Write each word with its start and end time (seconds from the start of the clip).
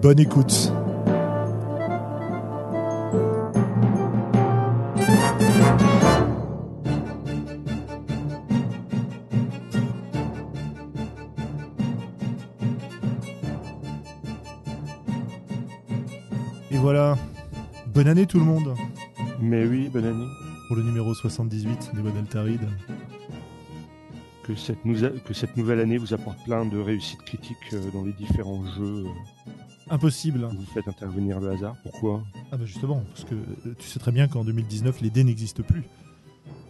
Bonne 0.00 0.20
écoute. 0.20 0.72
Et 16.70 16.76
voilà. 16.76 17.18
Bonne 17.92 18.06
année 18.06 18.26
tout 18.26 18.38
le 18.38 18.44
monde 18.44 18.76
Mais 19.40 19.66
oui, 19.66 19.88
bonne 19.88 20.04
année. 20.04 20.26
pour 20.68 20.76
le 20.76 20.84
numéro 20.84 21.12
78 21.12 21.90
des 21.94 22.22
Tarid. 22.30 22.60
Que 24.44 24.54
cette, 24.54 24.78
que 25.24 25.34
cette 25.34 25.56
nouvelle 25.56 25.80
année 25.80 25.98
vous 25.98 26.14
apporte 26.14 26.42
plein 26.44 26.64
de 26.64 26.78
réussites 26.78 27.22
critiques 27.22 27.56
euh, 27.72 27.90
dans 27.92 28.04
les 28.04 28.12
différents 28.12 28.64
jeux 28.64 29.04
euh, 29.04 29.50
Impossible. 29.90 30.40
vous 30.50 30.64
faites 30.74 30.88
intervenir 30.88 31.40
le 31.40 31.50
hasard. 31.50 31.76
Pourquoi? 31.82 32.22
Ah 32.52 32.56
bah 32.56 32.64
justement, 32.66 33.02
parce 33.08 33.24
que 33.24 33.34
euh, 33.34 33.74
tu 33.78 33.86
sais 33.88 33.98
très 33.98 34.12
bien 34.12 34.28
qu'en 34.28 34.44
2019, 34.44 35.00
les 35.00 35.10
dés 35.10 35.24
n'existent 35.24 35.62
plus. 35.62 35.84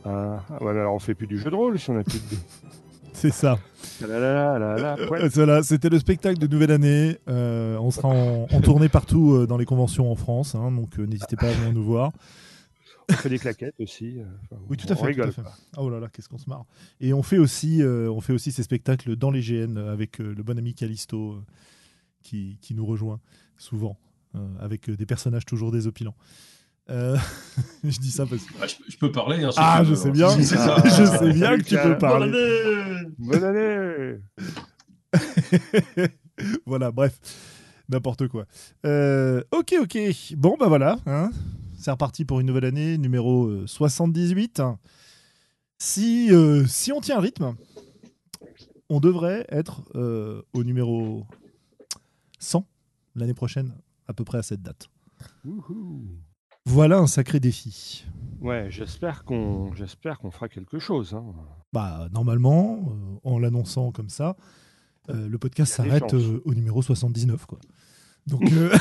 ah, 0.05 0.43
ah, 0.49 0.59
mais 0.61 0.69
alors 0.71 0.95
on 0.95 0.99
fait 0.99 1.15
plus 1.15 1.27
du 1.27 1.39
jeu 1.39 1.51
de 1.51 1.57
rôle 1.57 1.79
si 1.79 1.91
on 1.91 1.99
a 1.99 2.05
plus 2.05 2.23
de 2.25 2.31
dés. 2.31 2.43
C'est 3.13 3.33
ça. 3.33 3.59
Là 4.01 4.07
là 4.21 4.59
là 4.61 4.79
là, 4.79 4.97
ouais. 5.11 5.29
Voilà, 5.31 5.63
c'était 5.65 5.89
le 5.89 5.99
spectacle 5.99 6.39
de 6.39 6.47
nouvelle 6.47 6.71
année. 6.71 7.19
Euh, 7.29 7.77
on 7.79 7.91
sera 7.91 8.07
en, 8.09 8.47
en 8.49 8.61
tournée 8.61 8.89
partout 8.89 9.33
euh, 9.33 9.47
dans 9.49 9.57
les 9.57 9.65
conventions 9.65 10.09
en 10.13 10.15
France, 10.15 10.55
hein, 10.55 10.71
donc 10.71 10.97
euh, 11.01 11.05
n'hésitez 11.07 11.35
pas 11.35 11.49
à 11.49 11.53
venir 11.53 11.73
nous 11.73 11.83
voir. 11.83 12.13
On 13.11 13.15
fait 13.15 13.29
des 13.31 13.39
claquettes 13.41 13.75
aussi. 13.81 14.19
enfin, 14.45 14.61
Oui, 14.69 14.77
tout 14.77 14.87
à 14.89 14.93
on 14.93 14.95
fait. 14.97 15.01
tout 15.01 15.07
rigole, 15.07 15.29
à 15.31 15.33
fait. 15.33 15.43
quoi. 15.43 15.53
Oh 15.79 15.91
là 15.91 15.99
là, 15.99 16.07
qu'est-ce 16.13 16.29
qu'on 16.29 16.39
se 16.39 16.49
marre. 16.49 16.65
Et 17.01 17.13
on 17.13 17.23
fait 17.25 17.39
aussi, 17.39 17.83
on 17.83 18.21
fait 18.21 18.35
aussi 18.35 18.53
ces 18.53 18.63
spectacles 18.63 19.17
dans 19.17 19.31
les 19.33 19.41
GN 19.41 19.79
avec 19.79 20.19
le 20.19 20.43
bon 20.43 20.57
ami 20.59 20.75
Callisto 20.75 21.43
qui, 22.29 22.59
qui 22.61 22.75
nous 22.75 22.85
rejoint 22.87 23.21
souvent, 23.57 23.99
euh, 24.35 24.39
avec 24.61 24.89
euh, 24.91 24.97
des 24.97 25.07
personnages 25.07 25.45
toujours 25.47 25.73
désopilants. 25.73 26.15
Euh, 26.91 27.17
je 27.85 27.99
dis 27.99 28.11
ça 28.11 28.27
parce 28.27 28.43
que. 28.43 28.53
Ah, 28.63 28.67
je, 28.67 28.75
je 28.93 28.97
peux 28.99 29.11
parler. 29.13 29.45
hein, 29.45 29.51
Ah, 29.57 29.83
je 29.85 29.95
sais 29.95 30.11
bien. 30.11 30.29
C'est 30.31 30.45
ça. 30.45 30.77
je 30.85 31.05
sais 31.05 31.33
bien 31.33 31.57
que 31.59 31.63
tu 31.65 31.77
peux 31.83 31.97
parler. 31.99 32.31
Bonne 33.19 33.45
année 33.45 34.19
voilà, 36.67 36.91
bref, 36.91 37.19
n'importe 37.89 38.29
quoi. 38.29 38.45
Euh, 38.87 39.43
ok, 39.53 39.75
ok. 39.83 39.99
Bon, 40.37 40.57
bah 40.59 40.69
voilà. 40.69 40.99
hein. 41.07 41.31
C'est 41.79 41.91
reparti 41.91 42.25
pour 42.25 42.41
une 42.41 42.47
nouvelle 42.47 42.65
année, 42.67 42.99
numéro 42.99 43.47
euh, 43.47 43.67
78. 43.67 44.63
Si, 45.79 46.29
euh, 46.33 46.67
si 46.67 46.93
on 46.93 47.01
tient 47.01 47.17
le 47.17 47.23
rythme, 47.23 47.55
on 48.91 49.01
devrait 49.01 49.47
être 49.51 49.83
euh, 49.95 50.43
au 50.53 50.65
numéro 50.65 51.25
100 52.39 52.67
l'année 53.15 53.35
prochaine, 53.35 53.75
à 54.07 54.13
peu 54.15 54.25
près 54.25 54.39
à 54.39 54.43
cette 54.43 54.63
date. 54.63 54.89
Wouhou. 55.45 56.07
Voilà 56.67 56.99
un 56.99 57.07
sacré 57.07 57.41
défi. 57.41 58.05
Ouais, 58.41 58.67
j'espère 58.71 59.25
qu'on 59.25 59.75
j'espère 59.75 60.19
qu'on 60.19 60.31
fera 60.31 60.49
quelque 60.49 60.79
chose. 60.79 61.15
hein. 61.15 61.25
Bah, 61.73 62.09
normalement, 62.13 62.79
euh, 62.91 63.19
en 63.25 63.39
l'annonçant 63.39 63.91
comme 63.91 64.11
ça, 64.11 64.37
euh, 65.09 65.29
le 65.29 65.39
podcast 65.39 65.73
s'arrête 65.73 66.13
euh, 66.15 66.43
au 66.45 66.55
numéro 66.55 66.83
79. 66.83 67.47
Quoi. 67.47 67.59
Donc, 68.27 68.43
euh, 68.53 68.77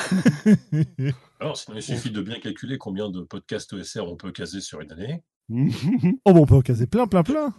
Alors, 1.40 1.58
sinon, 1.58 1.78
il 1.78 1.82
suffit 1.82 2.12
de 2.12 2.22
bien 2.22 2.40
calculer 2.40 2.78
combien 2.78 3.10
de 3.10 3.22
podcasts 3.22 3.72
ESR 3.74 4.02
on 4.02 4.18
peut 4.18 4.32
caser 4.32 4.60
sur 4.62 4.82
une 4.82 4.92
année. 4.92 5.24
oh, 6.26 6.34
bon, 6.34 6.42
on 6.42 6.46
peut 6.46 6.56
en 6.56 6.62
caser 6.62 6.88
plein, 6.88 7.08
plein, 7.08 7.24
plein. 7.24 7.54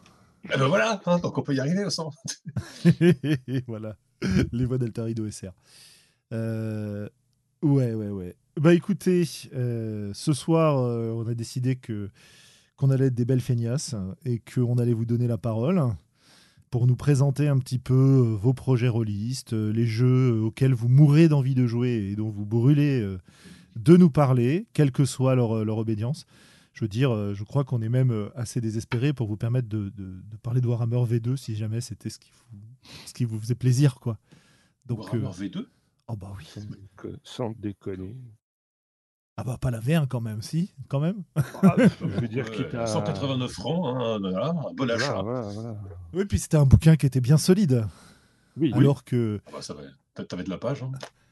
Et 0.44 0.56
ben 0.56 0.69
voilà, 0.69 1.00
hein, 1.06 1.19
donc 1.19 1.36
on 1.36 1.42
peut 1.42 1.54
y 1.54 1.60
arriver 1.60 1.84
au 1.84 1.91
100. 1.91 2.10
voilà, 3.66 3.97
les 4.52 4.64
voix 4.64 4.78
d'Altarido 4.78 5.28
SR. 5.30 5.52
Euh, 6.32 7.08
ouais, 7.62 7.94
ouais, 7.94 8.08
ouais. 8.10 8.36
Bah 8.60 8.74
écoutez, 8.74 9.24
euh, 9.54 10.10
ce 10.14 10.32
soir, 10.32 10.78
euh, 10.78 11.12
on 11.12 11.26
a 11.28 11.34
décidé 11.34 11.76
que 11.76 12.10
qu'on 12.76 12.90
allait 12.90 13.06
être 13.06 13.14
des 13.14 13.24
belles 13.24 13.40
feignasses 13.40 13.94
et 14.24 14.40
qu'on 14.40 14.78
allait 14.78 14.92
vous 14.92 15.04
donner 15.04 15.26
la 15.26 15.38
parole 15.38 15.82
pour 16.70 16.86
nous 16.86 16.94
présenter 16.96 17.48
un 17.48 17.58
petit 17.58 17.78
peu 17.78 17.94
euh, 17.94 18.36
vos 18.36 18.52
projets 18.52 18.88
rôlistes, 18.88 19.52
les 19.52 19.86
jeux 19.86 20.40
auxquels 20.42 20.74
vous 20.74 20.88
mourrez 20.88 21.28
d'envie 21.28 21.54
de 21.54 21.66
jouer 21.66 22.10
et 22.10 22.16
dont 22.16 22.28
vous 22.30 22.46
brûlez 22.46 23.16
de 23.76 23.96
nous 23.96 24.10
parler, 24.10 24.66
quelle 24.74 24.92
que 24.92 25.04
soit 25.04 25.34
leur, 25.34 25.64
leur 25.64 25.78
obédience. 25.78 26.24
Je 26.72 26.84
veux 26.84 26.88
dire, 26.88 27.34
je 27.34 27.42
crois 27.42 27.64
qu'on 27.64 27.82
est 27.82 27.88
même 27.88 28.30
assez 28.36 28.60
désespéré 28.60 29.12
pour 29.12 29.26
vous 29.26 29.36
permettre 29.36 29.68
de, 29.68 29.88
de- 29.96 30.20
de 30.30 30.36
parler 30.42 30.60
de 30.60 30.68
Warhammer 30.68 31.02
V2 31.04 31.36
si 31.36 31.56
jamais 31.56 31.80
c'était 31.80 32.10
ce 32.10 32.20
qui 32.20 32.30
vous, 32.52 32.58
ce 33.06 33.12
qui 33.15 33.25
vous 33.25 33.39
faisait 33.39 33.55
plaisir, 33.55 33.97
quoi. 34.00 34.19
Donc, 34.87 35.00
Warhammer 35.00 35.27
euh, 35.27 35.31
V2 35.49 35.66
oh 36.09 36.16
bah 36.16 36.33
oui. 36.39 36.47
Sans 37.22 37.50
déconner. 37.59 38.16
Ah 39.37 39.44
bah 39.44 39.56
pas 39.61 39.71
la 39.71 39.78
V1 39.78 40.09
quand 40.09 40.21
même, 40.21 40.43
si, 40.43 40.75
quand 40.89 40.99
même. 40.99 41.22
Ah, 41.37 41.77
je 41.78 42.05
veux 42.06 42.27
dire, 42.28 42.50
quitte 42.50 42.75
à... 42.75 42.87
189 42.87 43.50
francs, 43.53 43.84
hein, 43.87 44.19
voilà, 44.21 44.49
un 44.50 44.72
bon 44.75 44.91
achat. 44.91 45.22
Voilà, 45.22 45.41
voilà, 45.43 45.53
voilà. 45.53 45.81
Oui, 46.12 46.25
puis 46.25 46.39
c'était 46.41 46.56
un 46.56 46.65
bouquin 46.66 46.97
qui 46.97 47.06
était 47.06 47.21
bien 47.21 47.37
solide, 47.39 47.84
Oui, 48.56 48.72
alors 48.75 49.05
que 49.05 49.41
Ah 49.47 49.50
bah, 49.53 49.62
ça 49.62 49.75
va. 49.75 49.83
T'a- 50.15 50.25
T'avais 50.25 50.43
de 50.43 50.50
la 50.50 50.59
page. 50.59 50.83
hein. 50.83 50.91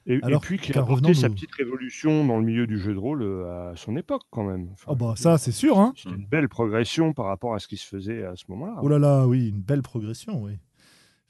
Et, 0.08 0.18
et 0.18 0.22
Alors 0.22 0.40
puis 0.40 0.56
qui 0.56 0.72
a 0.78 0.82
apporté 0.82 1.14
sa 1.14 1.28
nous- 1.28 1.34
petite 1.34 1.52
révolution 1.56 2.24
dans 2.24 2.38
le 2.38 2.44
milieu 2.44 2.68
du 2.68 2.78
jeu 2.78 2.94
de 2.94 2.98
rôle 2.98 3.22
euh, 3.22 3.72
à 3.72 3.76
son 3.76 3.96
époque 3.96 4.22
quand 4.30 4.44
même. 4.44 4.68
Enfin, 4.74 4.92
oh 4.92 4.94
bah 4.94 5.14
ça 5.16 5.36
c'est 5.36 5.50
sûr, 5.50 5.80
hein. 5.80 5.92
C'est 5.96 6.10
une 6.10 6.26
belle 6.26 6.48
progression 6.48 7.12
par 7.12 7.26
rapport 7.26 7.54
à 7.56 7.58
ce 7.58 7.66
qui 7.66 7.76
se 7.76 7.84
faisait 7.88 8.22
à 8.24 8.36
ce 8.36 8.44
moment-là. 8.50 8.76
Oh 8.82 8.88
là 8.88 9.00
là, 9.00 9.26
oui, 9.26 9.48
une 9.48 9.60
belle 9.62 9.82
progression, 9.82 10.40
oui. 10.44 10.58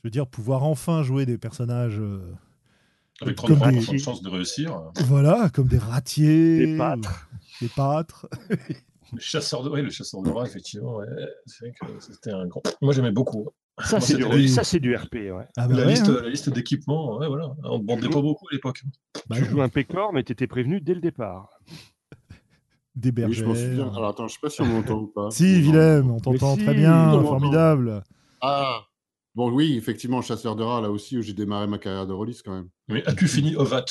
Je 0.06 0.08
veux 0.08 0.12
dire, 0.12 0.28
pouvoir 0.28 0.62
enfin 0.62 1.02
jouer 1.02 1.26
des 1.26 1.36
personnages, 1.36 1.98
euh, 1.98 2.20
Avec 3.20 3.34
Comme 3.38 3.56
33% 3.56 3.90
des- 3.90 3.98
de 3.98 3.98
chance 3.98 4.22
de 4.22 4.28
réussir. 4.30 4.80
voilà, 5.06 5.50
comme 5.52 5.66
des 5.66 5.78
ratiers, 5.78 6.64
Des 6.64 6.76
pâtres. 6.78 7.28
des 7.60 7.68
pâtres. 7.68 8.28
Le 9.12 9.18
chasseur 9.18 9.64
de, 9.64 9.68
oui, 9.70 9.82
le 9.82 9.90
chasseur 9.90 10.22
de 10.22 10.30
rats, 10.30 10.46
effectivement. 10.46 10.98
ouais, 10.98 11.06
C'est 11.46 11.64
vrai 11.64 11.74
que 11.80 11.86
c'était 11.98 12.30
un 12.30 12.46
grand. 12.46 12.62
Moi, 12.80 12.92
j'aimais 12.92 13.10
beaucoup. 13.10 13.48
Ça, 13.82 13.96
Moi, 13.98 14.06
c'est 14.06 14.16
du, 14.16 14.46
ça, 14.48 14.62
c'est 14.62 14.78
du 14.78 14.94
RP. 14.94 15.14
Ouais. 15.32 15.48
Ah 15.56 15.66
bah 15.66 15.74
la, 15.74 15.84
ouais, 15.86 15.90
liste, 15.90 16.08
hein. 16.08 16.20
la 16.22 16.28
liste 16.28 16.50
d'équipements, 16.50 17.16
ouais, 17.18 17.26
voilà. 17.26 17.52
On 17.64 17.78
ne 17.78 17.82
bandait 17.84 18.08
pas 18.08 18.20
beaucoup 18.22 18.46
à 18.48 18.54
l'époque. 18.54 18.84
Bah 19.28 19.34
tu 19.38 19.44
joues 19.44 19.60
un 19.60 19.68
pécor, 19.68 20.12
mais 20.12 20.22
tu 20.22 20.30
étais 20.30 20.46
prévenu 20.46 20.80
dès 20.80 20.94
le 20.94 21.00
départ. 21.00 21.48
des 22.94 23.10
Oui, 23.24 23.32
je 23.32 23.44
m'en 23.44 23.54
souviens. 23.54 23.76
bergères. 23.86 23.96
Alors 23.96 24.10
attends, 24.10 24.28
je 24.28 24.34
sais 24.34 24.40
pas 24.40 24.50
si 24.50 24.62
on 24.62 24.66
m'entend 24.66 24.98
ou 25.00 25.06
pas. 25.08 25.30
Si, 25.32 25.60
Willem, 25.62 26.12
on 26.12 26.20
t'entend 26.20 26.56
très 26.56 26.74
bien, 26.74 27.10
formidable. 27.22 28.04
Ah 28.40 28.82
Bon, 29.36 29.50
oui, 29.52 29.76
effectivement, 29.76 30.22
chasseur 30.22 30.56
de 30.56 30.62
rats, 30.64 30.80
là 30.80 30.90
aussi, 30.90 31.16
où 31.18 31.22
j'ai 31.22 31.34
démarré 31.34 31.66
ma 31.68 31.78
carrière 31.78 32.06
de 32.06 32.12
rôliste 32.14 32.42
quand 32.44 32.54
même. 32.54 32.68
Mais 32.88 33.06
as-tu 33.06 33.28
fini 33.28 33.54
Ovat 33.54 33.84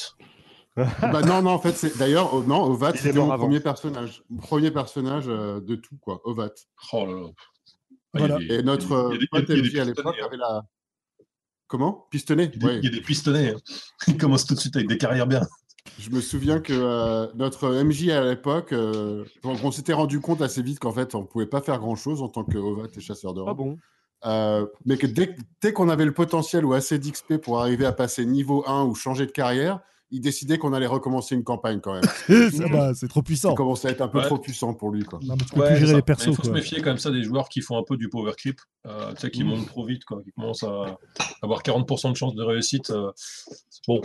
bah 0.75 1.21
non, 1.21 1.42
non, 1.42 1.51
en 1.51 1.59
fait, 1.59 1.71
c'est 1.71 1.97
d'ailleurs, 1.97 2.33
oh, 2.33 2.44
non, 2.44 2.63
Ovat, 2.63 2.92
c'était 2.95 3.13
mon 3.13 3.31
avant. 3.31 3.44
premier 3.45 3.62
personnage. 3.62 4.24
Mon 4.30 4.42
premier 4.42 4.71
personnage 4.71 5.24
euh, 5.30 5.62
de 5.62 5.75
tout, 5.75 5.95
quoi, 6.01 6.19
Ovat. 6.25 6.50
Oh 6.92 7.06
là 7.06 7.13
là. 7.13 7.27
Ah, 7.30 8.18
Voilà. 8.19 8.38
des- 8.39 8.56
Et 8.56 8.62
notre 8.62 8.92
a 8.94 9.13
euh, 9.13 9.18
pote 9.31 9.50
MJ 9.50 9.77
à 9.77 9.86
l'époque 9.86 10.15
hein. 10.19 10.25
avait 10.25 10.36
la. 10.36 10.63
Comment? 11.68 12.07
Pistonné 12.12 12.51
Il 12.53 12.62
y 12.62 12.65
a 12.65 12.68
des- 12.68 12.74
Ouais. 12.74 12.80
il 12.80 12.86
y 12.86 12.88
a 12.88 12.92
des 12.92 13.01
pistonnets. 13.01 13.51
hein. 13.53 13.57
Ils 14.07 14.18
commencent 14.18 14.45
tout 14.45 14.53
de 14.56 14.59
suite 14.59 14.75
avec 14.75 14.89
des 14.89 14.97
carrières 14.97 15.27
bien. 15.27 15.42
Je 15.97 16.09
me 16.09 16.19
souviens 16.19 16.59
que 16.59 16.74
euh, 16.74 17.27
notre 17.36 17.69
MJ 17.83 18.09
à 18.09 18.25
l'époque, 18.25 18.74
euh, 18.74 19.24
on 19.45 19.71
s'était 19.71 19.94
rendu 19.94 20.19
compte 20.19 20.42
assez 20.42 20.62
vite 20.62 20.80
qu'en 20.80 20.92
fait, 20.92 21.15
on 21.15 21.21
ne 21.21 21.25
pouvait 21.27 21.45
pas 21.45 21.62
faire 21.62 21.80
grand-chose 21.80 22.21
en 22.21 22.27
tant 22.27 22.44
que 22.44 22.57
Ovat 22.57 22.88
et 22.97 23.00
chasseur 23.00 23.33
de 23.33 23.39
rats. 23.39 23.51
Ah 23.51 23.53
bon? 23.53 23.77
Euh, 24.25 24.65
mais 24.85 24.97
que 24.97 25.07
dès, 25.07 25.35
dès 25.62 25.73
qu'on 25.73 25.89
avait 25.89 26.06
le 26.06 26.13
potentiel 26.13 26.65
ou 26.65 26.73
assez 26.73 26.97
d'XP 27.00 27.38
pour 27.38 27.59
arriver 27.59 27.85
à 27.85 27.91
passer 27.94 28.25
niveau 28.25 28.63
1 28.67 28.85
ou 28.85 28.95
changer 28.95 29.25
de 29.25 29.31
carrière, 29.31 29.81
il 30.12 30.21
décidait 30.21 30.57
qu'on 30.57 30.71
allait 30.73 30.85
recommencer 30.88 31.35
une 31.35 31.44
campagne 31.44 31.79
quand 31.81 31.94
même. 31.94 32.03
Bah, 32.71 32.94
c'est 32.94 33.07
trop 33.07 33.21
puissant. 33.21 33.51
Il 33.51 33.56
commençait 33.56 33.88
à 33.88 33.91
être 33.91 34.01
un 34.01 34.07
peu 34.07 34.19
Ouais. 34.19 34.25
trop 34.25 34.38
puissant 34.38 34.73
pour 34.73 34.91
lui. 34.91 35.03
Quoi. 35.03 35.19
Non, 35.23 35.35
mais 35.38 35.44
tu 35.45 35.53
peux 35.53 35.62
Ouais, 35.62 35.67
plus 35.67 35.75
c'est 35.75 35.79
gérer 35.81 35.91
ça. 35.91 35.95
les 35.97 36.01
Mais 36.01 36.01
persos, 36.03 36.27
Il 36.27 36.35
faut 36.35 36.44
se 36.44 36.50
méfier 36.51 36.77
quand 36.81 36.89
même 36.91 36.97
ça 36.97 37.12
des 37.12 37.23
joueurs 37.23 37.50
qui 37.50 37.62
font 37.62 37.77
un 37.77 37.83
peu 37.83 37.97
du 37.97 38.07
power 38.09 38.31
clip, 38.38 38.59
euh, 38.88 39.13
tu 39.13 39.21
sais, 39.21 39.31
qui 39.31 39.44
Mmh. 39.44 39.47
montent 39.47 39.67
trop 39.67 39.85
vite, 39.85 40.06
quoi, 40.06 40.21
qui 40.23 40.31
commencent 40.31 40.63
à 40.63 40.97
avoir 41.41 41.61
40% 41.63 42.11
de 42.11 42.15
chance 42.15 42.35
de 42.35 42.44
réussite. 42.44 42.91
euh, 42.91 43.11
bon, 43.88 44.01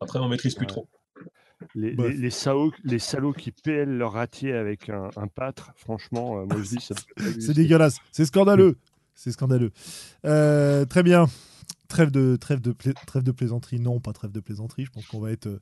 après 0.00 0.18
on 0.18 0.28
maîtrise 0.28 0.54
plus 0.54 0.62
Ouais. 0.64 0.68
trop. 0.72 0.88
les, 1.74 1.92
Bref. 1.92 2.10
les, 2.12 2.16
les 2.16 2.30
salauds, 2.30 2.72
les 2.84 2.98
salauds 2.98 3.32
qui 3.32 3.52
PL 3.52 3.88
leur 3.90 4.12
ratier 4.12 4.52
avec 4.54 4.88
un, 4.88 5.10
un 5.16 5.26
pâtre, 5.26 5.72
franchement, 5.76 6.38
euh, 6.40 6.44
moi 6.46 6.56
je 6.62 6.68
dis 6.76 6.80
ça. 6.80 6.94
C'est 7.40 7.52
dégueulasse, 7.54 7.98
c'est 8.12 8.24
scandaleux. 8.24 8.76
C'est 9.20 9.32
scandaleux. 9.32 9.72
Euh, 10.24 10.84
très 10.84 11.02
bien. 11.02 11.26
trêve 11.88 12.12
de 12.12 12.36
trêve 12.36 12.60
de 12.60 12.70
pla- 12.70 12.92
trêve 13.06 13.24
de 13.24 13.32
plaisanterie. 13.32 13.80
Non, 13.80 13.98
pas 13.98 14.12
trêve 14.12 14.30
de 14.30 14.38
plaisanterie. 14.38 14.84
Je 14.84 14.90
pense 14.90 15.06
qu'on 15.06 15.18
va 15.18 15.32
être 15.32 15.46
euh, 15.48 15.58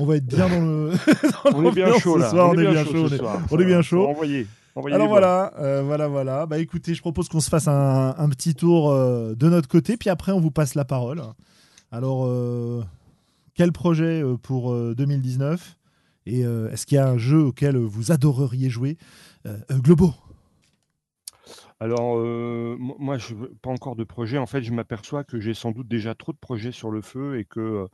on 0.00 0.06
va 0.06 0.16
être 0.16 0.26
bien 0.26 0.48
dans 0.48 0.60
le. 0.60 0.92
dans 1.52 1.58
On 1.58 1.64
est 1.68 1.72
bien 1.74 1.98
chaud 1.98 2.16
là. 2.16 2.30
on 2.32 2.52
est 2.56 2.70
bien 2.70 2.84
chaud 2.84 3.04
on 3.04 3.08
est- 3.08 3.16
soir. 3.18 3.40
on 3.50 3.58
est 3.58 3.64
bien 3.64 3.82
chaud. 3.82 4.06
Envoyez. 4.06 4.46
envoyez 4.76 4.94
Alors 4.94 5.08
voilà, 5.08 5.52
euh, 5.58 5.82
voilà, 5.84 6.06
voilà. 6.06 6.46
Bah 6.46 6.58
écoutez, 6.60 6.94
je 6.94 7.00
propose 7.00 7.28
qu'on 7.28 7.40
se 7.40 7.50
fasse 7.50 7.66
un, 7.66 8.14
un 8.16 8.28
petit 8.28 8.54
tour 8.54 8.90
euh, 8.92 9.34
de 9.34 9.48
notre 9.48 9.66
côté, 9.68 9.96
puis 9.96 10.08
après 10.08 10.30
on 10.30 10.38
vous 10.40 10.52
passe 10.52 10.76
la 10.76 10.84
parole. 10.84 11.22
Alors, 11.90 12.24
euh, 12.26 12.84
quel 13.54 13.72
projet 13.72 14.22
pour 14.42 14.72
euh, 14.72 14.94
2019 14.96 15.76
Et 16.26 16.42
est-ce 16.42 16.86
qu'il 16.86 16.94
y 16.94 16.98
a 17.00 17.08
un 17.08 17.18
jeu 17.18 17.40
auquel 17.42 17.76
vous 17.76 18.12
adoreriez 18.12 18.70
jouer? 18.70 18.96
Globo 19.72 20.14
Alors, 21.82 22.16
euh, 22.16 22.76
mo- 22.78 22.94
moi, 23.00 23.18
je 23.18 23.34
pas 23.60 23.70
encore 23.70 23.96
de 23.96 24.04
projet. 24.04 24.38
En 24.38 24.46
fait, 24.46 24.62
je 24.62 24.72
m'aperçois 24.72 25.24
que 25.24 25.40
j'ai 25.40 25.52
sans 25.52 25.72
doute 25.72 25.88
déjà 25.88 26.14
trop 26.14 26.32
de 26.32 26.38
projets 26.38 26.70
sur 26.70 26.92
le 26.92 27.02
feu 27.02 27.40
et 27.40 27.44
que 27.44 27.58
euh, 27.58 27.86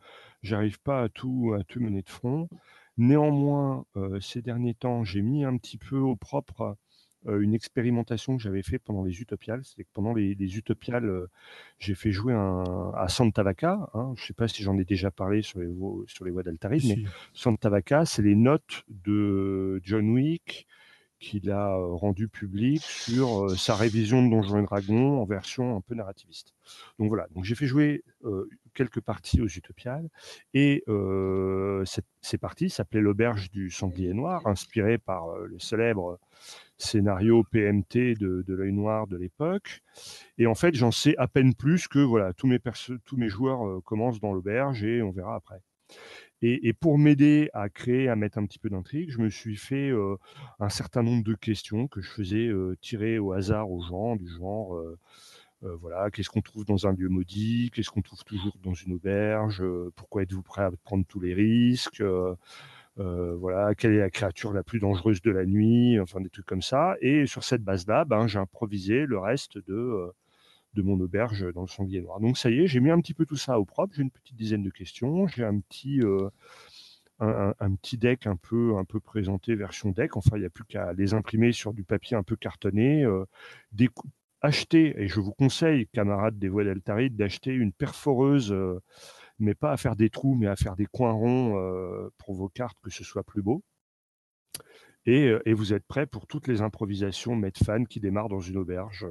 j'arrive 0.43 0.79
pas 0.79 1.05
à 1.05 1.09
tout, 1.09 1.55
à 1.59 1.65
tout 1.65 1.81
mener 1.81 2.03
de 2.03 2.11
front. 2.11 2.51
Néanmoins, 2.99 3.87
euh, 3.97 4.21
ces 4.21 4.43
derniers 4.43 4.75
temps, 4.75 5.05
j'ai 5.05 5.23
mis 5.23 5.43
un 5.43 5.57
petit 5.57 5.79
peu 5.79 5.97
au 5.97 6.17
propre 6.17 6.77
euh, 7.29 7.41
une 7.41 7.55
expérimentation 7.55 8.37
que 8.37 8.43
j'avais 8.43 8.63
fait 8.63 8.79
pendant 8.79 9.05
les 9.05 9.23
Utopiales. 9.23 9.63
C'est 9.65 9.85
que 9.85 9.89
pendant 9.95 10.13
les, 10.13 10.35
les 10.35 10.59
Utopiales, 10.59 11.07
euh, 11.07 11.31
j'ai 11.79 11.95
fait 11.95 12.13
jouer 12.13 12.35
un, 12.35 12.93
à 12.95 13.09
Santa 13.09 13.43
Vaca. 13.43 13.89
Hein, 13.95 14.13
je 14.19 14.27
sais 14.27 14.35
pas 14.35 14.49
si 14.49 14.63
j'en 14.63 14.77
ai 14.77 14.85
déjà 14.85 15.11
parlé 15.11 15.41
sur 15.41 15.61
les, 15.61 15.67
vo- 15.67 16.05
sur 16.09 16.27
les 16.27 16.31
voies 16.31 16.43
mais 16.45 16.79
Si. 16.79 17.07
Santa 17.33 17.71
Vaca, 17.71 18.05
c'est 18.05 18.21
les 18.21 18.37
notes 18.37 18.85
de 18.91 19.81
John 19.83 20.11
Wick 20.11 20.67
qu'il 21.19 21.51
a 21.51 21.75
rendu 21.77 22.29
publiques 22.29 22.83
sur 22.83 23.51
sa 23.51 23.75
révision 23.75 24.25
de 24.25 24.31
Donjons 24.31 24.59
et 24.59 24.63
Dragons 24.63 25.21
en 25.21 25.25
version 25.25 25.77
un 25.77 25.81
peu 25.81 25.95
narrativiste. 25.95 26.55
Donc 26.99 27.09
voilà, 27.09 27.27
donc 27.35 27.45
j'ai 27.45 27.55
fait 27.55 27.67
jouer 27.67 28.05
quelques 28.75 29.01
parties 29.01 29.41
aux 29.41 29.49
Utopiales 29.49 30.09
et 30.55 30.85
ces 31.85 32.39
parties 32.39 32.71
s'appelaient 32.71 33.01
l'auberge 33.01 33.51
du 33.51 33.71
sanglier 33.71 34.15
noir, 34.15 34.47
inspiré 34.47 34.99
par 34.99 35.37
le 35.37 35.59
célèbre 35.59 36.19
scénario 36.77 37.43
PMT 37.43 38.15
de, 38.15 38.45
de 38.47 38.55
l'œil 38.55 38.73
noir 38.73 39.07
de 39.07 39.17
l'époque. 39.17 39.83
Et 40.39 40.47
en 40.47 40.55
fait, 40.55 40.75
j'en 40.75 40.93
sais 40.93 41.17
à 41.19 41.27
peine 41.27 41.55
plus 41.55 41.89
que 41.89 41.99
voilà, 41.99 42.33
tous 42.33 42.47
mes, 42.47 43.29
joueurs 43.29 43.83
commencent 43.83 44.21
dans 44.21 44.33
l'auberge 44.33 44.85
et 44.85 45.03
on 45.03 45.11
verra 45.11 45.35
après. 45.35 45.61
Et, 46.41 46.73
pour 46.73 46.99
m'aider 46.99 47.51
à 47.53 47.69
créer, 47.69 48.09
à 48.09 48.15
mettre 48.15 48.39
un 48.39 48.47
petit 48.47 48.59
peu 48.59 48.71
d'intrigue, 48.71 49.11
je 49.11 49.19
me 49.19 49.29
suis 49.29 49.57
fait 49.57 49.91
un 50.61 50.69
certain 50.69 51.03
nombre 51.03 51.25
de 51.25 51.35
questions 51.35 51.89
que 51.89 52.01
je 52.01 52.09
faisais 52.09 52.51
tirer 52.81 53.19
au 53.19 53.33
hasard 53.33 53.71
aux 53.71 53.83
gens, 53.83 54.15
du 54.15 54.29
genre, 54.29 54.81
voilà, 55.63 56.11
qu'est-ce 56.11 56.31
qu'on 56.31 56.41
trouve 56.41 56.65
dans 56.65 56.87
un 56.87 56.93
lieu 56.93 57.09
maudit, 57.09 57.71
qu'est-ce 57.75 57.91
qu'on 57.91 58.03
trouve 58.03 58.23
toujours 58.25 58.57
dans 58.63 58.75
une 58.75 58.93
auberge, 58.93 59.65
pourquoi 59.97 60.23
êtes-vous 60.23 60.43
prêt 60.43 60.63
à 60.63 60.71
prendre 60.85 61.05
tous 61.09 61.19
les 61.19 61.35
risques, 61.35 62.05
voilà, 62.97 63.75
quelle 63.75 63.95
est 63.95 63.99
la 63.99 64.11
créature 64.11 64.53
la 64.53 64.63
plus 64.63 64.79
dangereuse 64.79 65.21
de 65.23 65.33
la 65.33 65.45
nuit, 65.45 65.99
enfin 65.99 66.21
des 66.21 66.31
trucs 66.31 66.47
comme 66.47 66.63
ça. 66.63 66.95
Et 67.01 67.27
sur 67.27 67.43
cette 67.43 67.65
base-là, 67.65 68.05
ben, 68.05 68.29
j'ai 68.29 68.39
improvisé 68.39 69.07
le 69.07 69.19
reste 69.19 69.59
de, 69.67 70.13
de 70.75 70.83
mon 70.83 71.01
auberge 71.01 71.53
dans 71.53 71.63
le 71.63 71.69
sanglier 71.69 72.01
noir. 72.01 72.21
Donc 72.21 72.39
ça 72.39 72.51
y 72.51 72.61
est, 72.61 72.67
j'ai 72.67 72.81
mis 72.81 72.91
un 72.91 73.01
petit 73.01 73.15
peu 73.15 73.27
tout 73.27 73.37
ça 73.37 73.59
au 73.59 73.65
propre. 73.65 73.95
J'ai 73.95 74.03
une 74.03 74.11
petite 74.11 74.37
dizaine 74.37 74.63
de 74.63 74.71
questions. 74.71 75.27
J'ai 75.27 75.45
un 75.45 75.59
petit, 75.61 76.01
euh, 76.03 76.29
un, 77.21 77.55
deck 77.95 78.27
un 78.27 78.37
peu, 78.37 78.77
un 78.77 78.85
peu 78.85 79.01
présenté 79.01 79.55
version 79.55 79.91
deck. 79.91 80.17
Enfin, 80.17 80.37
il 80.37 80.41
n'y 80.41 80.47
a 80.47 80.51
plus 80.51 80.65
qu'à 80.65 80.93
les 80.93 81.15
imprimer 81.15 81.53
sur 81.53 81.73
du 81.73 81.85
papier 81.85 82.17
un 82.17 82.23
peu 82.23 82.37
cartonné. 82.37 83.05
euh, 83.05 83.25
acheter, 84.41 84.95
et 85.03 85.09
je 85.09 85.21
vous 85.21 85.33
conseille, 85.33 85.89
camarades 85.89 86.39
des 86.39 86.49
voies 86.49 86.65
d'Altaride, 86.65 87.17
d'acheter 87.17 87.53
une 87.53 87.73
perforeuse, 87.73 88.53
euh, 88.53 88.81
mais 89.41 89.55
pas 89.55 89.73
à 89.73 89.77
faire 89.77 89.97
des 89.97 90.11
trous, 90.11 90.37
mais 90.37 90.47
à 90.47 90.55
faire 90.57 90.77
des 90.77 90.87
coins 90.87 91.13
ronds 91.13 91.59
euh, 91.59 92.09
pour 92.19 92.35
vos 92.35 92.49
cartes, 92.49 92.79
que 92.83 92.91
ce 92.91 93.03
soit 93.05 93.25
plus 93.25 93.43
beau. 93.43 93.65
Et, 95.07 95.33
et 95.47 95.55
vous 95.55 95.73
êtes 95.73 95.87
prêts 95.87 96.07
pour 96.07 96.27
toutes 96.27 96.47
les 96.49 96.61
improvisations 96.61 97.35
Medfan 97.35 97.85
qui 97.85 97.99
démarrent 97.99 98.29
dans 98.29 98.41
une 98.41 98.59
auberge 98.59 99.07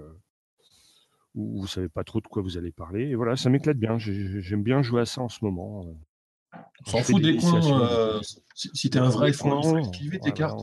où 1.37 1.61
vous 1.61 1.67
savez 1.67 1.87
pas 1.89 2.03
trop 2.03 2.19
de 2.19 2.27
quoi 2.27 2.41
vous 2.41 2.57
allez 2.57 2.71
parler. 2.71 3.03
Et 3.05 3.15
voilà, 3.15 3.35
ça 3.35 3.49
m'éclate 3.49 3.77
bien. 3.77 3.97
J'ai- 3.97 4.41
J'aime 4.41 4.63
bien 4.63 4.81
jouer 4.81 5.01
à 5.01 5.05
ça 5.05 5.21
en 5.21 5.29
ce 5.29 5.43
moment. 5.45 5.85
euh. 5.85 6.59
On 6.87 6.89
s'en 6.91 7.03
fout 7.03 7.21
des 7.21 7.37
coins. 7.37 7.81
euh, 7.81 8.19
si 8.55 8.69
si 8.73 8.89
t'es 8.89 8.99
un 8.99 9.09
vrai, 9.09 9.31
faut, 9.33 9.47
il 9.47 9.63
faut 9.63 9.77
esquiver 9.77 10.17
tes 10.19 10.29
voilà, 10.31 10.35
cartes. 10.35 10.61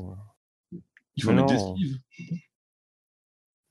ouais. 0.72 0.78
Il 1.16 1.22
faut 1.22 1.32
mettre 1.32 1.46
des 1.46 1.54
non. 1.54 1.76
sleeves. 1.76 1.98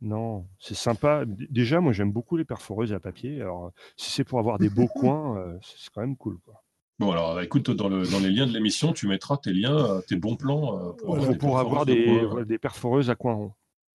Non, 0.01 0.47
c'est 0.59 0.75
sympa. 0.75 1.23
Déjà, 1.25 1.79
moi, 1.79 1.93
j'aime 1.93 2.11
beaucoup 2.11 2.35
les 2.35 2.43
perforeuses 2.45 2.91
à 2.93 2.99
papier. 2.99 3.41
Alors, 3.41 3.71
si 3.95 4.11
c'est 4.11 4.23
pour 4.25 4.39
avoir 4.39 4.59
des 4.59 4.69
beaux 4.69 4.87
coins, 4.95 5.37
euh, 5.37 5.57
c'est 5.61 5.89
quand 5.93 6.01
même 6.01 6.17
cool. 6.17 6.39
Quoi. 6.45 6.61
Bon, 6.99 7.11
alors 7.11 7.39
écoute, 7.41 7.71
dans, 7.71 7.89
le, 7.89 8.05
dans 8.07 8.19
les 8.19 8.29
liens 8.29 8.45
de 8.45 8.51
l'émission, 8.51 8.93
tu 8.93 9.07
mettras 9.07 9.37
tes 9.37 9.51
liens, 9.53 10.01
tes 10.07 10.15
bons 10.15 10.35
plans. 10.35 10.77
euh, 10.77 10.91
pour 10.93 11.15
Voilà, 11.15 11.23
avoir 11.23 11.33
des 11.33 11.47
avoir 11.59 11.85
des, 11.85 12.27
coin. 12.29 12.43
des 12.43 12.57
perforeuses 12.59 13.09
à 13.09 13.15
coins 13.15 13.33
ronds. 13.33 13.53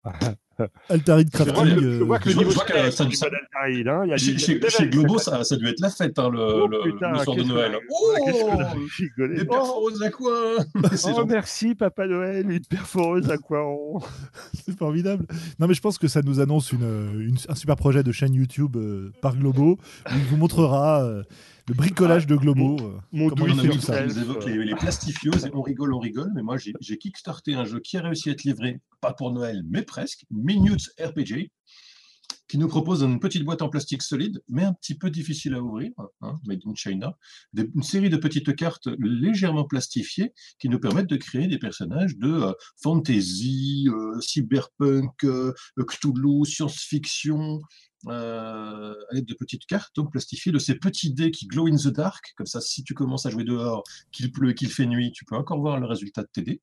Altarid 0.89 1.29
Je 1.33 1.37
vois 1.43 1.53
Crafting. 1.55 1.81
Je 1.81 2.03
vois 2.05 2.19
que 2.19 2.25
le 2.27 2.31
je 2.33 2.39
niveau 2.39 2.51
vois 2.51 2.65
de 2.65 2.91
ça- 2.91 3.05
du 3.05 3.15
ça- 3.15 3.27
Bad 3.31 3.39
Altaïd, 3.55 3.89
hein, 3.89 4.03
il 4.05 4.11
y 4.11 4.13
a 4.13 4.17
Chez, 4.17 4.89
Globo, 4.89 5.19
ça, 5.19 5.43
ça 5.45 5.57
doit 5.57 5.71
être 5.71 5.81
la 5.81 5.91
fête, 5.91 6.19
hein, 6.19 6.31
le, 6.31 6.39
Oh, 6.63 6.67
le- 6.67 6.81
putain, 6.93 7.13
le 7.13 7.19
soir 7.19 7.37
de 7.37 7.43
Noël. 7.43 7.79
Oh. 7.91 8.17
Des 9.19 9.43
Oh, 9.43 9.45
perforeuses 9.47 10.03
à 10.03 10.11
quoi 10.11 10.57
oh, 11.17 11.25
merci 11.27 11.75
Papa 11.75 12.07
Noël, 12.07 12.51
une 12.51 12.61
perforeuse 12.61 13.31
à 13.31 13.37
ronds. 13.51 14.01
C'est 14.65 14.77
formidable. 14.77 15.27
Non, 15.59 15.67
mais 15.67 15.75
je 15.75 15.81
pense 15.81 15.99
que 15.99 16.09
ça 16.09 16.21
nous 16.23 16.41
annonce 16.41 16.73
une, 16.73 16.83
une- 17.21 17.37
un 17.49 17.55
super 17.55 17.77
projet 17.77 18.03
de 18.03 18.13
chaîne 18.13 18.35
YouTube 18.35 18.77
euh, 18.77 19.13
par 19.23 19.37
Globo 19.37 19.79
où 20.07 20.15
il 20.15 20.25
vous 20.25 20.37
montrera 20.37 21.03
euh, 21.05 21.23
le 21.67 21.75
bricolage 21.75 22.27
de 22.27 22.37
Globo. 22.37 22.77
euh, 22.81 22.99
Mon 23.13 23.29
fait 23.31 23.81
ça. 23.81 24.05
évoquent 24.07 24.47
les, 24.47 24.65
les 24.65 24.75
plastifieuses 24.75 25.47
et 25.47 25.51
on 25.55 25.63
rigole, 25.63 25.95
on 25.95 25.99
rigole, 25.99 26.31
mais 26.35 26.43
moi 26.43 26.57
j'ai 26.59 26.73
j'ai 26.81 26.99
kickstarté 26.99 27.55
un 27.55 27.65
jeu 27.65 27.81
qui 27.81 27.97
a 27.97 28.03
réussi 28.03 28.29
à 28.29 28.33
être 28.33 28.45
livré, 28.45 28.81
pas 29.01 29.13
pour 29.13 29.33
Noël, 29.33 29.63
mais 29.69 29.83
presque, 29.83 30.25
Minutes 30.31 30.91
RPG, 31.01 31.51
qui 32.47 32.59
nous 32.59 32.69
propose 32.69 33.03
une 33.03 33.19
petite 33.19 33.43
boîte 33.45 33.63
en 33.63 33.71
plastique 33.71 34.03
solide, 34.03 34.43
mais 34.49 34.65
un 34.65 34.75
petit 34.75 34.95
peu 34.95 35.09
difficile 35.09 35.55
à 35.55 35.63
ouvrir, 35.63 35.91
hein, 36.21 36.39
made 36.47 36.61
in 36.67 36.75
China, 36.75 37.17
des- 37.55 37.71
une 37.75 37.83
série 37.83 38.11
de 38.11 38.19
petites 38.19 38.55
cartes 38.55 38.89
légèrement 38.99 39.65
plastifiées 39.65 40.33
qui 40.59 40.69
nous 40.69 40.79
permettent 40.79 41.09
de 41.09 41.17
créer 41.17 41.49
des 41.49 41.59
personnages 41.59 42.17
de 42.19 42.29
euh, 42.31 42.53
fantasy, 42.83 43.89
euh, 43.89 44.21
cyberpunk, 44.21 45.25
euh, 45.25 45.55
Cthulhu, 45.89 46.45
science-fiction, 46.45 47.63
euh, 48.09 48.93
à 49.11 49.15
l'aide 49.15 49.25
de 49.27 49.35
petites 49.35 49.67
cartes 49.67 49.95
donc 49.97 50.11
plastifiées, 50.13 50.53
de 50.53 50.59
ces 50.59 50.75
petits 50.75 51.13
dés 51.13 51.31
qui 51.31 51.47
glow 51.47 51.67
in 51.67 51.77
the 51.77 51.89
dark, 51.89 52.33
comme 52.37 52.47
ça 52.47 52.61
si 52.61 52.83
tu 52.85 52.95
commences 52.95 53.27
à 53.27 53.31
jouer 53.31 53.45
dehors, 53.45 53.83
qu'il 54.13 54.31
pleut 54.33 54.51
et 54.51 54.55
qu'il 54.55 54.69
fait 54.71 54.87
nuit, 54.87 55.13
tu 55.13 55.25
peux 55.25 55.37
encore 55.37 55.61
voir 55.61 55.79
le 55.81 55.87
résultat 55.87 56.23
de 56.23 56.29
tes 56.33 56.43
dés. 56.43 56.63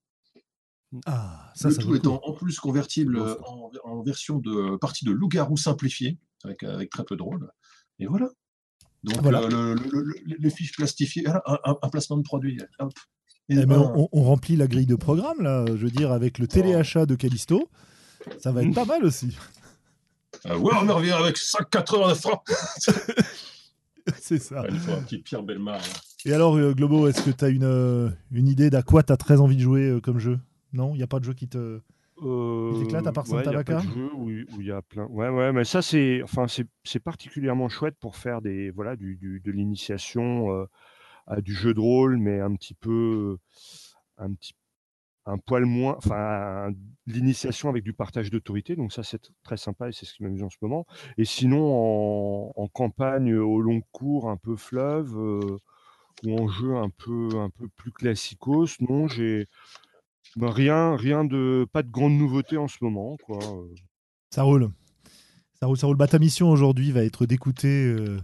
Ah, 1.05 1.51
ça, 1.55 1.69
le 1.69 1.75
ça 1.75 1.81
tout 1.81 1.87
coup. 1.89 1.95
étant 1.95 2.19
en 2.25 2.33
plus 2.33 2.59
convertible 2.59 3.17
Bon, 3.17 3.71
en, 3.85 3.89
en 3.89 4.03
version 4.03 4.39
de 4.39 4.75
partie 4.77 5.05
de 5.05 5.11
loup-garou 5.11 5.55
simplifié, 5.55 6.17
avec, 6.43 6.63
avec 6.63 6.89
très 6.89 7.03
peu 7.05 7.15
de 7.15 7.23
rôles. 7.23 7.49
Et 7.99 8.07
voilà. 8.07 8.29
Donc 9.03 9.21
Voilà. 9.21 9.41
euh, 9.41 9.75
le- 9.75 9.89
le- 9.89 10.03
le- 10.25 10.35
les 10.37 10.49
fiches 10.49 10.73
plastifiées, 10.75 11.27
un, 11.27 11.41
un- 11.45 11.75
un 11.81 11.89
placement 11.89 12.17
de 12.17 12.23
produit. 12.23 12.59
Hop. 12.79 12.91
Et 13.49 13.53
Eh 13.53 13.65
ben, 13.65 13.67
ben, 13.67 13.93
on, 13.95 14.09
on 14.11 14.23
remplit 14.23 14.55
la 14.57 14.67
grille 14.67 14.85
de 14.85 14.95
programme, 14.95 15.41
là, 15.41 15.65
je 15.67 15.73
veux 15.73 15.89
dire, 15.91 16.11
avec 16.11 16.37
le 16.39 16.47
téléachat 16.47 17.05
de 17.05 17.15
Callisto. 17.15 17.69
Ça 18.39 18.51
va 18.51 18.63
être 18.63 18.73
pas 18.75 18.85
mal 18.85 19.03
aussi. 19.03 19.35
Euh, 20.47 20.57
ouais, 20.57 20.71
on 20.75 20.95
revient 20.95 21.11
avec 21.11 21.37
5,80 21.37 22.15
francs. 22.15 22.43
C'est 24.19 24.39
ça. 24.39 24.63
Il 24.69 24.79
faut 24.79 24.91
un 24.93 25.01
petit 25.03 25.19
Pierre 25.19 25.43
Belmar. 25.43 25.77
là. 25.77 25.83
Et 26.25 26.33
alors, 26.33 26.55
euh, 26.57 26.73
Globo, 26.73 27.07
est-ce 27.07 27.21
que 27.23 27.31
tu 27.31 27.45
as 27.45 27.49
une, 27.49 27.63
euh, 27.63 28.09
une 28.31 28.47
idée 28.47 28.69
d'à 28.69 28.81
quoi 28.83 29.03
tu 29.03 29.13
as 29.13 29.17
très 29.17 29.39
envie 29.39 29.55
de 29.55 29.61
jouer 29.61 29.89
euh, 29.89 29.99
comme 29.99 30.19
jeu? 30.19 30.39
Non? 30.73 30.93
Il 30.93 30.97
n'y 30.97 31.03
a 31.03 31.07
pas 31.07 31.19
de 31.19 31.25
jeu 31.25 31.33
qui 31.33 31.47
te. 31.47 31.79
Euh, 32.23 32.71
Il 32.75 32.79
t'éclate 32.83 33.07
à 33.07 33.11
part 33.11 33.25
ouais, 33.29 33.43
Santa 33.43 33.51
y 33.51 33.55
a 33.55 33.63
pas 33.63 33.73
Vaca 33.73 33.87
de 33.87 33.93
jeu 33.93 34.09
où 34.15 34.29
il 34.29 34.65
y 34.65 34.71
a 34.71 34.81
plein. 34.83 35.05
Ouais, 35.05 35.29
ouais, 35.29 35.51
mais 35.51 35.63
ça 35.63 35.81
c'est, 35.81 36.21
enfin 36.23 36.47
c'est, 36.47 36.67
c'est 36.83 36.99
particulièrement 36.99 37.67
chouette 37.67 37.95
pour 37.99 38.15
faire 38.15 38.41
des, 38.41 38.69
voilà, 38.69 38.95
du, 38.95 39.15
du- 39.15 39.39
de 39.39 39.51
l'initiation 39.51 40.51
euh, 40.55 40.65
à 41.25 41.41
du 41.41 41.53
jeu 41.55 41.73
de 41.73 41.79
rôle, 41.79 42.17
mais 42.17 42.39
un 42.39 42.53
petit 42.55 42.75
peu, 42.75 43.37
un 44.19 44.31
petit, 44.33 44.53
un 45.25 45.37
poil 45.37 45.65
moins, 45.65 45.95
enfin 45.97 46.69
l'initiation 47.07 47.69
avec 47.69 47.83
du 47.83 47.93
partage 47.93 48.29
d'autorité. 48.31 48.75
Donc 48.75 48.93
ça 48.93 49.03
c'est 49.03 49.31
très 49.43 49.57
sympa 49.57 49.89
et 49.89 49.91
c'est 49.91 50.05
ce 50.05 50.13
qui 50.15 50.23
m'amuse 50.23 50.43
en 50.43 50.49
ce 50.49 50.57
moment. 50.61 50.85
Et 51.17 51.25
sinon 51.25 51.73
en, 51.73 52.53
en 52.55 52.67
campagne 52.67 53.35
au 53.35 53.61
long 53.61 53.81
cours, 53.91 54.29
un 54.29 54.37
peu 54.37 54.55
fleuve. 54.55 55.17
euh, 55.17 55.57
ou 56.23 56.37
en 56.39 56.47
jeu 56.47 56.75
un 56.77 56.89
peu 56.89 57.29
un 57.39 57.49
peu 57.49 57.67
plus 57.69 57.91
classicos, 57.91 58.79
non, 58.81 59.07
j'ai 59.07 59.47
ben, 60.35 60.49
rien 60.49 60.95
rien 60.95 61.23
de 61.25 61.67
pas 61.73 61.83
de 61.83 61.89
grande 61.91 62.13
nouveauté 62.13 62.57
en 62.57 62.67
ce 62.67 62.77
moment 62.81 63.17
quoi. 63.25 63.39
euh. 63.43 63.73
Ça 64.31 64.43
roule. 64.43 64.69
Ça 65.59 65.67
roule, 65.67 65.77
ça 65.77 65.87
roule. 65.87 65.97
Bah, 65.97 66.07
ta 66.07 66.19
mission 66.19 66.49
aujourd'hui 66.49 66.91
va 66.91 67.03
être 67.03 67.25
d'écouter 67.25 67.85
euh, 67.85 68.17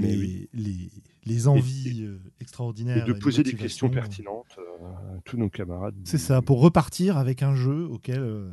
Mais 0.00 0.08
les, 0.08 0.16
oui. 0.18 0.48
les, 0.54 0.90
les 1.24 1.48
envies 1.48 2.04
euh, 2.04 2.18
Et 2.38 2.42
extraordinaires. 2.42 3.04
de 3.06 3.12
les 3.12 3.18
poser 3.18 3.42
des 3.42 3.54
questions 3.54 3.86
motivations. 3.88 4.10
pertinentes 4.10 4.56
euh, 4.58 5.16
à 5.16 5.20
tous 5.24 5.36
nos 5.36 5.48
camarades. 5.48 5.94
C'est 6.04 6.18
ça, 6.18 6.42
pour 6.42 6.60
repartir 6.60 7.16
avec 7.16 7.42
un 7.42 7.54
jeu 7.54 7.86
auquel 7.86 8.20
euh, 8.20 8.50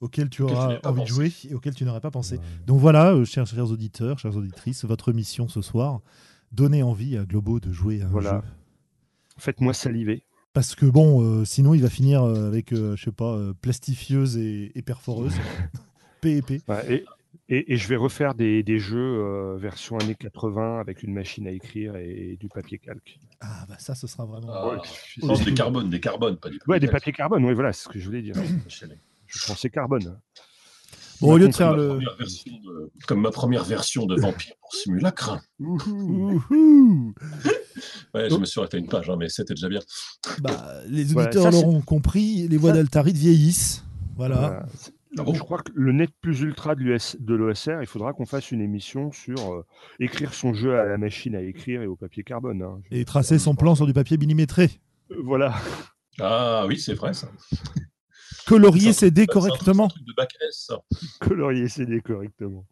auquel 0.00 0.30
tu 0.30 0.42
auras 0.42 0.78
envie 0.84 1.02
de 1.02 1.06
jouer 1.08 1.32
et 1.50 1.54
auquel 1.54 1.74
tu 1.74 1.84
n'aurais 1.84 2.00
pas 2.00 2.10
pensé. 2.12 2.36
Ouais. 2.36 2.42
Donc 2.66 2.78
voilà, 2.78 3.12
euh, 3.14 3.24
chers, 3.24 3.46
chers 3.46 3.70
auditeurs, 3.70 4.18
chères 4.18 4.36
auditrices, 4.36 4.84
votre 4.84 5.12
mission 5.12 5.48
ce 5.48 5.60
soir, 5.60 6.00
donner 6.52 6.82
envie 6.84 7.16
à 7.16 7.24
Globo 7.24 7.58
de 7.60 7.72
jouer 7.72 8.00
à 8.02 8.06
un 8.06 8.08
Voilà. 8.10 8.42
jeu. 8.44 8.48
Faites-moi 9.38 9.74
saliver. 9.74 10.22
Parce 10.52 10.74
que 10.74 10.86
bon, 10.86 11.22
euh, 11.22 11.44
sinon 11.44 11.74
il 11.74 11.82
va 11.82 11.90
finir 11.90 12.22
euh, 12.22 12.46
avec, 12.48 12.72
euh, 12.72 12.96
je 12.96 13.04
sais 13.04 13.12
pas, 13.12 13.34
euh, 13.36 13.52
plastifieuse 13.60 14.36
et, 14.36 14.72
et 14.76 14.82
perforeuse. 14.82 15.34
P 16.20 16.36
et 16.38 16.42
P. 16.42 16.60
Ouais, 16.66 16.94
et, 16.94 17.04
et, 17.48 17.72
et 17.72 17.76
je 17.76 17.88
vais 17.88 17.96
refaire 17.96 18.34
des, 18.34 18.62
des 18.62 18.78
jeux 18.78 18.98
euh, 18.98 19.56
version 19.58 19.98
années 19.98 20.14
80 20.14 20.80
avec 20.80 21.02
une 21.02 21.12
machine 21.14 21.46
à 21.46 21.50
écrire 21.50 21.96
et, 21.96 22.36
du 22.38 22.48
papier 22.48 22.78
calque. 22.78 23.18
Ah 23.40 23.64
bah 23.68 23.76
ça, 23.78 23.94
ce 23.94 24.06
sera 24.06 24.24
vraiment... 24.26 24.48
Ah, 24.52 24.80
Ouais, 25.22 25.44
des 25.44 25.54
carbones, 25.54 25.88
des 25.90 26.00
carbones, 26.00 26.36
pas 26.36 26.50
des 26.50 26.58
Ouais, 26.66 26.80
des 26.80 26.88
papiers 26.88 27.12
carbone, 27.12 27.44
oui, 27.44 27.54
voilà, 27.54 27.72
c'est 27.72 27.84
ce 27.84 27.88
que 27.88 27.98
je 27.98 28.04
voulais 28.06 28.22
dire. 28.22 28.34
Je 28.68 28.86
Je 29.26 29.46
pensais 29.46 29.70
carbone. 29.70 30.18
Bon, 31.20 31.32
au 31.32 31.36
lieu 31.36 31.48
de 31.48 31.54
faire 31.54 31.74
le... 31.74 31.98
de- 31.98 32.90
Comme 33.08 33.20
ma 33.22 33.30
première 33.32 33.64
version 33.64 34.06
de 34.06 34.14
Vampire 34.20 34.54
pour 34.60 34.72
Simulacre. 34.72 35.38
Ouais, 38.14 38.30
je 38.30 38.36
me 38.36 38.44
suis 38.44 38.60
arrêté 38.60 38.78
une 38.78 38.86
page, 38.88 39.10
hein, 39.10 39.16
mais 39.18 39.28
c'était 39.28 39.54
déjà 39.54 39.68
bien. 39.68 39.80
Bah, 40.40 40.80
les 40.86 41.14
auditeurs 41.16 41.50
l'auront 41.50 41.80
compris, 41.80 42.46
les 42.48 42.56
voix 42.56 42.70
ça- 42.70 42.76
d'Altarid 42.76 43.16
vieillissent. 43.16 43.84
Voilà. 44.16 44.36
Voilà. 44.36 44.66
Bon 45.24 45.34
je 45.34 45.40
crois 45.40 45.58
que 45.62 45.72
le 45.74 45.92
net 45.92 46.10
plus 46.20 46.40
ultra 46.40 46.74
de 46.74 46.80
l'US 46.80 47.16
de 47.20 47.34
l'OSR, 47.34 47.80
il 47.80 47.86
faudra 47.86 48.12
qu'on 48.12 48.26
fasse 48.26 48.50
une 48.52 48.60
émission 48.60 49.10
sur 49.12 49.52
euh, 49.52 49.64
écrire 50.00 50.34
son 50.34 50.54
jeu 50.54 50.78
à 50.78 50.84
la 50.84 50.98
machine 50.98 51.34
à 51.34 51.42
écrire 51.42 51.82
et 51.82 51.86
au 51.86 51.96
papier 51.96 52.22
carbone. 52.24 52.62
hein. 52.62 52.80
Et 52.90 53.04
tracer 53.04 53.38
son 53.38 53.54
plan 53.54 53.74
sur 53.74 53.86
du 53.86 53.92
papier 53.92 54.16
millimétré. 54.18 54.70
Euh, 55.10 55.16
Voilà. 55.24 55.54
Ah 56.20 56.64
oui, 56.66 56.78
c'est 56.78 56.94
vrai 56.94 57.14
ça. 57.14 57.28
Colorier 58.46 58.92
CD 58.92 59.26
correctement. 59.26 59.88
c'est 59.88 59.94
un 59.94 59.98
truc 60.00 60.06
de 60.08 60.14
bac 60.14 60.30
S, 60.48 60.66
ça. 60.68 60.80
Colorier 61.20 61.68
CD 61.68 62.00
correctement. 62.00 62.66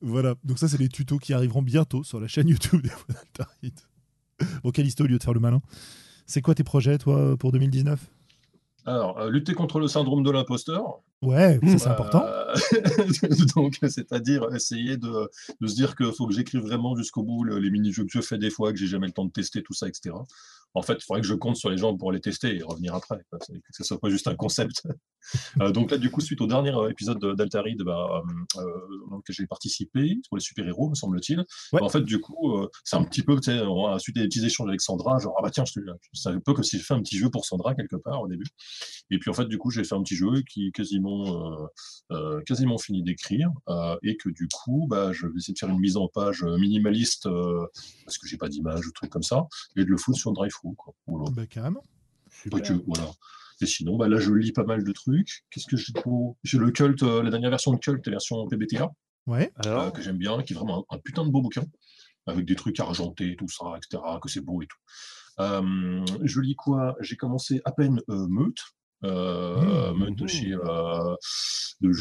Voilà, 0.00 0.34
donc 0.44 0.58
ça 0.58 0.68
c'est 0.68 0.78
les 0.78 0.88
tutos 0.88 1.18
qui 1.18 1.32
arriveront 1.32 1.62
bientôt 1.62 2.04
sur 2.04 2.20
la 2.20 2.28
chaîne 2.28 2.46
YouTube 2.48 2.82
des. 2.82 2.90
Bon, 4.62 4.70
Callisto, 4.70 5.02
au 5.04 5.06
lieu 5.08 5.18
de 5.18 5.22
faire 5.22 5.34
le 5.34 5.40
malin. 5.40 5.60
C'est 6.26 6.42
quoi 6.42 6.54
tes 6.54 6.62
projets, 6.62 6.98
toi, 6.98 7.36
pour 7.36 7.50
2019 7.52 7.98
Alors, 8.88 9.18
euh, 9.20 9.30
lutter 9.30 9.52
contre 9.54 9.78
le 9.80 9.88
syndrome 9.88 10.22
de 10.22 10.30
l'imposteur. 10.30 11.00
Ouais, 11.20 11.58
ça 11.66 11.78
c'est 11.78 11.88
Euh, 11.88 11.92
important. 11.92 12.24
donc, 13.56 13.78
c'est-à-dire 13.82 14.46
essayer 14.54 14.96
de, 14.96 15.28
de 15.60 15.66
se 15.66 15.74
dire 15.74 15.94
qu'il 15.96 16.12
faut 16.12 16.26
que 16.26 16.34
j'écrive 16.34 16.62
vraiment 16.62 16.96
jusqu'au 16.96 17.22
bout 17.22 17.44
le- 17.44 17.58
les 17.58 17.70
mini-jeux 17.70 18.04
que 18.04 18.10
je 18.12 18.20
fais 18.20 18.38
des 18.38 18.50
fois, 18.50 18.72
que 18.72 18.78
j'ai 18.78 18.86
jamais 18.86 19.06
le 19.08 19.12
temps 19.12 19.24
de 19.24 19.32
tester, 19.32 19.62
tout 19.62 19.74
ça, 19.74 19.88
etc. 19.88 20.14
En 20.74 20.82
fait, 20.82 20.94
il 20.94 21.02
faudrait 21.04 21.20
que 21.22 21.26
je 21.26 21.34
compte 21.34 21.56
sur 21.56 21.70
les 21.70 21.76
gens 21.78 21.96
pour 21.96 22.12
les 22.12 22.20
tester 22.20 22.56
et 22.56 22.62
revenir 22.62 22.94
après, 22.94 23.18
quoi. 23.30 23.38
Que 23.38 23.54
ce 23.72 23.84
soit 23.84 23.98
pas 23.98 24.10
juste 24.10 24.28
un 24.28 24.34
concept. 24.36 24.82
Euh, 25.60 25.72
donc 25.72 25.90
là, 25.90 25.98
du 25.98 26.10
coup, 26.10 26.22
suite 26.22 26.40
au 26.40 26.46
dernier 26.46 26.70
euh, 26.74 26.88
épisode 26.90 27.18
de- 27.18 27.34
d'Altarid, 27.34 27.82
bah, 27.82 28.22
euh, 28.56 28.60
euh, 28.62 29.20
j'ai 29.28 29.46
participé 29.46 30.16
pour 30.28 30.38
les 30.38 30.40
super-héros, 30.42 30.88
me 30.88 30.94
semble-t-il. 30.94 31.40
Ouais. 31.40 31.44
Bah, 31.72 31.78
en 31.82 31.88
fait, 31.90 32.00
du 32.02 32.18
coup, 32.20 32.56
euh, 32.56 32.68
c'est 32.84 32.96
un 32.96 33.04
petit 33.04 33.22
peu, 33.22 33.34
tu 33.36 33.50
sais, 33.50 33.60
on 33.60 33.88
a 33.88 33.98
suite 33.98 34.16
des 34.16 34.24
petits 34.24 34.44
échanges 34.46 34.68
avec 34.68 34.80
Sandra, 34.80 35.18
genre, 35.18 35.34
ah 35.38 35.42
bah 35.42 35.50
tiens, 35.50 35.64
je 35.66 35.80
un 36.30 36.40
peu 36.40 36.54
comme 36.54 36.64
si 36.64 36.78
je 36.78 36.84
fais 36.84 36.94
un 36.94 37.02
petit 37.02 37.18
jeu 37.18 37.28
pour 37.30 37.44
Sandra 37.44 37.74
quelque 37.74 37.96
part 37.96 38.22
au 38.22 38.28
début. 38.28 38.46
Et 39.10 39.18
puis 39.18 39.28
en 39.28 39.34
fait, 39.34 39.46
du 39.46 39.58
coup, 39.58 39.70
j'ai 39.70 39.84
fait 39.84 39.94
un 39.94 40.02
petit 40.02 40.16
jeu 40.16 40.42
qui 40.48 40.68
est 40.68 40.70
quasiment, 40.70 41.68
quasiment 42.46 42.78
fini 42.78 43.02
d'écrire 43.02 43.50
et 44.02 44.16
que 44.16 44.28
du 44.30 44.48
coup, 44.48 44.86
bah, 44.88 45.12
je 45.12 45.26
vais 45.26 45.36
essayer 45.36 45.52
de 45.54 45.58
faire 45.58 45.68
une 45.68 45.80
mise 45.80 45.96
en 45.96 46.08
page 46.08 46.42
minimaliste 46.42 47.28
parce 48.04 48.18
que 48.18 48.26
j'ai 48.26 48.36
pas 48.38 48.48
d'image 48.48 48.86
ou 48.86 48.92
truc 48.92 49.10
comme 49.10 49.22
ça 49.22 49.46
et 49.76 49.84
de 49.84 49.90
le 49.90 49.96
foutre 49.96 50.18
sur 50.18 50.32
Drive-Thru. 50.62 50.74
quoi. 50.76 50.94
Voilà. 51.06 51.30
Bah, 51.34 51.46
carrément. 51.46 51.82
Super. 52.30 52.58
Et 52.58 52.62
que- 52.62 52.84
voilà. 52.86 53.10
Et 53.60 53.66
sinon, 53.66 53.96
bah, 53.96 54.08
là, 54.08 54.18
je 54.18 54.32
lis 54.32 54.52
pas 54.52 54.64
mal 54.64 54.84
de 54.84 54.92
trucs. 54.92 55.44
Qu'est-ce 55.50 55.66
que 55.66 55.76
j'ai 55.76 55.92
pour... 55.92 56.36
J'ai 56.44 56.58
le 56.58 56.70
Cult, 56.70 57.02
euh, 57.02 57.22
la 57.22 57.30
dernière 57.30 57.50
version 57.50 57.72
de 57.72 57.78
Cult, 57.78 58.06
la 58.06 58.12
version 58.12 58.46
PBTA, 58.46 58.90
Ouais. 59.26 59.50
euh, 59.66 59.70
Alors, 59.70 59.92
que 59.92 60.00
j'aime 60.00 60.16
bien, 60.18 60.40
qui 60.42 60.52
est 60.52 60.56
vraiment 60.56 60.86
un, 60.90 60.96
un 60.96 60.98
putain 61.00 61.24
de 61.24 61.30
beau 61.30 61.42
bouquin, 61.42 61.64
avec 62.26 62.44
des 62.46 62.54
trucs 62.54 62.78
argentés, 62.78 63.34
tout 63.36 63.48
ça, 63.48 63.64
etc., 63.76 64.02
que 64.22 64.28
c'est 64.30 64.40
beau 64.42 64.62
et 64.62 64.66
tout. 64.66 64.78
Euh, 65.40 66.04
je 66.22 66.40
lis 66.40 66.54
quoi? 66.54 66.94
J'ai 67.00 67.16
commencé 67.16 67.60
à 67.64 67.72
peine 67.72 68.00
euh, 68.10 68.26
Meute, 68.28 68.58
euh, 69.04 69.92
Mmh. 69.92 69.98
Meute 69.98 70.14
de 70.16 70.26
chez... 70.28 70.52
Euh, 70.54 71.14
de 71.80 71.92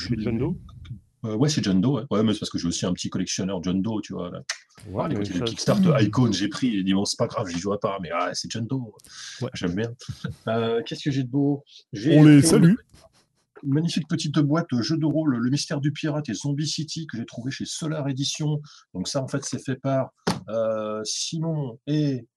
Euh, 1.25 1.36
ouais, 1.36 1.50
c'est 1.50 1.63
John 1.63 1.81
Doe, 1.81 1.93
ouais. 1.93 2.03
Ouais, 2.12 2.24
mais 2.24 2.33
c'est 2.33 2.39
parce 2.39 2.50
que 2.51 2.57
j'ai 2.57 2.67
aussi 2.67 2.86
un 2.86 2.93
petit 2.93 3.09
collectionneur 3.09 3.62
John 3.63 3.81
Doe, 3.81 4.01
tu 4.01 4.13
vois. 4.13 4.29
Là. 4.29 4.43
Ouais, 4.89 5.03
Ah, 5.05 5.07
mais 5.09 5.15
de 5.15 5.43
Kickstarter 5.43 5.91
Icon, 6.01 6.31
j'ai 6.31 6.47
pris 6.47 6.77
et 6.77 6.83
dit 6.83 6.93
bon, 6.93 7.05
c'est 7.05 7.17
pas 7.17 7.27
grave, 7.27 7.47
j'y 7.47 7.57
jouerai 7.57 7.79
pas, 7.79 7.97
mais 8.01 8.09
ah, 8.13 8.29
c'est 8.33 8.50
John 8.51 8.67
Doe. 8.67 8.93
Ouais. 9.41 9.50
J'aime 9.53 9.74
bien. 9.74 9.91
Euh, 10.47 10.81
Qu'est-ce 10.86 11.03
que 11.03 11.12
j'ai 11.12 11.24
de 11.24 11.29
beau? 11.29 11.63
J'ai 11.93 12.17
On 12.19 12.24
les 12.24 12.41
salue. 12.41 12.75
Une 13.63 13.74
magnifique 13.74 14.07
petite 14.07 14.38
boîte 14.38 14.71
euh, 14.74 14.83
jeu 14.83 14.97
de 14.97 15.05
rôle, 15.05 15.36
Le 15.36 15.50
mystère 15.50 15.81
du 15.81 15.91
pirate 15.91 16.29
et 16.29 16.36
Zombie 16.36 16.67
City, 16.67 17.07
que 17.07 17.17
j'ai 17.17 17.25
trouvé 17.25 17.50
chez 17.50 17.65
Solar 17.65 18.07
Edition. 18.07 18.62
Donc, 18.93 19.07
ça, 19.07 19.24
en 19.24 19.27
fait, 19.27 19.43
c'est 19.43 19.63
fait 19.63 19.77
par 19.77 20.12
euh, 20.50 21.01
Simon 21.03 21.79
et 21.88 22.27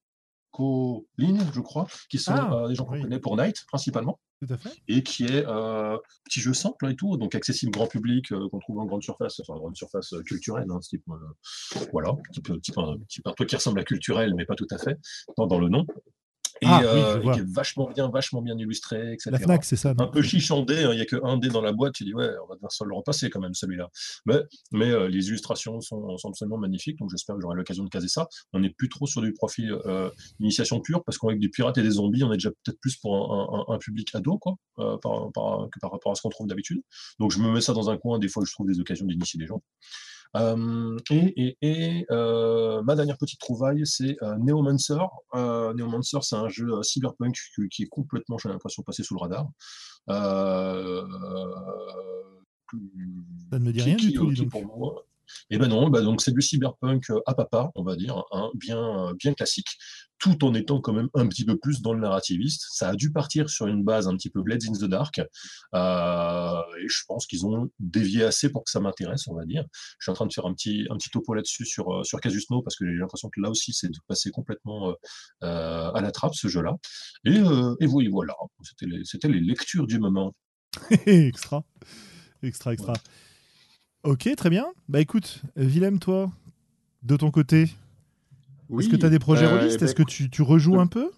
Colline, 0.52 1.40
je 1.54 1.60
crois, 1.60 1.86
qui 2.08 2.18
sont 2.18 2.32
Ah, 2.34 2.52
euh, 2.64 2.68
des 2.68 2.74
gens 2.74 2.84
qu'on 2.84 2.94
oui. 2.94 3.02
connaît 3.02 3.18
pour 3.20 3.36
Night, 3.36 3.64
principalement 3.68 4.18
Tout 4.40 4.52
à 4.52 4.56
fait. 4.56 4.70
et 4.88 5.02
qui 5.02 5.24
est 5.24 5.46
euh, 5.46 5.96
petit 6.24 6.40
jeu 6.40 6.52
simple 6.54 6.90
et 6.90 6.96
tout, 6.96 7.16
donc 7.16 7.34
accessible 7.34 7.72
grand 7.72 7.86
public, 7.86 8.32
euh, 8.32 8.48
qu'on 8.48 8.58
trouve 8.58 8.78
en 8.78 8.86
grande 8.86 9.02
surface, 9.02 9.40
enfin 9.40 9.58
grande 9.58 9.76
surface 9.76 10.12
euh, 10.12 10.22
culturelle, 10.22 10.66
hein, 10.70 10.78
type, 10.80 11.04
euh, 11.10 11.78
voilà, 11.92 12.14
type, 12.32 12.60
type, 12.62 12.78
un, 12.78 12.96
type 13.08 13.26
un 13.26 13.32
truc 13.32 13.48
qui 13.48 13.56
ressemble 13.56 13.80
à 13.80 13.84
culturel, 13.84 14.34
mais 14.34 14.44
pas 14.44 14.56
tout 14.56 14.66
à 14.70 14.78
fait, 14.78 14.98
dans, 15.36 15.46
dans 15.46 15.58
le 15.58 15.68
nom, 15.68 15.86
et, 16.62 16.66
Ah, 16.66 16.80
oui, 16.80 16.86
euh, 16.86 17.16
et 17.16 17.22
vois. 17.22 17.34
qui 17.34 17.40
est 17.40 17.52
vachement 17.54 17.88
bien, 17.90 18.08
vachement 18.10 18.42
bien 18.42 18.56
illustré, 18.58 19.12
etc. 19.14 19.30
La 19.32 19.38
Fnac, 19.38 19.64
c'est 19.64 19.76
ça. 19.76 19.94
Un 19.98 20.06
peu 20.06 20.22
chiche 20.22 20.50
en 20.50 20.62
dé, 20.62 20.84
hein, 20.84 20.90
il 20.92 20.96
n'y 20.96 21.02
a 21.02 21.06
que 21.06 21.16
un 21.24 21.36
dé 21.38 21.48
dans 21.48 21.62
la 21.62 21.72
boîte, 21.72 21.94
tu 21.94 22.04
dis 22.04 22.14
ouais, 22.14 22.28
on 22.44 22.48
va 22.48 22.54
devoir 22.54 22.70
se 22.72 22.84
le 22.84 22.94
repasser 22.94 23.30
quand 23.30 23.40
même 23.40 23.54
celui-là. 23.54 23.88
Mais, 24.26 24.36
mais 24.72 24.90
euh, 24.90 25.08
les 25.08 25.28
illustrations 25.28 25.80
sont, 25.80 26.16
sont 26.18 26.28
absolument 26.28 26.58
magnifiques, 26.58 26.98
donc 26.98 27.10
j'espère 27.10 27.36
que 27.36 27.42
j'aurai 27.42 27.56
l'occasion 27.56 27.84
de 27.84 27.88
caser 27.88 28.08
ça. 28.08 28.28
On 28.52 28.60
n'est 28.60 28.70
plus 28.70 28.88
trop 28.88 29.06
sur 29.06 29.22
du 29.22 29.32
profil 29.32 29.72
euh, 29.86 30.10
initiation 30.38 30.80
pure, 30.80 31.02
parce 31.04 31.18
qu'avec 31.18 31.38
du 31.38 31.50
pirate 31.50 31.78
et 31.78 31.82
des 31.82 31.90
zombies, 31.92 32.24
on 32.24 32.32
est 32.32 32.36
déjà 32.36 32.50
peut-être 32.50 32.80
plus 32.80 32.96
pour 32.96 33.14
un, 33.16 33.64
un- 33.68 33.74
un 33.74 33.78
public 33.78 34.14
ado, 34.14 34.38
quoi, 34.38 34.56
euh, 34.78 34.96
par, 34.98 35.30
par- 35.32 35.68
que 35.70 35.78
par 35.80 35.90
rapport 35.92 36.12
à 36.12 36.14
ce 36.14 36.22
qu'on 36.22 36.28
trouve 36.30 36.46
d'habitude. 36.46 36.80
Donc 37.18 37.30
je 37.32 37.38
me 37.38 37.50
mets 37.52 37.60
ça 37.60 37.72
dans 37.72 37.90
un 37.90 37.96
coin, 37.96 38.18
des 38.18 38.28
fois 38.28 38.42
je 38.46 38.52
trouve 38.52 38.66
des 38.66 38.78
occasions 38.80 39.06
d'initier 39.06 39.40
les 39.40 39.46
gens. 39.46 39.62
Euh, 40.36 40.96
et 41.10 41.32
et, 41.44 41.56
et 41.62 42.06
euh, 42.10 42.82
ma 42.82 42.94
dernière 42.94 43.18
petite 43.18 43.40
trouvaille, 43.40 43.84
c'est 43.84 44.16
euh, 44.22 44.36
Neomancer. 44.38 44.94
Neomancer, 45.34 46.18
c'est 46.22 46.36
un 46.36 46.48
jeu 46.48 46.82
cyberpunk 46.82 47.34
qui, 47.54 47.68
qui 47.68 47.82
est 47.82 47.88
complètement, 47.88 48.38
j'ai 48.38 48.48
l'impression, 48.48 48.82
passé 48.84 49.02
sous 49.02 49.14
le 49.14 49.20
radar. 49.20 49.48
Ça 53.50 53.58
ne 53.58 53.64
me 53.64 53.72
dit 53.72 53.78
qui- 53.78 53.84
rien 53.84 53.96
qui 53.96 54.06
du 54.08 54.12
tout, 54.14 54.32
donc. 54.32 54.50
pour 54.50 54.64
moi. 54.66 55.04
Et 55.50 55.58
ben 55.58 55.68
non, 55.68 55.88
bah 55.88 56.02
donc 56.02 56.20
c'est 56.22 56.32
du 56.32 56.42
cyberpunk 56.42 57.10
euh, 57.10 57.20
à 57.26 57.34
papa, 57.34 57.70
on 57.74 57.82
va 57.82 57.96
dire, 57.96 58.22
hein, 58.32 58.50
bien, 58.54 59.12
bien 59.18 59.34
classique, 59.34 59.78
tout 60.18 60.44
en 60.44 60.54
étant 60.54 60.80
quand 60.80 60.92
même 60.92 61.08
un 61.14 61.26
petit 61.26 61.44
peu 61.44 61.56
plus 61.56 61.80
dans 61.80 61.94
le 61.94 62.00
narrativiste. 62.00 62.66
Ça 62.70 62.90
a 62.90 62.94
dû 62.94 63.10
partir 63.10 63.48
sur 63.48 63.66
une 63.66 63.82
base 63.82 64.06
un 64.06 64.16
petit 64.16 64.30
peu 64.30 64.42
Blades 64.42 64.64
in 64.68 64.72
the 64.72 64.84
Dark, 64.84 65.20
euh, 65.74 66.60
et 66.82 66.88
je 66.88 67.02
pense 67.08 67.26
qu'ils 67.26 67.46
ont 67.46 67.70
dévié 67.78 68.24
assez 68.24 68.50
pour 68.50 68.64
que 68.64 68.70
ça 68.70 68.80
m'intéresse, 68.80 69.26
on 69.28 69.34
va 69.34 69.44
dire. 69.44 69.64
Je 69.98 70.04
suis 70.04 70.10
en 70.10 70.14
train 70.14 70.26
de 70.26 70.32
faire 70.32 70.46
un 70.46 70.54
petit, 70.54 70.86
un 70.90 70.96
petit 70.96 71.10
topo 71.10 71.34
là-dessus 71.34 71.64
sur, 71.64 71.92
euh, 71.92 72.04
sur 72.04 72.20
Casus 72.20 72.48
No, 72.50 72.62
parce 72.62 72.76
que 72.76 72.86
j'ai 72.86 72.98
l'impression 72.98 73.30
que 73.30 73.40
là 73.40 73.50
aussi, 73.50 73.72
c'est 73.72 73.88
de 73.88 73.98
passer 74.06 74.30
complètement 74.30 74.90
euh, 74.90 74.94
euh, 75.42 75.90
à 75.92 76.00
la 76.00 76.10
trappe, 76.12 76.34
ce 76.34 76.48
jeu-là. 76.48 76.76
Et, 77.24 77.38
euh, 77.38 77.74
et 77.80 77.86
oui, 77.86 78.08
voilà, 78.08 78.34
c'était 78.62 78.86
les, 78.86 79.04
c'était 79.04 79.28
les 79.28 79.40
lectures 79.40 79.86
du 79.86 79.98
moment. 79.98 80.34
extra. 81.06 81.64
Extra, 82.42 82.72
extra. 82.72 82.94
Ok, 84.02 84.28
très 84.36 84.50
bien. 84.50 84.66
Bah 84.88 85.00
écoute, 85.00 85.42
Willem, 85.56 85.98
toi, 85.98 86.30
de 87.02 87.16
ton 87.16 87.30
côté, 87.30 87.62
est-ce 88.78 88.88
que 88.88 88.96
tu 88.96 89.04
as 89.06 89.10
des 89.10 89.18
projets 89.18 89.44
euh, 89.46 89.58
rôlistes 89.58 89.76
eh 89.76 89.78
ben, 89.80 89.84
Est-ce 89.86 89.94
que 89.94 90.02
tu, 90.02 90.30
tu 90.30 90.42
rejoues 90.42 90.74
le- 90.74 90.80
un 90.80 90.86
peu? 90.86 91.10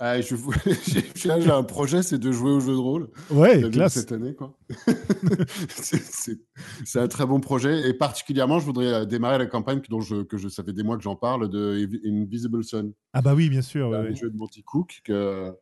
Ah, 0.00 0.20
je, 0.20 0.34
j'ai- 1.16 1.30
un 1.50 1.62
projet, 1.62 2.02
c'est 2.02 2.18
de 2.18 2.30
jouer 2.32 2.50
au 2.50 2.60
jeu 2.60 2.72
de 2.72 2.78
rôle. 2.78 3.10
Ouais, 3.30 3.68
classe. 3.70 3.94
cette 3.94 4.12
année. 4.12 4.34
quoi. 4.34 4.56
c'est, 5.68 7.00
un 7.00 7.08
très 7.08 7.26
bon 7.26 7.40
projet. 7.40 7.88
Et 7.88 7.94
particulièrement, 7.94 8.58
je 8.58 8.66
voudrais 8.66 8.92
euh, 8.92 9.04
démarrer 9.04 9.38
la 9.38 9.46
campagne 9.46 9.80
dont 9.88 10.00
je, 10.00 10.22
que 10.22 10.36
je, 10.36 10.48
ça 10.48 10.62
fait 10.64 10.72
des 10.72 10.82
mois 10.82 10.96
que 10.96 11.02
j'en 11.02 11.16
parle, 11.16 11.48
de 11.48 11.76
Invi- 11.76 12.00
Invisible 12.06 12.62
Sun, 12.64 12.92
Ah 13.12 13.22
bah 13.22 13.34
oui, 13.34 13.48
bien 13.48 13.62
sûr. 13.62 13.88
ouais, 13.90 13.96
un 13.96 14.02
ouais. 14.04 14.14
jeu 14.14 14.30
de 14.30 14.36
Monty 14.36 14.62
Cook 14.62 15.00
que- 15.04 15.52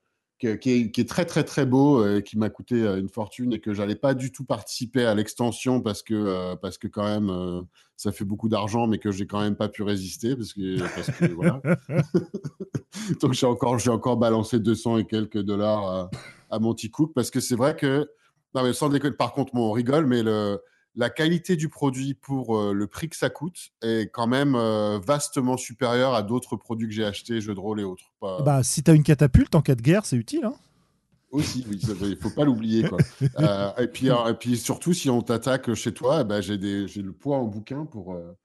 qui, 0.43 0.71
est, 0.71 0.91
qui 0.91 1.01
est 1.01 1.09
très 1.09 1.25
très 1.25 1.45
très 1.45 1.67
beau, 1.67 2.05
euh, 2.05 2.21
qui 2.21 2.37
m'a 2.37 2.51
coûté 2.51 2.83
euh, 2.83 2.99
une 2.99 3.09
fortune 3.09 3.53
et 3.53 3.61
que 3.61 3.73
j'allais 3.73 3.95
pas 3.95 4.15
du 4.15 4.33
tout 4.33 4.45
participer 4.45 5.05
à 5.05 5.15
l'extension 5.15 5.81
parce 5.81 6.03
que, 6.03 6.15
euh, 6.15 6.57
parce 6.57 6.79
que 6.79 6.89
quand 6.89 7.05
même, 7.05 7.65
ça 7.97 8.11
fait 8.11 8.25
beaucoup 8.25 8.49
d'argent, 8.49 8.87
mais 8.87 8.99
que 8.99 9.13
j'ai 9.13 9.27
quand 9.27 9.41
même 9.41 9.55
pas 9.55 9.69
pu 9.69 9.83
résister 9.83 10.35
parce 10.35 10.53
que, 10.53 10.81
parce 10.81 11.11
que 11.11 11.27
voilà. 11.33 11.63
Donc 13.21 13.35
j'ai 13.35 13.47
encore, 13.47 13.79
j'ai 13.79 13.91
encore 13.91 14.17
balancé 14.17 14.59
200 14.59 14.99
et 14.99 15.07
quelques 15.07 15.41
dollars 15.41 15.85
à, 15.87 16.11
à 16.51 16.59
Monty 16.59 16.91
Cook 16.91 17.13
parce 17.15 17.31
que 17.31 17.41
c'est 17.41 17.57
vrai 17.57 17.77
que, 17.77 18.11
non 18.55 18.65
mais 18.65 18.73
sans 18.73 18.89
déconner, 18.89 19.15
par 19.15 19.33
contre, 19.33 19.55
on 19.55 19.71
rigole, 19.71 20.07
mais 20.07 20.23
le, 20.23 20.59
la 20.95 21.09
qualité 21.11 21.57
du 21.57 21.69
produit 21.69 22.15
pour 22.15 22.59
euh, 22.59 22.73
le 22.73 22.87
prix 22.87 23.09
que 23.09 23.17
ça 23.17 23.31
coûte 23.31 23.71
est 23.83 24.11
quand 24.13 24.27
même 24.27 24.55
euh, 24.55 24.99
vastement 24.99 25.57
supérieure 25.57 26.15
à 26.15 26.23
d'autres 26.23 26.57
produits 26.57 26.87
que 26.89 26.93
j'ai 26.95 27.05
achetés, 27.05 27.41
jeux 27.41 27.55
de 27.55 27.61
rôle 27.61 27.81
et 27.81 27.85
autres. 27.85 28.05
Pas- 28.21 28.43
Bah 28.43 28.63
si 28.63 28.83
t'as 28.83 28.95
une 28.95 29.03
catapulte 29.03 29.55
en 29.55 29.63
cas 29.63 29.75
de 29.75 29.83
guerre, 29.83 30.05
c'est 30.05 30.17
utile. 30.17 30.45
Hein 30.45 30.55
Aussi, 31.31 31.65
oui, 31.71 31.81
il 31.83 32.11
ne 32.11 32.15
faut 32.17 32.29
pas 32.31 32.45
l'oublier. 32.45 32.83
quoi. 32.85 32.99
Euh, 33.41 33.73
et, 33.79 33.87
puis, 33.89 34.09
et 34.09 34.35
puis 34.39 34.59
surtout, 34.59 34.93
si 34.93 35.09
on 35.09 35.23
t'attaque 35.23 35.73
chez 35.73 35.95
toi, 35.95 36.19
eh 36.21 36.25
ben, 36.25 36.43
j'ai 36.43 36.57
le 36.59 37.13
poids 37.13 37.39
en 37.39 37.45
bouquin 37.45 37.87
pour. 37.87 38.13
euh, 38.13 38.37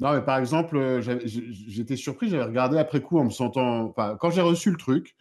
Non, 0.00 0.12
mais 0.14 0.22
par 0.22 0.38
exemple, 0.38 1.00
j'étais 1.24 1.94
surpris, 1.96 2.28
j'avais 2.28 2.42
regardé 2.42 2.78
après 2.78 3.00
coup 3.00 3.18
en 3.20 3.24
me 3.24 3.30
sentant. 3.30 3.84
Enfin, 3.84 4.16
quand 4.18 4.30
j'ai 4.30 4.40
reçu 4.40 4.72
le 4.72 4.76
truc, 4.76 5.14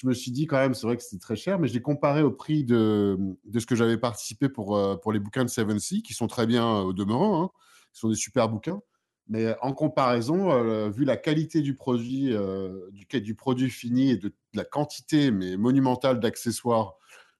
je 0.00 0.06
me 0.06 0.14
suis 0.14 0.30
dit 0.30 0.46
quand 0.46 0.56
même, 0.56 0.72
c'est 0.72 0.86
vrai 0.86 0.96
que 0.96 1.02
c'était 1.02 1.20
très 1.20 1.36
cher, 1.36 1.58
mais 1.58 1.68
j'ai 1.68 1.82
comparé 1.82 2.22
au 2.22 2.30
prix 2.30 2.64
de, 2.64 3.18
de 3.44 3.60
ce 3.60 3.66
que 3.66 3.74
j'avais 3.74 3.98
participé 3.98 4.48
pour, 4.48 4.74
euh, 4.74 4.96
pour 4.96 5.12
les 5.12 5.18
bouquins 5.18 5.44
de 5.44 5.50
Seven 5.50 5.78
Sea, 5.78 6.00
qui 6.00 6.14
sont 6.14 6.26
très 6.26 6.46
bien 6.46 6.66
euh, 6.66 6.82
au 6.84 6.92
demeurant, 6.94 7.42
hein, 7.42 7.50
sont 7.92 8.08
des 8.08 8.14
super 8.14 8.48
bouquins. 8.48 8.80
Mais 9.28 9.44
euh, 9.44 9.54
en 9.60 9.74
comparaison, 9.74 10.88
vu 10.90 11.04
la 11.04 11.18
qualité 11.18 11.60
du 11.60 11.74
produit, 11.74 12.34
du, 12.92 13.20
du 13.20 13.34
produit 13.34 13.68
fini 13.68 14.12
et 14.12 14.16
de, 14.16 14.28
de 14.28 14.34
la 14.54 14.64
quantité 14.64 15.30
mais 15.30 15.58
monumentale 15.58 16.18
d'accessoires 16.18 16.94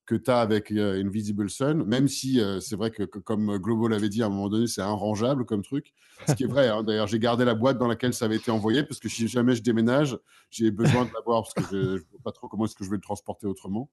que 0.05 0.15
tu 0.15 0.29
as 0.31 0.39
avec 0.39 0.71
euh, 0.71 1.03
Invisible 1.03 1.49
Sun, 1.49 1.83
même 1.83 2.07
si 2.07 2.41
euh, 2.41 2.59
c'est 2.59 2.75
vrai 2.75 2.91
que, 2.91 3.03
que, 3.03 3.19
comme 3.19 3.57
Globo 3.57 3.87
l'avait 3.87 4.09
dit 4.09 4.23
à 4.23 4.25
un 4.25 4.29
moment 4.29 4.49
donné, 4.49 4.67
c'est 4.67 4.81
inrangeable 4.81 5.45
comme 5.45 5.61
truc. 5.61 5.93
Ce 6.27 6.33
qui 6.33 6.43
est 6.43 6.47
vrai. 6.47 6.67
hein. 6.67 6.83
D'ailleurs, 6.83 7.07
j'ai 7.07 7.19
gardé 7.19 7.45
la 7.45 7.55
boîte 7.55 7.77
dans 7.77 7.87
laquelle 7.87 8.13
ça 8.13 8.25
avait 8.25 8.35
été 8.35 8.51
envoyé 8.51 8.83
parce 8.83 8.99
que 8.99 9.09
si 9.09 9.27
jamais 9.27 9.55
je 9.55 9.63
déménage, 9.63 10.17
j'ai 10.49 10.71
besoin 10.71 11.05
de 11.05 11.11
l'avoir 11.13 11.43
parce 11.43 11.53
que 11.53 11.97
je 11.97 12.03
ne 12.03 12.09
vois 12.11 12.21
pas 12.23 12.31
trop 12.31 12.47
comment 12.47 12.65
est-ce 12.65 12.75
que 12.75 12.83
je 12.83 12.89
vais 12.89 12.97
le 12.97 13.01
transporter 13.01 13.47
autrement. 13.47 13.89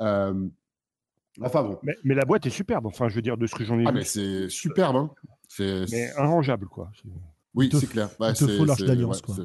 Euh, 0.00 0.48
Enfin 1.40 1.62
bon. 1.62 1.78
Mais, 1.82 1.94
mais, 2.02 2.14
la 2.14 2.24
boîte 2.24 2.46
est 2.46 2.50
superbe. 2.50 2.86
Enfin, 2.86 3.08
je 3.08 3.14
veux 3.14 3.22
dire, 3.22 3.36
de 3.36 3.46
ce 3.46 3.54
que 3.54 3.64
j'en 3.64 3.78
ai 3.78 3.84
ah, 3.86 3.92
vu. 3.92 3.98
mais 3.98 4.04
c'est 4.04 4.48
superbe. 4.48 4.96
Hein. 4.96 5.10
C'est 5.48 5.84
mais 5.90 6.10
quoi. 6.68 6.90
Oui, 7.54 7.70
c'est 7.72 7.88
clair. 7.88 8.10
Bah, 8.18 8.30
il 8.30 8.34
te 8.36 8.56
faut 8.56 8.64
l'arche 8.64 8.82
d'alliance, 8.82 9.22
quoi. 9.22 9.36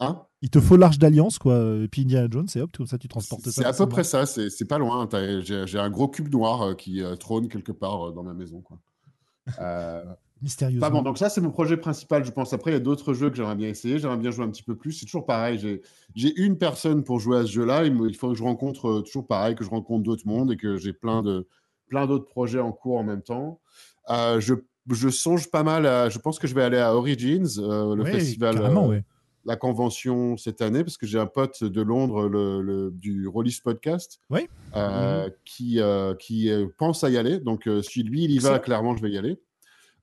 Hein 0.00 0.22
il 0.42 0.50
te 0.50 0.60
faut 0.60 0.76
l'arche 0.76 0.98
d'alliance, 0.98 1.38
quoi. 1.38 1.78
Et 1.82 1.88
puis 1.88 2.02
Indiana 2.02 2.28
Jones, 2.30 2.48
c'est 2.48 2.60
hop, 2.60 2.76
comme 2.76 2.86
ça 2.86 2.98
tu 2.98 3.08
transportes 3.08 3.42
ça. 3.44 3.50
C'est 3.50 3.64
à 3.64 3.72
peu 3.72 3.88
près 3.88 4.04
ça, 4.04 4.26
c'est 4.26 4.68
pas 4.68 4.76
loin. 4.78 5.08
J'ai 5.42 5.78
un 5.78 5.90
gros 5.90 6.08
cube 6.08 6.30
noir 6.30 6.62
euh, 6.62 6.74
qui 6.74 7.02
euh, 7.02 7.16
trône 7.16 7.48
quelque 7.48 7.72
part 7.72 8.08
euh, 8.08 8.12
dans 8.12 8.22
ma 8.22 8.34
maison. 8.34 8.60
Quoi. 8.60 8.78
Euh... 9.60 10.04
Mystérieusement. 10.42 10.86
Pas 10.86 10.90
bon, 10.90 11.00
donc 11.00 11.16
ça, 11.16 11.30
c'est 11.30 11.40
mon 11.40 11.50
projet 11.50 11.78
principal, 11.78 12.24
je 12.24 12.30
pense. 12.30 12.52
Après, 12.52 12.72
il 12.72 12.74
y 12.74 12.76
a 12.76 12.80
d'autres 12.80 13.14
jeux 13.14 13.30
que 13.30 13.36
j'aimerais 13.36 13.54
bien 13.54 13.68
essayer. 13.68 13.98
J'aimerais 13.98 14.18
bien 14.18 14.30
jouer 14.30 14.44
un 14.44 14.50
petit 14.50 14.62
peu 14.62 14.76
plus. 14.76 14.92
C'est 14.92 15.06
toujours 15.06 15.24
pareil. 15.24 15.80
J'ai 16.14 16.38
une 16.38 16.58
personne 16.58 17.04
pour 17.04 17.20
jouer 17.20 17.38
à 17.38 17.42
ce 17.46 17.52
jeu-là. 17.52 17.84
Il, 17.84 18.14
faut 18.14 18.28
que 18.28 18.34
je 18.34 18.42
rencontre, 18.42 19.00
toujours 19.06 19.26
pareil, 19.26 19.54
que 19.54 19.64
je 19.64 19.70
rencontre 19.70 20.02
d'autres 20.02 20.26
mondes 20.26 20.52
et 20.52 20.56
que 20.56 20.76
j'ai 20.76 20.92
plein 20.92 21.22
de 21.22 21.48
plein 21.88 22.06
d'autres 22.06 22.26
projets 22.26 22.60
en 22.60 22.72
cours 22.72 22.98
en 22.98 23.04
même 23.04 23.22
temps. 23.22 23.60
Euh, 24.10 24.40
je, 24.40 24.54
je, 24.90 25.08
songe 25.08 25.50
pas 25.50 25.62
mal 25.62 25.86
à. 25.86 26.08
Je 26.08 26.18
pense 26.18 26.38
que 26.38 26.46
je 26.46 26.54
vais 26.54 26.62
aller 26.62 26.78
à 26.78 26.94
Origins, 26.94 27.46
euh, 27.58 27.94
le 27.94 28.02
ouais, 28.02 28.12
festival, 28.12 28.60
ouais. 28.60 29.04
La 29.44 29.56
convention 29.56 30.36
cette 30.36 30.62
année, 30.62 30.84
parce 30.84 30.96
que 30.96 31.06
j'ai 31.06 31.18
un 31.18 31.26
pote 31.26 31.64
de 31.64 31.82
Londres 31.82 32.28
le, 32.28 32.62
le, 32.62 32.90
du 32.90 33.28
Rollis 33.28 33.58
Podcast 33.62 34.20
oui. 34.30 34.48
euh, 34.76 35.28
mmh. 35.28 35.32
qui, 35.44 35.80
qui 36.20 36.50
pense 36.78 37.04
à 37.04 37.10
y 37.10 37.16
aller. 37.16 37.40
Donc, 37.40 37.68
si 37.82 38.02
lui, 38.02 38.24
il 38.24 38.30
y 38.30 38.38
va, 38.38 38.58
clairement, 38.58 38.96
je 38.96 39.02
vais 39.02 39.10
y 39.10 39.18
aller. 39.18 39.40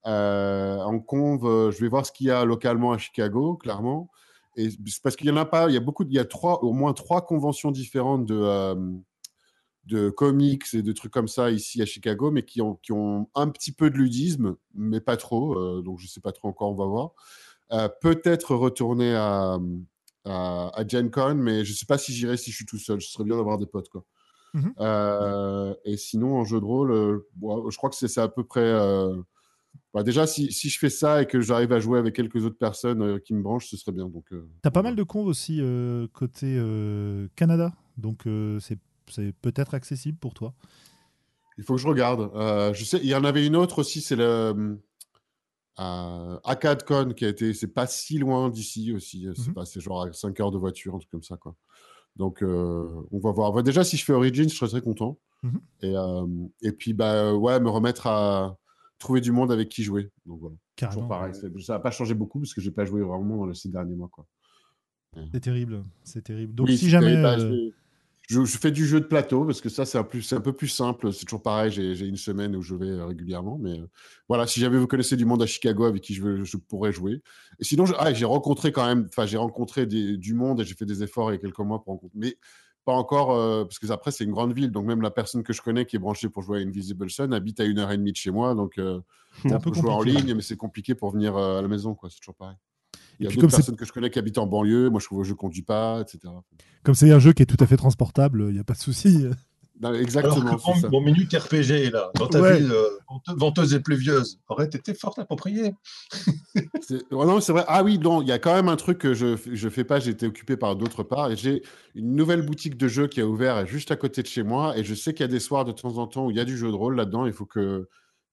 Euh, 0.07 0.79
en 0.79 0.99
conv, 0.99 1.45
euh, 1.45 1.71
je 1.71 1.79
vais 1.79 1.87
voir 1.87 2.05
ce 2.05 2.11
qu'il 2.11 2.27
y 2.27 2.31
a 2.31 2.43
localement 2.43 2.91
à 2.91 2.97
Chicago, 2.97 3.55
clairement. 3.55 4.09
Et 4.57 4.69
parce 5.03 5.15
qu'il 5.15 5.27
y 5.27 5.31
en 5.31 5.37
a 5.37 5.45
pas, 5.45 5.69
il 5.69 5.73
y 5.73 5.77
a 5.77 5.79
beaucoup, 5.79 6.03
il 6.03 6.13
y 6.13 6.19
a 6.19 6.25
trois, 6.25 6.63
au 6.63 6.73
moins 6.73 6.93
trois 6.93 7.21
conventions 7.21 7.71
différentes 7.71 8.25
de, 8.25 8.35
euh, 8.35 8.75
de 9.85 10.09
comics 10.09 10.65
et 10.73 10.81
de 10.81 10.91
trucs 10.91 11.13
comme 11.13 11.27
ça 11.27 11.51
ici 11.51 11.81
à 11.81 11.85
Chicago, 11.85 12.31
mais 12.31 12.43
qui 12.43 12.61
ont, 12.61 12.75
qui 12.81 12.91
ont 12.91 13.29
un 13.35 13.47
petit 13.49 13.71
peu 13.71 13.89
de 13.89 13.95
ludisme, 13.97 14.55
mais 14.73 14.99
pas 15.01 15.17
trop. 15.17 15.53
euh, 15.53 15.81
donc 15.81 15.99
je 15.99 16.07
sais 16.07 16.19
pas 16.19 16.31
trop 16.31 16.49
encore, 16.49 16.71
on 16.71 16.75
va 16.75 16.85
voir. 16.85 17.11
Euh, 17.73 17.89
Peut-être 18.01 18.55
retourner 18.55 19.15
à, 19.15 19.57
à, 20.25 20.71
à, 20.79 20.87
Gen 20.87 21.09
Con, 21.09 21.35
mais 21.35 21.65
je 21.65 21.73
sais 21.73 21.85
pas 21.85 21.97
si 21.97 22.13
j'irai 22.13 22.37
si 22.37 22.51
je 22.51 22.55
suis 22.57 22.65
tout 22.65 22.77
seul. 22.77 23.01
Ce 23.01 23.11
serait 23.11 23.23
bien 23.23 23.37
d'avoir 23.37 23.57
des 23.57 23.65
potes, 23.67 23.89
quoi. 23.89 24.03
Mm 24.53 24.73
-hmm. 24.77 25.75
et 25.85 25.97
sinon, 25.97 26.35
en 26.39 26.43
jeu 26.45 26.59
de 26.59 26.65
rôle, 26.65 27.23
bon, 27.35 27.69
je 27.69 27.77
crois 27.77 27.89
que 27.89 27.95
c'est 27.95 28.17
à 28.17 28.27
peu 28.27 28.43
près. 28.43 28.69
Bah 29.93 30.03
déjà, 30.03 30.25
si, 30.25 30.51
si, 30.53 30.69
je 30.69 30.79
fais 30.79 30.89
ça 30.89 31.21
et 31.21 31.25
que 31.25 31.41
j'arrive 31.41 31.73
à 31.73 31.79
jouer 31.79 31.99
avec 31.99 32.15
quelques 32.15 32.45
autres 32.45 32.57
personnes 32.57 33.01
euh, 33.01 33.19
qui 33.19 33.33
me 33.33 33.41
branchent, 33.41 33.67
ce 33.67 33.75
serait 33.75 33.91
bien. 33.91 34.07
Donc, 34.07 34.31
euh, 34.31 34.47
T'as 34.61 34.71
pas 34.71 34.83
mal 34.83 34.95
de 34.95 35.03
conves 35.03 35.27
aussi 35.27 35.59
euh, 35.59 36.07
côté 36.13 36.57
Canada, 37.35 37.73
donc 37.97 38.23
c'est 38.59 38.79
peut-être 39.41 39.73
accessible 39.73 40.17
pour 40.17 40.33
toi. 40.33 40.53
Il 41.57 41.65
faut 41.65 41.75
que 41.75 41.81
je 41.81 41.87
regarde. 41.87 42.31
je 42.73 42.83
sais, 42.85 42.99
il 43.03 43.09
y 43.09 43.15
en 43.15 43.25
avait 43.25 43.45
une 43.45 43.55
autre 43.55 43.79
aussi, 43.79 44.01
c'est 44.01 44.15
le 44.15 44.79
AcadCon 46.43 47.13
qui 47.13 47.25
a 47.25 47.29
été, 47.29 47.53
c'est 47.53 47.67
pas 47.67 47.87
si 47.87 48.17
loin 48.17 48.49
d'ici 48.49 48.93
aussi. 48.93 49.27
C'est 49.35 49.49
mm 49.49 49.51
-hmm. 49.51 49.53
pas, 49.53 49.79
genre 49.79 50.03
à 50.03 50.13
5 50.13 50.39
heures 50.39 50.51
de 50.51 50.57
voiture, 50.57 50.95
un 50.95 50.99
truc 50.99 51.11
comme 51.11 51.23
ça, 51.23 51.37
quoi. 51.37 51.55
Donc, 52.15 52.41
on 52.41 53.19
va 53.19 53.31
voir. 53.31 53.53
Bah, 53.53 53.61
déjà, 53.61 53.83
si 53.83 53.97
je 53.97 54.03
fais 54.05 54.13
Origins, 54.13 54.49
je 54.49 54.55
serais 54.55 54.69
très 54.69 54.81
content. 54.81 55.17
Mm 55.43 55.49
-hmm. 55.49 56.49
et, 56.61 56.67
et 56.67 56.71
puis, 56.71 56.93
bah, 56.93 57.33
ouais, 57.33 57.59
me 57.59 57.69
remettre 57.69 58.07
à 58.07 58.57
trouver 59.01 59.19
du 59.19 59.31
monde 59.31 59.51
avec 59.51 59.67
qui 59.67 59.83
jouer. 59.83 60.09
Donc 60.25 60.39
voilà. 60.39 60.55
Carrément. 60.75 61.07
pareil. 61.07 61.33
Ça 61.35 61.73
n'a 61.73 61.79
pas 61.79 61.91
changé 61.91 62.13
beaucoup 62.13 62.39
parce 62.39 62.53
que 62.53 62.61
j'ai 62.61 62.71
pas 62.71 62.85
joué 62.85 63.01
vraiment 63.01 63.37
dans 63.37 63.45
les 63.45 63.55
six 63.55 63.69
derniers 63.69 63.95
mois. 63.95 64.09
Quoi. 64.09 64.25
C'est 65.33 65.41
terrible. 65.41 65.83
C'est 66.03 66.23
terrible. 66.23 66.55
Donc 66.55 66.67
oui, 66.67 66.77
si 66.77 66.89
jamais. 66.89 67.21
Bah, 67.21 67.35
je, 68.31 68.57
fais 68.57 68.71
du 68.71 68.85
jeu 68.85 68.99
de 68.99 69.05
plateau 69.05 69.45
parce 69.45 69.61
que 69.61 69.69
ça, 69.69 69.85
c'est 69.85 69.97
un, 69.97 70.03
plus, 70.03 70.31
un 70.33 70.41
peu 70.41 70.53
plus 70.53 70.67
simple. 70.67 71.11
C'est 71.11 71.25
toujours 71.25 71.41
pareil. 71.41 71.71
J'ai 71.71 72.05
une 72.05 72.17
semaine 72.17 72.55
où 72.55 72.61
je 72.61 72.75
vais 72.75 73.01
régulièrement. 73.03 73.57
Mais 73.59 73.79
euh, 73.79 73.87
voilà, 74.29 74.47
si 74.47 74.59
jamais 74.59 74.77
vous 74.77 74.87
connaissez 74.87 75.17
du 75.17 75.25
monde 75.25 75.43
à 75.43 75.45
Chicago 75.45 75.83
avec 75.85 76.01
qui 76.01 76.13
je, 76.13 76.21
veux, 76.21 76.43
je 76.43 76.57
pourrais 76.57 76.91
jouer. 76.91 77.21
Et 77.59 77.63
sinon, 77.63 77.85
ah, 77.97 78.13
j'ai 78.13 78.25
rencontré 78.25 78.71
quand 78.71 78.85
même, 78.85 79.07
enfin, 79.09 79.25
j'ai 79.25 79.37
rencontré 79.37 79.85
des, 79.85 80.17
du 80.17 80.33
monde 80.33 80.61
et 80.61 80.63
j'ai 80.63 80.75
fait 80.75 80.85
des 80.85 81.03
efforts 81.03 81.31
il 81.31 81.35
y 81.35 81.37
a 81.37 81.41
quelques 81.41 81.59
mois 81.59 81.83
pour 81.83 81.93
rencontrer. 81.93 82.17
Mais 82.17 82.37
pas 82.85 82.93
encore, 82.93 83.31
euh, 83.31 83.63
parce 83.63 83.79
que 83.79 83.91
après, 83.91 84.11
c'est 84.11 84.23
une 84.23 84.31
grande 84.31 84.53
ville. 84.53 84.71
Donc, 84.71 84.85
même 84.85 85.01
la 85.01 85.11
personne 85.11 85.43
que 85.43 85.53
je 85.53 85.61
connais 85.61 85.85
qui 85.85 85.97
est 85.97 85.99
branchée 85.99 86.29
pour 86.29 86.41
jouer 86.41 86.59
à 86.59 86.61
Invisible 86.61 87.09
Sun 87.09 87.33
habite 87.33 87.59
à 87.59 87.65
une 87.65 87.79
heure 87.79 87.91
et 87.91 87.97
demie 87.97 88.11
de 88.11 88.17
chez 88.17 88.31
moi. 88.31 88.55
Donc, 88.55 88.77
euh, 88.77 88.99
on 89.45 89.53
un 89.53 89.59
peut 89.59 89.73
jouer 89.73 89.91
en 89.91 90.01
ligne, 90.01 90.33
mais 90.33 90.41
c'est 90.41 90.57
compliqué 90.57 90.95
pour 90.95 91.11
venir 91.11 91.35
euh, 91.35 91.59
à 91.59 91.61
la 91.61 91.67
maison. 91.67 91.95
C'est 92.09 92.19
toujours 92.19 92.35
pareil. 92.35 92.57
Il 93.21 93.25
y 93.25 93.27
a 93.27 93.29
puis, 93.29 93.37
d'autres 93.39 93.55
personnes 93.55 93.75
que 93.75 93.85
je 93.85 93.91
connais 93.93 94.09
qui 94.09 94.17
habitent 94.17 94.39
en 94.39 94.47
banlieue. 94.47 94.89
Moi, 94.89 94.99
je 94.99 95.29
ne 95.29 95.33
conduis 95.35 95.61
pas, 95.61 96.01
etc. 96.01 96.33
Comme 96.83 96.95
c'est 96.95 97.11
un 97.11 97.19
jeu 97.19 97.33
qui 97.33 97.43
est 97.43 97.45
tout 97.45 97.63
à 97.63 97.67
fait 97.67 97.77
transportable, 97.77 98.45
il 98.49 98.55
n'y 98.55 98.59
a 98.59 98.63
pas 98.63 98.73
de 98.73 98.79
souci. 98.79 99.27
Non, 99.79 99.93
exactement. 99.93 100.35
Alors 100.35 100.81
que 100.81 100.87
mon 100.89 101.01
minute 101.01 101.33
RPG, 101.33 101.91
là, 101.91 102.11
dans 102.15 102.27
ta 102.27 102.39
Ouais. 102.39 102.59
ville 102.59 102.71
euh, 102.71 103.33
venteuse 103.35 103.73
et 103.73 103.79
pluvieuse, 103.79 104.39
aurait 104.47 104.65
été 104.65 104.93
fort 104.93 105.15
approprié. 105.17 105.73
Oh 107.11 107.25
non, 107.25 107.39
c'est 107.39 107.53
vrai. 107.53 107.63
Ah 107.67 107.83
oui, 107.83 107.97
non, 107.97 108.21
il 108.21 108.27
y 108.27 108.31
a 108.33 108.39
quand 108.39 108.53
même 108.53 108.67
un 108.67 108.75
truc 108.75 108.97
que 108.97 109.13
je 109.13 109.37
je 109.51 109.69
fais 109.69 109.85
pas. 109.85 109.99
J'ai 109.99 110.11
été 110.11 110.25
occupé 110.25 110.57
par 110.57 110.75
d'autres 110.75 111.03
parts 111.03 111.31
et 111.31 111.37
j'ai 111.37 111.61
une 111.95 112.15
nouvelle 112.15 112.41
boutique 112.41 112.75
de 112.75 112.87
jeux 112.89 113.07
qui 113.07 113.21
a 113.21 113.25
ouvert 113.27 113.65
juste 113.65 113.91
à 113.91 113.95
côté 113.95 114.21
de 114.21 114.27
chez 114.27 114.43
moi. 114.43 114.77
Et 114.77 114.83
je 114.83 114.93
sais 114.93 115.13
qu'il 115.13 115.23
y 115.23 115.29
a 115.29 115.31
des 115.31 115.39
soirs 115.39 115.63
de 115.63 115.71
temps 115.71 115.97
en 115.97 116.07
temps 116.07 116.25
où 116.25 116.31
il 116.31 116.37
y 116.37 116.39
a 116.41 116.45
du 116.45 116.57
jeu 116.57 116.69
de 116.69 116.75
rôle 116.75 116.95
là-dedans. 116.95 117.25
Il 117.25 117.33
faut 117.33 117.45
que 117.45 117.87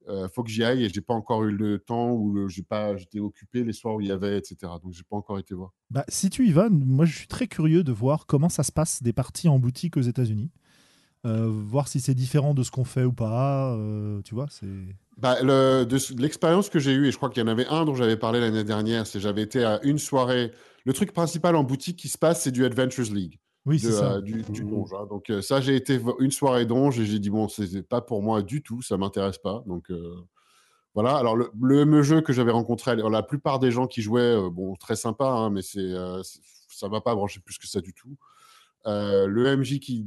euh, 0.09 0.29
faut 0.29 0.43
que 0.43 0.51
j'y 0.51 0.65
aille 0.65 0.85
et 0.85 0.89
j'ai 0.89 1.01
pas 1.01 1.15
encore 1.15 1.45
eu 1.45 1.51
le 1.53 1.79
temps 1.79 2.13
ou 2.13 2.49
j'ai 2.49 2.63
pas 2.63 2.97
j'étais 2.97 3.21
occupé 3.21 3.65
les 3.65 3.73
soirs 3.73 3.97
où 3.97 4.01
il 4.01 4.09
y 4.09 4.13
avait 4.13 4.39
etc. 4.39 4.57
Donc 4.83 4.93
j'ai 4.93 5.03
pas 5.09 5.17
encore 5.17 5.39
été 5.39 5.55
voir. 5.55 5.73
Bah, 5.91 6.05
si 6.09 6.31
tu 6.31 6.47
y 6.47 6.53
vas, 6.53 6.69
moi 6.71 7.05
je 7.05 7.17
suis 7.17 7.27
très 7.29 7.47
curieux 7.47 7.85
de 7.85 7.93
voir 7.93 8.27
comment 8.27 8.49
ça 8.49 8.63
se 8.63 8.73
passe 8.73 9.03
des 9.03 9.13
parties 9.13 9.49
en 9.49 9.59
boutique 9.59 9.97
aux 9.97 10.03
États-Unis. 10.03 10.51
Euh, 11.27 11.49
voir 11.51 11.89
si 11.89 12.01
c'est 12.01 12.15
différent 12.15 12.55
de 12.55 12.63
ce 12.63 12.71
qu'on 12.71 12.85
fait 12.85 13.03
ou 13.05 13.13
pas. 13.13 13.75
euh, 13.75 14.23
tu 14.23 14.35
vois, 14.37 14.47
c'est. 14.51 14.67
Bah, 15.17 15.37
le- 15.43 15.85
de, 15.85 16.15
de 16.15 16.23
l'expérience 16.23 16.69
que 16.71 16.79
j'ai 16.79 16.93
eue, 16.93 17.09
et 17.09 17.11
je 17.11 17.17
crois 17.17 17.29
qu'il 17.29 17.41
y 17.43 17.45
en 17.45 17.49
avait 17.49 17.67
un 17.67 17.85
dont 17.85 17.95
j'avais 17.97 18.17
parlé 18.17 18.39
l'année 18.39 18.63
dernière, 18.63 19.05
c'est 19.05 19.19
j'avais 19.19 19.43
été 19.43 19.65
à 19.65 19.81
une 19.83 19.99
soirée. 19.99 20.53
Le 20.85 20.93
truc 20.93 21.13
principal 21.13 21.57
en 21.57 21.65
boutique 21.65 21.97
qui 21.99 22.09
se 22.09 22.17
passe, 22.17 22.43
c'est 22.43 22.53
du 22.53 22.65
Adventures 22.65 23.13
League. 23.13 23.41
Oui, 23.67 23.77
de, 23.77 23.83
c'est 23.91 23.93
ça. 23.93 24.13
euh, 24.15 24.21
du, 24.21 24.43
du 24.43 24.63
donge. 24.65 24.91
hein. 24.95 25.07
Donc 25.11 25.31
euh, 25.31 25.43
ça, 25.43 25.61
j'ai 25.61 25.77
été 25.77 26.01
une 26.21 26.31
soirée 26.31 26.65
donge 26.67 26.99
et 27.01 27.05
j'ai 27.05 27.19
dit 27.19 27.31
bon, 27.31 27.49
c'est 27.49 27.83
pas 27.83 28.01
pour 28.01 28.23
moi 28.23 28.43
du 28.43 28.63
tout, 28.63 28.81
ça 28.83 28.97
m'intéresse 28.97 29.39
pas. 29.39 29.63
Donc 29.67 29.91
euh, 29.91 30.15
voilà. 30.95 31.17
Alors 31.17 31.37
le, 31.37 31.51
le 31.61 31.81
fameux 31.81 32.03
jeu 32.03 32.21
que 32.23 32.33
j'avais 32.33 32.53
rencontré, 32.53 32.93
alors, 32.93 33.11
la 33.11 33.23
plupart 33.23 33.59
des 33.59 33.71
gens 33.71 33.87
qui 33.87 34.01
jouaient, 34.03 34.37
bon, 34.51 34.75
très 34.77 34.97
sympa, 34.97 35.27
hein, 35.27 35.51
mais 35.51 35.63
c'est 35.63 35.93
ça 36.71 36.89
m'a 36.89 37.01
pas 37.01 37.15
branché 37.15 37.41
plus 37.41 37.59
que 37.59 37.67
ça 37.67 37.81
du 37.81 37.93
tout. 37.93 38.17
Euh, 38.87 39.27
le 39.27 39.57
MJ 39.57 39.81
qui 39.81 40.07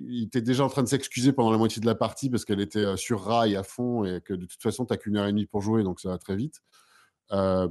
il 0.00 0.24
était 0.24 0.42
déjà 0.42 0.64
en 0.64 0.68
train 0.68 0.82
de 0.82 0.88
s'excuser 0.88 1.32
pendant 1.32 1.52
la 1.52 1.58
moitié 1.58 1.80
de 1.80 1.86
la 1.86 1.94
partie 1.94 2.28
parce 2.28 2.44
qu'elle 2.44 2.60
était 2.60 2.96
sur 2.96 3.22
rail 3.22 3.54
à 3.56 3.62
fond 3.62 4.04
et 4.04 4.20
que 4.20 4.34
de 4.34 4.44
toute 4.46 4.60
façon, 4.60 4.84
tu 4.84 4.92
n'as 4.92 4.96
qu'une 4.98 5.16
heure 5.16 5.26
et 5.26 5.30
demie 5.30 5.46
pour 5.46 5.62
jouer, 5.62 5.84
donc 5.84 6.00
ça 6.00 6.08
va 6.10 6.18
très 6.18 6.34
vite. 6.36 6.60
Euh, 7.32 7.68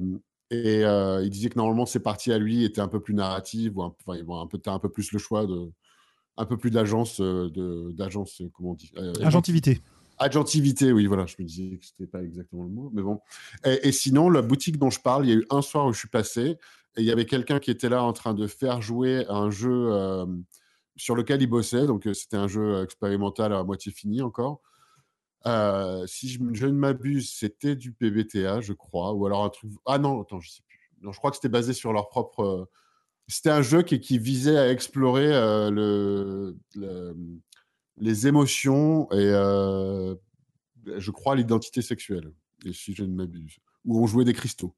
et 0.54 0.86
euh, 0.86 1.24
il 1.24 1.30
disait 1.30 1.50
que 1.50 1.58
normalement, 1.58 1.86
ces 1.86 2.00
parties 2.00 2.32
à 2.32 2.38
lui 2.38 2.64
étaient 2.64 2.82
un 2.82 2.88
peu 2.88 3.00
plus 3.00 3.14
narratives, 3.14 3.78
ou 3.78 3.84
un, 3.84 3.94
enfin, 4.06 4.20
un 4.42 4.48
peu, 4.48 4.60
as 4.66 4.72
un 4.72 4.80
peu 4.80 4.90
plus 4.90 5.12
le 5.12 5.20
choix 5.20 5.46
de. 5.46 5.72
Un 6.36 6.46
peu 6.46 6.58
plus 6.58 6.72
d'agence, 6.72 7.22
euh, 7.22 7.92
d'agence, 7.94 8.42
euh, 8.42 8.50
comment 8.54 8.72
on 8.72 8.74
dit 8.74 8.92
Euh, 8.98 9.14
Agentivité. 9.22 9.82
Agentivité, 10.18 10.92
oui, 10.92 11.06
voilà, 11.06 11.28
je 11.28 11.36
me 11.38 11.46
disais 11.46 11.78
que 11.78 11.86
c'était 11.86 12.08
pas 12.08 12.24
exactement 12.24 12.64
le 12.64 12.70
mot, 12.70 12.90
mais 12.92 13.04
bon. 13.04 13.20
Et, 13.66 13.90
et 13.90 13.92
sinon, 13.92 14.30
la 14.30 14.42
boutique 14.42 14.78
dont 14.78 14.90
je 14.90 15.00
parle, 15.00 15.28
il 15.28 15.30
y 15.30 15.32
a 15.34 15.36
eu 15.36 15.46
un 15.52 15.62
soir 15.62 15.86
où 15.86 15.94
je 15.94 16.00
suis 16.00 16.08
passé 16.08 16.58
et 16.96 17.02
il 17.02 17.06
y 17.06 17.12
avait 17.12 17.26
quelqu'un 17.26 17.60
qui 17.60 17.72
était 17.72 17.90
là 17.90 18.04
en 18.04 18.14
train 18.14 18.34
de 18.34 18.48
faire 18.48 18.82
jouer 18.82 19.26
un 19.30 19.52
jeu 19.52 19.90
euh, 19.92 20.26
sur 20.96 21.16
lequel 21.16 21.42
il 21.42 21.48
bossait, 21.48 21.86
donc 21.86 22.08
c'était 22.14 22.38
un 22.38 22.48
jeu 22.48 22.84
expérimental 22.84 23.54
à 23.54 23.64
moitié 23.64 23.92
fini 23.92 24.22
encore. 24.22 24.62
Euh, 25.46 26.06
si 26.08 26.30
je, 26.30 26.40
je 26.54 26.66
ne 26.68 26.72
m'abuse, 26.74 27.34
c'était 27.34 27.76
du 27.76 27.92
PBTA, 27.92 28.62
je 28.62 28.74
crois, 28.74 29.14
ou 29.14 29.26
alors 29.26 29.44
un 29.44 29.50
truc. 29.50 29.72
Ah 29.86 29.98
non, 29.98 30.22
attends, 30.22 30.40
je 30.40 30.50
sais 30.50 30.62
plus. 30.68 30.80
Non, 31.02 31.12
je 31.12 31.18
crois 31.18 31.32
que 31.32 31.36
c'était 31.38 31.50
basé 31.50 31.74
sur 31.74 31.92
leur 31.92 32.08
propre, 32.10 32.40
euh, 32.42 32.66
C'était 33.28 33.50
un 33.50 33.62
jeu 33.62 33.82
qui, 33.84 34.00
qui 34.00 34.18
visait 34.20 34.58
à 34.58 34.70
explorer 34.72 35.28
euh, 35.34 35.70
le, 35.70 36.58
le- 36.76 37.16
les 37.98 38.26
émotions 38.28 39.12
et, 39.12 39.18
euh, 39.18 40.16
je 40.98 41.12
crois, 41.12 41.36
l'identité 41.36 41.82
sexuelle, 41.82 42.32
et 42.66 42.74
si 42.74 42.94
je 42.94 43.04
ne 43.04 43.14
m'abuse. 43.14 43.58
Où 43.86 44.02
on 44.02 44.08
jouait 44.08 44.26
des 44.26 44.34
cristaux 44.34 44.74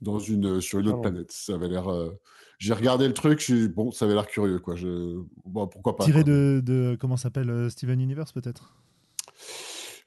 dans 0.00 0.18
une, 0.20 0.60
sur 0.60 0.78
une 0.78 0.88
autre 0.88 0.98
Ah 0.98 1.10
planète. 1.10 1.32
Ça 1.32 1.54
avait 1.54 1.68
l'air. 1.68 1.88
euh, 1.88 2.10
J'ai 2.58 2.72
regardé 2.72 3.06
le 3.08 3.14
truc, 3.14 3.40
je... 3.40 3.66
bon, 3.66 3.90
ça 3.90 4.04
avait 4.04 4.14
l'air 4.14 4.26
curieux, 4.28 4.60
quoi. 4.60 4.76
Je... 4.76 5.20
Bon, 5.44 5.66
pourquoi 5.66 5.96
pas. 5.96 6.04
Tiré 6.04 6.22
de, 6.24 6.62
de 6.64 6.96
comment 7.00 7.16
s'appelle 7.16 7.50
euh, 7.50 7.68
Steven 7.68 8.00
Universe 8.00 8.30
peut-être? 8.32 8.76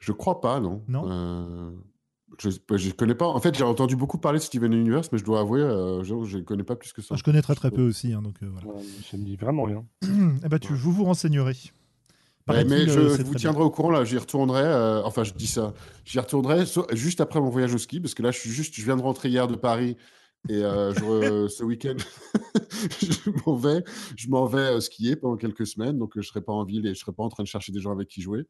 Je 0.05 0.11
crois 0.11 0.39
pas, 0.39 0.59
non. 0.59 0.83
Non 0.87 1.03
Euh, 1.09 1.71
Je 2.37 2.49
ne 2.49 2.91
connais 2.91 3.15
pas. 3.15 3.25
En 3.27 3.39
fait, 3.39 3.55
j'ai 3.57 3.63
entendu 3.63 3.95
beaucoup 3.95 4.19
parler 4.19 4.37
de 4.39 4.43
Steven 4.43 4.71
Universe, 4.71 5.09
mais 5.11 5.17
je 5.17 5.23
dois 5.25 5.39
avouer, 5.39 5.61
euh, 5.61 6.03
je 6.03 6.13
ne 6.37 6.41
connais 6.43 6.63
pas 6.63 6.75
plus 6.75 6.93
que 6.93 7.01
ça. 7.01 7.15
Je 7.15 7.23
connais 7.23 7.41
très 7.41 7.55
très 7.55 7.71
peu 7.71 7.81
aussi, 7.87 8.13
hein, 8.13 8.21
donc 8.21 8.35
euh, 8.43 8.49
voilà. 8.51 8.67
Ouais, 8.77 8.83
ça 9.09 9.17
me 9.17 9.23
dit 9.23 9.35
vraiment 9.35 9.63
rien. 9.63 9.83
Eh 10.45 10.49
ben, 10.49 10.59
tu, 10.59 10.73
vous 10.75 10.91
vous 10.91 11.05
renseignerez. 11.05 11.55
Ouais, 12.47 12.63
mais 12.65 12.85
je, 12.87 12.99
euh, 12.99 13.17
je 13.17 13.23
vous 13.23 13.33
tiendrai 13.39 13.63
au 13.63 13.71
courant 13.71 13.89
là, 13.89 14.03
j'y 14.03 14.19
retournerai. 14.19 14.61
euh, 14.61 15.01
enfin, 15.03 15.23
je 15.23 15.33
dis 15.33 15.47
ça, 15.47 15.73
j'y 16.03 16.19
retournerai 16.19 16.67
so- 16.67 16.85
juste 16.93 17.19
après 17.19 17.41
mon 17.41 17.49
voyage 17.49 17.73
au 17.73 17.79
ski, 17.79 17.99
parce 17.99 18.13
que 18.13 18.21
là, 18.21 18.29
je 18.29 18.37
suis 18.39 18.51
juste, 18.51 18.75
je 18.75 18.83
viens 18.85 18.97
de 18.97 19.01
rentrer 19.01 19.29
hier 19.29 19.47
de 19.47 19.55
Paris 19.55 19.97
et 20.47 20.63
euh, 20.63 20.93
je 20.93 21.47
ce 21.47 21.63
week-end, 21.63 21.95
je 23.01 23.31
m'en 23.45 23.55
vais, 23.55 23.83
je 24.15 24.29
m'en 24.29 24.45
vais 24.45 24.59
euh, 24.75 24.79
skier 24.79 25.15
pendant 25.15 25.37
quelques 25.37 25.65
semaines, 25.65 25.97
donc 25.97 26.15
euh, 26.17 26.21
je 26.21 26.27
serai 26.27 26.41
pas 26.41 26.53
en 26.53 26.63
ville 26.65 26.85
et 26.85 26.93
je 26.93 26.99
serai 26.99 27.13
pas 27.13 27.23
en 27.23 27.29
train 27.29 27.41
de 27.43 27.47
chercher 27.47 27.71
des 27.71 27.79
gens 27.79 27.91
avec 27.91 28.07
qui 28.09 28.21
jouer. 28.21 28.45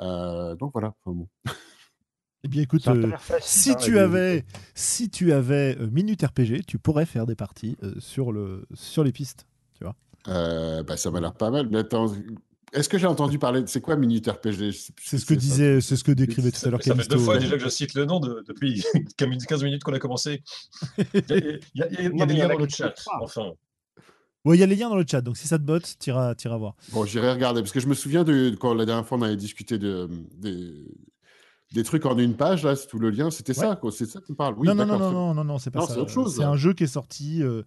Euh, 0.00 0.54
donc 0.56 0.72
voilà. 0.72 0.94
Enfin, 1.04 1.16
bon. 1.16 1.28
Eh 2.42 2.48
bien, 2.48 2.62
écoute, 2.62 2.86
euh, 2.88 3.10
facile, 3.16 3.42
si 3.42 3.70
hein, 3.70 3.76
tu 3.76 3.98
avais, 3.98 4.44
si 4.74 5.08
tu 5.08 5.32
avais 5.32 5.76
Minute 5.90 6.22
RPG, 6.22 6.64
tu 6.66 6.78
pourrais 6.78 7.06
faire 7.06 7.24
des 7.26 7.34
parties 7.36 7.76
euh, 7.82 7.94
sur 7.98 8.32
le 8.32 8.66
sur 8.74 9.02
les 9.04 9.12
pistes. 9.12 9.46
Euh, 10.26 10.82
bah, 10.82 10.96
ça 10.96 11.10
m'a 11.10 11.20
l'air 11.20 11.34
pas 11.34 11.50
mal. 11.50 11.68
Mais 11.70 11.80
attends, 11.80 12.10
est-ce 12.72 12.88
que 12.88 12.96
j'ai 12.96 13.06
entendu 13.06 13.38
parler 13.38 13.60
de 13.62 13.66
c'est 13.66 13.82
quoi 13.82 13.94
Minute 13.96 14.26
RPG 14.26 14.72
C'est 14.98 15.18
ce 15.18 15.26
que 15.26 15.34
disait, 15.34 15.82
c'est 15.82 15.96
ce 15.96 16.04
que 16.04 16.12
décrivait 16.12 16.50
tout 16.50 16.66
à 16.66 16.70
l'heure 16.70 16.82
ça 16.82 16.94
fait 16.94 17.06
deux 17.08 17.18
fois 17.18 17.36
déjà 17.38 17.58
que 17.58 17.62
je 17.64 17.68
cite 17.68 17.92
le 17.92 18.06
nom 18.06 18.20
de- 18.20 18.42
depuis 18.48 18.82
15 19.18 19.62
minutes 19.62 19.84
qu'on 19.84 19.92
a 19.92 19.98
commencé. 19.98 20.42
Il 20.98 21.04
y 21.14 21.32
a, 21.34 21.36
il 21.38 21.70
y 21.74 21.82
a- 21.82 21.88
il 22.00 22.18
y 22.18 22.22
a- 22.22 22.26
des 22.26 22.34
liens 22.34 22.46
a 22.46 22.54
dans 22.54 22.58
le 22.58 22.68
chat. 22.68 22.94
Enfin, 23.20 23.52
Ouais, 24.44 24.56
il 24.56 24.60
y 24.60 24.62
a 24.62 24.66
les 24.66 24.76
liens 24.76 24.90
dans 24.90 24.96
le 24.96 25.04
chat, 25.10 25.22
donc 25.22 25.36
si 25.38 25.48
ça 25.48 25.58
te 25.58 25.62
botte, 25.64 25.96
t'iras 25.98 26.34
voir. 26.58 26.74
Bon, 26.92 27.04
j'irai 27.06 27.32
regarder 27.32 27.62
parce 27.62 27.72
que 27.72 27.80
je 27.80 27.86
me 27.88 27.94
souviens 27.94 28.24
de 28.24 28.54
quand 28.60 28.74
la 28.74 28.84
dernière 28.84 29.06
fois 29.06 29.16
on 29.16 29.22
avait 29.22 29.36
discuté 29.36 29.78
de, 29.78 30.08
des, 30.36 30.84
des 31.72 31.82
trucs 31.82 32.04
en 32.04 32.18
une 32.18 32.36
page, 32.36 32.62
là, 32.62 32.76
c'est 32.76 32.86
tout 32.86 32.98
le 32.98 33.08
lien, 33.10 33.30
c'était 33.30 33.54
ça, 33.54 33.74
quoi. 33.76 33.90
C'est 33.90 34.04
ça 34.06 34.20
que 34.20 34.26
tu 34.26 34.34
parles. 34.34 34.54
Oui, 34.58 34.66
non, 34.68 34.74
non, 34.74 34.84
non, 34.86 34.98
non, 34.98 35.08
c'est- 35.08 35.14
non, 35.14 35.34
non, 35.34 35.44
non, 35.44 35.58
c'est 35.58 35.70
pas 35.70 35.80
Non, 35.80 35.86
ça. 35.86 35.94
c'est 35.94 36.00
autre 36.00 36.10
chose, 36.10 36.34
C'est 36.34 36.42
là. 36.42 36.48
un 36.50 36.56
jeu 36.56 36.74
qui 36.74 36.84
est 36.84 36.88
sorti. 36.88 37.42
euh, 37.42 37.62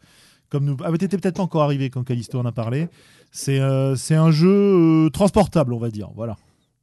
comme 0.50 0.64
nous. 0.64 0.78
Ah, 0.82 0.92
mais 0.92 0.98
t'étais 0.98 1.18
peut-être 1.18 1.36
pas 1.36 1.44
encore 1.44 1.64
arrivé 1.64 1.90
quand 1.90 2.04
Callisto 2.06 2.40
en 2.40 2.46
a 2.46 2.54
parlé. 2.54 2.88
C'est 3.32 3.60
euh, 3.60 3.96
c'est 3.98 4.16
un 4.16 4.32
jeu 4.32 5.08
euh, 5.08 5.10
transportable, 5.10 5.74
on 5.74 5.78
va 5.78 5.90
dire. 5.90 6.10
Voilà. 6.16 6.38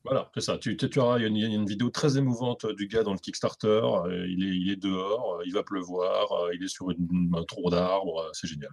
voilà, 0.04 0.30
c'est 0.35 0.42
ça. 0.42 0.59
Tu, 0.59 0.76
tu, 0.76 0.90
tu 0.90 0.98
auras, 0.98 1.18
il 1.18 1.22
y, 1.22 1.24
a 1.24 1.28
une, 1.28 1.37
il 1.37 1.42
y 1.42 1.46
a 1.46 1.48
une 1.54 1.64
vidéo 1.64 1.88
très 1.88 2.18
émouvante 2.18 2.66
du 2.76 2.88
gars 2.88 3.02
dans 3.04 3.12
le 3.14 3.18
Kickstarter. 3.18 3.68
euh, 4.04 4.26
Il 4.28 4.44
est, 4.44 4.54
il 4.57 4.70
est 4.70 4.76
dehors, 4.76 5.37
euh, 5.40 5.44
il 5.46 5.54
va 5.54 5.62
pleuvoir, 5.62 6.30
euh, 6.33 6.50
il 6.54 6.62
est 6.62 6.68
sur 6.68 6.90
une- 6.90 7.33
un 7.35 7.44
tronc 7.44 7.70
d'arbre. 7.70 8.18
euh, 8.26 8.28
C'est 8.35 8.48
génial. 8.48 8.68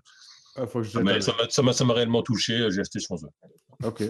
Ah, 0.55 0.67
faut 0.67 0.79
que 0.79 0.85
je 0.85 0.91
Ça 0.91 1.01
m'a- 1.01 1.13
un- 1.13 1.21
ça 1.21 1.31
m'a- 1.33 1.49
ça 1.49 1.61
m'a 1.61 1.73
ça 1.73 1.85
m'a 1.85 1.93
réellement 1.93 2.21
touché. 2.23 2.53
euh, 2.53 2.69
J'ai 2.69 2.81
acheté 2.81 2.99
sur 2.99 3.15
eux. 3.15 3.29
Ok. 3.85 4.03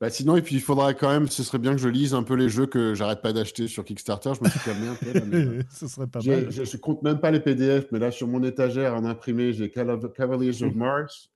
Bah, 0.00 0.10
sinon, 0.10 0.36
et 0.36 0.42
puis 0.42 0.54
il 0.54 0.60
faudra 0.60 0.94
quand 0.94 1.10
même, 1.10 1.26
ce 1.28 1.42
serait 1.42 1.58
bien 1.58 1.72
que 1.72 1.78
je 1.80 1.88
lise 1.88 2.14
un 2.14 2.22
peu 2.22 2.34
les 2.34 2.48
jeux 2.48 2.66
que 2.66 2.94
j'arrête 2.94 3.20
pas 3.20 3.32
d'acheter 3.32 3.66
sur 3.66 3.84
Kickstarter. 3.84 4.30
Je 4.38 4.44
me 4.44 4.48
suis 4.48 4.60
calmé 4.60 4.86
un 4.86 4.94
peu. 4.94 5.12
là, 5.12 5.20
mais, 5.26 5.58
Ce 5.72 5.88
serait 5.88 6.06
pas 6.06 6.20
j'ai- 6.20 6.42
mal. 6.42 6.50
je, 6.52 6.62
je 6.64 6.76
compte 6.76 7.02
même 7.02 7.18
pas 7.20 7.32
les 7.32 7.40
PDF, 7.40 7.86
mais 7.90 7.98
là 7.98 8.10
sur 8.12 8.28
mon 8.28 8.42
étagère 8.44 8.94
en 8.94 9.04
imprimé, 9.04 9.52
j'ai 9.52 9.70
Cavaliers 9.70 10.62
of 10.62 10.74
Mars, 10.76 11.30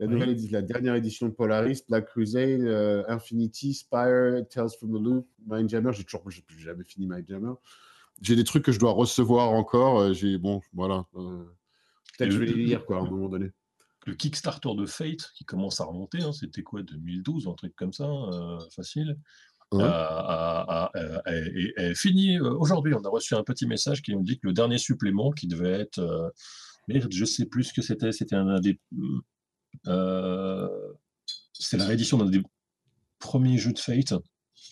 la, 0.00 0.08
nouvelle 0.08 0.34
dernière 0.66 0.96
édition 0.96 1.28
de 1.28 1.32
Polaris, 1.32 1.82
Black 1.88 2.06
Crusade, 2.06 2.60
euh, 2.62 3.04
Infinity, 3.08 3.72
Spire, 3.74 4.42
Tales 4.50 4.68
from 4.78 4.90
the 4.98 5.00
Loop, 5.02 5.28
Mindjammer. 5.46 5.92
J'ai 5.92 6.02
toujours 6.04 6.28
j'ai 6.28 6.42
plus 6.42 6.58
jamais 6.58 6.82
fini 6.84 7.06
Mindjammer. 7.06 7.52
J'ai 8.20 8.34
des 8.34 8.44
trucs 8.44 8.64
que 8.64 8.72
je 8.72 8.80
dois 8.80 8.90
recevoir 8.92 9.50
encore. 9.52 10.00
euh, 10.00 10.12
J'ai 10.12 10.38
bon, 10.38 10.60
voilà. 10.72 11.04
euh, 11.14 11.44
Peut-être 12.18 12.30
que 12.30 12.34
je 12.34 12.38
vais 12.40 12.46
les 12.46 12.54
lire 12.54 12.84
quoi 12.84 12.98
à 12.98 13.00
un 13.02 13.04
moment 13.10 13.28
donné. 13.28 13.52
Le 14.08 14.14
Kickstarter 14.14 14.70
de 14.74 14.86
Fate, 14.86 15.32
qui 15.34 15.44
commence 15.44 15.80
à 15.82 15.84
remonter, 15.84 16.22
hein, 16.22 16.32
c'était 16.32 16.62
quoi, 16.62 16.82
2012, 16.82 17.46
un 17.46 17.52
truc 17.52 17.74
comme 17.76 17.92
ça, 17.92 18.04
euh, 18.08 18.58
facile, 18.74 19.18
Ouais. 19.70 19.84
a- 19.84 19.88
a- 19.88 20.84
a- 20.84 20.90
a- 20.94 21.32
est- 21.34 21.52
est- 21.54 21.72
est 21.76 21.94
fini 21.94 22.38
euh, 22.38 22.54
aujourd'hui. 22.54 22.94
On 22.94 23.02
a 23.04 23.08
reçu 23.10 23.34
un 23.34 23.42
petit 23.44 23.66
message 23.66 24.00
qui 24.00 24.12
nous 24.14 24.22
dit 24.22 24.38
que 24.38 24.46
le 24.46 24.54
dernier 24.54 24.78
supplément, 24.78 25.30
qui 25.30 25.46
devait 25.46 25.72
être. 25.72 25.98
euh, 25.98 26.30
merde, 26.88 27.12
je 27.12 27.24
sais 27.26 27.44
plus 27.44 27.64
ce 27.64 27.74
que 27.74 27.82
c'était. 27.82 28.12
C'était 28.12 28.34
un 28.36 28.58
des. 28.60 28.80
Euh, 29.88 30.68
c'était 31.52 31.76
la 31.76 31.84
réédition 31.86 32.16
d'un 32.16 32.26
des 32.30 32.42
premiers 33.18 33.58
jeux 33.58 33.72
de 33.74 33.78
Fate. 33.78 34.12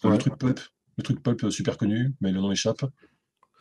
Ouais. 0.02 0.10
Le 0.12 0.18
truc 0.18 0.38
pulp. 0.38 0.60
Le 0.96 1.02
truc 1.02 1.22
pulp 1.22 1.50
super 1.50 1.76
connu, 1.76 2.14
mais 2.22 2.32
le 2.32 2.40
nom 2.40 2.50
échappe. 2.50 2.84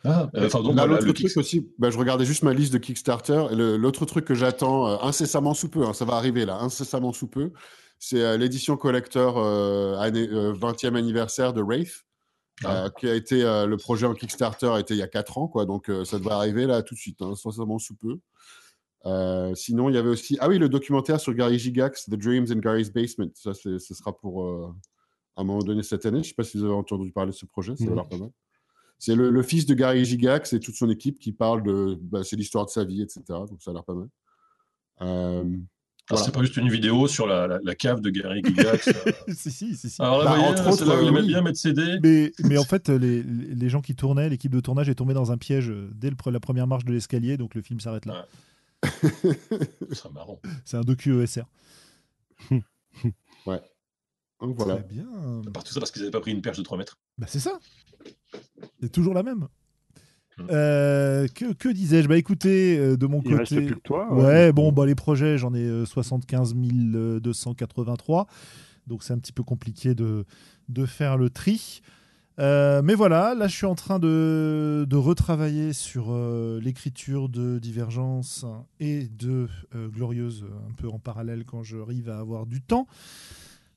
Ah, 0.04 0.28
euh, 0.36 0.48
donc, 0.50 0.76
Là, 0.76 0.86
l'autre 0.86 1.02
truc 1.02 1.16
Kickstarter. 1.16 1.40
aussi, 1.40 1.68
bah, 1.78 1.90
je 1.90 1.98
regardais 1.98 2.24
juste 2.24 2.42
ma 2.44 2.52
liste 2.52 2.72
de 2.72 2.78
Kickstarter. 2.78 3.46
L'autre 3.52 4.04
truc 4.06 4.24
que 4.24 4.34
j'attends 4.34 4.86
euh, 4.88 4.96
incessamment 5.02 5.54
sous 5.54 5.68
peu, 5.68 5.84
hein, 5.84 5.92
ça 5.94 6.04
va 6.04 6.14
arriver 6.14 6.44
là, 6.46 6.58
incessamment 6.60 7.12
sous 7.12 7.26
peu, 7.28 7.50
c'est 7.98 8.20
euh, 8.22 8.36
l'édition 8.36 8.76
collector 8.76 9.38
euh, 9.38 9.96
année, 9.98 10.28
euh, 10.30 10.52
20e 10.52 10.94
anniversaire 10.96 11.52
de 11.52 11.62
Wraith, 11.62 12.04
Ah. 12.64 12.84
euh, 12.84 12.90
qui 12.98 13.08
a 13.08 13.14
été 13.14 13.42
euh, 13.42 13.66
le 13.66 13.76
projet 13.78 14.06
en 14.06 14.14
Kickstarter 14.14 14.68
a 14.68 14.80
été 14.80 14.94
il 14.94 14.98
y 14.98 15.02
a 15.02 15.08
4 15.08 15.38
ans, 15.38 15.48
quoi, 15.48 15.64
donc 15.66 15.88
euh, 15.90 16.04
ça 16.04 16.18
devrait 16.18 16.34
arriver 16.34 16.66
là 16.66 16.82
tout 16.82 16.94
de 16.94 17.00
suite, 17.00 17.20
hein, 17.22 17.30
incessamment 17.32 17.78
sous 17.78 17.96
peu. 17.96 18.18
Euh, 19.06 19.54
sinon, 19.54 19.88
il 19.88 19.94
y 19.94 19.98
avait 19.98 20.08
aussi 20.08 20.36
ah 20.40 20.48
oui 20.48 20.58
le 20.58 20.68
documentaire 20.68 21.20
sur 21.20 21.32
Gary 21.34 21.58
Gigax, 21.58 22.06
The 22.06 22.14
Dreams 22.14 22.46
in 22.50 22.58
Gary's 22.58 22.90
Basement. 22.92 23.30
Ça, 23.34 23.54
ce 23.54 23.78
sera 23.78 24.16
pour 24.16 24.42
euh, 24.44 24.68
à 25.36 25.42
un 25.42 25.44
moment 25.44 25.62
donné 25.62 25.82
cette 25.84 26.06
année. 26.06 26.22
Je 26.24 26.28
sais 26.28 26.34
pas 26.34 26.42
si 26.44 26.58
vous 26.58 26.64
avez 26.64 26.74
entendu 26.74 27.12
parler 27.12 27.30
de 27.30 27.36
ce 27.36 27.46
projet, 27.46 27.76
ça 27.76 27.84
a 27.84 27.86
Non. 27.88 27.94
l'air 27.96 28.08
pas 28.08 28.16
mal. 28.18 28.30
C'est 28.98 29.14
le, 29.14 29.30
le 29.30 29.42
fils 29.42 29.66
de 29.66 29.74
Gary 29.74 30.04
Gigax 30.04 30.52
et 30.52 30.60
toute 30.60 30.74
son 30.74 30.88
équipe 30.90 31.18
qui 31.18 31.32
parle 31.32 31.62
de. 31.62 31.98
bah, 32.00 32.24
c'est 32.24 32.36
l'histoire 32.36 32.64
de 32.64 32.70
sa 32.70 32.84
vie, 32.84 33.02
etc. 33.02 33.22
Donc 33.28 33.60
ça 33.60 33.70
a 33.70 33.74
l'air 33.74 33.84
pas 33.84 33.94
mal. 33.94 34.08
Euh, 35.02 35.44
Ah, 36.08 36.14
voilà. 36.14 36.24
C'est 36.24 36.32
pas 36.32 36.40
juste 36.42 36.56
une 36.56 36.68
vidéo 36.70 37.08
sur 37.08 37.26
la, 37.26 37.46
la- 37.48 37.58
la 37.62 37.74
cave 37.74 38.00
de 38.00 38.10
Gary 38.10 38.40
Gygax. 38.44 38.88
euh. 39.06 39.12
si, 39.34 39.50
si, 39.50 39.74
si, 39.76 39.90
si. 39.90 40.00
Alors 40.00 40.18
là, 40.18 40.24
Bah, 40.24 40.30
voyez, 40.36 40.46
entre 40.48 40.62
là 40.64 40.70
autres, 40.72 41.02
il 41.02 41.08
aimait 41.08 41.20
oui. 41.20 41.26
bien 41.26 41.42
mettre 41.42 41.58
CD. 41.58 41.98
Mais, 42.02 42.32
mais 42.44 42.56
en 42.58 42.64
fait, 42.64 42.88
les, 42.88 43.22
les 43.24 43.68
gens 43.68 43.80
qui 43.82 43.94
tournaient, 43.96 44.28
l'équipe 44.28 44.52
de 44.52 44.60
tournage 44.60 44.88
est 44.88 44.94
tombée 44.94 45.14
dans 45.14 45.32
un 45.32 45.36
piège 45.36 45.68
euh, 45.68 45.90
dès 45.94 46.08
le 46.10 46.16
la 46.30 46.40
première 46.40 46.66
marche 46.66 46.84
de 46.84 46.92
l'escalier, 46.92 47.36
donc 47.36 47.54
le 47.54 47.60
film 47.62 47.80
s'arrête 47.80 48.06
là. 48.06 48.26
C'est 49.92 50.12
marrant. 50.12 50.40
C'est 50.64 50.76
un 50.76 50.82
docu 50.82 51.12
ESR. 51.22 51.42
donc 54.40 54.56
voilà. 54.56 54.76
Très 54.76 54.84
bien. 54.94 55.06
Par 55.52 55.64
tout 55.64 55.72
ça 55.72 55.80
parce 55.80 55.90
qu'ils 55.90 56.02
n'avaient 56.02 56.12
pas 56.12 56.20
pris 56.20 56.30
une 56.32 56.42
perche 56.42 56.58
de 56.58 56.62
3 56.62 56.78
mètres. 56.78 56.98
Bah, 57.18 57.26
c'est 57.28 57.40
ça. 57.40 57.58
C'est 58.80 58.90
toujours 58.90 59.14
la 59.14 59.22
même. 59.22 59.46
Hmm. 60.38 60.46
Euh, 60.50 61.26
que 61.34 61.52
que 61.54 61.68
disais-je? 61.70 62.08
Bah 62.08 62.18
écoutez, 62.18 62.78
euh, 62.78 62.96
de 62.96 63.06
mon 63.06 63.22
Il 63.24 63.34
reste 63.34 63.54
côté. 63.54 63.66
plus 63.66 63.74
que 63.76 63.80
toi. 63.80 64.12
Ouais, 64.12 64.52
bon, 64.52 64.70
bah, 64.70 64.84
les 64.84 64.94
projets, 64.94 65.38
j'en 65.38 65.54
ai 65.54 65.64
euh, 65.64 65.86
75 65.86 66.54
283. 66.54 68.26
Donc 68.86 69.02
c'est 69.02 69.12
un 69.14 69.18
petit 69.18 69.32
peu 69.32 69.42
compliqué 69.42 69.94
de, 69.94 70.24
de 70.68 70.86
faire 70.86 71.16
le 71.16 71.30
tri. 71.30 71.80
Euh, 72.38 72.82
mais 72.84 72.94
voilà, 72.94 73.34
là 73.34 73.48
je 73.48 73.56
suis 73.56 73.64
en 73.66 73.74
train 73.74 73.98
de, 73.98 74.84
de 74.86 74.96
retravailler 74.96 75.72
sur 75.72 76.08
euh, 76.10 76.60
l'écriture 76.60 77.30
de 77.30 77.58
Divergence 77.58 78.44
et 78.78 79.08
de 79.08 79.48
euh, 79.74 79.88
Glorieuse 79.88 80.44
un 80.68 80.72
peu 80.74 80.88
en 80.88 80.98
parallèle 80.98 81.44
quand 81.46 81.62
j'arrive 81.62 82.10
à 82.10 82.18
avoir 82.18 82.44
du 82.44 82.60
temps. 82.60 82.86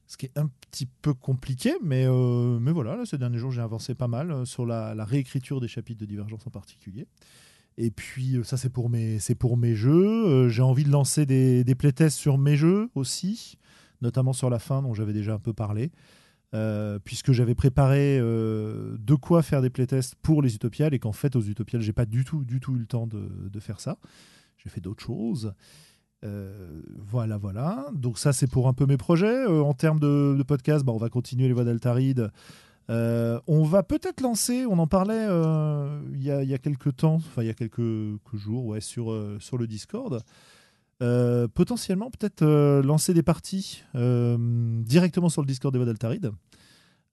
Ce 0.10 0.18
qui 0.18 0.26
est 0.26 0.38
un 0.40 0.48
petit 0.48 0.88
peu 0.88 1.14
compliqué, 1.14 1.72
mais, 1.84 2.06
euh, 2.08 2.60
voilà, 2.74 2.96
là, 2.96 3.06
ces 3.06 3.20
derniers 3.20 3.38
jours 3.38 3.52
j'ai 3.52 3.62
avancé 3.62 3.94
pas 3.94 4.08
mal 4.08 4.32
euh, 4.32 4.44
sur 4.44 4.66
la, 4.66 5.06
réécriture 5.06 5.62
des 5.62 5.68
chapitres 5.68 6.00
de 6.00 6.08
Divergence 6.08 6.48
en 6.48 6.50
particulier. 6.50 7.06
Et 7.78 7.92
puis 7.92 8.36
euh, 8.36 8.44
ça 8.44 8.58
c'est 8.58 8.72
pour 8.72 8.90
mes 8.90 9.20
pour 9.38 9.56
mes 9.56 9.76
jeux. 9.76 10.50
J'ai 10.50 10.64
envie 10.64 10.84
de 10.84 10.90
lancer 10.90 11.28
des, 11.28 11.64
des 11.64 11.76
playtests 11.76 12.18
sur 12.18 12.40
mes 12.40 12.58
jeux 12.58 12.90
aussi, 12.96 13.60
notamment 14.02 14.34
sur 14.34 14.50
la 14.50 14.58
fin 14.58 14.82
dont 14.82 14.96
j'avais 14.96 15.14
déjà 15.14 15.36
un 15.36 15.40
peu 15.40 15.54
parlé, 15.54 15.92
puisque 17.06 17.32
j'avais 17.32 17.54
préparé 17.54 18.18
de 18.18 19.16
quoi 19.16 19.44
faire 19.44 19.62
des 19.62 19.70
playtests 19.70 20.16
pour 20.16 20.42
les 20.42 20.56
Utopiales 20.56 20.96
et 20.96 21.00
qu'en 21.00 21.14
fait 21.14 21.36
aux 21.36 21.42
Utopiales 21.42 21.84
j'ai 21.84 21.94
pas 21.94 22.06
du 22.06 22.26
tout 22.26 22.44
du 22.44 22.60
tout 22.60 22.76
eu 22.76 22.80
le 22.80 22.88
temps 22.88 23.08
de 23.08 23.60
faire 23.60 23.80
ça. 23.80 24.00
J'ai 24.58 24.70
fait 24.70 24.82
d'autres 24.82 25.04
choses. 25.04 25.54
Euh, 26.26 26.82
voilà, 26.98 27.38
voilà. 27.38 27.88
Donc 27.94 28.18
ça, 28.18 28.34
c'est 28.34 28.48
pour 28.48 28.68
un 28.68 28.74
peu 28.74 28.86
mes 28.86 28.98
projets. 28.98 29.46
Euh, 29.48 29.62
en 29.62 29.74
termes 29.74 30.00
de, 30.00 30.44
podcast, 30.48 30.86
bah, 30.86 30.92
on 30.92 30.98
va 30.98 31.10
continuer 31.10 31.48
les 31.48 31.54
voix 31.54 31.64
d'Altaride. 31.64 32.30
Euh, 32.90 33.40
on 33.48 33.64
va 33.64 33.84
peut-être 33.84 34.22
lancer, 34.22 34.66
on 34.66 34.80
en 34.80 34.88
parlait 34.88 35.28
il 36.14 36.24
y, 36.24 36.32
a, 36.32 36.58
quelques 36.58 36.96
temps, 36.96 37.16
enfin 37.16 37.44
il 37.44 37.46
y 37.46 37.50
a 37.52 37.54
quelques, 37.54 37.80
jours, 38.34 38.66
ouais, 38.66 38.82
sur, 38.82 39.16
sur 39.40 39.58
le 39.58 39.68
Discord. 39.68 40.24
Potentiellement, 41.54 42.10
peut-être 42.10 42.44
lancer 42.82 43.14
des 43.14 43.24
parties 43.24 43.84
directement 43.94 45.30
sur 45.30 45.42
le 45.44 45.48
Discord 45.48 45.72
des 45.72 45.78
voix 45.78 45.86
d'Altaride. 45.86 46.32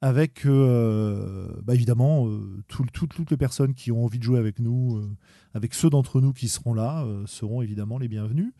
Avec 0.00 0.46
bah, 0.46 1.74
évidemment 1.74 2.26
tout- 2.68 2.86
tout- 2.94 3.06
toutes 3.06 3.30
les 3.30 3.36
personnes 3.36 3.74
qui 3.74 3.92
ont 3.92 4.02
envie 4.02 4.18
de 4.18 4.24
jouer 4.24 4.38
avec 4.38 4.60
nous, 4.60 5.06
avec 5.52 5.74
ceux 5.74 5.90
d'entre 5.90 6.22
nous 6.22 6.32
qui 6.32 6.48
seront 6.48 6.72
là, 6.72 7.06
seront 7.26 7.60
évidemment 7.60 7.98
les 7.98 8.08
bienvenus. 8.08 8.54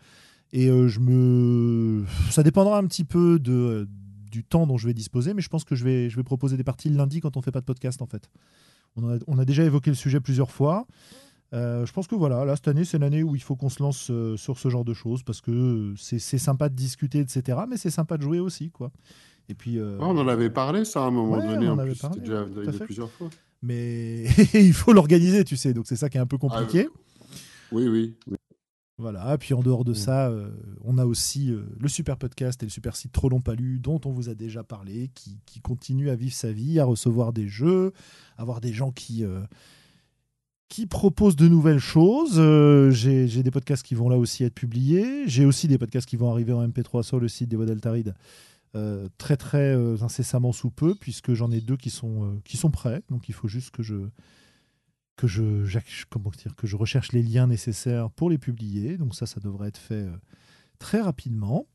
Et 0.53 0.69
euh, 0.71 0.89
je 0.89 1.01
me. 1.01 2.05
Ça 2.31 2.43
dépendra 2.43 2.79
un 2.79 2.87
petit 2.87 3.05
peu 3.05 3.39
de, 3.39 3.89
du 4.31 4.45
temps 4.45 4.67
dont 4.67 4.79
je 4.79 4.87
vais 4.87 4.95
disposer, 4.95 5.35
mais 5.35 5.43
je 5.43 5.49
pense 5.49 5.65
que 5.65 5.75
je 5.75 5.85
vais, 5.85 6.09
je 6.09 6.17
vais 6.17 6.23
proposer 6.23 6.57
des 6.57 6.65
parties 6.65 6.89
le 6.89 6.97
lundi 6.97 7.21
quand 7.21 7.37
on 7.37 7.43
fait 7.43 7.51
pas 7.53 7.61
de 7.61 7.65
podcast 7.67 8.01
en 8.03 8.07
fait. 8.07 8.31
On 8.97 9.09
a, 9.15 9.19
on 9.27 9.39
a 9.39 9.45
déjà 9.45 9.65
évoqué 9.65 9.91
le 9.91 9.97
sujet 9.97 10.21
plusieurs 10.21 10.51
fois. 10.51 10.87
Euh, 11.53 11.85
je 11.87 11.93
pense 11.93 12.07
que 12.07 12.15
voilà, 12.15 12.45
là, 12.45 12.57
cette 12.57 12.69
année, 12.69 12.85
c'est 12.85 12.99
l'année 12.99 13.23
où 13.23 13.37
il 13.37 13.43
faut 13.43 13.55
qu'on 13.57 13.69
se 13.69 13.83
lance 13.83 14.09
euh, 14.11 14.37
sur 14.37 14.59
ce 14.59 14.69
genre 14.69 14.85
de 14.85 14.95
choses 14.95 15.23
parce 15.23 15.41
que 15.41 15.95
c'est 15.97 16.19
c'est 16.19 16.39
sympa 16.39 16.69
de 16.69 16.75
discuter, 16.75 17.19
etc. 17.21 17.59
Mais 17.69 17.77
c'est 17.77 17.91
sympa 17.91 18.17
de 18.17 18.23
jouer 18.23 18.41
aussi, 18.41 18.71
quoi. 18.71 18.91
Et 19.49 19.55
puis. 19.55 19.79
euh, 19.79 19.99
Ah, 20.01 20.07
on 20.07 20.17
en 20.19 20.27
avait 20.29 20.51
parlé, 20.51 20.85
ça, 20.85 21.03
à 21.05 21.07
un 21.07 21.11
moment 21.11 21.37
Ouais, 21.39 21.47
donné. 21.47 21.69
on 21.69 21.73
en 21.75 21.79
avait 21.79 21.91
plus, 21.93 22.01
parlé, 22.01 22.21
déjà 22.21 22.39
à 22.39 22.43
arrivé 22.43 22.73
fait. 22.73 22.85
plusieurs 22.85 23.11
fois. 23.11 23.29
mais 23.63 24.25
il 24.55 24.73
faut 24.73 24.93
l'organiser, 24.93 25.45
tu 25.45 25.57
sais. 25.57 25.73
Donc 25.75 25.87
c'est 25.87 25.97
ça 25.97 26.09
qui 26.09 26.17
est 26.19 26.21
un 26.21 26.27
peu 26.27 26.39
compliqué. 26.39 26.89
Oui, 27.73 27.87
oui. 27.89 28.15
oui. 28.29 28.37
Voilà, 28.99 29.37
puis 29.37 29.53
en 29.53 29.61
dehors 29.63 29.85
de 29.85 29.93
Mm. 29.93 29.95
ça, 29.95 30.29
euh, 30.29 30.49
on 30.83 30.97
a 30.97 31.05
aussi 31.05 31.51
euh, 31.51 31.65
le 31.79 31.89
super 31.89 32.17
podcast 32.17 32.63
et 32.63 32.67
le 32.67 32.71
super 32.71 32.97
site 32.97 33.13
Trop 33.13 33.29
long 33.29 33.43
pas 33.43 33.55
lu, 33.55 33.79
dont 33.79 34.01
on 34.07 34.11
vous 34.11 34.31
a 34.31 34.35
déjà 34.35 34.65
parlé, 34.65 35.11
qui, 35.15 35.39
qui 35.45 35.61
continue 35.61 36.09
à 36.09 36.17
vivre 36.17 36.35
sa 36.35 36.51
vie, 36.51 36.81
à 36.81 36.87
recevoir 36.87 37.35
des 37.35 37.47
jeux, 37.47 37.93
avoir 38.39 38.63
des 38.63 38.73
gens 38.73 38.93
qui, 38.93 39.23
euh, 39.23 39.43
qui 40.71 40.87
proposent 40.87 41.37
de 41.37 41.47
nouvelles 41.47 41.79
choses. 41.79 42.41
J'ai 42.95 43.43
des 43.43 43.51
podcasts 43.51 43.85
qui 43.85 43.95
vont 43.95 44.09
là 44.09 44.17
aussi 44.17 44.45
être 44.45 44.55
publiés. 44.55 45.29
J'ai 45.29 45.45
aussi 45.45 45.69
des 45.69 45.77
podcasts 45.77 46.09
qui 46.09 46.17
vont 46.17 46.31
arriver 46.31 46.55
en 46.55 46.67
MP3 46.67 47.03
sur 47.03 47.21
le 47.21 47.29
site 47.29 47.51
des 47.51 47.59
euh, 48.75 49.09
très 49.19 49.37
très 49.37 49.75
incessamment 50.03 50.53
sous 50.53 50.71
peu, 50.71 50.95
puisque 50.95 51.35
j'en 51.35 51.51
ai 51.51 51.61
deux 51.61 51.77
qui 51.77 51.91
sont, 51.91 52.41
qui 52.45 52.57
sont 52.57 52.71
prêts. 52.71 53.03
Donc 53.11 53.29
il 53.29 53.35
faut 53.35 53.49
juste 53.49 53.71
que 53.71 53.83
je 53.83 54.09
que 55.17 55.27
je, 55.27 55.43
comment 56.11 56.31
dire, 56.31 56.55
que 56.57 56.67
je 56.67 56.77
recherche 56.77 57.13
les 57.13 57.23
liens 57.23 57.47
nécessaires 57.47 58.11
pour 58.11 58.31
les 58.31 58.39
publier. 58.39 58.99
Donc 58.99 59.15
ça, 59.15 59.27
ça 59.27 59.41
devrait 59.41 59.69
être 59.69 59.79
fait 59.79 59.95
euh, 59.95 60.17
très 60.79 61.01
rapidement. 61.01 61.67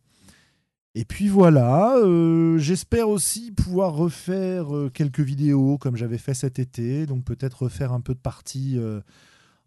Et 0.93 1.05
puis 1.05 1.29
voilà, 1.29 1.95
euh, 1.95 2.57
j'espère 2.57 3.07
aussi 3.07 3.51
pouvoir 3.51 3.93
refaire 3.93 4.75
euh, 4.75 4.89
quelques 4.93 5.21
vidéos 5.21 5.77
comme 5.77 5.95
j'avais 5.95 6.17
fait 6.17 6.33
cet 6.33 6.59
été. 6.59 7.05
Donc 7.05 7.23
peut-être 7.23 7.63
refaire 7.63 7.93
un 7.93 8.01
peu 8.01 8.13
de 8.13 8.19
parties 8.19 8.75
euh, 8.77 8.99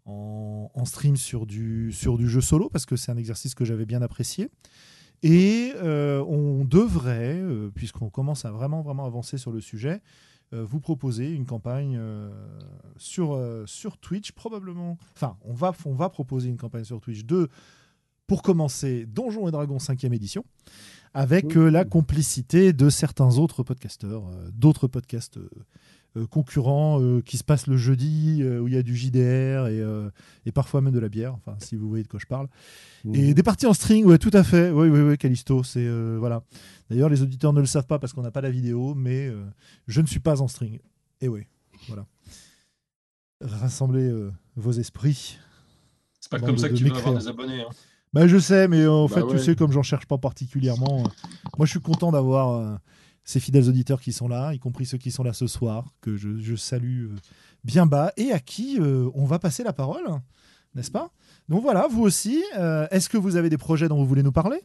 en, 0.05 0.85
stream 0.85 1.17
sur 1.17 1.47
du, 1.47 1.91
sur 1.91 2.19
du 2.19 2.29
jeu 2.29 2.41
solo, 2.41 2.69
parce 2.69 2.85
que 2.85 2.95
c'est 2.95 3.11
un 3.11 3.17
exercice 3.17 3.55
que 3.55 3.65
j'avais 3.65 3.87
bien 3.87 4.03
apprécié. 4.03 4.51
Et 5.23 5.73
on 5.81 6.63
devrait, 6.63 7.41
puisqu'on 7.73 8.11
commence 8.11 8.45
à 8.45 8.51
vraiment, 8.51 8.83
vraiment 8.83 9.05
avancer 9.05 9.39
sur 9.39 9.51
le 9.51 9.61
sujet, 9.61 10.01
vous 10.63 10.79
proposer 10.79 11.31
une 11.31 11.45
campagne 11.45 11.97
euh, 11.97 12.29
sur, 12.97 13.33
euh, 13.33 13.65
sur 13.65 13.97
Twitch, 13.97 14.31
probablement. 14.31 14.97
Enfin, 15.15 15.37
on 15.43 15.53
va, 15.53 15.73
on 15.85 15.93
va 15.93 16.09
proposer 16.09 16.49
une 16.49 16.57
campagne 16.57 16.83
sur 16.83 17.01
Twitch 17.01 17.25
de, 17.25 17.49
pour 18.27 18.41
commencer, 18.41 19.05
Donjons 19.05 19.47
et 19.47 19.51
Dragons 19.51 19.77
5e 19.77 20.13
édition, 20.13 20.45
avec 21.13 21.55
euh, 21.55 21.69
la 21.69 21.85
complicité 21.85 22.73
de 22.73 22.89
certains 22.89 23.37
autres 23.37 23.63
podcasteurs, 23.63 24.27
euh, 24.27 24.49
d'autres 24.53 24.87
podcasts 24.87 25.37
euh, 25.37 25.49
euh, 25.55 25.63
concurrents 26.31 27.01
euh, 27.01 27.21
qui 27.21 27.37
se 27.37 27.43
passent 27.43 27.67
le 27.67 27.77
jeudi, 27.77 28.39
euh, 28.41 28.59
où 28.61 28.67
il 28.67 28.73
y 28.73 28.77
a 28.77 28.83
du 28.83 28.95
JDR 28.95 29.67
et, 29.67 29.81
euh, 29.81 30.09
et 30.45 30.51
parfois 30.51 30.81
même 30.81 30.93
de 30.93 30.99
la 30.99 31.09
bière, 31.09 31.33
enfin, 31.33 31.55
si 31.59 31.75
vous 31.75 31.89
voyez 31.89 32.03
de 32.03 32.07
quoi 32.07 32.19
je 32.21 32.25
parle. 32.27 32.47
Et 33.13 33.33
des 33.33 33.43
parties 33.43 33.65
en 33.67 33.73
string, 33.73 34.05
ouais, 34.05 34.17
tout 34.17 34.31
à 34.33 34.43
fait. 34.43 34.71
Oui, 34.71 34.87
oui, 34.89 34.99
oui, 35.01 35.17
Callisto, 35.17 35.63
c'est 35.63 35.85
euh, 35.85 36.15
voilà. 36.19 36.43
D'ailleurs, 36.89 37.09
les 37.09 37.21
auditeurs 37.21 37.53
ne 37.53 37.59
le 37.59 37.65
savent 37.65 37.85
pas 37.87 37.99
parce 37.99 38.13
qu'on 38.13 38.21
n'a 38.23 38.31
pas 38.31 38.41
la 38.41 38.49
vidéo, 38.49 38.95
mais 38.95 39.27
euh, 39.27 39.43
je 39.87 40.01
ne 40.01 40.07
suis 40.07 40.19
pas 40.19 40.41
en 40.41 40.47
string. 40.47 40.79
Et 41.21 41.27
oui, 41.27 41.41
voilà. 41.87 42.05
Rassemblez 43.41 44.07
euh, 44.09 44.31
vos 44.55 44.71
esprits. 44.71 45.37
C'est 46.19 46.31
pas 46.31 46.39
comme 46.39 46.57
ça 46.57 46.69
que 46.69 46.73
tu 46.75 46.85
vas 46.85 46.97
avoir 46.97 47.13
des 47.19 47.27
abonnés. 47.27 47.61
hein. 47.61 47.69
Bah, 48.13 48.27
je 48.27 48.37
sais, 48.39 48.67
mais 48.69 48.81
euh, 48.81 48.91
en 48.91 49.07
Bah 49.07 49.15
fait, 49.15 49.21
ouais. 49.23 49.31
tu 49.37 49.39
sais, 49.39 49.55
comme 49.55 49.71
j'en 49.71 49.83
cherche 49.83 50.05
pas 50.05 50.17
particulièrement, 50.17 51.03
euh, 51.05 51.09
moi, 51.57 51.65
je 51.65 51.71
suis 51.71 51.81
content 51.81 52.11
d'avoir 52.11 52.49
euh, 52.51 52.75
ces 53.25 53.39
fidèles 53.39 53.67
auditeurs 53.67 53.99
qui 53.99 54.13
sont 54.13 54.27
là, 54.27 54.53
y 54.53 54.59
compris 54.59 54.85
ceux 54.85 54.99
qui 54.99 55.11
sont 55.11 55.23
là 55.23 55.33
ce 55.33 55.47
soir, 55.47 55.91
que 55.99 56.15
je, 56.15 56.55
salue 56.55 57.07
euh, 57.07 57.15
bien 57.63 57.87
bas, 57.87 58.13
et 58.17 58.31
à 58.31 58.39
qui 58.39 58.79
euh, 58.79 59.09
on 59.15 59.25
va 59.25 59.39
passer 59.39 59.63
la 59.63 59.73
parole, 59.73 60.05
n'est-ce 60.75 60.91
pas? 60.91 61.11
Donc 61.49 61.63
voilà, 61.63 61.87
vous 61.87 62.03
aussi, 62.03 62.43
euh, 62.55 62.87
est-ce 62.91 63.09
que 63.09 63.17
vous 63.17 63.35
avez 63.35 63.49
des 63.49 63.57
projets 63.57 63.89
dont 63.89 63.97
vous 63.97 64.05
voulez 64.05 64.23
nous 64.23 64.31
parler? 64.31 64.61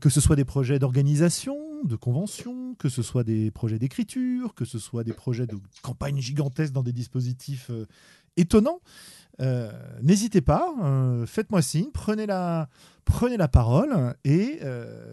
Que 0.00 0.08
ce 0.08 0.22
soit 0.22 0.36
des 0.36 0.46
projets 0.46 0.78
d'organisation, 0.78 1.58
de 1.84 1.96
convention, 1.96 2.74
que 2.76 2.88
ce 2.88 3.02
soit 3.02 3.24
des 3.24 3.50
projets 3.50 3.78
d'écriture, 3.78 4.54
que 4.54 4.64
ce 4.64 4.78
soit 4.78 5.04
des 5.04 5.12
projets 5.12 5.46
de 5.46 5.58
campagne 5.82 6.18
gigantesque 6.18 6.72
dans 6.72 6.82
des 6.82 6.94
dispositifs 6.94 7.70
étonnants, 8.38 8.80
n'hésitez 10.00 10.40
pas, 10.40 10.72
faites-moi 11.26 11.60
signe, 11.60 11.90
prenez 11.92 12.24
la, 12.24 12.70
prenez 13.04 13.36
la 13.36 13.48
parole 13.48 14.14
et 14.24 14.60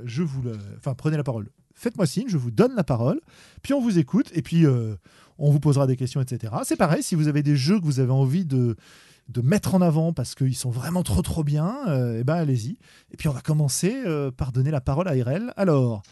je 0.06 0.23
vous 0.23 0.41
le, 0.41 0.58
enfin 0.78 0.93
prenez 0.93 1.17
la 1.17 1.26
parole. 1.26 1.49
Faites-moi 1.84 2.06
signe, 2.06 2.30
je 2.30 2.38
vous 2.38 2.50
donne 2.50 2.76
la 2.76 2.86
parole, 2.86 3.19
puis 3.62 3.74
on 3.74 3.82
vous 3.82 4.00
écoute 4.00 4.32
et 4.34 4.41
puis 4.41 4.65
euh, 4.65 4.96
on 5.38 5.52
vous 5.52 5.60
posera 5.60 5.86
des 5.86 5.98
questions, 5.98 6.22
etc. 6.22 6.54
C'est 6.63 6.78
pareil, 6.78 7.04
si 7.04 7.13
vous 7.13 7.28
avez 7.28 7.43
des 7.43 7.58
jeux 7.58 7.78
que 7.78 7.84
vous 7.84 8.00
avez 8.00 8.12
envie 8.12 8.46
de 8.46 8.78
de 9.28 9.41
mettre 9.41 9.76
en 9.76 9.82
avant 9.82 10.13
parce 10.13 10.34
qu'ils 10.34 10.56
sont 10.56 10.69
vraiment 10.69 11.04
trop 11.04 11.22
trop 11.22 11.43
bien, 11.43 11.76
euh, 11.88 12.19
eh 12.22 12.24
ben 12.24 12.36
allez-y. 12.36 12.78
Et 13.12 13.17
puis 13.17 13.28
on 13.28 13.34
va 13.34 13.41
commencer 13.41 14.02
euh, 14.06 14.32
par 14.32 14.54
donner 14.54 14.72
la 14.72 14.80
parole 14.80 15.10
à 15.10 15.12
RL. 15.12 15.54
Alors, 15.58 16.04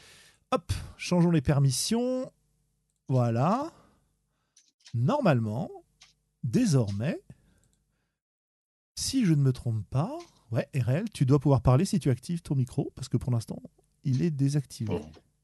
hop, 0.52 0.74
changeons 0.98 1.32
les 1.32 1.42
permissions. 1.42 2.30
Voilà. 3.08 3.72
Normalement, 4.94 5.70
désormais, 6.44 7.22
si 8.96 9.26
je 9.26 9.34
ne 9.34 9.42
me 9.42 9.54
trompe 9.54 9.86
pas, 9.90 10.18
ouais, 10.52 10.68
RL, 10.76 11.06
tu 11.14 11.26
dois 11.26 11.40
pouvoir 11.40 11.62
parler 11.62 11.86
si 11.86 11.98
tu 12.00 12.10
actives 12.10 12.42
ton 12.42 12.56
micro 12.56 12.92
parce 12.96 13.08
que 13.08 13.16
pour 13.16 13.32
l'instant, 13.32 13.62
il 14.04 14.22
est 14.22 14.32
désactivé. 14.32 15.00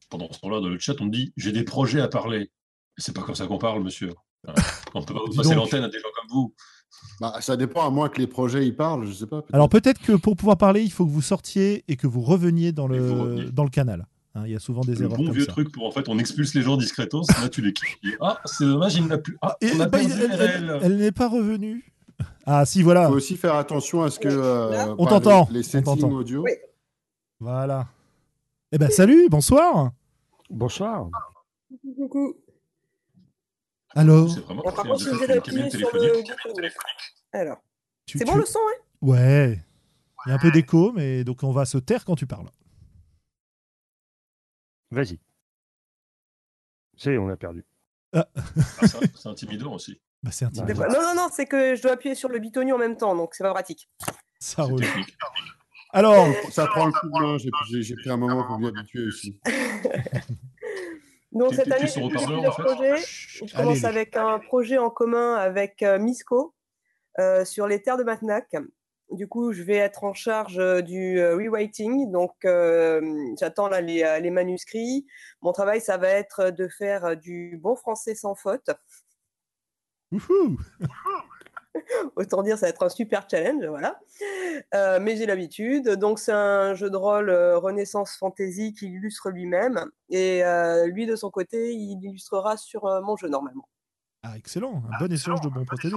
Pendant 0.09 0.31
ce 0.31 0.39
temps-là, 0.39 0.59
dans 0.61 0.69
le 0.69 0.79
chat, 0.79 0.93
on 1.01 1.05
me 1.05 1.11
dit 1.11 1.33
j'ai 1.37 1.51
des 1.51 1.63
projets 1.63 2.01
à 2.01 2.07
parler. 2.07 2.49
C'est 2.97 3.13
pas 3.15 3.21
comme 3.21 3.35
ça 3.35 3.45
qu'on 3.47 3.57
parle, 3.57 3.83
monsieur. 3.83 4.11
On 4.95 5.03
peut 5.03 5.13
pas 5.13 5.19
vous 5.27 5.35
passer 5.35 5.53
l'antenne 5.55 5.83
à 5.83 5.89
des 5.89 5.99
gens 5.99 6.07
comme 6.19 6.29
vous. 6.29 6.53
Bah, 7.19 7.33
ça 7.41 7.57
dépend, 7.57 7.85
à 7.85 7.89
moins 7.89 8.07
que 8.09 8.17
les 8.19 8.27
projets 8.27 8.65
y 8.65 8.71
parlent, 8.71 9.05
je 9.05 9.11
sais 9.11 9.27
pas. 9.27 9.43
Alors 9.51 9.67
peut-être 9.69 9.99
que 10.01 10.13
pour 10.13 10.35
pouvoir 10.37 10.57
parler, 10.57 10.81
il 10.83 10.91
faut 10.91 11.05
que 11.05 11.11
vous 11.11 11.21
sortiez 11.21 11.83
et 11.87 11.95
que 11.97 12.07
vous 12.07 12.21
reveniez 12.21 12.71
dans 12.71 12.87
le, 12.87 13.11
reveniez. 13.11 13.51
dans 13.51 13.63
le 13.65 13.69
canal. 13.69 14.07
Hein, 14.35 14.43
il 14.45 14.53
y 14.53 14.55
a 14.55 14.59
souvent 14.59 14.81
des 14.81 14.95
Le 14.95 15.03
erreurs 15.05 15.17
bon 15.17 15.25
comme 15.25 15.33
vieux 15.33 15.45
ça. 15.45 15.51
truc 15.51 15.71
pour 15.71 15.85
en 15.85 15.91
fait 15.91 16.07
on 16.09 16.17
expulse 16.19 16.53
les 16.53 16.61
gens 16.61 16.77
discretos, 16.77 17.23
là 17.41 17.49
tu 17.49 17.61
les 17.61 17.73
quittes. 17.73 17.87
Et, 18.03 18.15
Ah, 18.21 18.39
c'est 18.45 18.65
dommage, 18.65 18.95
il 18.95 19.05
n'a 19.07 19.17
plus. 19.17 19.37
Ah, 19.41 19.57
Et, 19.61 19.71
on 19.75 19.79
a 19.81 19.87
bah, 19.87 19.99
elle 20.01 20.11
elle- 20.11 20.71
RL. 20.71 20.79
elle 20.83 20.97
n'est 20.97 21.11
pas 21.11 21.27
revenue. 21.27 21.83
Ah 22.45 22.65
si, 22.65 22.81
voilà. 22.83 23.07
faut 23.09 23.15
aussi 23.15 23.35
faire 23.35 23.55
attention 23.55 24.03
à 24.03 24.09
ce 24.09 24.19
que. 24.19 24.29
euh, 24.29 24.95
On 24.97 25.03
bah, 25.05 25.09
t'entend, 25.11 25.47
Les, 25.51 25.59
les 25.59 25.65
on 25.65 25.69
settings 25.69 26.11
audio. 26.13 26.41
Oui. 26.43 26.51
Voilà. 27.39 27.87
Eh 28.71 28.77
ben 28.77 28.89
salut, 28.89 29.29
bonsoir. 29.29 29.91
Bonsoir. 30.49 31.09
Coucou. 31.95 32.35
Alors, 33.95 34.29
C'est 34.29 34.41
vraiment 34.41 34.61
Bon, 34.63 34.71
par 34.71 34.75
parfait, 34.75 34.89
contre, 34.89 35.01
si 35.03 35.09
vous 35.09 35.15
vous 35.17 35.23
êtes 35.23 35.29
êtes 35.29 35.35
une 35.37 35.41
cabine 35.43 35.59
appuyé 35.63 35.79
sur 35.79 35.91
téléphonique. 35.91 36.27
le 36.45 36.51
bouton. 36.51 36.69
Alors, 37.31 37.57
c'est 38.05 38.19
tu- 38.19 38.25
bon 38.25 38.35
le 38.35 38.45
son, 38.45 38.59
hein? 38.59 38.81
Ouais. 39.01 39.63
Il 40.25 40.29
y 40.29 40.31
a 40.31 40.35
un 40.35 40.39
peu 40.39 40.51
d'écho, 40.51 40.91
mais 40.91 41.23
donc 41.23 41.43
on 41.43 41.51
va 41.51 41.65
se 41.65 41.77
taire 41.77 42.03
quand 42.05 42.15
tu 42.15 42.27
parles. 42.27 42.49
Vas-y. 44.91 45.19
C'est, 46.97 47.17
on 47.17 47.29
a 47.29 47.37
perdu. 47.37 47.65
Ah, 48.13 48.27
c'est 48.81 49.15
c'est 49.15 49.29
intimidant 49.29 49.73
aussi. 49.73 49.99
Bah, 50.23 50.31
c'est 50.31 50.45
fois- 50.75 50.87
Non, 50.87 51.01
non, 51.01 51.15
non, 51.15 51.27
c'est 51.31 51.45
que 51.45 51.75
je 51.75 51.81
dois 51.81 51.91
appuyer 51.93 52.15
sur 52.15 52.29
le 52.29 52.39
bitonio 52.39 52.75
en 52.75 52.79
même 52.79 52.97
temps, 52.97 53.15
donc 53.15 53.33
c'est 53.35 53.43
pas 53.43 53.53
pratique. 53.53 53.89
ça 54.39 54.63
roule. 54.63 54.83
Alors, 55.91 56.27
Ça 56.51 56.67
prend 56.67 56.85
le 56.85 56.91
coup 56.91 57.07
de 57.07 57.11
main, 57.11 57.37
j'ai- 57.37 57.95
pris 57.95 58.09
un 58.09 58.17
moment 58.17 58.43
pour 58.45 58.59
m'y 58.59 58.67
habituer 58.67 59.05
aussi. 59.07 59.39
Donc 61.31 61.53
cette 61.53 61.71
année, 61.71 61.87
j'ai 61.87 62.01
plusieurs 62.09 62.45
en 62.45 62.51
fait 62.51 62.63
projets. 62.63 62.97
chut, 62.97 63.47
Je 63.49 63.55
commence 63.55 63.83
allez, 63.83 63.97
avec 63.97 64.15
un 64.15 64.39
projet 64.39 64.77
en 64.77 64.89
commun 64.89 65.35
avec 65.35 65.83
euh, 65.83 65.99
Misco 65.99 66.55
euh, 67.19 67.45
sur 67.45 67.67
les 67.67 67.81
terres 67.81 67.97
de 67.97 68.03
Matnac. 68.03 68.47
Du 69.11 69.27
coup, 69.27 69.53
je 69.53 69.63
vais 69.63 69.75
être 69.75 70.03
en 70.03 70.13
charge 70.13 70.57
euh, 70.57 70.81
du 70.81 71.19
euh, 71.19 71.35
rewriting. 71.35 72.11
Donc, 72.11 72.33
euh, 72.45 73.01
j'attends 73.39 73.67
là 73.69 73.81
les, 73.81 74.03
euh, 74.03 74.19
les 74.19 74.31
manuscrits. 74.31 75.05
Mon 75.41 75.51
travail, 75.53 75.79
ça 75.79 75.97
va 75.97 76.09
être 76.09 76.49
de 76.49 76.67
faire 76.67 77.05
euh, 77.05 77.15
du 77.15 77.57
bon 77.61 77.75
français 77.75 78.15
sans 78.15 78.35
faute. 78.35 78.69
Wouhou 80.11 80.57
Autant 82.15 82.43
dire, 82.43 82.57
ça 82.57 82.65
va 82.65 82.69
être 82.69 82.83
un 82.83 82.89
super 82.89 83.27
challenge, 83.29 83.65
voilà. 83.65 83.99
Euh, 84.73 84.99
mais 85.01 85.15
j'ai 85.15 85.25
l'habitude. 85.25 85.89
Donc, 85.89 86.19
c'est 86.19 86.31
un 86.31 86.73
jeu 86.75 86.89
de 86.89 86.97
rôle 86.97 87.29
euh, 87.29 87.57
Renaissance 87.57 88.15
Fantasy 88.17 88.73
qui 88.73 88.87
illustre 88.87 89.29
lui-même. 89.29 89.85
Et 90.09 90.43
euh, 90.43 90.87
lui, 90.87 91.05
de 91.05 91.15
son 91.15 91.29
côté, 91.29 91.73
il 91.73 92.03
illustrera 92.03 92.57
sur 92.57 92.85
euh, 92.85 93.01
mon 93.01 93.15
jeu 93.15 93.27
normalement. 93.29 93.67
Ah, 94.23 94.37
excellent. 94.37 94.81
Un 94.91 94.97
bon 94.99 95.11
échange 95.11 95.41
de 95.41 95.49
bons 95.49 95.65
procédés. 95.65 95.95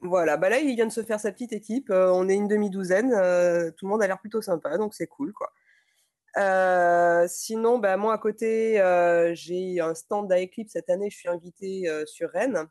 Voilà, 0.00 0.36
bah 0.36 0.48
là, 0.48 0.58
il 0.58 0.74
vient 0.74 0.86
de 0.86 0.92
se 0.92 1.02
faire 1.02 1.20
sa 1.20 1.32
petite 1.32 1.52
équipe. 1.52 1.90
Euh, 1.90 2.10
on 2.12 2.28
est 2.28 2.34
une 2.34 2.48
demi-douzaine. 2.48 3.12
euh, 3.14 3.70
tout 3.70 3.86
le 3.86 3.90
monde 3.90 4.02
a 4.02 4.06
l'air 4.06 4.18
plutôt 4.18 4.42
sympa, 4.42 4.76
donc 4.78 4.94
c'est 4.94 5.06
cool, 5.06 5.32
quoi. 5.32 5.50
Euh, 6.36 7.26
sinon, 7.28 7.78
bah, 7.78 7.96
moi, 7.96 8.12
à 8.12 8.18
côté, 8.18 8.80
euh, 8.80 9.34
j'ai 9.34 9.80
un 9.80 9.94
stand 9.94 10.30
à 10.32 10.42
Eclipse 10.42 10.72
cette 10.72 10.90
année. 10.90 11.08
Je 11.10 11.16
suis 11.16 11.28
invitée 11.28 11.88
euh, 11.88 12.04
sur 12.06 12.30
Rennes. 12.30 12.66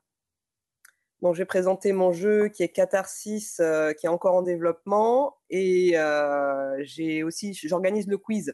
Donc, 1.22 1.36
j'ai 1.36 1.46
présenté 1.46 1.94
mon 1.94 2.12
jeu 2.12 2.50
qui 2.50 2.64
est 2.64 2.70
Catharsis, 2.70 3.60
euh, 3.60 3.94
qui 3.94 4.06
est 4.06 4.10
encore 4.10 4.36
en 4.36 4.42
développement. 4.42 5.38
Et 5.50 5.98
euh, 5.98 6.76
j'ai 6.82 7.24
aussi, 7.24 7.54
j'organise 7.54 8.08
le 8.08 8.18
quiz. 8.18 8.54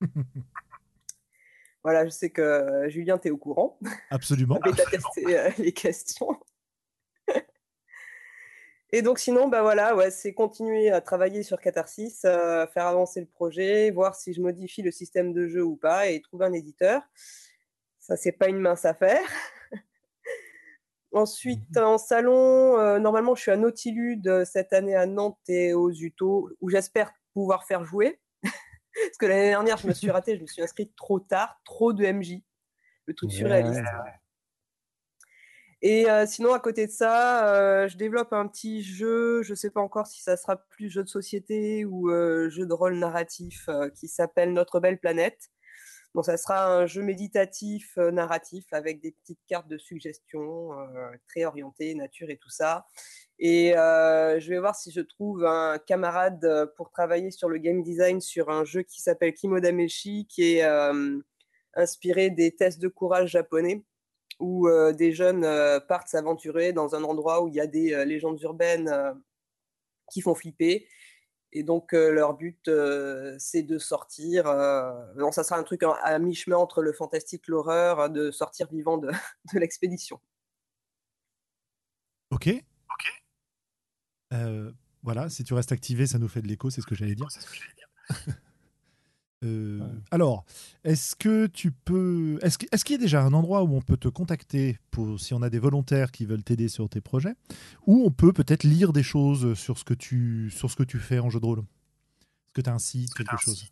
voilà, 1.84 2.04
je 2.04 2.10
sais 2.10 2.30
que 2.30 2.42
euh, 2.42 2.88
Julien, 2.88 3.18
tu 3.18 3.28
es 3.28 3.30
au 3.30 3.38
courant. 3.38 3.78
Absolument. 4.10 4.58
Tu 4.64 4.80
as 4.80 4.86
testé 4.86 5.52
les 5.62 5.72
questions. 5.72 6.38
Et 8.92 9.02
donc 9.02 9.20
sinon, 9.20 9.46
bah 9.46 9.62
voilà, 9.62 9.94
ouais, 9.94 10.10
c'est 10.10 10.34
continuer 10.34 10.90
à 10.90 11.00
travailler 11.00 11.44
sur 11.44 11.60
Catharsis, 11.60 12.22
faire 12.22 12.86
avancer 12.86 13.20
le 13.20 13.26
projet, 13.26 13.92
voir 13.92 14.16
si 14.16 14.32
je 14.32 14.42
modifie 14.42 14.82
le 14.82 14.90
système 14.90 15.32
de 15.32 15.46
jeu 15.46 15.62
ou 15.62 15.76
pas, 15.76 16.08
et 16.08 16.20
trouver 16.20 16.46
un 16.46 16.52
éditeur. 16.52 17.00
Ça, 18.00 18.16
c'est 18.16 18.32
pas 18.32 18.48
une 18.48 18.58
mince 18.58 18.84
affaire. 18.84 19.22
Ensuite, 21.12 21.76
mmh 21.76 21.80
en 21.80 21.98
salon, 21.98 22.78
euh, 22.78 22.98
normalement, 23.00 23.34
je 23.34 23.42
suis 23.42 23.50
à 23.50 23.56
Nautilude 23.56 24.44
cette 24.44 24.72
année 24.72 24.94
à 24.94 25.06
Nantes 25.06 25.38
et 25.48 25.72
aux 25.72 25.90
Uto, 25.90 26.50
où 26.60 26.70
j'espère 26.70 27.12
pouvoir 27.34 27.64
faire 27.64 27.84
jouer. 27.84 28.20
Parce 28.42 29.16
que 29.18 29.26
l'année 29.26 29.48
dernière, 29.48 29.76
je 29.76 29.88
me 29.88 29.92
suis 29.92 30.10
ratée, 30.10 30.36
je 30.36 30.42
me 30.42 30.46
suis 30.46 30.62
inscrite 30.62 30.94
trop 30.94 31.18
tard, 31.18 31.60
trop 31.64 31.92
de 31.92 32.04
MJ, 32.04 32.42
le 33.06 33.14
truc 33.14 33.32
surréaliste. 33.32 33.82
Et 35.82 36.08
euh, 36.08 36.26
sinon, 36.26 36.52
à 36.52 36.60
côté 36.60 36.86
de 36.86 36.92
ça, 36.92 37.48
euh, 37.54 37.88
je 37.88 37.96
développe 37.96 38.32
un 38.32 38.46
petit 38.46 38.82
jeu, 38.82 39.42
je 39.42 39.52
ne 39.52 39.56
sais 39.56 39.70
pas 39.70 39.80
encore 39.80 40.06
si 40.06 40.22
ça 40.22 40.36
sera 40.36 40.56
plus 40.56 40.90
jeu 40.90 41.02
de 41.02 41.08
société 41.08 41.84
ou 41.84 42.08
jeu 42.10 42.66
de 42.66 42.72
rôle 42.72 42.96
narratif, 42.96 43.68
qui 43.96 44.06
s'appelle 44.06 44.52
Notre 44.52 44.78
belle 44.78 44.98
planète. 44.98 45.50
Donc, 46.14 46.24
ça 46.24 46.36
sera 46.36 46.66
un 46.66 46.86
jeu 46.86 47.02
méditatif, 47.02 47.96
euh, 47.98 48.10
narratif, 48.10 48.64
avec 48.72 49.00
des 49.00 49.12
petites 49.12 49.38
cartes 49.46 49.68
de 49.68 49.78
suggestions, 49.78 50.72
euh, 50.72 51.10
très 51.28 51.44
orientées, 51.44 51.94
nature 51.94 52.30
et 52.30 52.36
tout 52.36 52.50
ça. 52.50 52.86
Et 53.38 53.76
euh, 53.76 54.40
je 54.40 54.50
vais 54.50 54.58
voir 54.58 54.74
si 54.74 54.90
je 54.90 55.00
trouve 55.00 55.44
un 55.44 55.78
camarade 55.78 56.72
pour 56.76 56.90
travailler 56.90 57.30
sur 57.30 57.48
le 57.48 57.58
game 57.58 57.82
design 57.82 58.20
sur 58.20 58.50
un 58.50 58.64
jeu 58.64 58.82
qui 58.82 59.00
s'appelle 59.00 59.34
Kimodameshi, 59.34 60.26
qui 60.26 60.56
est 60.56 60.68
inspiré 61.74 62.28
des 62.30 62.54
tests 62.54 62.80
de 62.80 62.88
courage 62.88 63.30
japonais, 63.30 63.82
où 64.40 64.68
des 64.92 65.12
jeunes 65.12 65.46
partent 65.88 66.08
s'aventurer 66.08 66.74
dans 66.74 66.94
un 66.94 67.02
endroit 67.02 67.42
où 67.42 67.48
il 67.48 67.54
y 67.54 67.60
a 67.60 67.66
des 67.66 68.04
légendes 68.04 68.40
urbaines 68.42 68.92
qui 70.12 70.20
font 70.20 70.34
flipper 70.34 70.86
et 71.52 71.62
donc, 71.64 71.94
euh, 71.94 72.10
leur 72.10 72.34
but, 72.34 72.68
euh, 72.68 73.34
c'est 73.38 73.62
de 73.62 73.78
sortir. 73.78 74.46
Euh, 74.46 75.30
ça 75.32 75.42
sera 75.42 75.58
un 75.58 75.64
truc 75.64 75.82
à, 75.82 76.18
mi-chemin 76.18 76.56
entre 76.56 76.82
le 76.82 76.92
fantastique, 76.92 77.48
l'horreur, 77.48 78.08
de 78.10 78.30
sortir 78.30 78.68
vivant 78.70 78.98
de, 78.98 79.08
de 79.52 79.58
l'expédition. 79.58 80.20
Ok. 82.30 82.48
Ok. 82.90 84.34
voilà, 85.02 85.28
si 85.28 85.42
tu 85.42 85.54
restes 85.54 85.72
activé, 85.72 86.06
ça 86.06 86.18
nous 86.18 86.28
fait 86.28 86.42
de 86.42 86.46
l'écho, 86.46 86.70
c'est 86.70 86.80
ce 86.80 86.86
que 86.86 86.94
j'allais 86.94 87.16
dire. 87.16 87.28
Euh, 89.42 89.80
alors, 90.10 90.44
est-ce 90.84 91.16
que 91.16 91.46
tu 91.46 91.70
peux. 91.70 92.38
Est-ce 92.42 92.58
qu'il 92.58 92.92
y 92.92 92.98
a 92.98 93.00
déjà 93.00 93.22
un 93.22 93.32
endroit 93.32 93.62
où 93.62 93.74
on 93.74 93.80
peut 93.80 93.96
te 93.96 94.08
contacter 94.08 94.78
pour 94.90 95.18
si 95.18 95.32
on 95.32 95.42
a 95.42 95.50
des 95.50 95.58
volontaires 95.58 96.10
qui 96.10 96.26
veulent 96.26 96.42
t'aider 96.42 96.68
sur 96.68 96.88
tes 96.88 97.00
projets 97.00 97.34
Ou 97.86 98.04
on 98.04 98.10
peut 98.10 98.32
peut-être 98.32 98.64
lire 98.64 98.92
des 98.92 99.02
choses 99.02 99.54
sur 99.54 99.78
ce 99.78 99.84
que 99.84 99.94
tu, 99.94 100.50
sur 100.50 100.70
ce 100.70 100.76
que 100.76 100.82
tu 100.82 100.98
fais 100.98 101.18
en 101.18 101.30
jeu 101.30 101.40
de 101.40 101.46
rôle? 101.46 101.60
Est-ce 101.60 102.54
que 102.54 102.62
tu 102.62 102.70
as 102.70 102.74
un 102.74 102.78
site, 102.78 103.14
quelque 103.14 103.38
chose. 103.38 103.70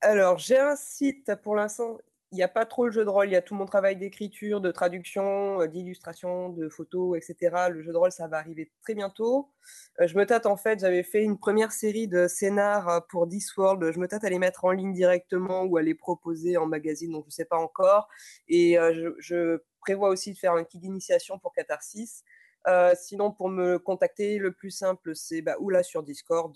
Alors, 0.00 0.38
j'ai 0.38 0.58
un 0.58 0.76
site 0.76 1.32
pour 1.42 1.54
l'instant 1.54 1.98
il 2.30 2.36
n'y 2.36 2.42
a 2.42 2.48
pas 2.48 2.66
trop 2.66 2.84
le 2.86 2.92
jeu 2.92 3.04
de 3.04 3.10
rôle, 3.10 3.28
il 3.28 3.32
y 3.32 3.36
a 3.36 3.42
tout 3.42 3.54
mon 3.54 3.64
travail 3.64 3.96
d'écriture, 3.96 4.60
de 4.60 4.70
traduction, 4.70 5.62
euh, 5.62 5.66
d'illustration, 5.66 6.50
de 6.50 6.68
photos, 6.68 7.16
etc. 7.16 7.68
Le 7.70 7.82
jeu 7.82 7.90
de 7.92 7.96
rôle, 7.96 8.12
ça 8.12 8.28
va 8.28 8.36
arriver 8.38 8.70
très 8.82 8.94
bientôt. 8.94 9.50
Euh, 10.00 10.06
je 10.06 10.16
me 10.16 10.26
tâte 10.26 10.44
en 10.44 10.56
fait, 10.56 10.80
j'avais 10.80 11.02
fait 11.02 11.22
une 11.22 11.38
première 11.38 11.72
série 11.72 12.06
de 12.06 12.28
scénars 12.28 12.88
euh, 12.88 13.00
pour 13.08 13.26
Discworld. 13.26 13.92
Je 13.92 13.98
me 13.98 14.06
tâte 14.08 14.24
à 14.24 14.30
les 14.30 14.38
mettre 14.38 14.66
en 14.66 14.72
ligne 14.72 14.92
directement 14.92 15.62
ou 15.64 15.78
à 15.78 15.82
les 15.82 15.94
proposer 15.94 16.58
en 16.58 16.66
magazine, 16.66 17.12
donc 17.12 17.24
je 17.24 17.28
ne 17.28 17.32
sais 17.32 17.46
pas 17.46 17.58
encore. 17.58 18.08
Et 18.48 18.74
je, 18.74 19.58
prévois 19.80 20.10
aussi 20.10 20.32
de 20.32 20.38
faire 20.38 20.52
un 20.52 20.64
kit 20.64 20.78
d'initiation 20.78 21.38
pour 21.38 21.54
Catharsis. 21.54 22.24
sinon, 22.94 23.32
pour 23.32 23.48
me 23.48 23.78
contacter, 23.78 24.36
le 24.36 24.52
plus 24.52 24.70
simple, 24.70 25.14
c'est 25.14 25.40
bah, 25.40 25.56
ou 25.60 25.70
là 25.70 25.82
sur 25.82 26.02
Discord 26.02 26.52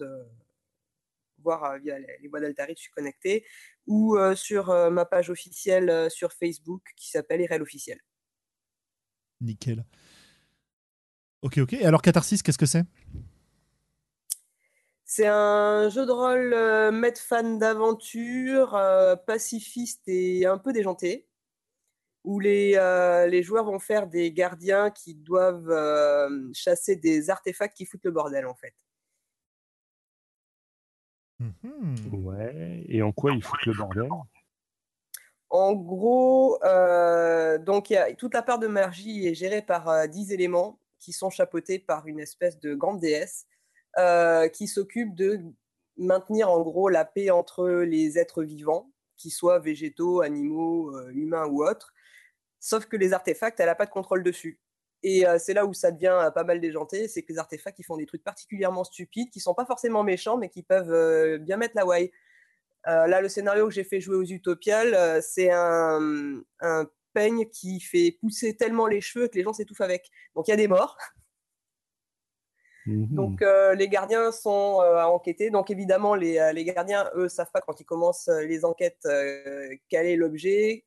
euh, 1.46 1.78
via 1.78 1.98
les, 1.98 2.28
voies 2.28 2.40
d'Altari, 2.40 2.74
je 2.76 2.82
suis 2.82 2.90
connecté, 2.90 3.44
ou 3.86 4.16
euh, 4.16 4.34
sur 4.34 4.70
euh, 4.70 4.90
ma 4.90 5.04
page 5.04 5.30
officielle 5.30 6.10
sur 6.10 6.32
Facebook 6.32 6.82
qui 6.96 7.10
s'appelle 7.10 7.40
Irel 7.40 7.62
Officiel. 7.62 7.98
Nickel. 9.40 9.84
Ok, 11.42 11.58
ok. 11.58 11.72
Et 11.72 11.84
alors, 11.84 12.02
Catharsis, 12.02 12.42
qu'est-ce 12.42 12.58
que 12.58 12.66
c'est? 12.66 12.84
C'est 15.04 15.26
un 15.26 15.90
jeu 15.90 16.06
de 16.06 16.12
rôle 16.12 16.54
euh, 16.54 17.12
fan 17.16 17.58
d'aventure, 17.58 18.70
pacifiste 19.26 20.02
et 20.06 20.46
un 20.46 20.58
peu 20.58 20.72
déjanté, 20.72 21.28
où 22.24 22.38
les, 22.38 22.72
les, 23.28 23.42
joueurs 23.42 23.64
vont 23.64 23.80
faire 23.80 24.06
des 24.06 24.32
gardiens 24.32 24.90
qui 24.90 25.14
doivent 25.14 25.74
chasser 26.54 26.94
des 26.96 27.30
artefacts 27.30 27.76
qui 27.76 27.84
foutent 27.84 28.04
le 28.04 28.12
bordel 28.12 28.46
en 28.46 28.54
fait. 28.54 28.74
Mmh 31.42 32.14
ouais. 32.24 32.84
Et 32.88 33.02
en 33.02 33.12
quoi 33.12 33.32
ils 33.32 33.42
foutent 33.42 33.66
le 33.66 33.74
bordel? 33.74 34.08
En 35.50 35.74
gros, 35.74 36.58
euh, 36.64 37.58
donc 37.58 37.90
y 37.90 37.96
a, 37.96 38.14
toute 38.14 38.32
la 38.32 38.42
part 38.42 38.58
de 38.58 38.66
magie 38.66 39.26
est 39.26 39.34
gérée 39.34 39.60
par 39.60 40.08
10 40.08 40.30
euh, 40.30 40.34
éléments 40.34 40.78
qui 40.98 41.12
sont 41.12 41.28
chapeautés 41.28 41.78
par 41.78 42.06
une 42.06 42.20
espèce 42.20 42.58
de 42.58 42.74
grande 42.74 43.00
déesse 43.00 43.46
euh, 43.98 44.48
qui 44.48 44.66
s'occupe 44.66 45.14
de 45.14 45.40
maintenir 45.98 46.50
en 46.50 46.62
gros 46.62 46.88
la 46.88 47.04
paix 47.04 47.30
entre 47.30 47.68
les 47.68 48.18
êtres 48.18 48.42
vivants, 48.42 48.90
qu'ils 49.18 49.32
soient 49.32 49.58
végétaux, 49.58 50.22
animaux, 50.22 50.98
humains 51.10 51.46
ou 51.46 51.62
autres. 51.64 51.92
Sauf 52.58 52.86
que 52.86 52.96
les 52.96 53.12
artefacts, 53.12 53.60
elle 53.60 53.66
n'a 53.66 53.74
pas 53.74 53.86
de 53.86 53.90
contrôle 53.90 54.22
dessus. 54.22 54.58
Et 55.02 55.26
euh, 55.26 55.38
c'est 55.38 55.54
là 55.54 55.66
où 55.66 55.74
ça 55.74 55.90
devient 55.90 56.16
euh, 56.20 56.30
pas 56.30 56.44
mal 56.44 56.60
déjanté, 56.60 57.08
c'est 57.08 57.22
que 57.22 57.32
les 57.32 57.38
artefacts 57.38 57.76
qui 57.76 57.82
font 57.82 57.96
des 57.96 58.06
trucs 58.06 58.22
particulièrement 58.22 58.84
stupides, 58.84 59.30
qui 59.30 59.40
sont 59.40 59.54
pas 59.54 59.66
forcément 59.66 60.04
méchants, 60.04 60.36
mais 60.36 60.48
qui 60.48 60.62
peuvent 60.62 60.92
euh, 60.92 61.38
bien 61.38 61.56
mettre 61.56 61.74
la 61.76 61.86
way. 61.86 62.12
là, 62.86 63.20
le 63.20 63.28
scénario 63.28 63.66
que 63.66 63.74
j'ai 63.74 63.84
fait 63.84 64.00
jouer 64.00 64.16
aux 64.16 64.24
Utopiales, 64.24 65.22
c'est 65.22 65.50
un, 65.50 66.40
un, 66.60 66.86
peigne 67.14 67.44
qui 67.50 67.78
fait 67.78 68.16
pousser 68.22 68.56
tellement 68.56 68.86
les 68.86 69.02
cheveux 69.02 69.28
que 69.28 69.36
les 69.36 69.42
gens 69.42 69.52
s'étouffent 69.52 69.82
avec. 69.82 70.10
Donc 70.34 70.48
il 70.48 70.52
y 70.52 70.54
a 70.54 70.56
des 70.56 70.68
morts. 70.68 70.96
Mmh 72.86 73.14
Donc 73.14 73.44
les 73.76 73.88
gardiens 73.88 74.32
sont 74.32 74.80
à 74.80 75.06
enquêter. 75.08 75.50
Donc 75.50 75.70
évidemment, 75.70 76.14
les, 76.14 76.50
les, 76.54 76.64
gardiens, 76.64 77.10
eux, 77.14 77.28
savent 77.28 77.50
pas 77.52 77.60
quand 77.60 77.78
ils 77.80 77.84
commencent 77.84 78.28
les 78.28 78.64
enquêtes 78.64 79.06
quel 79.90 80.06
est 80.06 80.16
l'objet, 80.16 80.86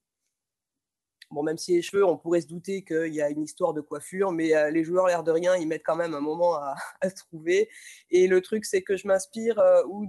Bon, 1.32 1.44
même 1.44 1.58
si 1.58 1.74
les 1.74 1.82
cheveux, 1.82 2.06
on 2.06 2.18
pourrait 2.18 2.42
se 2.42 2.48
douter 2.48 2.84
qu'il 2.84 3.14
y 3.14 3.22
a 3.22 3.30
une 3.30 3.44
histoire 3.44 3.74
de 3.74 3.82
coiffure, 3.82 4.32
mais 4.32 4.56
euh, 4.56 4.70
les 4.70 4.84
joueurs, 4.84 5.08
l'air 5.08 5.24
de 5.24 5.32
rien, 5.32 5.56
ils 5.56 5.68
mettent 5.68 5.84
quand 5.84 5.96
même 5.96 6.14
un 6.14 6.22
moment 6.22 6.56
à, 6.56 6.76
trouver. 7.16 7.70
Et 8.12 8.28
le 8.28 8.42
truc, 8.42 8.66
c'est 8.66 8.84
que 8.84 8.96
je 8.96 9.08
m'inspire 9.08 9.60
euh, 9.60 9.84
ou 9.88 10.06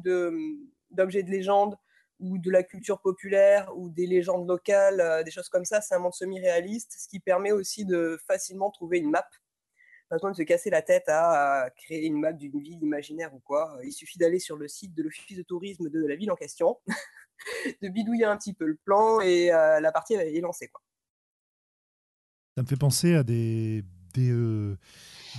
d'objets 0.90 1.22
de, 1.22 1.30
légende, 1.30 1.76
ou 2.20 2.38
de 2.38 2.50
la 2.50 2.62
culture 2.62 3.00
populaire, 3.00 3.72
ou 3.76 3.88
des 3.88 4.06
légendes 4.06 4.46
locales, 4.46 5.00
euh, 5.00 5.22
des 5.22 5.30
choses 5.30 5.48
comme 5.48 5.64
ça. 5.64 5.80
C'est 5.80 5.94
un 5.94 5.98
monde 6.00 6.14
semi-réaliste, 6.14 6.94
ce 6.98 7.08
qui 7.08 7.18
permet 7.18 7.52
aussi 7.52 7.86
de 7.86 8.18
facilement 8.26 8.70
trouver 8.70 8.98
une 8.98 9.10
map. 9.10 9.26
Pas 10.08 10.16
besoin 10.16 10.30
de 10.30 10.36
se 10.36 10.42
casser 10.42 10.70
la 10.70 10.82
tête 10.82 11.08
à, 11.08 11.70
créer 11.76 12.06
une 12.06 12.20
map 12.20 12.32
d'une 12.32 12.60
ville 12.60 12.82
imaginaire 12.82 13.34
ou 13.34 13.40
quoi. 13.40 13.76
Il 13.84 13.92
suffit 13.92 14.18
d'aller 14.18 14.38
sur 14.38 14.56
le 14.56 14.68
site 14.68 14.94
de 14.94 15.02
l'office 15.02 15.36
de 15.36 15.42
tourisme 15.42 15.88
de 15.88 16.06
la 16.06 16.14
ville 16.14 16.30
en 16.30 16.36
question, 16.36 16.78
de 17.82 17.88
bidouiller 17.88 18.26
un 18.26 18.36
petit 18.36 18.54
peu 18.54 18.66
le 18.66 18.76
plan 18.76 19.20
et 19.20 19.48
la 19.48 19.90
partie 19.90 20.14
est 20.14 20.40
lancée. 20.40 20.68
Quoi. 20.68 20.80
Ça 22.56 22.62
me 22.62 22.66
fait 22.66 22.76
penser 22.76 23.14
à 23.14 23.22
des, 23.22 23.84
des, 24.14 24.30
euh, 24.30 24.76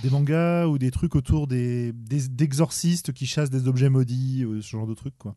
des 0.02 0.10
mangas 0.10 0.66
ou 0.66 0.78
des 0.78 0.92
trucs 0.92 1.16
autour 1.16 1.48
des, 1.48 1.92
d'exorcistes 1.92 3.12
qui 3.12 3.26
chassent 3.26 3.50
des 3.50 3.66
objets 3.66 3.88
maudits, 3.88 4.44
ou 4.44 4.62
ce 4.62 4.68
genre 4.68 4.86
de 4.86 4.94
trucs, 4.94 5.18
quoi. 5.18 5.34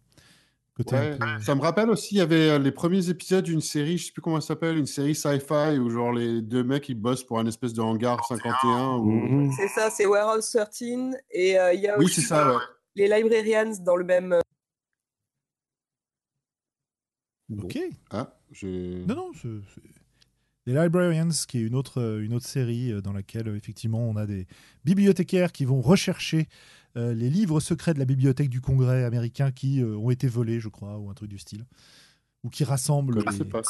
Ça 0.88 1.56
me 1.56 1.62
rappelle 1.62 1.90
aussi, 1.90 2.16
il 2.16 2.18
y 2.20 2.22
avait 2.22 2.50
euh, 2.50 2.60
les 2.60 2.72
premiers 2.72 3.10
épisodes 3.10 3.44
d'une 3.44 3.62
série, 3.62 3.98
je 3.98 4.06
sais 4.06 4.12
plus 4.12 4.22
comment 4.22 4.38
elle 4.38 4.42
s'appelle, 4.42 4.78
une 4.78 4.86
série 4.86 5.14
sci-fi 5.14 5.78
où 5.78 5.90
genre 5.90 6.12
les 6.12 6.42
deux 6.42 6.64
mecs 6.64 6.90
ils 6.90 6.96
bossent 6.96 7.24
pour 7.24 7.40
un 7.40 7.46
espèce 7.46 7.74
de 7.74 7.82
hangar 7.82 8.26
51. 8.26 8.98
Ou... 8.98 9.52
C'est 9.56 9.68
ça, 9.68 9.90
c'est 9.90 10.06
Warehouse 10.06 10.50
13 10.50 11.18
et 11.30 11.60
euh, 11.60 11.74
il 11.74 11.82
y 11.82 11.88
a 11.88 11.98
oui, 12.00 12.06
aussi 12.06 12.22
ça, 12.22 12.58
les 12.96 13.08
Librarians 13.08 13.74
dans 13.82 13.96
le 13.96 14.06
même. 14.06 14.40
Ok. 17.62 17.78
Ah, 18.10 18.34
je... 18.52 19.06
Non, 19.06 19.16
non, 19.16 19.32
c'est 19.36 19.50
les 20.66 20.74
Librarians, 20.74 21.30
qui 21.48 21.60
est 21.60 21.62
une 21.62 21.76
autre, 21.76 22.00
euh, 22.00 22.24
une 22.24 22.34
autre 22.34 22.46
série 22.46 22.92
euh, 22.92 23.02
dans 23.02 23.14
laquelle 23.14 23.48
euh, 23.48 23.56
effectivement 23.56 24.00
on 24.00 24.16
a 24.16 24.26
des 24.26 24.46
bibliothécaires 24.86 25.52
qui 25.52 25.66
vont 25.66 25.82
rechercher 25.82 26.48
les 26.94 27.30
livres 27.30 27.62
secrets 27.62 27.94
de 27.94 28.00
la 28.00 28.06
bibliothèque 28.06 28.50
du 28.50 28.60
Congrès 28.60 29.06
américain 29.06 29.54
qui 29.54 29.82
ont 29.82 30.10
été 30.10 30.28
volés, 30.28 30.60
je 30.60 30.68
crois, 30.68 30.98
ou 30.98 31.10
un 31.10 31.14
truc 31.14 31.30
du 31.30 31.40
style, 31.40 31.66
ou 32.44 32.50
qui 32.50 32.66
rassemblent. 32.66 33.20
Les... 33.20 33.46
Pas. 33.46 33.62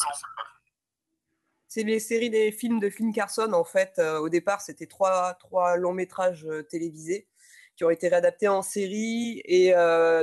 c'est 1.67 1.83
les 1.83 1.99
séries 1.99 2.31
des 2.31 2.51
films 2.51 2.79
de 2.79 2.89
Film 2.89 3.13
Carson. 3.13 3.53
En 3.53 3.63
fait, 3.63 4.01
au 4.19 4.27
départ, 4.27 4.61
c'était 4.61 4.87
trois, 4.87 5.35
trois 5.35 5.77
longs 5.77 5.93
métrages 5.93 6.47
télévisés 6.71 7.27
qui 7.75 7.83
ont 7.83 7.91
été 7.91 8.07
réadaptés 8.07 8.47
en 8.47 8.63
série. 8.63 9.43
Et 9.45 9.71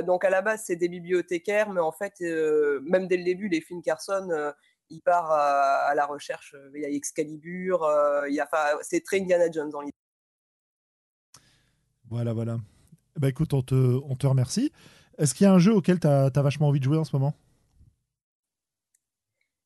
donc, 0.05 0.25
à 0.25 0.29
la 0.29 0.41
base, 0.41 0.63
c'est 0.65 0.75
des 0.75 0.89
bibliothécaires, 0.89 1.69
mais 1.69 1.79
en 1.79 1.93
fait, 1.93 2.19
même 2.83 3.07
dès 3.07 3.15
le 3.15 3.23
début, 3.23 3.47
les 3.47 3.61
films 3.61 3.81
Carson, 3.81 4.27
il 4.89 5.01
part 5.01 5.31
à, 5.31 5.93
la 5.95 6.05
recherche. 6.05 6.55
Il 6.73 6.81
y 6.81 6.85
a 6.85 6.89
Excalibur, 6.89 7.87
il 8.27 8.33
y 8.33 8.39
a, 8.39 8.49
c'est 8.81 9.03
très 9.03 9.19
Indiana 9.19 9.49
Jones 9.51 9.69
dans 9.69 9.81
l'idée. 9.81 9.93
Voilà, 12.09 12.33
voilà. 12.33 12.57
Bah 13.15 13.29
écoute, 13.29 13.53
on 13.53 13.61
te, 13.61 13.75
on 13.75 14.15
te 14.15 14.25
remercie. 14.25 14.71
Est-ce 15.19 15.35
qu'il 15.35 15.43
y 15.43 15.47
a 15.47 15.53
un 15.53 15.59
jeu 15.59 15.73
auquel 15.73 15.99
tu 15.99 16.07
as, 16.07 16.29
vachement 16.29 16.69
envie 16.69 16.79
de 16.79 16.85
jouer 16.85 16.97
en 16.97 17.03
ce 17.03 17.15
moment? 17.15 17.35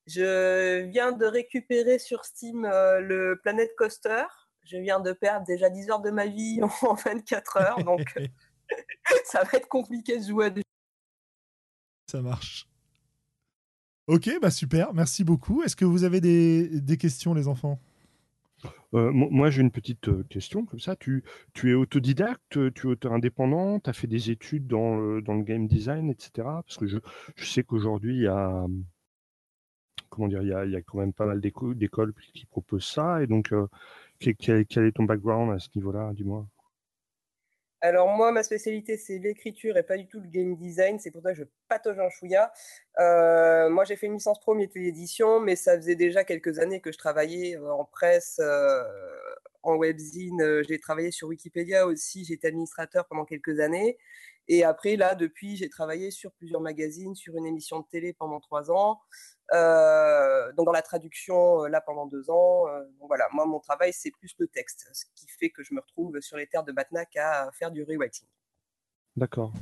Je 0.08 0.82
viens 0.90 1.14
de 1.14 1.26
récupérer 1.26 2.00
sur 2.00 2.26
Steam 2.26 2.66
euh, 2.66 3.00
le 3.00 3.40
Planet 3.42 3.74
Coaster. 3.78 4.26
Je 4.64 4.78
viens 4.78 5.00
de 5.00 5.14
perdre 5.14 5.46
déjà 5.46 5.70
10 5.70 5.92
heures 5.92 6.02
de 6.02 6.10
ma 6.10 6.26
vie 6.26 6.60
en 6.82 6.94
24 6.96 7.58
heures, 7.58 7.84
donc 7.84 8.14
ça 9.26 9.44
va 9.44 9.58
être 9.58 9.68
compliqué 9.68 10.18
de 10.18 10.24
jouer 10.24 10.48
à 10.48 10.50
des 10.50 10.64
Ça 12.10 12.22
marche. 12.22 12.68
Ok, 14.08 14.30
bah 14.42 14.52
super, 14.52 14.94
merci 14.94 15.24
beaucoup. 15.24 15.64
Est-ce 15.64 15.76
que 15.76 15.86
vous 15.86 16.04
avez 16.04 16.20
des 16.22 16.98
questions, 16.98 17.34
les 17.34 17.48
enfants? 17.48 17.80
Euh, 18.94 19.12
moi, 19.12 19.50
j'ai 19.50 19.62
une 19.62 19.72
petite 19.72 20.08
euh, 20.10 20.24
question 20.30 20.66
comme 20.66 20.80
ça. 20.80 20.96
Tu, 20.96 21.24
tu 21.54 21.72
es 21.72 21.74
autodidacte, 21.74 22.72
tu 22.74 22.88
es 22.88 22.92
auteur 22.92 23.14
indépendant, 23.14 23.80
tu 23.80 23.90
as 23.90 23.94
fait 23.94 24.08
des 24.08 24.30
études 24.30 24.68
dans 24.68 24.96
le, 24.98 25.22
dans 25.22 25.34
le 25.34 25.44
game 25.44 25.68
design, 25.68 26.10
etc. 26.10 26.32
Parce 26.36 26.78
que 26.78 26.86
je, 26.86 27.00
je 27.36 27.46
sais 27.46 27.64
qu'aujourd'hui, 27.64 28.16
il 28.16 28.22
y 28.24 28.28
a, 28.28 28.68
comment 30.10 30.28
dire, 30.28 30.44
il 30.44 30.50
y 30.50 30.54
a, 30.54 30.66
il 30.66 30.72
y 30.72 30.76
a 30.76 30.82
quand 30.82 31.00
même 31.00 31.14
pas 31.14 31.26
mal 31.26 31.42
d'écoles 31.42 32.14
qui 32.34 32.46
proposent 32.46 32.86
ça. 32.86 33.24
Et 33.24 33.28
donc, 33.28 33.52
euh, 33.52 33.68
quel, 34.20 34.66
quel, 34.66 34.86
est 34.86 34.92
ton 34.92 35.04
background 35.06 35.52
à 35.52 35.60
ce 35.60 35.70
niveau-là, 35.76 36.12
dis-moi 36.14 36.48
alors 37.84 38.08
moi, 38.08 38.32
ma 38.32 38.44
spécialité, 38.44 38.96
c'est 38.96 39.18
l'écriture 39.18 39.76
et 39.76 39.84
pas 39.84 39.98
du 39.98 40.08
tout 40.08 40.22
le 40.22 40.28
game 40.28 40.56
design. 40.56 41.00
C'est 41.00 41.12
pour 41.12 41.22
ça 41.22 41.34
que 41.34 41.40
je 41.40 41.44
patauge 41.68 42.00
un 42.00 42.10
chouïa. 42.10 42.54
Euh, 43.00 43.70
moi, 43.70 43.84
j'ai 43.84 43.98
fait 43.98 44.06
une 44.06 44.14
licence 44.14 44.40
pro 44.40 44.56
métier 44.56 44.82
d'édition, 44.82 45.42
mais 45.42 45.58
ça 45.58 45.76
faisait 45.76 45.96
déjà 45.96 46.24
quelques 46.24 46.60
années 46.60 46.80
que 46.80 46.94
je 46.94 46.98
travaillais 46.98 47.58
euh, 47.58 47.74
en 47.74 47.84
presse, 47.84 48.40
euh, 48.40 48.84
en 49.64 49.76
webzine. 49.76 50.64
J'ai 50.68 50.80
travaillé 50.80 51.12
sur 51.12 51.28
Wikipédia 51.30 51.88
aussi. 51.88 52.26
J'étais 52.26 52.48
administrateur 52.48 53.06
pendant 53.08 53.26
quelques 53.26 53.60
années. 53.60 53.98
Et 54.48 54.64
après, 54.64 54.98
là, 54.98 55.16
depuis, 55.16 55.56
j'ai 55.56 55.70
travaillé 55.70 56.12
sur 56.12 56.32
plusieurs 56.34 56.62
magazines, 56.62 57.16
sur 57.16 57.36
une 57.38 57.46
émission 57.46 57.80
de 57.80 57.86
télé 57.90 58.14
pendant 58.14 58.40
trois 58.40 58.72
ans. 58.72 59.02
Euh, 59.54 60.52
donc 60.54 60.66
dans 60.66 60.72
la 60.72 60.82
traduction, 60.82 61.64
euh, 61.64 61.68
là, 61.70 61.82
pendant 61.82 62.08
deux 62.08 62.30
ans. 62.30 62.68
Euh, 62.68 62.84
donc 63.00 63.08
voilà, 63.08 63.28
moi, 63.34 63.46
mon 63.46 63.60
travail, 63.60 63.94
c'est 63.94 64.12
plus 64.12 64.34
le 64.40 64.48
texte, 64.48 64.90
ce 64.92 65.06
qui 65.16 65.28
fait 65.40 65.50
que 65.50 65.64
je 65.64 65.74
me 65.74 65.80
retrouve 65.80 66.20
sur 66.20 66.38
les 66.38 66.48
terres 66.48 66.64
de 66.64 66.72
Batnac 66.72 67.16
à 67.16 67.52
faire 67.54 67.72
du 67.72 67.84
rewriting. 67.84 68.28
D'accord. 69.16 69.54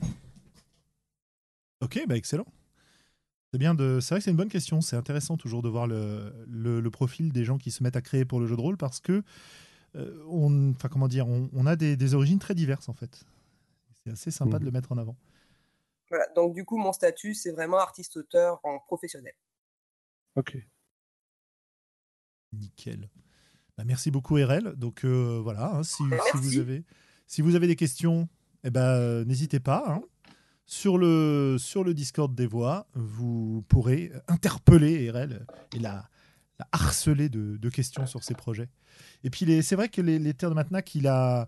Ok, 1.82 1.99
bah 2.08 2.16
excellent. 2.16 2.45
C'est 3.52 3.58
bien 3.58 3.74
de. 3.74 3.99
C'est 3.99 4.14
vrai 4.14 4.20
que 4.20 4.24
c'est 4.24 4.32
une 4.32 4.38
bonne 4.38 4.49
question. 4.49 4.82
C'est 4.82 4.95
intéressant 4.95 5.36
toujours 5.36 5.62
de 5.62 5.68
voir 5.68 5.88
le, 5.88 6.32
le, 6.47 6.89
profil 6.89 7.34
des 7.34 7.43
gens 7.43 7.58
qui 7.58 7.70
se 7.70 7.84
mettent 7.84 7.97
à 7.97 8.02
créer 8.02 8.24
pour 8.24 8.39
le 8.39 8.47
jeu 8.47 8.56
de 8.56 8.62
rôle 8.62 8.78
parce 8.78 9.02
que 9.02 9.24
on, 9.96 10.72
enfin 10.72 10.89
comment 10.89 11.08
dire, 11.08 11.28
on, 11.28 11.66
a 11.66 11.76
des, 11.76 11.96
des, 11.96 12.14
origines 12.14 12.39
très 12.39 12.56
diverses 12.56 12.89
en 12.89 12.94
fait. 12.94 13.26
C'est 14.04 14.12
assez 14.12 14.32
sympa 14.32 14.58
de 14.58 14.64
mmh. 14.64 14.66
le 14.66 14.72
mettre 14.72 14.92
en 14.92 14.98
avant. 14.98 15.16
Voilà, 16.10 16.28
donc 16.36 16.54
du 16.54 16.66
coup, 16.66 16.78
mon 16.78 16.92
statut, 16.92 17.34
c'est 17.34 17.52
vraiment 17.52 17.78
artiste-auteur 17.78 18.60
en 18.64 18.80
professionnel. 18.80 19.34
Ok. 20.36 20.58
Nickel. 22.54 23.10
Bah, 23.78 23.84
merci 23.86 24.12
beaucoup, 24.12 24.36
RL. 24.36 24.74
Donc 24.76 25.06
euh, 25.06 25.39
voilà, 25.42 25.76
hein, 25.76 25.84
si, 25.84 26.04
vous 26.34 26.58
avez, 26.60 26.84
si 27.28 27.42
vous 27.42 27.56
avez 27.56 27.68
des 27.68 27.76
questions, 27.76 28.28
eh 28.64 28.70
ben, 28.70 29.24
n'hésitez 29.24 29.60
pas. 29.60 29.84
Hein. 29.88 30.02
Sur, 30.66 30.98
le, 30.98 31.58
sur 31.60 31.84
le 31.84 31.94
Discord 31.94 32.34
des 32.34 32.48
voix, 32.48 32.88
vous 32.94 33.64
pourrez 33.68 34.12
interpeller 34.28 35.10
RL 35.10 35.46
et 35.76 35.80
la, 35.80 36.10
harceler 36.72 37.30
de, 37.30 37.70
questions 37.70 38.05
sur 38.05 38.24
ses 38.24 38.34
projets. 38.34 38.70
Et 39.24 39.30
puis, 39.30 39.64
c'est 39.64 39.76
vrai 39.76 39.89
que 39.89 40.01
les, 40.01 40.20
les 40.20 40.34
terres 40.34 40.49
de 40.49 40.55
Matnac, 40.55 40.95
il 40.95 41.07
a 41.07 41.47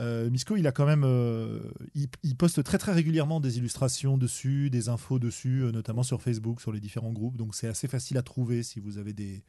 euh, 0.00 0.30
Misco, 0.30 0.56
il 0.56 0.66
a 0.66 0.72
quand 0.72 0.86
même, 0.86 1.02
euh, 1.04 1.60
il, 1.94 2.36
poste 2.36 2.62
très 2.62 2.78
très 2.78 2.92
régulièrement 2.92 3.40
des 3.40 3.58
illustrations 3.58 4.16
dessus, 4.16 4.70
des 4.70 4.88
infos 4.88 5.18
dessus, 5.18 5.62
euh, 5.64 5.72
notamment 5.72 6.04
sur 6.04 6.22
Facebook, 6.22 6.60
sur 6.60 6.70
les 6.70 6.78
différents 6.78 7.12
groupes. 7.12 7.36
Donc 7.36 7.54
c'est 7.54 7.66
assez 7.66 7.88
facile 7.88 8.16
à 8.16 8.22
trouver 8.22 8.62
si 8.62 8.78
vous 8.78 8.98
avez 8.98 9.12
des, 9.12 9.42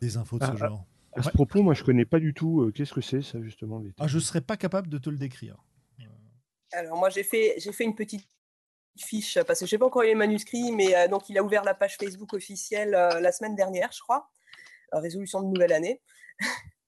des 0.00 0.16
infos 0.16 0.38
de 0.38 0.44
ce 0.44 0.50
ah, 0.50 0.54
ah, 0.54 0.58
genre. 0.58 0.86
À, 1.12 1.22
ce 1.22 1.30
propos, 1.30 1.62
moi 1.62 1.74
je 1.74 1.84
connais 1.84 2.06
pas 2.06 2.20
du 2.20 2.32
tout. 2.32 2.70
Qu'est-ce 2.74 2.94
que 2.94 3.02
c'est 3.02 3.22
ça 3.22 3.42
justement 3.42 3.82
ah, 3.98 4.06
Je 4.06 4.18
serais 4.18 4.40
pas 4.40 4.56
capable 4.56 4.88
de 4.88 4.96
te 4.96 5.10
le 5.10 5.18
décrire. 5.18 5.62
Alors 6.72 6.96
moi 6.96 7.10
j'ai 7.10 7.24
fait 7.24 7.54
j'ai 7.58 7.72
fait 7.72 7.84
une 7.84 7.96
petite 7.96 8.28
fiche 9.02 9.38
parce 9.46 9.60
que 9.60 9.66
je 9.66 9.74
n'ai 9.74 9.78
pas 9.78 9.86
encore 9.86 10.02
eu 10.02 10.06
les 10.06 10.14
manuscrits, 10.14 10.72
mais 10.72 11.08
donc 11.08 11.28
il 11.28 11.38
a 11.38 11.42
ouvert 11.42 11.64
la 11.64 11.74
page 11.74 11.96
Facebook 11.96 12.32
officielle 12.34 12.90
la 12.90 13.32
semaine 13.32 13.54
dernière, 13.54 13.90
je 13.92 14.00
crois. 14.00 14.30
résolution 14.92 15.42
de 15.42 15.46
nouvelle 15.46 15.72
année. 15.72 16.00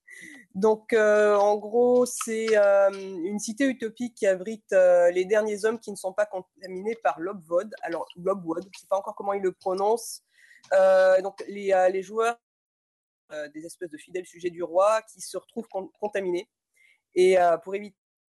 Donc, 0.55 0.93
euh, 0.93 1.35
en 1.35 1.57
gros, 1.57 2.05
c'est 2.05 2.55
euh, 2.55 2.91
une 2.91 3.39
cité 3.39 3.65
utopique 3.65 4.15
qui 4.15 4.27
abrite 4.27 4.71
euh, 4.71 5.09
les 5.09 5.25
derniers 5.25 5.65
hommes 5.65 5.79
qui 5.79 5.89
ne 5.89 5.95
sont 5.95 6.13
pas 6.13 6.27
contaminés 6.27 6.95
par 6.95 7.19
l'Obvod. 7.19 7.73
Alors, 7.81 8.07
l'Obvod, 8.15 8.61
je 8.63 8.67
ne 8.67 8.79
sais 8.79 8.87
pas 8.87 8.97
encore 8.97 9.15
comment 9.15 9.33
il 9.33 9.41
le 9.41 9.51
prononce. 9.51 10.21
donc, 11.23 11.43
les, 11.47 11.73
les 11.91 12.03
joueurs, 12.03 12.37
des 13.53 13.65
espèces 13.65 13.89
de 13.89 13.97
fidèles 13.97 14.27
sujets 14.27 14.51
du 14.51 14.61
roi, 14.63 15.01
qui 15.11 15.21
se 15.21 15.37
retrouvent 15.37 15.67
contaminés. 15.99 16.47
Et 17.15 17.37
pour 17.63 17.75
éviter 17.75 17.97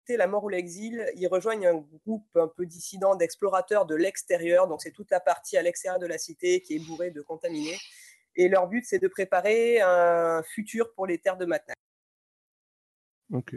la 0.09 0.27
mort 0.27 0.45
ou 0.45 0.49
l'exil, 0.49 1.07
ils 1.17 1.27
rejoignent 1.27 1.67
un 1.67 1.85
groupe 2.05 2.29
un 2.37 2.49
peu 2.49 2.67
dissident 2.67 3.17
d'explorateurs 3.17 3.87
de 3.87 3.95
l'extérieur. 3.95 4.69
Donc, 4.69 4.83
c'est 4.83 4.93
toute 4.93 5.11
la 5.11 5.21
partie 5.21 5.57
à 5.57 5.63
l'extérieur 5.63 5.99
de 5.99 6.07
la 6.07 6.19
cité 6.19 6.61
qui 6.61 6.77
est 6.77 6.87
bourrée 6.87 7.11
de 7.11 7.23
contaminés. 7.23 7.79
Et 8.37 8.49
leur 8.49 8.69
but, 8.69 8.85
c'est 8.85 8.99
de 8.99 9.09
préparer 9.09 9.81
un 9.81 10.43
futur 10.43 10.93
pour 10.95 11.07
les 11.07 11.19
terres 11.19 11.37
de 11.37 11.47
Matna. 11.47 11.75
Ok. 13.33 13.57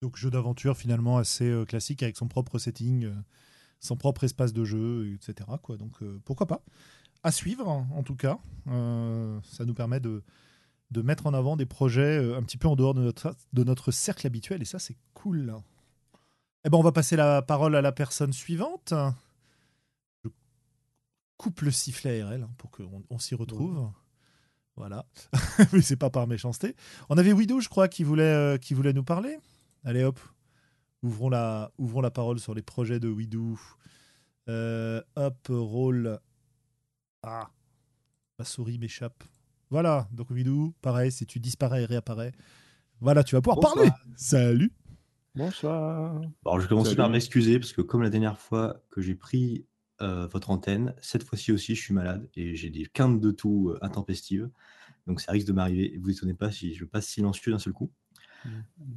Donc 0.00 0.16
jeu 0.16 0.30
d'aventure 0.30 0.76
finalement 0.76 1.18
assez 1.18 1.48
euh, 1.48 1.64
classique 1.64 2.02
avec 2.02 2.16
son 2.16 2.28
propre 2.28 2.58
setting, 2.58 3.06
euh, 3.06 3.14
son 3.80 3.96
propre 3.96 4.24
espace 4.24 4.52
de 4.52 4.64
jeu, 4.64 5.12
etc. 5.14 5.48
Quoi. 5.62 5.76
Donc 5.76 6.02
euh, 6.02 6.20
pourquoi 6.24 6.46
pas 6.46 6.62
À 7.24 7.32
suivre 7.32 7.66
en 7.66 8.02
tout 8.04 8.14
cas. 8.14 8.38
ça 8.66 9.64
nous 9.64 9.74
permet 9.74 9.98
de, 9.98 10.22
de 10.90 11.02
mettre 11.02 11.26
en 11.26 11.34
avant 11.34 11.56
des 11.56 11.66
projets 11.66 12.34
un 12.34 12.42
petit 12.42 12.56
peu 12.56 12.68
en 12.68 12.76
dehors 12.76 12.94
de 12.94 13.02
notre, 13.02 13.36
de 13.52 13.64
notre 13.64 13.90
cercle 13.90 14.26
habituel 14.26 14.62
et 14.62 14.64
ça 14.64 14.78
c'est 14.78 14.96
cool. 15.14 15.54
Eh 16.64 16.70
ben 16.70 16.78
on 16.78 16.82
va 16.82 16.92
passer 16.92 17.16
la 17.16 17.42
parole 17.42 17.76
à 17.76 17.82
la 17.82 17.92
personne 17.92 18.32
suivante. 18.32 18.92
Je 20.24 20.30
coupe 21.36 21.60
le 21.60 21.70
sifflet 21.70 22.20
ARL 22.20 22.42
hein, 22.42 22.50
pour 22.58 22.70
qu'on 22.70 23.02
on, 23.10 23.18
s'y 23.18 23.34
retrouve. 23.34 23.90
Voilà. 24.76 25.06
Mais 25.72 25.82
c'est 25.82 25.96
pas 25.96 26.10
par 26.10 26.26
méchanceté. 26.26 26.74
On 27.08 27.18
avait 27.18 27.32
Widow, 27.32 27.60
je 27.60 27.68
crois, 27.68 27.88
qui 27.88 28.04
voulait, 28.04 28.22
euh, 28.22 28.58
qui 28.58 28.74
voulait 28.74 28.92
nous 28.92 29.04
parler. 29.04 29.38
Allez 29.84 30.04
hop, 30.04 30.20
ouvrons 31.02 31.28
la, 31.28 31.72
ouvrons 31.78 32.00
la 32.00 32.10
parole 32.10 32.38
sur 32.38 32.54
les 32.54 32.62
projets 32.62 33.00
de 33.00 33.08
Widow. 33.08 33.58
Euh, 34.48 35.02
hop, 35.16 35.48
rôle. 35.48 36.18
Ah, 37.22 37.50
ma 38.38 38.44
souris 38.44 38.78
m'échappe. 38.78 39.24
Voilà, 39.70 40.08
donc 40.12 40.30
Widow, 40.30 40.74
pareil, 40.80 41.12
si 41.12 41.26
tu 41.26 41.40
disparais 41.40 41.82
et 41.82 41.86
réapparais, 41.86 42.32
voilà, 43.00 43.22
tu 43.22 43.34
vas 43.34 43.40
pouvoir 43.40 43.60
parler. 43.60 43.90
Salut. 44.16 44.72
Bonsoir. 45.34 46.20
Alors, 46.44 46.60
je 46.60 46.66
commence 46.66 46.94
par 46.94 47.10
m'excuser 47.10 47.58
parce 47.58 47.72
que 47.72 47.82
comme 47.82 48.02
la 48.02 48.10
dernière 48.10 48.38
fois 48.38 48.82
que 48.90 49.00
j'ai 49.00 49.14
pris 49.14 49.66
euh, 50.00 50.28
votre 50.28 50.50
antenne. 50.50 50.94
Cette 51.00 51.24
fois-ci 51.24 51.50
aussi, 51.50 51.74
je 51.74 51.80
suis 51.80 51.92
malade 51.92 52.28
et 52.36 52.54
j'ai 52.54 52.70
des 52.70 52.86
quintes 52.86 53.20
de 53.20 53.32
tout 53.32 53.70
euh, 53.70 53.78
intempestives. 53.82 54.48
Donc 55.08 55.20
ça 55.20 55.32
risque 55.32 55.48
de 55.48 55.52
m'arriver. 55.52 55.98
Vous 56.00 56.10
étonnez 56.10 56.34
pas 56.34 56.52
si 56.52 56.74
je 56.74 56.84
passe 56.84 57.06
silencieux 57.06 57.50
d'un 57.50 57.58
seul 57.58 57.72
coup. 57.72 57.90
Mmh. 58.44 58.50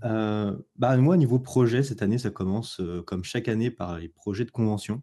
Euh, 0.04 0.56
bah, 0.76 0.96
moi, 0.98 1.18
niveau 1.18 1.40
projet, 1.40 1.82
cette 1.82 2.04
année, 2.04 2.20
ça 2.20 2.30
commence 2.30 2.80
comme 3.08 3.24
chaque 3.24 3.48
année 3.48 3.72
par 3.72 3.98
les 3.98 4.10
projets 4.10 4.46
de 4.46 4.52
convention. 4.52 5.02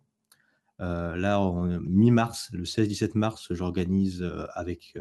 là, 0.79 1.41
en 1.41 1.65
mi-mars, 1.81 2.51
le 2.53 2.63
16-17 2.63 3.19
mars, 3.19 3.49
j'organise 3.51 4.23
avec 4.55 4.97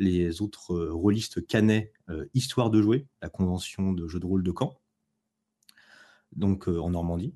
les 0.00 0.42
autres 0.42 0.76
rôlistes 0.88 1.46
canets 1.46 1.92
Histoire 2.34 2.70
de 2.70 2.82
jouer, 2.82 3.06
la 3.22 3.28
convention 3.28 3.92
de 3.92 4.08
jeux 4.08 4.18
de 4.18 4.26
rôle 4.26 4.42
de 4.42 4.52
Caen, 4.56 4.80
donc 6.34 6.66
en 6.66 6.90
Normandie. 6.90 7.34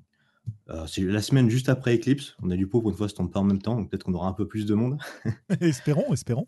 Euh, 0.69 0.87
c'est 0.87 1.01
la 1.01 1.21
semaine 1.21 1.49
juste 1.49 1.69
après 1.69 1.95
Eclipse. 1.95 2.35
On 2.41 2.49
a 2.49 2.55
du 2.55 2.67
pot 2.67 2.81
pour 2.81 2.89
une 2.89 2.97
fois, 2.97 3.07
ça 3.07 3.15
tombe 3.15 3.31
pas 3.31 3.39
en 3.39 3.43
même 3.43 3.61
temps, 3.61 3.75
donc 3.75 3.89
peut-être 3.89 4.03
qu'on 4.03 4.13
aura 4.13 4.27
un 4.27 4.33
peu 4.33 4.47
plus 4.47 4.65
de 4.65 4.73
monde. 4.73 4.99
espérons, 5.61 6.11
espérons. 6.13 6.47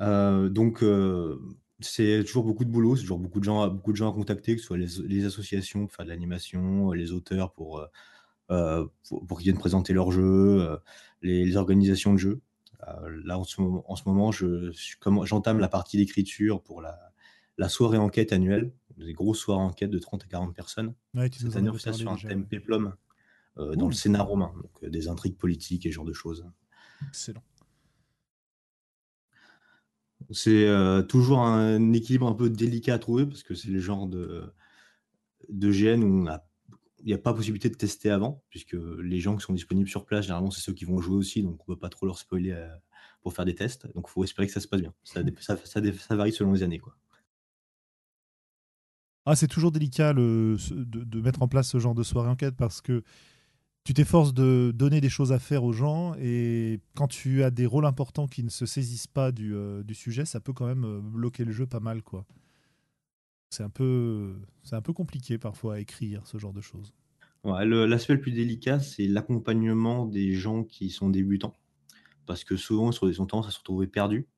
Euh, 0.00 0.48
donc, 0.48 0.82
euh, 0.82 1.38
c'est 1.80 2.22
toujours 2.24 2.44
beaucoup 2.44 2.64
de 2.64 2.70
boulot, 2.70 2.96
c'est 2.96 3.02
toujours 3.02 3.18
beaucoup 3.18 3.40
de 3.40 3.44
gens, 3.44 3.68
beaucoup 3.68 3.92
de 3.92 3.96
gens 3.96 4.10
à 4.10 4.14
contacter, 4.14 4.54
que 4.54 4.60
ce 4.60 4.66
soit 4.66 4.78
les, 4.78 5.24
associations 5.24 5.86
pour 5.86 5.94
faire 5.94 6.04
de 6.04 6.10
l'animation, 6.10 6.92
les 6.92 7.12
auteurs 7.12 7.52
pour, 7.52 7.84
pour, 8.48 9.38
qu'ils 9.38 9.44
viennent 9.44 9.58
présenter 9.58 9.92
leur 9.92 10.10
jeu, 10.10 10.78
les, 11.22 11.56
organisations 11.56 12.12
de 12.12 12.18
jeux. 12.18 12.40
Là, 13.24 13.38
en 13.38 13.44
ce 13.44 13.60
moment, 13.60 13.84
en 13.90 13.96
ce 13.96 14.02
moment 14.06 14.32
je, 14.32 14.70
j'entame 15.24 15.58
la 15.58 15.68
partie 15.68 15.96
d'écriture 15.96 16.62
pour 16.62 16.80
la, 16.80 17.12
la 17.58 17.68
soirée 17.68 17.98
enquête 17.98 18.32
annuelle, 18.32 18.72
des 18.96 19.12
grosses 19.12 19.40
soirées 19.40 19.62
enquête 19.62 19.90
de 19.90 19.98
30 19.98 20.24
à 20.24 20.26
40 20.26 20.54
personnes. 20.54 20.94
Ouais, 21.14 21.28
Cette 21.32 21.56
année, 21.56 21.70
on 21.70 21.74
fait 21.74 21.80
ça 21.80 21.92
sur 21.92 22.10
un 22.10 22.14
déjà, 22.14 22.28
thème 22.28 22.40
ouais. 22.40 22.46
péplum 22.46 22.94
euh, 23.58 23.74
dans 23.74 23.86
le 23.86 23.92
Sénat 23.92 24.22
romain, 24.22 24.52
donc 24.62 24.70
euh, 24.84 24.90
des 24.90 25.08
intrigues 25.08 25.36
politiques 25.36 25.86
et 25.86 25.90
ce 25.90 25.94
genre 25.96 26.04
de 26.04 26.12
choses. 26.12 26.46
Excellent. 27.08 27.42
C'est 30.30 30.66
euh, 30.66 31.02
toujours 31.02 31.40
un 31.40 31.92
équilibre 31.92 32.26
un 32.28 32.34
peu 32.34 32.50
délicat 32.50 32.94
à 32.94 32.98
trouver 32.98 33.24
parce 33.26 33.42
que 33.42 33.54
c'est 33.54 33.68
le 33.68 33.80
genre 33.80 34.06
de, 34.06 34.52
de 35.48 35.70
GN 35.70 36.02
où 36.02 36.22
on 36.24 36.26
a- 36.26 36.44
il 37.00 37.06
n'y 37.06 37.14
a 37.14 37.18
pas 37.18 37.32
possibilité 37.32 37.68
de 37.68 37.74
tester 37.74 38.10
avant, 38.10 38.42
puisque 38.50 38.76
les 39.00 39.20
gens 39.20 39.36
qui 39.36 39.42
sont 39.42 39.52
disponibles 39.52 39.88
sur 39.88 40.04
place, 40.04 40.24
généralement, 40.24 40.50
c'est 40.50 40.60
ceux 40.60 40.72
qui 40.72 40.84
vont 40.84 41.00
jouer 41.00 41.16
aussi, 41.16 41.42
donc 41.42 41.60
on 41.60 41.72
ne 41.72 41.76
peut 41.76 41.80
pas 41.80 41.88
trop 41.88 42.06
leur 42.06 42.18
spoiler 42.18 42.52
euh, 42.52 42.68
pour 43.22 43.32
faire 43.32 43.44
des 43.44 43.54
tests. 43.54 43.86
Donc 43.94 44.06
il 44.08 44.10
faut 44.10 44.24
espérer 44.24 44.46
que 44.46 44.52
ça 44.52 44.60
se 44.60 44.68
passe 44.68 44.80
bien. 44.80 44.94
Ça, 45.04 46.16
varie 46.16 46.32
selon 46.32 46.52
les 46.52 46.62
années. 46.62 46.78
Quoi. 46.78 46.96
Ah, 49.26 49.36
c'est 49.36 49.48
toujours 49.48 49.72
délicat 49.72 50.14
de 50.14 51.20
mettre 51.20 51.42
en 51.42 51.48
place 51.48 51.68
ce 51.68 51.78
genre 51.78 51.94
de 51.94 52.02
soirée 52.02 52.30
enquête 52.30 52.56
parce 52.56 52.80
que 52.80 53.02
tu 53.88 53.94
t'efforces 53.94 54.34
de 54.34 54.70
donner 54.74 55.00
des 55.00 55.08
choses 55.08 55.32
à 55.32 55.38
faire 55.38 55.64
aux 55.64 55.72
gens 55.72 56.14
et 56.20 56.78
quand 56.94 57.08
tu 57.08 57.42
as 57.42 57.50
des 57.50 57.64
rôles 57.64 57.86
importants 57.86 58.26
qui 58.26 58.44
ne 58.44 58.50
se 58.50 58.66
saisissent 58.66 59.06
pas 59.06 59.32
du, 59.32 59.54
euh, 59.54 59.82
du 59.82 59.94
sujet, 59.94 60.26
ça 60.26 60.40
peut 60.40 60.52
quand 60.52 60.66
même 60.66 60.84
euh, 60.84 61.00
bloquer 61.00 61.42
le 61.42 61.52
jeu 61.52 61.66
pas 61.66 61.80
mal. 61.80 62.02
quoi. 62.02 62.26
C'est 63.50 63.62
un, 63.62 63.70
peu, 63.70 64.34
compliqué 64.94 65.38
parfois 65.38 65.76
à 65.76 65.78
écrire 65.80 66.26
ce 66.26 66.38
genre 66.38 66.52
de 66.52 66.60
choses. 66.60 66.92
L'aspect 67.44 68.14
le 68.14 68.20
plus 68.20 68.32
délicat, 68.32 68.78
c'est 68.80 69.06
l'accompagnement 69.06 70.04
des 70.04 70.34
gens 70.34 70.64
qui 70.64 70.90
sont 70.90 71.08
débutants. 71.08 71.54
Parce 72.26 72.44
que 72.44 72.56
souvent, 72.56 72.92
sur 72.92 73.06
des 73.06 73.20
ont 73.20 73.26
tendance 73.26 73.48
à 73.48 73.50
se 73.50 73.58
retrouver 73.58 73.86
perdus. 73.86 74.28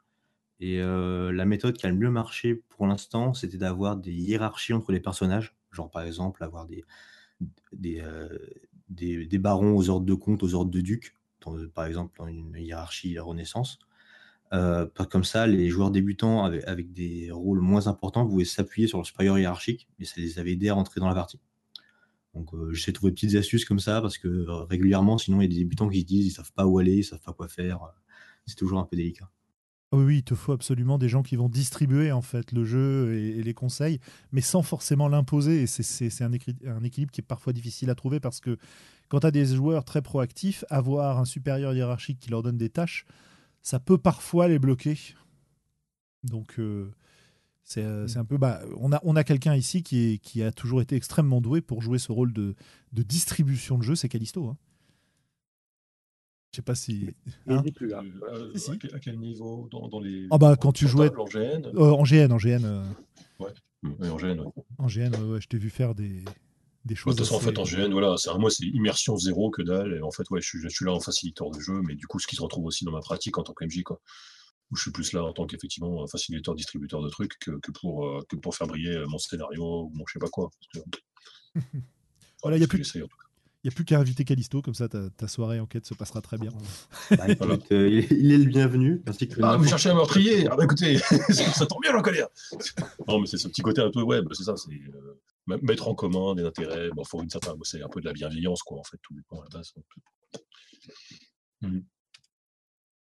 Et 0.61 0.80
euh, 0.80 1.32
la 1.32 1.44
méthode 1.44 1.76
qui 1.76 1.86
a 1.86 1.88
le 1.88 1.96
mieux 1.96 2.11
marché 2.11 2.54
pour 2.54 2.86
l'instant, 2.86 3.34
c'était 3.34 3.56
d'avoir 3.56 3.96
des 3.96 4.12
hiérarchies 4.12 4.74
entre 4.74 4.92
les 4.92 5.00
personnages. 5.00 5.56
Genre, 5.72 5.90
par 5.90 6.02
exemple, 6.02 6.44
avoir 6.44 6.66
des, 6.66 6.84
euh, 8.00 9.38
barons 9.38 9.74
aux 9.76 9.88
ordres 9.88 10.06
de 10.06 10.14
comte, 10.14 10.42
aux 10.42 10.54
ordres 10.54 10.70
de 10.70 10.80
duc, 10.80 11.16
par 11.74 11.86
exemple, 11.86 12.18
dans 12.18 12.28
une 12.28 12.54
hiérarchie 12.56 13.18
Renaissance. 13.18 13.78
Euh, 14.53 14.86
pas 14.86 15.07
comme 15.07 15.24
ça, 15.24 15.46
les 15.46 15.68
joueurs 15.68 15.90
débutants 15.90 16.44
avec, 16.44 16.92
des 16.92 17.30
rôles 17.30 17.61
moins 17.61 17.86
importants 17.86 18.26
pouvaient 18.26 18.44
s'appuyer 18.44 18.88
sur 18.88 18.98
le 18.98 19.05
supérieur 19.05 19.38
hiérarchique 19.38 19.88
et 19.98 20.05
ça 20.05 20.14
les 20.20 20.38
avait 20.38 20.53
aidés 20.53 20.70
à 20.70 20.74
rentrer 20.74 21.01
dans 21.01 21.09
la 21.09 21.14
partie. 21.14 21.38
Donc 22.34 22.53
euh, 22.55 22.72
j'essaie 22.72 22.92
de 22.92 22.96
trouver 22.96 23.12
des 23.12 23.14
petites 23.14 23.36
astuces 23.36 23.64
comme 23.64 23.80
ça 23.80 24.01
parce 24.01 24.18
que 24.18 24.28
euh, 24.28 24.64
régulièrement, 24.64 25.18
sinon 25.18 25.40
il 25.40 25.44
y 25.44 25.46
a 25.46 25.48
des 25.48 25.62
débutants 25.62 25.88
qui 25.88 26.01
se 26.01 26.07
disent 26.07 26.26
ils 26.26 26.30
savent 26.30 26.53
pas 26.53 26.66
où 26.66 26.78
aller, 26.78 26.98
ils 26.98 27.05
savent 27.05 27.20
pas 27.20 27.32
quoi 27.32 27.48
faire. 27.48 27.80
C'est 28.46 28.57
toujours 28.57 28.80
un 28.80 28.84
peu 28.84 28.96
délicat. 28.96 29.28
Ah 29.92 29.96
Oui, 29.96 30.18
il 30.18 30.22
te 30.22 30.36
faut 30.36 30.53
absolument 30.53 30.98
des 30.98 31.09
gens 31.09 31.22
qui 31.22 31.34
vont 31.34 31.48
distribuer 31.48 32.12
en 32.12 32.22
fait 32.22 32.53
le 32.53 32.64
jeu 32.64 33.16
et, 33.16 33.42
les 33.42 33.55
conseils, 33.55 33.98
mais 34.30 34.40
sans 34.40 34.62
forcément 34.62 35.09
l'imposer. 35.09 35.62
Et 35.62 35.66
c'est- 35.66 36.22
un, 36.22 36.30
un 36.66 36.84
équilibre 36.84 37.11
qui 37.11 37.20
est 37.20 37.26
parfois 37.26 37.53
difficile 37.53 37.90
à 37.90 37.96
trouver 37.96 38.20
parce 38.20 38.40
que 38.40 38.57
quand 39.09 39.20
tu 39.20 39.26
as 39.26 39.32
des 39.32 39.46
joueurs 39.46 39.84
très 39.84 40.03
proactifs, 40.03 40.64
avoir 40.70 41.18
un 41.18 41.24
supérieur 41.24 41.74
hiérarchique 41.74 42.20
qui 42.20 42.30
leur 42.30 42.42
donne 42.42 42.57
des 42.57 42.68
tâches, 42.68 43.05
ça 43.62 43.78
peut 43.80 43.98
parfois 43.98 44.48
les 44.48 44.58
bloquer. 44.58 44.98
Donc 46.24 46.58
euh, 46.58 46.92
c'est 47.62 47.82
euh, 47.84 48.06
c'est 48.08 48.18
un 48.18 48.24
peu... 48.24 48.36
Bah, 48.38 48.61
on 48.78 48.92
a, 48.92 49.00
on 49.04 49.16
a 49.16 49.24
quelqu'un 49.24 49.54
ici 49.54 49.82
qui, 49.82 49.98
est- 50.14 50.18
qui 50.18 50.42
a 50.42 50.52
toujours 50.52 50.80
été 50.82 50.96
extrêmement 50.96 51.40
doué 51.40 51.61
pour 51.61 51.82
jouer 51.82 51.98
ce 51.98 52.12
rôle 52.12 52.32
de, 52.32 52.54
de 52.92 53.02
distribution 53.02 53.78
de 53.78 53.82
jeu, 53.82 53.94
c'est 53.94 54.08
Callisto. 54.08 54.46
Hein. 54.48 54.56
Je 56.52 56.56
sais 56.56 56.62
pas 56.62 56.74
si... 56.74 57.14
Hein 57.46 57.62
plus 57.74 57.88
là. 57.88 58.02
Euh, 58.32 58.50
Si, 58.56 58.72
si. 58.80 58.92
à, 58.92 58.98
quel, 58.98 59.18
niveau? 59.20 59.68
Dans, 59.70 59.86
dans 59.88 60.00
les 60.00 60.26
Ah 60.32 60.38
bah, 60.38 60.56
quand 60.61 60.72
tu 60.72 60.88
jouais- 60.88 61.14
en 61.16 61.24
GN 61.26 61.66
Euh, 61.74 61.92
en 61.92 62.02
GN, 62.02 62.32
en 62.32 62.38
GN. 62.38 62.64
euh, 62.64 62.84
Oui, 63.38 63.50
en 64.11 64.16
GN, 64.16 64.40
ouais. 64.40 64.52
En 64.78 64.86
GN, 64.88 65.14
ouais, 65.14 65.30
ouais, 65.34 65.40
je 65.40 65.46
t'ai 65.46 65.58
vu 65.58 65.70
faire 65.70 65.94
des, 65.94 66.24
des 66.85 66.95
Bah, 66.95 67.01
choses. 67.01 67.14
De 67.16 67.18
toute 67.20 67.26
façon, 67.28 67.37
en 67.37 67.41
fait, 67.41 67.59
en 67.59 67.64
GN, 67.64 67.93
voilà, 67.93 68.16
c'est 68.16 68.33
moi, 68.39 68.51
c'est 68.51 68.64
immersion 68.66 69.16
zéro 69.16 69.51
que 69.51 69.62
dalle. 69.62 69.95
Et 69.95 70.03
en 70.03 70.11
fait, 70.11 70.28
ouais, 70.31 70.41
je 70.41 70.47
suis, 70.49 70.61
je 70.61 70.68
suis 70.68 70.85
là 70.85 70.93
en 70.93 71.01
facilitateur 71.01 71.51
de 71.51 71.61
jeu, 71.61 71.81
mais 71.87 71.95
du 71.95 72.07
coup, 72.07 72.18
ce 72.18 72.26
qui 72.26 72.37
se 72.37 72.43
retrouve 72.43 72.64
aussi 72.66 72.85
dans 72.85 72.93
ma 72.93 73.01
pratique 73.01 73.37
en 73.39 73.43
tant 73.43 73.53
que 73.53 73.64
MJ, 73.64 73.83
quoi. 73.83 74.01
Où 74.70 74.76
je 74.76 74.83
suis 74.83 74.93
plus 74.93 75.12
là 75.12 75.24
en 75.24 75.33
tant 75.33 75.47
qu'effectivement 75.47 76.07
facilitateur, 76.07 76.55
distributeur 76.55 77.03
de 77.03 77.09
trucs 77.09 77.37
que, 77.41 77.51
que 77.59 77.72
pour, 77.72 78.07
euh, 78.07 78.20
que 78.28 78.37
pour 78.37 78.55
faire 78.55 78.68
briller 78.68 78.95
euh, 78.97 79.07
mon 79.09 79.18
scénario 79.18 79.83
ou 79.85 79.91
mon 79.95 80.05
je 80.07 80.12
sais 80.12 80.18
pas 80.20 80.28
quoi. 80.28 80.49
Que- 80.72 80.81
Voilà, 82.43 82.57
il 82.57 82.61
y 82.61 82.64
a 82.64 82.68
plus-. 82.68 82.95
Il 83.62 83.68
n'y 83.68 83.74
a 83.74 83.74
plus 83.74 83.85
qu'à 83.85 83.99
inviter 83.99 84.24
Callisto, 84.24 84.62
comme 84.62 84.72
ça 84.72 84.89
ta, 84.89 85.11
ta 85.11 85.28
soirée 85.28 85.61
enquête 85.61 85.85
se 85.85 85.93
passera 85.93 86.22
très 86.22 86.39
bien. 86.39 86.51
Bah, 87.11 87.28
écoute, 87.28 87.66
euh, 87.72 87.89
il, 88.11 88.33
est 88.33 88.39
le 88.39 88.45
bienvenu. 88.45 89.03
Ainsi 89.07 89.28
que 89.28 89.39
Ah, 89.43 89.57
vous 89.59 89.66
cherchez 89.66 89.91
un 89.91 89.95
meurtrier? 89.95 90.47
Ah 90.51 90.57
bah 90.57 90.64
écoutez, 90.64 90.97
ça 91.28 91.66
tombe 91.66 91.83
bien, 91.83 91.93
j'en 91.93 92.01
connais 92.01 92.22
un. 92.22 92.28
Non, 93.09 93.20
mais 93.20 93.26
c'est 93.26 93.37
ce 93.37 93.49
petit 93.49 93.61
côté 93.61 93.83
un 93.83 93.91
peu 93.91 94.01
web, 94.03 94.26
c'est 94.33 94.45
ça, 94.45 94.57
c'est 94.57 94.70
euh, 94.72 95.20
mettre 95.59 95.88
en 95.88 95.94
commun 95.94 96.34
des 96.34 96.44
intérêts. 96.44 96.90
Bon, 96.90 97.05
faut 97.05 97.22
une 97.22 97.30
certaine, 97.30 97.55
c'est 97.62 97.82
un 97.82 97.88
peu 97.88 98.01
de 98.01 98.07
la 98.07 98.12
bienveillance, 98.12 98.62
quoi, 98.62 98.78
en 98.78 98.84
fait, 98.84 98.98
tout 99.03 99.14
dépend 99.14 99.40
à 99.40 99.44
la 99.44 99.59
base. 99.59 99.72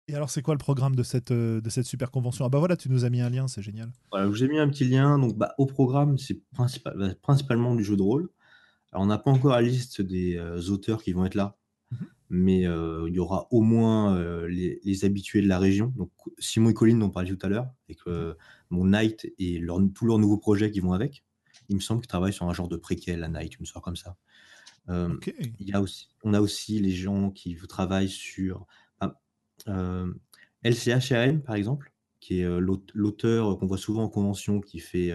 Et 0.07 0.15
alors, 0.15 0.31
c'est 0.31 0.41
quoi 0.41 0.55
le 0.55 0.59
programme 0.59 0.95
de 0.95 1.03
cette, 1.03 1.29
euh, 1.29 1.61
de 1.61 1.69
cette 1.69 1.85
super 1.85 2.09
convention? 2.09 2.43
Ah 2.43 2.49
bah 2.49 2.57
voilà, 2.57 2.75
tu 2.75 2.89
nous 2.89 3.05
as 3.05 3.11
mis 3.11 3.21
un 3.21 3.29
lien, 3.29 3.47
c'est 3.47 3.61
génial. 3.61 3.91
Voilà, 4.11 4.25
je 4.25 4.31
vous 4.31 4.43
ai 4.43 4.47
mis 4.47 4.57
un 4.57 4.67
petit 4.67 4.85
lien. 4.85 5.19
Donc, 5.19 5.37
bah, 5.37 5.53
au 5.59 5.67
programme, 5.67 6.17
c'est 6.17 6.41
principal- 6.53 6.97
bah, 6.97 7.13
principalement 7.21 7.75
du 7.75 7.83
jeu 7.83 7.95
de 7.95 8.01
rôle. 8.01 8.29
Alors, 8.91 9.03
on 9.03 9.07
n'a 9.07 9.19
pas 9.19 9.29
encore 9.29 9.51
la 9.51 9.61
liste 9.61 10.01
des 10.01 10.35
euh, 10.35 10.59
auteurs 10.69 11.03
qui 11.03 11.13
vont 11.13 11.25
être 11.25 11.35
là, 11.35 11.59
Mhm. 11.91 12.07
mais 12.31 12.65
euh, 12.65 13.05
il 13.07 13.13
y 13.13 13.19
aura 13.19 13.47
au 13.51 13.61
moins 13.61 14.17
euh, 14.17 14.47
les, 14.47 14.79
les 14.83 15.05
habitués 15.05 15.43
de 15.43 15.47
la 15.47 15.59
région. 15.59 15.93
Donc, 15.95 16.09
Simon 16.39 16.71
et 16.71 16.73
Colline 16.73 16.97
dont 16.97 17.05
on 17.05 17.11
parlait 17.11 17.29
tout 17.29 17.45
à 17.45 17.49
l'heure, 17.49 17.67
avec 17.87 17.99
euh, 18.07 18.33
mon 18.71 18.87
Night 18.87 19.31
et 19.37 19.59
leur- 19.59 19.79
tous 19.93 20.07
leurs 20.07 20.17
nouveaux 20.17 20.39
projets 20.39 20.71
qui 20.71 20.79
vont 20.79 20.93
avec. 20.93 21.23
Il 21.69 21.75
me 21.75 21.81
semble 21.81 22.01
qu'ils 22.01 22.07
travaillent 22.07 22.33
sur 22.33 22.47
un 22.49 22.53
genre 22.53 22.67
de 22.67 22.77
préquel 22.77 23.23
à 23.23 23.27
Night, 23.29 23.59
une 23.59 23.65
sorte 23.65 23.85
comme 23.85 23.95
ça. 23.95 24.15
Euh, 24.89 25.17
il 25.59 25.67
y 25.69 25.73
a 25.73 25.81
aussi, 25.81 26.09
on 26.23 26.33
a 26.33 26.41
aussi 26.41 26.79
les 26.79 26.91
gens 26.91 27.29
qui 27.29 27.55
travaillent 27.67 28.09
sur 28.09 28.65
ah, 28.99 29.13
euh, 29.67 30.11
LCHRM, 30.63 31.41
par 31.41 31.55
exemple, 31.55 31.93
qui 32.19 32.39
est 32.41 32.59
l'aute- 32.59 32.91
l'auteur 32.95 33.57
qu'on 33.59 33.67
voit 33.67 33.77
souvent 33.77 34.03
en 34.03 34.09
convention, 34.09 34.61
qui 34.61 34.79
fait 34.79 35.13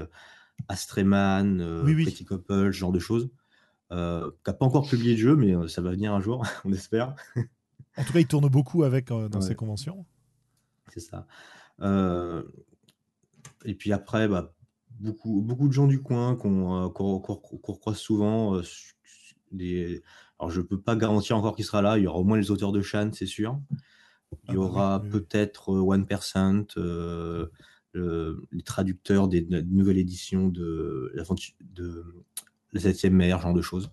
Astreman, 0.68 1.60
Oui, 1.84 1.94
oui. 1.94 2.02
Pretty 2.04 2.24
Couple, 2.24 2.66
ce 2.72 2.78
genre 2.78 2.92
de 2.92 2.98
choses. 3.00 3.30
Euh, 3.92 4.30
qui 4.30 4.50
n'a 4.50 4.54
pas 4.54 4.64
encore 4.64 4.88
publié 4.88 5.14
de 5.14 5.18
jeu, 5.20 5.36
mais 5.36 5.68
ça 5.68 5.82
va 5.82 5.90
venir 5.90 6.12
un 6.14 6.20
jour, 6.20 6.44
on 6.64 6.72
espère. 6.72 7.14
En 7.96 8.04
tout 8.04 8.12
cas, 8.12 8.20
il 8.20 8.26
tourne 8.26 8.48
beaucoup 8.48 8.82
avec 8.84 9.10
euh, 9.10 9.28
dans 9.28 9.40
Ouais. 9.40 9.46
ces 9.46 9.54
conventions. 9.54 10.06
C'est 10.92 11.00
ça. 11.00 11.26
Euh, 11.80 12.42
et 13.64 13.74
puis 13.74 13.92
après, 13.92 14.28
bah, 14.28 14.53
beaucoup, 15.00 15.42
beaucoup 15.42 15.68
de 15.68 15.72
gens 15.72 15.86
du 15.86 16.00
coin 16.02 16.36
qu'on 16.36 16.86
euh, 16.86 16.88
qu'on- 16.88 17.18
recroise 17.18 17.96
souvent. 17.98 18.56
euh, 18.56 18.62
des... 19.52 20.02
Alors, 20.38 20.50
je 20.50 20.60
ne 20.60 20.66
peux 20.66 20.80
pas 20.80 20.96
garantir 20.96 21.36
encore 21.36 21.56
qui 21.56 21.62
sera 21.64 21.82
là. 21.82 21.98
Il 21.98 22.04
y 22.04 22.06
aura 22.06 22.18
au 22.18 22.24
moins 22.24 22.38
les 22.38 22.50
auteurs 22.50 22.72
de 22.72 22.82
Shan, 22.82 23.10
c'est 23.12 23.26
sûr. 23.26 23.60
Il 24.48 24.54
y 24.54 24.56
Ah 24.56 24.56
bah 24.56 24.68
oui, 24.70 24.82
aura 24.82 25.00
oui, 25.02 25.10
peut-être 25.10 25.72
euh, 25.74 25.80
One 25.80 26.06
Percent, 26.06 26.64
euh, 26.78 27.48
le- 27.92 28.42
les 28.52 28.62
traducteurs 28.62 29.28
des, 29.28 29.42
de 29.42 29.60
nouvelles 29.62 29.98
éditions 29.98 30.48
de, 30.48 31.12
la 32.72 32.80
7 32.80 33.04
mer, 33.10 33.40
genre 33.40 33.54
de 33.54 33.62
choses. 33.62 33.90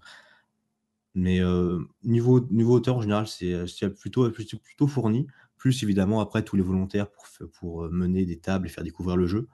Mais 1.14 1.41
euh, 1.41 1.80
niveau, 2.04 2.39
niveau 2.52 2.76
auteur, 2.76 2.97
en 2.97 3.02
général, 3.02 3.28
c'est 3.28 3.89
plutôt, 3.99 4.30
plutôt, 4.32 4.58
plutôt 4.60 4.88
fourni. 4.88 5.28
Plus 5.58 5.84
évidemment, 5.84 6.22
après, 6.22 6.43
tous 6.43 6.56
les 6.56 6.64
volontaires 6.64 7.10
pour, 7.12 7.26
pour 7.54 7.89
mener 7.89 8.26
des 8.26 8.39
tables 8.39 8.68
et 8.68 8.70
faire 8.70 8.84
découvrir 8.84 9.18
le 9.18 9.28
jeu. 9.28 9.47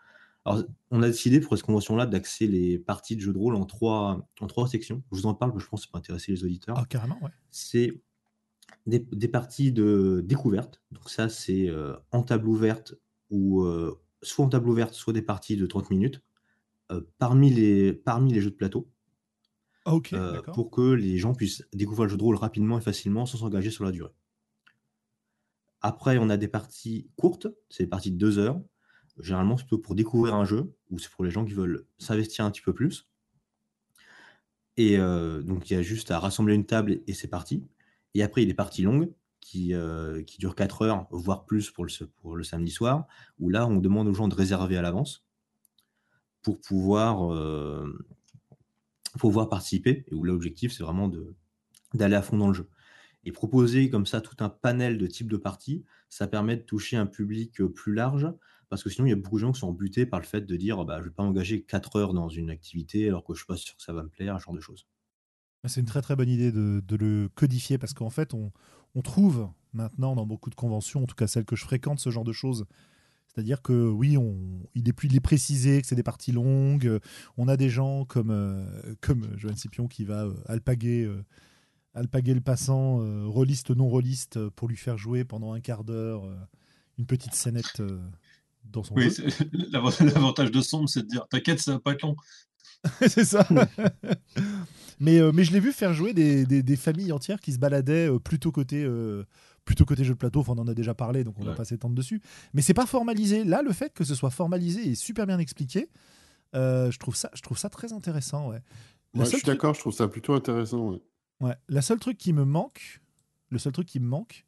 Alors, 0.47 0.63
on 0.91 1.03
a 1.03 1.07
décidé 1.07 1.41
pour 1.41 1.57
cette 1.57 1.65
convention-là 1.65 2.05
d'axer 2.05 2.47
les 2.47 2.79
parties 2.79 3.17
de 3.17 3.21
jeux 3.21 3.33
de 3.33 3.37
rôle 3.37 3.55
en 3.55 3.65
trois, 3.65 4.29
en 4.39 4.47
trois 4.47 4.65
sections. 4.67 5.03
Je 5.11 5.17
vous 5.17 5.25
en 5.25 5.33
parle, 5.33 5.51
parce 5.51 5.63
que 5.63 5.65
je 5.65 5.69
pense 5.69 5.81
que 5.81 5.87
ça 5.87 5.91
peut 5.91 5.97
intéresser 5.97 6.31
les 6.31 6.43
auditeurs 6.45 6.77
Ah, 6.77 6.85
carrément, 6.85 7.19
ouais. 7.21 7.31
c'est 7.51 8.01
des, 8.85 8.99
des 8.99 9.27
parties 9.27 9.73
de 9.73 10.23
découverte. 10.25 10.81
Donc 10.91 11.09
ça, 11.09 11.27
c'est 11.27 11.67
euh, 11.69 11.97
en 12.11 12.23
table 12.23 12.47
ouverte 12.47 12.95
ou 13.29 13.63
euh, 13.63 13.99
soit 14.21 14.45
en 14.45 14.49
table 14.49 14.69
ouverte, 14.69 14.93
soit 14.93 15.11
des 15.11 15.21
parties 15.21 15.57
de 15.57 15.65
30 15.65 15.89
minutes 15.89 16.23
euh, 16.93 17.01
parmi, 17.17 17.49
les, 17.49 17.91
parmi 17.91 18.31
les 18.31 18.39
jeux 18.39 18.51
de 18.51 18.55
plateau 18.55 18.89
Ah, 19.83 19.95
ok, 19.95 20.15
pour 20.53 20.71
que 20.71 20.93
les 20.93 21.17
gens 21.17 21.33
puissent 21.33 21.65
découvrir 21.73 22.05
le 22.05 22.11
jeu 22.11 22.17
de 22.17 22.23
rôle 22.23 22.37
rapidement 22.37 22.77
et 22.77 22.81
facilement 22.81 23.25
sans 23.25 23.39
s'engager 23.39 23.69
sur 23.69 23.83
la 23.83 23.91
durée. 23.91 24.13
Après, 25.81 26.17
on 26.17 26.29
a 26.29 26.37
des 26.37 26.47
parties 26.47 27.09
courtes, 27.17 27.47
c'est 27.69 27.83
des 27.83 27.89
parties 27.89 28.11
de 28.11 28.17
deux 28.17 28.39
heures. 28.39 28.61
Généralement, 29.19 29.57
c'est 29.57 29.67
pour 29.67 29.95
découvrir 29.95 30.35
un 30.35 30.45
jeu 30.45 30.73
ou 30.89 30.99
c'est 30.99 31.09
pour 31.09 31.23
les 31.23 31.31
gens 31.31 31.45
qui 31.45 31.53
veulent 31.53 31.85
s'investir 31.97 32.45
un 32.45 32.51
petit 32.51 32.61
peu 32.61 32.73
plus. 32.73 33.07
Et 34.77 34.97
euh, 34.97 35.41
donc, 35.41 35.69
il 35.69 35.73
y 35.73 35.77
a 35.77 35.81
juste 35.81 36.11
à 36.11 36.19
rassembler 36.19 36.53
une 36.53 36.65
table 36.65 37.01
et, 37.07 37.13
c'est 37.13 37.27
parti. 37.27 37.67
Et 38.13 38.23
après, 38.23 38.41
il 38.41 38.45
y 38.45 38.47
a 38.47 38.51
des 38.51 38.55
parties 38.55 38.83
longues 38.83 39.11
qui, 39.41 39.73
euh, 39.73 40.23
qui 40.23 40.37
durent 40.37 40.55
4 40.55 40.83
heures, 40.83 41.07
voire 41.09 41.45
plus 41.45 41.71
pour 41.71 41.83
le, 41.83 41.91
pour 42.21 42.35
le 42.35 42.43
samedi 42.43 42.71
soir, 42.71 43.07
où 43.39 43.49
là, 43.49 43.67
on 43.67 43.77
demande 43.77 44.07
aux 44.07 44.13
gens 44.13 44.27
de 44.27 44.35
réserver 44.35 44.77
à 44.77 44.81
l'avance 44.81 45.25
pour 46.43 46.61
pouvoir, 46.61 47.33
euh, 47.33 47.91
pouvoir 49.17 49.49
participer. 49.49 50.05
Et 50.07 50.13
où 50.13 50.23
l'objectif, 50.23 50.71
c'est 50.71 50.83
vraiment 50.83 51.11
d'aller 51.95 52.15
à 52.15 52.21
fond 52.21 52.37
dans 52.37 52.47
le 52.47 52.53
jeu. 52.53 52.69
Et 53.23 53.31
proposer 53.31 53.89
comme 53.89 54.05
ça 54.05 54.21
tout 54.21 54.37
un 54.39 54.49
panel 54.49 54.99
de 54.99 55.07
types 55.07 55.29
de 55.29 55.37
parties, 55.37 55.83
ça 56.07 56.27
permet 56.27 56.55
de 56.55 56.61
toucher 56.61 56.97
un 56.97 57.07
public 57.07 57.63
plus 57.65 57.93
large, 57.93 58.31
parce 58.69 58.83
que 58.83 58.89
sinon, 58.89 59.07
il 59.07 59.11
y 59.11 59.13
a 59.13 59.15
beaucoup 59.15 59.37
de 59.37 59.41
gens 59.41 59.51
qui 59.51 59.59
sont 59.59 59.71
butés 59.71 60.05
par 60.05 60.19
le 60.19 60.25
fait 60.25 60.41
de 60.41 60.55
dire 60.55 60.83
bah, 60.83 60.95
je 60.97 61.03
ne 61.03 61.05
vais 61.05 61.13
pas 61.13 61.23
m'engager 61.23 61.61
4 61.63 61.95
heures 61.97 62.13
dans 62.13 62.29
une 62.29 62.49
activité 62.49 63.07
alors 63.07 63.23
que 63.23 63.33
je 63.33 63.37
ne 63.37 63.39
suis 63.39 63.47
pas 63.47 63.57
sûr 63.57 63.75
que 63.75 63.81
ça 63.81 63.93
va 63.93 64.03
me 64.03 64.09
plaire, 64.09 64.37
ce 64.39 64.45
genre 64.45 64.53
de 64.53 64.59
choses. 64.59 64.87
C'est 65.65 65.79
une 65.79 65.87
très 65.87 66.01
très 66.01 66.15
bonne 66.15 66.29
idée 66.29 66.51
de, 66.51 66.95
le 66.95 67.29
codifier 67.33 67.77
parce 67.77 67.93
qu'en 67.93 68.09
fait, 68.09 68.33
on, 68.33 68.51
trouve 69.03 69.49
maintenant 69.73 70.15
dans 70.15 70.25
beaucoup 70.25 70.49
de 70.49 70.55
conventions, 70.55 71.03
en 71.03 71.05
tout 71.05 71.15
cas 71.15 71.27
celles 71.27 71.45
que 71.45 71.55
je 71.55 71.63
fréquente, 71.63 71.99
ce 71.99 72.09
genre 72.09 72.23
de 72.23 72.31
choses. 72.31 72.65
C'est-à-dire 73.27 73.61
que 73.61 73.87
oui, 73.87 74.17
on, 74.17 74.35
il, 74.73 74.89
est 74.89 74.93
plus, 74.93 75.07
il 75.07 75.15
est 75.15 75.19
précisé 75.19 75.79
que 75.81 75.87
c'est 75.87 75.95
des 75.95 76.03
parties 76.03 76.31
longues. 76.31 76.99
On 77.37 77.47
a 77.47 77.57
des 77.57 77.69
gens 77.69 78.05
comme, 78.05 78.31
euh, 78.31 78.95
comme 79.01 79.37
Scipion 79.55 79.87
qui 79.87 80.03
va 80.03 80.23
euh, 80.23 80.33
alpaguer, 80.47 81.03
euh, 81.03 81.23
alpaguer 81.93 82.33
le 82.33 82.41
passant, 82.41 82.97
rôliste, 83.29 83.69
non 83.69 83.87
rôliste, 83.87 84.49
pour 84.49 84.67
lui 84.67 84.77
faire 84.77 84.97
jouer 84.97 85.23
pendant 85.23 85.53
un 85.53 85.59
quart 85.59 85.83
d'heure 85.83 86.27
une 86.97 87.05
petite 87.05 87.35
scénette 87.35 87.81
dans 88.71 88.83
son 88.83 88.95
oui, 88.95 89.09
L'avantage 89.71 90.51
de 90.51 90.61
Sombre, 90.61 90.89
c'est 90.89 91.03
de 91.03 91.07
dire 91.07 91.27
T'inquiète, 91.29 91.59
ça 91.59 91.73
va 91.73 91.79
pas 91.79 91.93
être 91.93 92.03
long. 92.03 92.15
c'est 93.07 93.25
ça. 93.25 93.47
mais, 94.99 95.19
euh, 95.19 95.31
mais 95.33 95.43
je 95.43 95.51
l'ai 95.51 95.59
vu 95.59 95.71
faire 95.71 95.93
jouer 95.93 96.13
des, 96.13 96.45
des, 96.45 96.75
familles 96.75 97.11
entières 97.11 97.39
qui 97.39 97.51
se 97.51 97.59
baladaient 97.59 98.09
euh, 98.09 98.19
plutôt 98.19 98.51
côté. 98.51 98.83
Euh, 98.83 99.25
plutôt 99.65 99.83
côté 99.83 100.05
jeu 100.05 100.13
de 100.13 100.17
plateau, 100.17 100.39
enfin, 100.39 100.53
on 100.55 100.59
en 100.59 100.67
a 100.69 100.73
déjà 100.73 100.93
parlé, 100.93 101.25
donc 101.25 101.35
on 101.39 101.43
va 101.43 101.53
pas 101.53 101.65
s'étendre 101.65 101.93
dessus. 101.93 102.21
Mais 102.53 102.61
c'est 102.61 102.73
pas 102.73 102.85
formalisé. 102.85 103.43
Là, 103.43 103.61
le 103.61 103.73
fait 103.73 103.93
que 103.93 104.05
ce 104.05 104.15
soit 104.15 104.29
formalisé 104.29 104.87
et 104.87 104.95
super 104.95 105.27
bien 105.27 105.39
expliqué, 105.39 105.89
je, 106.53 106.97
trouve 106.97 107.17
ça, 107.17 107.29
je 107.33 107.41
trouve 107.41 107.57
ça 107.57 107.67
très 107.67 107.91
intéressant. 107.91 108.47
Ouais. 108.47 108.61
je 109.13 109.25
suis 109.25 109.41
d'accord, 109.41 109.73
je 109.73 109.81
trouve 109.81 109.91
ça 109.91 110.07
plutôt 110.07 110.35
intéressant. 110.35 110.91
Ouais. 110.91 111.01
ouais. 111.41 111.55
La 111.67 111.81
seule 111.81 111.99
truc 111.99 112.17
qui 112.17 112.31
me 112.31 112.45
manque, 112.45 113.01
le 113.49 113.59
seul 113.59 113.73
truc 113.73 113.87
qui 113.89 113.99
me 113.99 114.07
manque, 114.07 114.46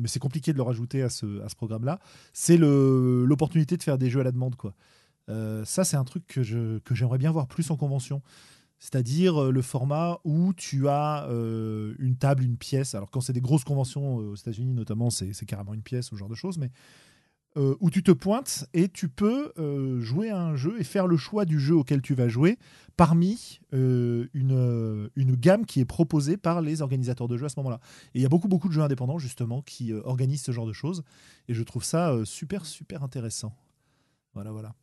mais 0.00 0.08
c'est 0.08 0.18
compliqué 0.18 0.52
de 0.52 0.56
le 0.56 0.62
rajouter 0.62 1.02
à 1.02 1.08
ce, 1.08 1.42
à 1.42 1.48
ce 1.48 1.56
programme-là, 1.56 1.98
c'est 2.32 2.56
l'opportunité 2.56 3.76
de 3.76 3.82
faire 3.82 3.98
des 3.98 4.10
jeux 4.10 4.20
à 4.20 4.24
la 4.24 4.32
demande. 4.32 4.56
Quoi. 4.56 4.74
Euh, 5.28 5.64
ça, 5.64 5.84
c'est 5.84 5.96
un 5.96 6.04
truc 6.04 6.26
que, 6.26 6.42
je, 6.42 6.78
que 6.80 6.94
j'aimerais 6.94 7.18
bien 7.18 7.30
voir 7.30 7.46
plus 7.46 7.70
en 7.70 7.76
convention. 7.76 8.22
C'est-à-dire 8.78 9.40
euh, 9.40 9.50
le 9.52 9.62
format 9.62 10.18
où 10.24 10.52
tu 10.54 10.88
as 10.88 11.26
euh, 11.28 11.94
une 11.98 12.16
table, 12.16 12.42
une 12.42 12.56
pièce. 12.56 12.94
Alors, 12.94 13.10
quand 13.10 13.20
c'est 13.20 13.32
des 13.32 13.40
grosses 13.40 13.64
conventions 13.64 14.16
aux 14.16 14.34
États-Unis, 14.34 14.74
notamment, 14.74 15.10
c'est, 15.10 15.32
carrément 15.46 15.74
une 15.74 15.82
pièce, 15.82 16.06
ce 16.06 16.16
genre 16.16 16.28
de 16.28 16.34
choses. 16.34 16.58
Mais 16.58 16.70
où 17.56 17.90
tu 17.90 18.02
te 18.02 18.12
pointes 18.12 18.66
et 18.72 18.88
tu 18.88 19.08
peux 19.08 19.52
jouer 20.00 20.30
à 20.30 20.40
un 20.40 20.56
jeu 20.56 20.80
et 20.80 20.84
faire 20.84 21.06
le 21.06 21.16
choix 21.16 21.44
du 21.44 21.60
jeu 21.60 21.74
auquel 21.74 22.02
tu 22.02 22.14
vas 22.14 22.28
jouer 22.28 22.58
parmi 22.96 23.60
une, 23.72 25.10
une 25.14 25.36
gamme 25.36 25.66
qui 25.66 25.80
est 25.80 25.84
proposée 25.84 26.36
par 26.36 26.60
les 26.62 26.82
organisateurs 26.82 27.28
de 27.28 27.36
jeux 27.36 27.46
à 27.46 27.48
ce 27.50 27.58
moment-là. 27.58 27.80
Et 28.14 28.20
il 28.20 28.22
y 28.22 28.26
a 28.26 28.28
beaucoup, 28.28 28.48
beaucoup 28.48 28.68
de 28.68 28.72
jeux 28.72 28.82
indépendants, 28.82 29.18
justement, 29.18 29.62
qui 29.62 29.92
organisent 29.92 30.42
ce 30.42 30.52
genre 30.52 30.66
de 30.66 30.72
choses. 30.72 31.02
Et 31.48 31.54
je 31.54 31.62
trouve 31.62 31.84
ça 31.84 32.16
super, 32.24 32.64
super 32.64 33.02
intéressant. 33.02 33.54
Voilà, 34.34 34.50
voilà. 34.50 34.74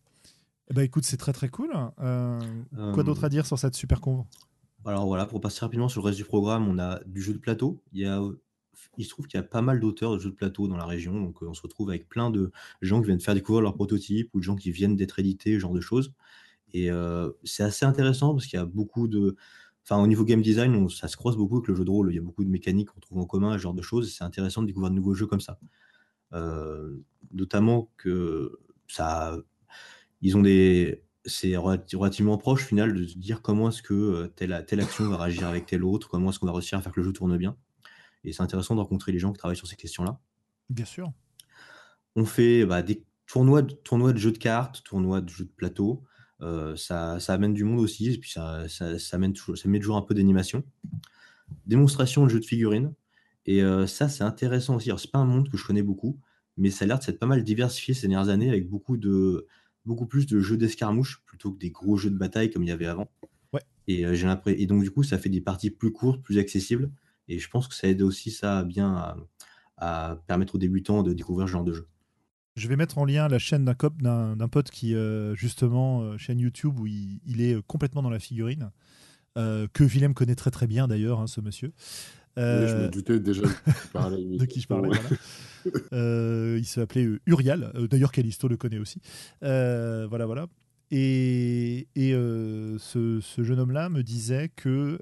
Eh 0.72 0.74
ben, 0.76 0.84
écoute, 0.84 1.04
c'est 1.04 1.18
très 1.18 1.34
très 1.34 1.50
cool. 1.50 1.72
Euh, 2.00 2.40
quoi 2.94 3.04
d'autre 3.04 3.24
à 3.24 3.28
euh, 3.28 3.30
dire 3.30 3.46
sur 3.46 3.58
cette 3.58 3.76
super 3.76 4.02
convo? 4.02 4.28
Alors 4.86 5.08
voilà, 5.08 5.26
pour 5.26 5.42
passer 5.42 5.60
rapidement 5.62 5.90
sur 5.90 6.02
le 6.02 6.08
reste 6.08 6.18
du 6.18 6.26
programme, 6.26 6.68
on 6.68 6.78
a 6.78 7.00
du 7.06 7.22
jeu 7.22 7.34
de 7.34 7.40
plateau. 7.40 7.82
Il, 7.92 8.02
y 8.02 8.06
a, 8.06 8.22
il 8.98 9.06
se 9.06 9.10
trouve 9.10 9.28
qu'il 9.28 9.38
y 9.38 9.42
a 9.42 9.44
pas 9.44 9.62
mal 9.62 9.80
d'auteurs 9.80 10.14
de 10.14 10.20
jeux 10.20 10.30
de 10.30 10.36
plateau 10.36 10.68
dans 10.68 10.78
la 10.78 10.86
région. 10.86 11.20
Donc 11.20 11.42
euh, 11.44 11.48
on 11.48 11.54
se 11.54 11.62
retrouve 11.62 11.90
avec 11.90 12.08
plein 12.10 12.30
de 12.30 12.52
gens 12.82 13.02
qui 13.02 13.08
viennent 13.08 13.20
faire 13.20 13.36
découvrir 13.36 13.62
leurs 13.62 13.76
prototypes 13.76 14.30
ou 14.34 14.40
de 14.40 14.44
gens 14.44 14.56
qui 14.56 14.72
viennent 14.72 14.96
d'être 14.96 15.20
édités, 15.20 15.56
ce 15.56 15.60
genre 15.60 15.74
de 15.74 15.82
choses. 15.82 16.14
Et 16.74 16.90
c'est 17.46 17.64
assez 17.64 17.84
intéressant 17.86 18.34
parce 18.36 18.46
qu'il 18.46 18.58
y 18.58 18.62
a 18.62 18.66
beaucoup 18.66 19.08
de. 19.08 19.36
Enfin, 19.84 20.00
au 20.04 20.06
niveau 20.06 20.24
game 20.24 20.42
design, 20.42 20.88
ça 20.90 21.08
se 21.08 21.18
croise 21.18 21.36
beaucoup 21.36 21.58
avec 21.58 21.68
le 21.68 21.74
jeu 21.74 21.84
de 21.84 21.90
rôle. 21.90 22.12
Il 22.12 22.16
y 22.16 22.20
a 22.20 22.22
beaucoup 22.22 22.44
de 22.44 22.50
mécaniques 22.50 22.90
qu'on 22.90 23.00
trouve 23.00 23.18
en 23.18 23.26
commun, 23.26 23.54
ce 23.54 23.58
genre 23.64 23.74
de 23.74 23.82
choses. 23.82 24.14
C'est 24.14 24.24
intéressant 24.24 24.62
de 24.62 24.68
découvrir 24.68 24.92
de 24.92 24.96
nouveaux 24.96 25.16
jeux 25.16 25.26
comme 25.26 25.42
ça. 25.42 25.60
notamment 27.32 27.90
que 27.98 28.60
ça 28.88 29.36
ils 30.22 30.38
ont 30.38 30.42
des 30.42 31.04
c'est 31.26 31.56
relativement 31.58 32.38
proche 32.38 32.64
au 32.64 32.68
final 32.68 32.94
de 32.94 33.06
se 33.06 33.18
dire 33.18 33.42
comment 33.42 33.70
est-ce 33.70 33.84
que 33.84 33.94
euh, 33.94 34.28
telle, 34.28 34.64
telle 34.68 34.80
action 34.80 35.08
va 35.10 35.18
réagir 35.18 35.48
avec 35.48 35.66
telle 35.66 35.84
autre, 35.84 36.10
comment 36.10 36.30
est-ce 36.30 36.40
qu'on 36.40 36.48
va 36.48 36.54
réussir 36.54 36.78
à 36.78 36.82
faire 36.82 36.92
que 36.92 37.00
le 37.00 37.06
jeu 37.06 37.14
tourne 37.14 37.38
bien. 37.38 37.58
Et 38.24 38.34
c'est 38.34 38.44
intéressant 38.44 38.76
de 38.76 38.82
rencontrer 38.82 39.12
les 39.12 39.20
gens 39.20 39.32
qui 39.32 39.38
travaillent 39.38 39.58
sur 39.58 39.68
ces 39.68 39.76
questions-là. 39.76 40.20
Bien 40.70 40.86
sûr. 40.86 41.12
On 42.16 42.26
fait 42.26 42.66
bah, 42.66 42.82
des 42.82 43.04
tournois 43.28 43.62
de, 43.62 43.74
tournois 43.74 44.14
de 44.14 44.18
jeux 44.18 44.32
de 44.32 44.38
cartes, 44.38 44.84
tournois 44.84 45.22
de 45.22 45.30
jeux 45.30 45.46
de 45.46 45.52
plateau. 45.52 46.04
Euh, 46.42 46.76
ça, 46.76 47.20
ça, 47.20 47.34
amène 47.34 47.54
du 47.54 47.64
monde 47.64 47.80
aussi, 47.80 48.14
et 48.14 48.18
puis 48.18 48.32
ça, 48.32 48.68
ça, 48.70 48.98
ça, 48.98 49.18
amène 49.18 49.34
toujours, 49.34 49.58
ça 49.58 49.68
met 49.68 49.80
toujours 49.80 49.98
un 49.98 50.02
peu 50.02 50.14
d'animation. 50.14 50.64
Démonstration 51.66 52.24
de 52.24 52.30
jeux 52.30 52.40
de 52.40 52.46
figurines. 52.46 52.94
Et 53.46 53.62
euh, 53.62 53.88
ça, 53.88 54.10
c'est 54.10 54.24
intéressant 54.24 54.76
aussi. 54.76 54.90
Alors, 54.90 55.00
c'est 55.00 55.12
pas 55.12 55.20
un 55.20 55.26
monde 55.26 55.50
que 55.50 55.58
je 55.58 55.66
connais 55.66 55.82
beaucoup, 55.82 56.20
mais 56.58 56.70
ça 56.70 56.86
a 56.86 56.88
l'air 56.88 57.00
de 57.00 57.04
s'être 57.04 57.20
pas 57.20 57.26
mal 57.26 57.44
diversifié 57.44 57.94
ces 57.94 58.08
dernières 58.08 58.30
années 58.30 58.50
avec 58.50 58.70
beaucoup 58.70 58.96
de, 58.96 59.48
beaucoup 59.86 60.06
plus 60.06 60.28
de 60.28 60.40
jeux 60.40 60.58
d'escarmouche 60.58 61.24
plutôt 61.26 61.52
que 61.52 61.58
des 61.58 61.72
gros 61.72 61.98
jeux 61.98 62.12
de 62.12 62.18
bataille 62.18 62.52
comme 62.52 62.64
il 62.64 62.70
y 62.70 62.72
avait 62.72 62.86
avant. 62.86 63.10
Ouais. 63.54 63.62
Et, 63.88 64.06
euh, 64.06 64.14
j'ai 64.14 64.28
et 64.48 64.68
donc, 64.68 64.84
du 64.84 64.92
coup, 64.92 65.04
ça 65.04 65.18
fait 65.18 65.30
des 65.30 65.42
parties 65.42 65.72
plus 65.72 65.92
courtes, 65.92 66.22
plus 66.22 66.38
accessibles. 66.38 66.92
Et 67.30 67.40
je 67.40 67.50
pense 67.50 67.68
que 67.68 67.74
ça 67.74 67.88
aide 67.88 68.02
aussi 68.02 68.32
ça 68.32 68.64
bien 68.64 69.16
à, 69.78 70.18
permettre 70.28 70.56
aux 70.56 70.58
débutants 70.58 71.04
de 71.04 71.14
découvrir 71.14 71.48
ce 71.48 71.54
genre 71.54 71.64
de 71.64 71.74
jeu. 71.74 71.88
Je 72.58 72.68
vais 72.68 72.76
mettre 72.76 72.98
en 72.98 73.06
lien 73.06 73.30
la 73.30 73.40
chaîne 73.40 73.64
d'un, 73.64 73.76
cop, 73.76 74.02
d'un, 74.02 74.36
pote 74.50 74.70
qui, 74.70 74.94
euh, 74.94 75.34
justement, 75.36 76.02
euh, 76.02 76.18
chaîne 76.18 76.40
YouTube 76.40 76.78
où 76.78 76.88
il, 76.88 77.40
est 77.40 77.62
complètement 77.68 78.02
dans 78.02 78.10
la 78.10 78.20
figurine, 78.20 78.72
que 79.36 79.84
Willem 79.86 80.14
connaît 80.14 80.36
très 80.36 80.52
très 80.52 80.68
bien 80.68 80.90
d'ailleurs, 80.90 81.22
hein, 81.22 81.28
ce 81.28 81.40
monsieur. 81.40 81.72
je 82.36 82.42
me 82.42 82.90
doutais 82.90 83.22
déjà 83.22 83.44
de 83.94 84.46
qui 84.46 84.60
je 84.60 84.68
parlais. 84.68 84.90
Euh, 85.94 86.58
il 86.60 86.66
s'appelait 86.66 87.06
euh, 87.06 87.20
Uriel. 87.26 87.72
Euh, 87.76 87.88
d'ailleurs, 87.88 88.12
Callisto 88.12 88.48
le 88.48 88.58
connaît 88.58 88.78
aussi. 88.78 89.02
voilà, 89.42 90.26
voilà. 90.26 90.48
Et, 90.92 91.88
ce, 91.96 93.22
jeune 93.38 93.60
homme-là 93.60 93.90
me 93.90 94.04
disait 94.04 94.50
que 94.56 95.00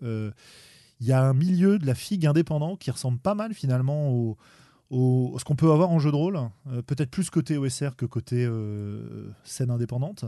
il 1.00 1.08
y 1.08 1.12
a 1.12 1.24
un 1.24 1.34
milieu 1.34 1.80
de 1.80 1.86
la 1.86 1.96
figue 1.96 2.26
indépendant 2.26 2.76
qui 2.76 2.92
ressemble 2.92 3.20
pas 3.20 3.36
mal 3.36 3.54
finalement 3.54 4.10
au, 4.12 4.38
ce 5.38 5.44
qu'on 5.44 5.56
peut 5.56 5.72
avoir 5.72 5.90
en 5.90 6.00
jeu 6.00 6.12
de 6.12 6.16
rôle, 6.16 6.40
peut-être 6.86 7.12
plus 7.12 7.30
côté 7.30 7.58
OSR 7.58 7.96
que 7.96 8.06
côté 8.06 8.50
scène 9.44 9.70
indépendante 9.70 10.26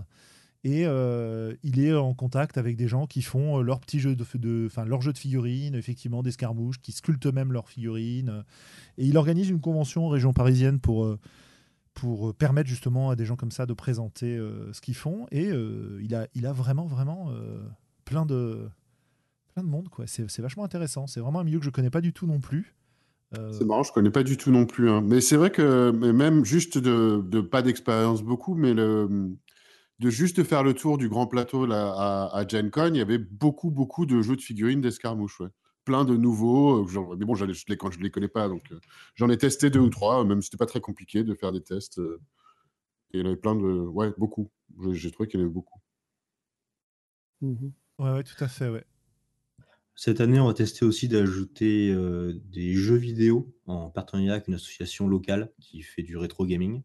et 0.64 0.86
euh, 0.86 1.56
il 1.64 1.80
est 1.80 1.94
en 1.94 2.14
contact 2.14 2.58
avec 2.58 2.76
des 2.76 2.88
gens 2.88 3.08
qui 3.08 3.22
font 3.22 3.60
euh, 3.60 3.62
leur 3.62 3.80
petit 3.80 4.00
jeu 4.00 4.16
de, 4.16 4.70
leur 4.86 5.02
jeu 5.02 5.14
de 5.14 5.18
figurines, 5.18 5.74
effectivement 5.74 6.22
des 6.22 6.30
escarmouches, 6.30 6.82
qui 6.82 6.92
sculptent 6.92 7.28
même 7.28 7.54
leurs 7.54 7.70
figurines. 7.70 8.44
Et 8.98 9.06
il 9.06 9.18
organise 9.18 9.50
une 9.50 9.62
convention 9.62 10.06
en 10.06 10.10
région 10.10 10.34
parisienne 10.34 10.80
pour 10.80 11.06
euh, 11.06 11.18
pour 11.94 12.34
permettre 12.34 12.70
justement 12.70 13.10
à 13.10 13.16
des 13.16 13.26
gens 13.26 13.36
comme 13.36 13.52
ça 13.52 13.66
de 13.66 13.74
présenter 13.74 14.38
ce 14.72 14.80
qu'ils 14.80 14.96
font. 14.96 15.28
Et 15.32 15.50
il 16.02 16.16
a 16.16 16.28
il 16.34 16.46
a 16.46 16.54
vraiment 16.54 16.86
vraiment 16.86 17.30
plein 18.06 18.26
de 18.26 18.70
plein 19.60 19.68
de 19.68 19.72
monde 19.72 19.90
quoi. 19.90 20.06
C'est 20.08 20.40
vachement 20.40 20.64
intéressant. 20.64 21.08
C'est 21.08 21.20
vraiment 21.20 21.40
un 21.42 21.44
milieu 21.44 21.60
que 21.60 21.66
je 21.66 21.70
connais 21.70 21.90
pas 21.90 22.02
du 22.02 22.14
tout 22.14 22.28
non 22.28 22.40
plus. 22.40 22.76
C'est 23.52 23.66
marrant, 23.66 23.84
je 23.84 23.92
connais 23.92 24.10
pas 24.10 24.24
du 24.24 24.38
tout 24.38 24.52
non 24.52 24.66
plus. 24.66 24.90
Hein. 24.90 25.02
Mais 25.02 25.22
c'est 25.22 25.36
vrai 25.36 25.52
que 25.52 25.92
même 25.92 26.46
juste 26.46 26.80
de, 26.80 27.22
de 27.24 27.42
pas 27.42 27.62
d'expérience 27.62 28.24
beaucoup, 28.24 28.56
mais 28.56 28.74
le, 28.74 29.38
de 30.00 30.10
juste 30.10 30.44
faire 30.44 30.64
le 30.64 30.74
tour 30.74 30.98
du 30.98 31.10
grand 31.10 31.28
plateau 31.28 31.68
là, 31.68 31.94
à, 31.96 32.36
à 32.36 32.48
Gen 32.48 32.72
Con, 32.72 32.92
il 32.94 32.98
y 32.98 33.02
avait 33.02 33.20
beaucoup, 33.20 33.70
beaucoup 33.70 34.08
de 34.08 34.22
jeux 34.22 34.36
de 34.36 34.42
figurines 34.42 34.82
d'escarmouches. 34.82 35.44
Plein 35.86 36.06
de 36.06 36.16
nouveaux. 36.16 36.84
Euh, 36.84 37.16
mais 37.18 37.26
bon, 37.26 37.36
je 37.36 37.46
les, 37.46 37.78
quand 37.78 37.92
je 37.92 38.00
les 38.00 38.10
connais 38.10 38.28
pas, 38.28 38.48
donc 38.48 38.72
euh, 38.72 38.80
j'en 39.16 39.30
ai 39.30 39.38
testé 39.38 39.70
deux 39.70 39.80
ou 39.80 39.90
trois. 39.90 40.24
Même 40.26 40.42
c'était 40.42 40.58
pas 40.58 40.66
très 40.66 40.82
compliqué 40.82 41.24
de 41.24 41.36
faire 41.36 41.52
des 41.52 41.62
tests. 41.62 42.00
Euh, 42.00 42.20
et 43.12 43.20
il 43.20 43.22
y 43.22 43.24
en 43.24 43.28
avait 43.28 43.38
plein 43.38 43.56
de. 43.56 43.62
Ouais, 43.62 44.12
beaucoup. 44.18 44.50
J'ai 44.92 45.12
trouvé 45.12 45.28
qu'il 45.28 45.40
y 45.40 45.44
en 45.44 45.46
avait 45.46 45.54
beaucoup. 45.54 45.80
Mmh 47.42 47.70
ouais, 48.00 48.12
ouais, 48.12 48.24
tout 48.24 48.44
à 48.44 48.48
fait, 48.48 48.70
ouais. 48.70 48.84
Cette 50.02 50.22
année, 50.22 50.40
on 50.40 50.48
va 50.48 50.54
tester 50.54 50.86
aussi 50.86 51.10
d'ajouter 51.10 51.94
des 52.46 52.74
jeux 52.74 52.96
vidéo 52.96 53.54
en 53.66 53.90
partenariat 53.90 54.34
avec 54.34 54.48
une 54.48 54.54
association 54.54 55.08
locale 55.08 55.52
qui 55.60 55.82
fait 55.82 56.04
du 56.04 56.16
rétro 56.16 56.46
gaming 56.46 56.84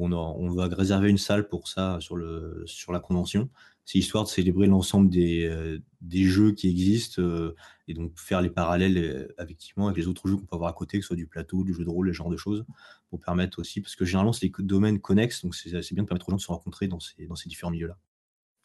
on, 0.00 0.50
va 0.50 0.68
réserver 0.68 1.10
une 1.10 1.18
salle 1.18 1.48
pour 1.48 1.68
ça 1.68 1.98
sur, 2.00 2.16
le, 2.16 2.62
sur 2.66 2.92
la 2.92 3.00
convention. 3.00 3.48
C'est 3.84 3.98
histoire 3.98 4.24
de 4.24 4.28
célébrer 4.28 4.66
l'ensemble 4.66 5.10
des, 5.10 5.44
euh, 5.44 5.78
des, 6.00 6.24
jeux 6.24 6.52
qui 6.52 6.68
existent 6.68 7.20
euh, 7.20 7.54
et 7.88 7.94
donc 7.94 8.16
faire 8.16 8.40
les 8.40 8.50
parallèles 8.50 8.96
euh, 8.96 9.42
effectivement 9.42 9.86
avec 9.86 9.98
les 9.98 10.06
autres 10.06 10.28
jeux 10.28 10.36
qu'on 10.36 10.46
peut 10.46 10.54
avoir 10.54 10.70
à 10.70 10.72
côté, 10.72 10.98
que 10.98 11.04
ce 11.04 11.08
soit 11.08 11.16
du 11.16 11.26
plateau, 11.26 11.64
du 11.64 11.74
jeu 11.74 11.84
de 11.84 11.90
rôle, 11.90 12.06
les 12.06 12.12
genres 12.12 12.30
de 12.30 12.36
choses, 12.36 12.64
pour 13.10 13.18
permettre 13.18 13.58
aussi, 13.58 13.80
parce 13.80 13.96
que 13.96 14.04
généralement 14.04 14.32
c'est 14.32 14.46
des 14.46 14.52
domaines 14.60 15.00
connexes, 15.00 15.42
donc 15.42 15.54
c'est 15.54 15.70
bien 15.70 16.04
de 16.04 16.08
permettre 16.08 16.28
aux 16.28 16.32
gens 16.32 16.36
de 16.36 16.42
se 16.42 16.48
rencontrer 16.48 16.86
dans 16.86 17.00
ces, 17.00 17.26
dans 17.26 17.34
ces 17.34 17.48
différents 17.48 17.72
milieux-là. 17.72 17.98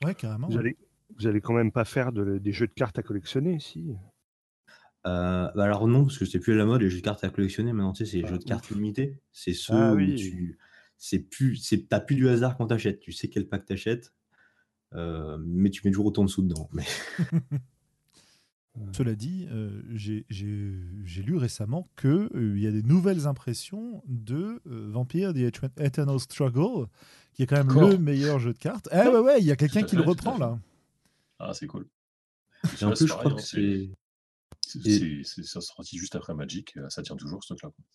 Ouais, 0.06 0.14
carrément. 0.14 0.50
Vous 1.16 1.28
allez 1.28 1.42
quand 1.42 1.54
même 1.54 1.72
pas 1.72 1.86
faire 1.86 2.12
des 2.12 2.52
jeux 2.52 2.68
de 2.68 2.74
cartes 2.74 3.00
à 3.00 3.04
collectionner, 3.04 3.60
si? 3.60 3.96
Bah 5.04 5.54
alors 5.56 5.88
non, 5.88 6.04
parce 6.04 6.18
que 6.18 6.26
c'est 6.26 6.40
plus 6.40 6.54
à 6.54 6.58
la 6.58 6.66
mode 6.66 6.82
les 6.82 6.90
jeux 6.90 6.98
de 6.98 7.04
cartes 7.04 7.24
à 7.24 7.30
collectionner. 7.30 7.72
Maintenant, 7.72 7.94
tu 7.94 8.06
sais, 8.06 8.12
c'est 8.12 8.22
les 8.22 8.28
jeux 8.28 8.40
de 8.40 8.44
cartes 8.44 8.70
limités. 8.70 9.22
C'est 9.32 9.54
ceux 9.54 9.74
ah 9.74 9.94
où 9.94 10.16
tu, 10.16 10.58
c'est 10.98 11.20
plus, 11.20 11.56
c'est, 11.56 11.88
t'as 11.88 12.02
plus 12.02 12.16
du 12.16 12.28
hasard 12.28 12.58
quand 12.58 12.68
t'achètes. 12.68 13.00
Tu 13.00 13.14
sais 13.14 13.30
quel 13.30 13.48
pack 13.48 13.66
t'achètes, 13.66 14.14
euh, 14.94 15.38
mais 15.40 15.70
tu 15.70 15.82
mets 15.86 15.92
toujours 15.92 16.08
autant 16.08 16.26
de 16.26 16.30
sous 16.30 16.42
dedans. 16.42 16.70
Mais... 16.74 16.84
Cela 18.92 19.16
dit, 19.16 19.48
euh, 19.50 19.82
j'ai- 19.90 20.26
lu 20.30 21.36
récemment 21.36 21.90
qu'il 22.00 22.60
y 22.60 22.68
a 22.68 22.72
des 22.72 22.84
nouvelles 22.84 23.28
impressions 23.28 24.04
de 24.08 24.62
euh, 24.68 24.90
Vampire 24.90 25.34
The 25.34 25.38
Eter- 25.38 25.70
Eternal 25.78 26.20
Struggle, 26.20 26.88
qui 27.34 27.44
est 27.44 27.48
quand 27.48 27.58
même 27.58 27.70
Encore 27.70 27.92
le 27.92 27.98
meilleur 27.98 28.40
jeu 28.40 28.54
de 28.54 28.58
cartes. 28.58 28.88
Eh 28.92 29.08
ouais, 29.08 29.20
ouais, 29.20 29.40
il 29.40 29.46
y 29.46 29.52
a 29.52 29.56
quelqu'un 29.56 29.84
qui 29.84 29.96
le 29.96 30.04
reprend 30.04 30.38
là. 30.38 30.60
Ah, 31.40 31.54
c'est 31.54 31.68
cool. 31.68 31.88
Et 32.82 32.84
en 32.84 32.92
plus, 32.94 33.08
je 33.08 33.14
crois 33.14 33.32
hein, 33.32 33.36
que 33.36 33.42
c'est- 33.42 33.90
c'est. 34.62 35.02
Et- 35.02 35.24
ça 35.24 35.62
sorti 35.62 35.98
juste 35.98 36.16
après 36.16 36.34
Magic, 36.34 36.76
euh, 36.78 36.90
ça 36.90 37.02
tient 37.04 37.16
toujours 37.16 37.44
ce 37.44 37.54
truc-là. 37.54 37.70
quoi. 37.70 37.86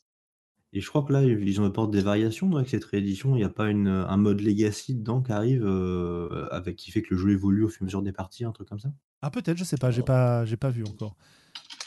Et 0.74 0.80
je 0.80 0.88
crois 0.88 1.03
que 1.03 1.12
là, 1.12 1.22
ils 1.22 1.61
en 1.61 1.64
apportent 1.64 1.90
des 1.90 2.01
variations 2.01 2.57
avec 2.57 2.70
cette 2.70 2.84
réédition. 2.84 3.34
Il 3.36 3.38
n'y 3.40 3.45
a 3.45 3.51
pas 3.51 3.68
une, 3.68 3.88
un 3.88 4.16
mode 4.16 4.40
Legacy 4.40 4.95
dedans 4.95 5.20
qui 5.20 5.30
arrive, 5.32 5.64
euh, 5.66 6.49
avec, 6.51 6.76
qui 6.76 6.90
fait 6.90 7.03
que 7.03 7.12
le 7.14 7.20
jeu 7.20 7.30
évolue 7.32 7.64
au 7.64 7.68
fur 7.68 7.82
et 7.82 7.84
à 7.84 7.86
mesure 7.86 8.03
des 8.03 8.12
parties, 8.12 8.45
un 8.45 8.53
truc 8.53 8.68
comme 8.68 8.78
ça? 8.80 8.90
Ah 9.20 9.30
peut-être, 9.30 9.59
je 9.59 9.64
sais 9.64 9.76
pas, 9.76 9.90
j'ai 9.90 10.03
pas, 10.03 10.47
j'ai 10.47 10.57
pas 10.57 10.70
vu 10.70 10.82
encore. 10.84 11.14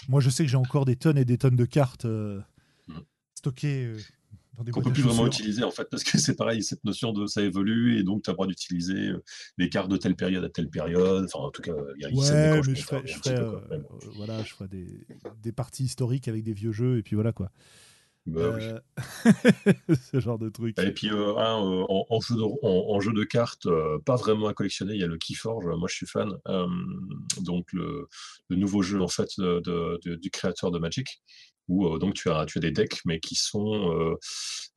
Moi, 0.08 0.22
je 0.22 0.30
sais 0.30 0.44
que 0.44 0.50
j'ai 0.52 0.58
encore 0.58 0.86
des 0.86 0.96
tonnes 0.96 1.18
et 1.18 1.26
des 1.26 1.38
tonnes 1.40 1.56
de 1.56 1.66
cartes 1.66 2.06
euh, 2.06 2.40
Mm. 2.88 3.00
stockées 3.34 3.86
euh, 3.88 3.98
Qu'on 4.72 4.82
peut 4.82 4.92
plus 4.94 5.04
vraiment 5.04 5.28
utiliser 5.28 5.64
en 5.64 5.72
fait, 5.72 5.88
parce 5.90 6.04
que 6.04 6.18
c'est 6.18 6.36
pareil, 6.36 6.64
cette 6.64 6.84
notion 6.84 7.12
de 7.14 7.26
ça 7.28 7.42
évolue 7.42 7.98
et 8.00 8.04
donc 8.04 8.24
tu 8.24 8.30
as 8.30 8.34
le 8.34 8.36
droit 8.36 8.48
d'utiliser 8.48 9.10
euh, 9.10 9.24
les 9.58 9.70
cartes 9.70 9.90
de 9.90 9.98
telle 9.98 10.16
période 10.16 10.44
à 10.44 10.50
telle 10.50 10.70
période. 10.70 11.26
Enfin, 11.26 11.46
en 11.46 11.52
tout 11.52 11.62
cas, 11.62 11.74
il 11.98 12.02
y 12.02 12.06
a 12.06 12.10
Ouais, 12.10 12.62
mais 12.62 12.76
je 12.76 12.82
ferais, 12.82 13.02
je 13.06 13.20
peu, 13.20 13.30
euh, 13.30 13.60
euh, 13.72 13.80
voilà, 14.16 14.42
je 14.44 14.54
ferais 14.54 14.68
des, 14.68 14.88
des 15.44 15.52
parties 15.52 15.84
historiques 15.84 16.28
avec 16.28 16.44
des 16.44 16.54
vieux 16.54 16.72
jeux 16.72 16.98
et 16.98 17.04
puis 17.04 17.16
voilà 17.16 17.32
quoi. 17.34 17.52
Bah 18.28 18.56
oui. 18.58 18.64
Ce 20.12 20.20
genre 20.20 20.40
de 20.40 20.50
truc. 20.50 20.80
Et 20.80 20.92
puis 20.92 21.10
euh, 21.12 21.34
en, 21.36 22.06
en 22.10 22.20
jeu 22.22 22.36
de, 22.36 22.42
en, 22.42 22.96
en 22.96 23.00
jeu 23.00 23.14
de 23.14 23.24
cartes, 23.24 23.68
pas 24.06 24.16
vraiment 24.16 24.48
à 24.48 24.54
collectionner, 24.54 24.94
il 24.96 25.00
y 25.00 25.04
a 25.04 25.08
le 25.08 25.18
Keyforge, 25.18 25.66
moi 25.78 25.88
je 25.88 25.96
suis 25.96 26.08
fan. 26.08 26.32
Donc 27.42 27.72
le, 27.74 28.08
le 28.50 28.56
nouveau 28.56 28.82
jeu 28.82 29.02
en 29.02 29.08
fait 29.08 29.30
de- 29.38 29.60
de- 29.64 30.00
de- 30.06 30.16
du 30.16 30.30
créateur 30.32 30.72
de 30.72 30.80
Magic, 30.80 31.22
où 31.68 31.88
euh, 31.88 32.12
tu 32.14 32.30
as, 32.30 32.46
tu 32.46 32.60
des 32.60 32.72
decks, 32.72 33.00
mais 33.06 33.20
qui 33.20 33.36
sont 33.36 33.92
euh, 33.92 34.16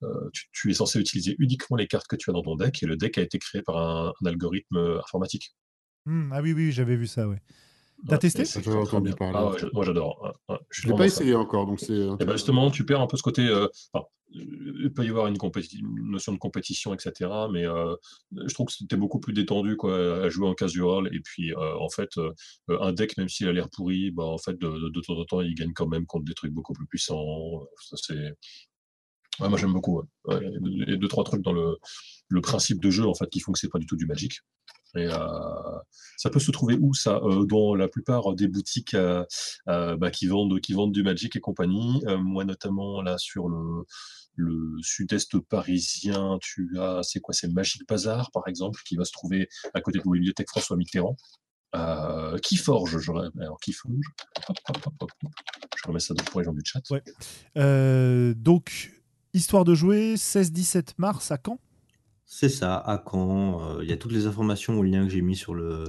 euh, 0.02 0.30
tu, 0.52 0.70
es 0.70 0.74
censé 0.74 0.98
utiliser 0.98 1.36
uniquement 1.38 1.76
les 1.76 1.86
cartes 1.86 2.06
que 2.06 2.16
tu 2.16 2.30
as 2.30 2.32
dans 2.32 2.42
ton 2.42 2.56
deck, 2.56 2.82
et 2.82 2.86
le 2.86 2.96
deck 2.96 3.18
a 3.18 3.22
été 3.22 3.38
créé 3.38 3.62
par 3.62 3.76
un, 3.76 4.12
algorithme 4.24 4.76
informatique. 5.04 5.54
Hmm, 6.06 6.32
ah 6.32 6.40
oui, 6.40 6.52
oui, 6.52 6.72
j'avais 6.72 6.96
vu 6.96 7.06
ça, 7.06 7.28
ouais. 7.28 7.40
T'as 8.06 8.14
Ouais, 8.14 8.18
testé 8.18 8.70
entendu 8.76 9.12
parler. 9.14 9.34
Ah 9.38 9.50
ouais, 9.50 9.58
je- 9.58 9.66
moi 9.72 9.84
j'adore. 9.84 10.22
ouais, 10.22 10.54
ouais, 10.54 10.60
je 10.70 10.82
Je 10.82 10.88
l'ai 10.88 10.94
pas 10.94 11.06
essayé 11.06 11.34
encore, 11.34 11.66
donc 11.66 11.80
c'est. 11.80 11.94
Et 11.96 12.24
ben 12.24 12.32
justement, 12.32 12.70
tu 12.70 12.84
perds 12.86 13.00
un 13.00 13.06
peu 13.06 13.16
ce 13.16 13.22
côté. 13.22 13.42
euh, 13.46 13.66
enfin, 13.92 14.06
il 14.30 14.92
peut 14.94 15.04
y 15.04 15.08
avoir 15.08 15.26
une, 15.26 15.36
une 15.36 16.10
notion 16.10 16.32
de 16.32 16.38
compétition, 16.38 16.94
etc. 16.94 17.30
Mais 17.52 17.66
euh, 17.66 17.94
je 18.46 18.52
trouve 18.54 18.66
que 18.66 18.72
c'était 18.74 18.96
beaucoup 18.96 19.18
plus 19.20 19.32
détendu 19.32 19.76
quoi, 19.76 20.22
à 20.24 20.28
jouer 20.28 20.46
en 20.46 20.54
casual. 20.54 21.08
Et 21.12 21.20
puis, 21.20 21.52
euh, 21.54 21.76
en 21.78 21.88
fait, 21.88 22.10
euh, 22.18 22.32
un 22.68 22.92
deck, 22.92 23.16
même 23.16 23.28
s'il 23.28 23.48
a 23.48 23.52
l'air 23.52 23.68
pourri, 23.70 24.10
bah, 24.10 24.24
en 24.24 24.38
fait, 24.38 24.52
de, 24.58 24.68
de, 24.68 24.88
de 24.90 25.00
temps 25.00 25.16
en 25.18 25.24
temps, 25.24 25.40
il 25.40 25.54
gagne 25.54 25.72
quand 25.72 25.88
même 25.88 26.06
contre 26.06 26.24
des 26.26 26.34
trucs 26.34 26.52
beaucoup 26.52 26.74
plus 26.74 26.86
puissants. 26.86 27.66
Ça, 27.88 27.96
c'est. 27.96 28.34
Ouais, 29.40 29.48
moi, 29.48 29.58
j'aime 29.58 29.72
beaucoup. 29.72 29.98
ouais. 29.98 30.04
Ouais, 30.24 30.40
il 30.42 30.52
y 30.52 30.56
a 30.56 30.60
deux- 30.60 30.70
il 30.70 30.90
y 30.90 30.92
a 30.92 30.96
deux, 30.96 31.08
trois 31.08 31.24
trucs 31.24 31.42
dans 31.42 31.52
le, 31.52 31.76
le 32.28 32.40
principe 32.40 32.80
de 32.82 32.90
jeu, 32.90 33.06
en 33.06 33.14
fait, 33.14 33.28
qui 33.30 33.40
font 33.40 33.52
que 33.52 33.58
c'est 33.58 33.70
pas 33.70 33.78
du 33.78 33.86
tout 33.86 33.96
du 33.96 34.06
Magic. 34.06 34.40
Et 34.96 35.06
euh, 35.06 35.78
ça 36.16 36.30
peut 36.30 36.40
se 36.40 36.50
trouver 36.50 36.76
où 36.80 36.94
ça 36.94 37.20
Euh, 37.22 37.44
Dans 37.46 37.74
la 37.74 37.88
plupart 37.88 38.34
des 38.34 38.48
boutiques 38.48 38.94
euh, 38.94 39.24
euh, 39.68 39.96
bah, 39.96 40.10
qui 40.10 40.26
vendent 40.26 40.60
qui 40.60 40.72
vendent 40.72 40.92
du 40.92 41.02
Magic 41.02 41.36
et 41.36 41.40
compagnie. 41.40 42.02
Euh, 42.06 42.18
moi 42.18 42.44
notamment 42.44 43.02
là 43.02 43.18
sur 43.18 43.48
le 43.48 43.84
le 44.40 44.76
sud-est 44.82 45.36
parisien, 45.40 46.38
tu 46.40 46.78
as 46.78 47.00
c'est 47.02 47.18
quoi 47.20 47.34
C'est 47.34 47.52
Magic 47.52 47.86
Bazar 47.88 48.30
par 48.30 48.46
exemple 48.46 48.80
qui 48.86 48.96
va 48.96 49.04
se 49.04 49.12
trouver 49.12 49.48
à 49.74 49.80
côté 49.80 49.98
de 49.98 50.04
la 50.06 50.12
bibliothèque 50.12 50.48
François 50.48 50.76
Mitterrand. 50.76 51.16
Euh, 51.76 52.38
qui 52.38 52.56
forge 52.56 52.98
je... 52.98 53.12
Alors 53.42 53.58
qui 53.60 53.72
forge 53.72 53.94
hop, 54.48 54.56
hop, 54.68 54.86
hop, 54.86 54.94
hop. 55.22 55.32
Je 55.76 55.86
remets 55.86 56.00
ça 56.00 56.14
pour 56.14 56.40
les 56.40 56.46
gens 56.46 56.54
du 56.54 56.62
chat. 56.64 56.80
Ouais. 56.90 57.02
Euh, 57.58 58.32
donc, 58.34 59.02
histoire 59.34 59.64
de 59.64 59.74
jouer, 59.74 60.14
16-17 60.14 60.94
mars 60.96 61.30
à 61.30 61.36
Caen 61.44 61.58
C'est 62.30 62.50
ça, 62.50 62.76
à 62.76 63.02
Caen. 63.10 63.80
Il 63.80 63.88
y 63.88 63.92
a 63.92 63.96
toutes 63.96 64.12
les 64.12 64.26
informations 64.26 64.78
au 64.78 64.82
lien 64.82 65.04
que 65.04 65.08
j'ai 65.10 65.22
mis 65.22 65.34
sur 65.34 65.54
le, 65.54 65.84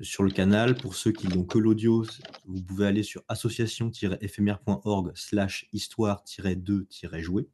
sur 0.00 0.22
le 0.22 0.30
canal. 0.30 0.76
Pour 0.76 0.94
ceux 0.94 1.12
qui 1.12 1.28
n'ont 1.28 1.44
que 1.44 1.58
l'audio, 1.58 2.04
vous 2.46 2.62
pouvez 2.62 2.86
aller 2.86 3.02
sur 3.02 3.22
association-éphémère.org 3.28 5.12
slash 5.14 5.68
histoire-2-jouer. 5.74 7.48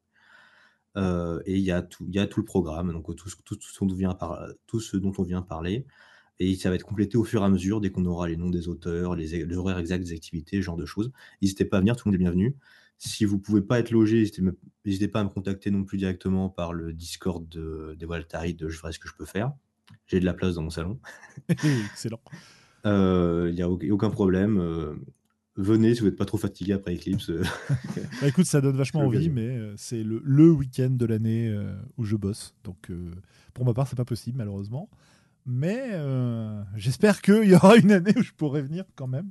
Euh, 0.97 1.41
et 1.47 1.57
il 1.57 1.63
y, 1.63 1.71
a 1.73 1.83
tout, 1.83 2.05
y 2.09 2.19
a 2.19 2.27
tout 2.27 2.41
le 2.41 2.45
programme, 2.45 2.93
donc 2.93 3.15
tout, 3.17 3.29
ce- 3.29 3.37
tout, 3.45 3.57
ce 3.61 3.85
dont 3.85 3.93
on 3.93 3.95
vient 3.97 4.15
par- 4.15 4.45
tout 4.67 4.81
ce 4.81 4.97
dont 4.97 5.13
on 5.19 5.23
vient 5.23 5.43
parler. 5.43 5.87
Et 6.41 6.55
ça 6.57 6.71
va 6.71 6.77
être 6.77 6.85
complété 6.85 7.17
au 7.19 7.25
fur 7.25 7.43
et 7.43 7.45
à 7.45 7.49
mesure, 7.49 7.81
dès 7.81 7.91
qu'on 7.91 8.07
aura 8.07 8.29
les 8.29 8.37
noms 8.37 8.51
des 8.51 8.69
auteurs, 8.69 9.15
les 9.17 9.57
horaires 9.57 9.79
exacts 9.79 10.05
des 10.05 10.13
activités, 10.15 10.57
ce 10.59 10.63
genre 10.63 10.77
de 10.77 10.87
choses. 10.87 11.13
N'hésitez 11.43 11.65
pas 11.65 11.79
à 11.79 11.81
venir, 11.81 11.97
tout 11.97 12.09
le 12.09 12.13
monde 12.13 12.21
est 12.21 12.25
bienvenu. 12.25 12.57
Si 13.03 13.25
vous 13.25 13.37
ne 13.37 13.41
pouvez 13.41 13.63
pas 13.63 13.79
être 13.79 13.91
logé, 13.93 14.31
n'hésitez 14.85 15.09
pas 15.09 15.21
à 15.21 15.25
me 15.25 15.31
contacter 15.31 15.71
non 15.71 15.85
plus 15.85 15.97
directement 15.97 16.51
par 16.51 16.75
le 16.75 16.93
Discord 16.93 17.49
de, 17.49 17.97
des 17.99 18.05
Waltari 18.05 18.53
de 18.55 18.69
Je 18.69 18.77
ferai 18.77 18.93
ce 18.93 18.99
que 18.99 19.09
je 19.09 19.15
peux 19.15 19.25
faire. 19.25 19.53
J'ai 20.07 20.21
de 20.21 20.27
la 20.27 20.35
place 20.35 20.57
dans 20.57 20.63
mon 20.63 20.69
salon. 20.71 21.01
Excellent. 21.49 22.21
Il 22.85 23.55
n'y 23.55 23.63
a 23.63 23.71
au- 23.71 23.81
aucun 23.91 24.11
problème. 24.11 24.59
euh, 24.59 24.95
venez 25.57 25.95
si 25.95 26.01
vous 26.01 26.07
n'êtes 26.09 26.17
pas 26.19 26.27
trop 26.27 26.37
fatigué 26.37 26.75
après 26.75 26.95
Eclipse. 26.95 27.31
euh, 27.31 27.43
Bah, 28.21 28.29
écoute, 28.29 28.45
ça 28.45 28.61
donne 28.61 28.77
vachement 28.77 29.01
envie, 29.07 29.31
mais 29.31 29.49
euh, 29.57 29.75
c'est 29.79 30.03
le, 30.05 30.21
le 30.23 30.51
week-end 30.51 30.91
de 30.91 31.07
l'année 31.07 31.49
euh, 31.49 31.75
où 31.97 32.05
je 32.05 32.17
bosse. 32.17 32.55
Donc, 32.65 32.91
euh, 32.91 33.11
pour 33.55 33.65
ma 33.65 33.73
part, 33.73 33.89
c'est 33.89 33.97
pas 33.97 34.05
possible, 34.05 34.37
malheureusement. 34.37 34.91
Mais 35.47 35.89
euh, 35.93 36.63
j'espère 36.77 37.23
qu'il 37.23 37.45
y 37.49 37.55
aura 37.55 37.77
une 37.77 37.93
année 37.93 38.13
où 38.17 38.23
je 38.23 38.33
pourrai 38.33 38.61
venir 38.61 38.85
quand 38.95 39.07
même. 39.09 39.31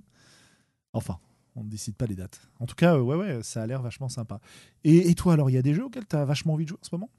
Enfin, 0.94 1.20
on 1.60 1.64
ne 1.64 1.70
décide 1.70 1.95
pas 1.95 2.05
les 2.05 2.16
dates. 2.16 2.41
En 2.60 2.66
tout 2.66 2.76
cas, 2.76 2.95
euh, 2.95 3.01
ouais, 3.01 3.16
ouais, 3.16 3.43
ça 3.43 3.62
a 3.62 3.68
l'air 3.68 3.82
vachement 3.82 4.10
sympa. 4.10 4.39
Et, 4.84 5.10
et 5.10 5.16
toi, 5.16 5.34
alors, 5.34 5.49
il 5.49 5.53
y 5.53 5.57
a 5.57 5.62
des 5.62 5.74
jeux 5.74 5.86
auxquels 5.86 6.07
tu 6.07 6.16
as 6.16 6.26
vachement 6.26 6.53
envie 6.53 6.64
de 6.64 6.70
jouer 6.70 6.80
en 6.82 6.86
ce 6.86 6.95
moment? 6.95 7.12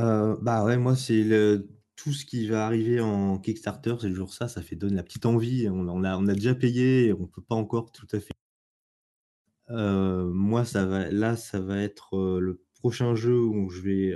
Euh, 0.00 0.36
bah 0.42 0.64
ouais, 0.64 0.76
moi, 0.76 0.94
c'est 0.94 1.24
le... 1.24 1.68
tout 1.96 2.12
ce 2.12 2.26
qui 2.26 2.46
va 2.46 2.66
arriver 2.66 3.00
en 3.00 3.38
Kickstarter, 3.38 3.96
c'est 4.00 4.10
toujours 4.10 4.34
ça, 4.34 4.48
ça 4.48 4.60
fait 4.60 4.76
donner 4.76 4.96
la 4.96 5.02
petite 5.02 5.24
envie. 5.26 5.68
On, 5.68 5.88
on 5.88 6.04
a, 6.04 6.16
on 6.18 6.26
a 6.26 6.34
déjà 6.34 6.54
payé, 6.54 7.14
on 7.18 7.26
peut 7.26 7.42
pas 7.42 7.54
encore 7.54 7.90
tout 7.92 8.06
à 8.12 8.20
fait. 8.20 8.34
Euh, 9.70 10.30
moi, 10.30 10.64
ça 10.64 10.84
va, 10.84 11.10
là, 11.10 11.34
ça 11.36 11.58
va 11.58 11.78
être 11.78 12.38
le 12.38 12.62
prochain 12.78 13.14
jeu 13.14 13.40
où 13.40 13.70
je 13.70 13.80
vais, 13.80 14.14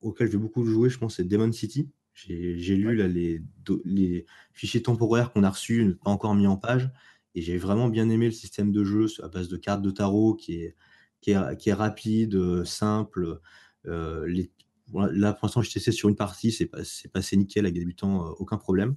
auquel 0.00 0.26
je 0.28 0.32
vais 0.32 0.38
beaucoup 0.38 0.64
jouer, 0.64 0.90
je 0.90 0.98
pense, 0.98 1.16
c'est 1.16 1.24
Demon 1.24 1.50
City. 1.50 1.90
J'ai 2.14 2.76
lu 2.76 2.94
là, 2.94 3.08
les 3.08 4.26
fichiers 4.52 4.82
temporaires 4.82 5.32
qu'on 5.32 5.42
a 5.42 5.50
reçus, 5.50 5.98
pas 6.04 6.10
encore 6.10 6.34
mis 6.34 6.46
en 6.46 6.56
page, 6.56 6.90
et 7.36 7.42
j'ai 7.42 7.58
vraiment 7.58 7.88
bien 7.90 8.10
aimé 8.10 8.26
le 8.26 8.32
système 8.32 8.72
de 8.72 8.84
jeu 8.84 9.06
à 9.22 9.28
base 9.28 9.48
de 9.48 9.58
cartes 9.58 9.82
de 9.82 9.92
tarot 9.92 10.34
qui 10.34 10.62
est, 10.62 10.76
qui 11.22 11.32
est, 11.32 11.58
qui 11.58 11.70
est 11.70 11.74
rapide, 11.74 12.34
euh, 12.36 12.64
simple. 12.64 13.40
Euh, 13.86 14.26
les, 14.26 14.52
là, 14.94 15.34
pour 15.34 15.46
l'instant, 15.46 15.62
j'ai 15.62 15.72
testé 15.72 15.92
sur 15.92 16.08
une 16.10 16.16
partie, 16.16 16.52
c'est 16.52 16.66
pas- 16.66 16.82
passé 17.12 17.36
nickel 17.36 17.66
avec 17.66 17.74
des 17.74 17.80
débutants, 17.80 18.26
euh, 18.26 18.30
aucun 18.38 18.58
problème. 18.58 18.96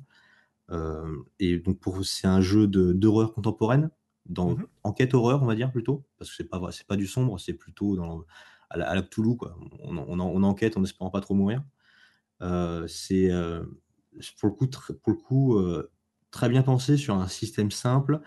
Euh, 0.71 1.17
et 1.39 1.57
donc, 1.59 1.79
pour 1.79 2.05
c'est 2.05 2.27
un 2.27 2.41
jeu 2.41 2.67
d'horreur 2.67 3.33
contemporaine, 3.33 3.89
dans, 4.27 4.51
Mhm. 4.51 4.67
enquête 4.83 5.13
horreur, 5.15 5.41
on 5.43 5.47
va 5.47 5.55
dire 5.55 5.71
plutôt, 5.71 6.05
parce 6.17 6.29
que 6.31 6.37
c'est 6.37 6.49
pas, 6.49 6.61
c'est 6.71 6.85
pas 6.87 6.97
du 6.97 7.07
sombre, 7.07 7.39
c'est 7.39 7.53
plutôt 7.55 7.95
dans, 7.95 8.25
à, 8.69 8.77
la, 8.77 8.89
à 8.89 8.95
la 8.95 9.01
Cthulhu, 9.01 9.35
quoi. 9.37 9.57
On, 9.81 9.97
on, 9.97 10.19
on 10.19 10.43
enquête 10.43 10.77
en 10.77 10.83
espérant 10.83 11.09
pas 11.11 11.21
trop 11.21 11.33
mourir. 11.35 11.63
Euh, 12.41 12.87
c'est 12.87 13.29
pour 14.39 14.49
le 14.49 14.55
coup, 14.55 14.65
tr- 14.65 14.93
pour 14.99 15.13
le 15.13 15.17
coup 15.17 15.57
très 16.31 16.49
bien 16.49 16.63
pensé 16.63 16.97
sur 16.97 17.15
un 17.15 17.27
système 17.27 17.71
simple 17.71 18.19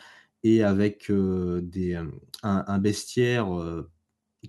et 0.43 0.63
avec 0.65 1.11
euh, 1.11 1.61
des, 1.63 1.95
euh, 1.95 2.07
un, 2.43 2.65
un 2.67 2.79
bestiaire 2.79 3.55
euh, 3.61 3.91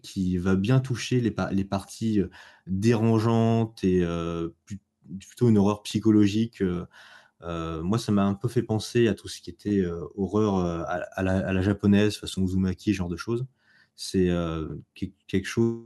qui 0.04 0.38
va 0.38 0.56
bien 0.56 0.80
toucher 0.80 1.22
les, 1.22 1.32
pa- 1.32 1.52
les 1.52 1.66
parties 1.66 2.22
dérangeantes 2.68 3.84
et 3.84 4.04
euh, 4.04 4.50
plutôt 5.20 5.50
une 5.50 5.58
horreur 5.58 5.84
psychologique. 5.84 6.64
moi, 7.42 7.98
ça 8.00 8.12
m'a 8.12 8.26
un 8.26 8.34
peu 8.36 8.48
fait 8.48 8.64
penser 8.64 9.08
à 9.08 9.14
tout 9.16 9.28
ce 9.28 9.42
qui 9.42 9.50
était 9.50 9.84
horreur 10.16 10.56
à, 10.58 10.84
à 10.96 11.24
la, 11.24 11.48
à 11.48 11.54
la 11.54 11.62
japonaise, 11.62 12.18
façon 12.18 12.44
Uzumaki, 12.44 12.94
genre 12.94 13.10
de 13.10 13.18
choses. 13.18 13.46
C'est 13.96 14.28
que- 14.96 15.06
quelque 15.28 15.48
chose 15.48 15.86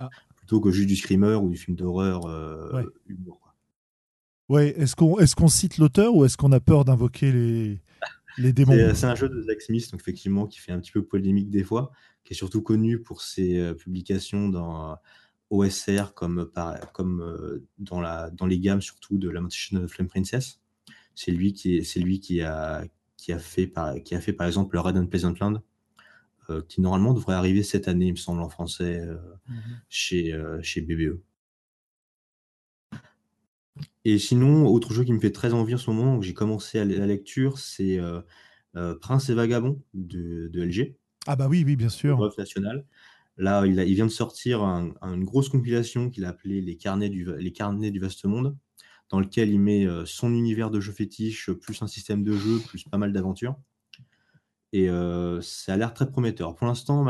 Ah. 0.00 0.10
plutôt 0.36 0.60
que 0.60 0.70
juste 0.70 0.88
du 0.88 0.96
screamer 0.96 1.36
ou 1.42 1.48
du 1.48 1.56
film 1.56 1.76
d'horreur 1.76 2.24
Ouais. 2.74 2.84
humour. 3.06 3.51
Ouais, 4.52 4.68
est-ce 4.78 4.94
qu'on 4.94 5.18
est 5.18 5.34
qu'on 5.34 5.48
cite 5.48 5.78
l'auteur 5.78 6.14
ou 6.14 6.26
est-ce 6.26 6.36
qu'on 6.36 6.52
a 6.52 6.60
peur 6.60 6.84
d'invoquer 6.84 7.32
les, 7.32 7.80
les 8.36 8.52
démons? 8.52 8.72
C'est 8.72 8.94
c'est 8.94 9.06
un 9.06 9.14
jeu 9.14 9.30
de 9.30 9.40
Zack 9.40 9.62
Smith, 9.62 9.90
donc 9.90 10.00
effectivement, 10.02 10.46
qui 10.46 10.58
fait 10.58 10.72
un 10.72 10.78
petit 10.78 10.92
peu 10.92 11.02
polémique 11.02 11.48
des 11.48 11.64
fois, 11.64 11.90
qui 12.22 12.34
est 12.34 12.36
surtout 12.36 12.60
connu 12.60 13.00
pour 13.00 13.22
ses 13.22 13.58
euh, 13.58 13.72
publications 13.72 14.50
dans 14.50 14.92
euh, 14.92 14.94
OSR, 15.48 16.12
comme, 16.14 16.50
par, 16.52 16.92
comme 16.92 17.22
euh, 17.22 17.64
dans, 17.78 18.00
la, 18.02 18.28
dans 18.30 18.44
les 18.44 18.58
gammes 18.58 18.82
surtout 18.82 19.16
de 19.16 19.30
Lamentation 19.30 19.78
of 19.78 19.86
the 19.86 19.88
Flame 19.90 20.08
Princess. 20.08 20.60
C'est 21.14 21.30
lui 21.32 21.54
qui, 21.54 21.76
est- 21.76 21.82
c'est 21.82 22.00
lui 22.00 22.20
qui, 22.20 22.42
a, 22.42 22.84
qui, 23.16 23.32
a 23.32 23.38
fait 23.38 23.66
par, 23.66 23.94
qui 24.02 24.14
a 24.14 24.20
fait 24.20 24.34
par 24.34 24.46
exemple 24.46 24.74
le 24.76 24.80
Red 24.80 24.98
and 24.98 25.06
Pleasant 25.06 25.32
Land, 25.40 25.62
euh, 26.50 26.60
qui 26.68 26.82
normalement 26.82 27.14
devrait 27.14 27.36
arriver 27.36 27.62
cette 27.62 27.88
année, 27.88 28.08
il 28.08 28.12
me 28.12 28.16
semble, 28.16 28.42
en 28.42 28.50
français, 28.50 29.00
euh, 29.00 29.16
Mhm. 29.48 29.80
chez, 29.88 30.32
euh, 30.34 30.60
chez 30.62 30.82
BBE. 30.82 31.18
Et 34.04 34.18
sinon, 34.18 34.66
autre 34.66 34.92
jeu 34.92 35.04
qui 35.04 35.12
me 35.12 35.20
fait 35.20 35.32
très 35.32 35.52
envie 35.52 35.74
en 35.74 35.78
ce 35.78 35.90
moment, 35.90 36.18
que 36.18 36.24
j'ai 36.26 36.34
commencé 36.34 36.78
à 36.78 36.84
la 36.84 37.06
lecture, 37.06 37.58
c'est 37.58 37.98
euh, 37.98 38.20
euh, 38.76 38.96
Prince 38.96 39.28
et 39.30 39.34
Vagabond 39.34 39.82
de, 39.94 40.48
de 40.48 40.62
LG, 40.62 40.96
Ah 41.26 41.36
bah 41.36 41.48
oui, 41.48 41.62
oui, 41.66 41.76
bien 41.76 41.88
sûr. 41.88 42.32
Là, 43.36 43.66
il, 43.66 43.78
a- 43.80 43.84
il 43.84 43.94
vient 43.94 44.06
de 44.06 44.10
sortir 44.10 44.62
un- 44.62 44.94
un- 45.00 45.14
une 45.14 45.24
grosse 45.24 45.48
compilation 45.48 46.10
qu'il 46.10 46.24
a 46.24 46.28
appelée 46.30 46.60
les 46.60 46.76
carnets, 46.76 47.08
du, 47.08 47.26
les 47.38 47.52
carnets 47.52 47.90
du 47.90 47.98
vaste 48.00 48.24
monde, 48.24 48.56
dans 49.10 49.20
lequel 49.20 49.50
il 49.50 49.60
met 49.60 49.86
euh, 49.86 50.04
son 50.06 50.32
univers 50.34 50.70
de 50.70 50.80
jeu 50.80 50.92
fétiche, 50.92 51.50
plus 51.52 51.82
un 51.82 51.86
système 51.86 52.24
de 52.24 52.32
jeu, 52.36 52.58
plus 52.68 52.84
pas 52.84 52.98
mal 52.98 53.12
d'aventures. 53.12 53.56
Et 54.72 54.88
euh, 54.88 55.40
ça 55.42 55.74
a 55.74 55.76
l'air 55.76 55.92
très 55.92 56.08
prometteur. 56.10 56.54
Pour 56.54 56.66
l'instant, 56.66 57.04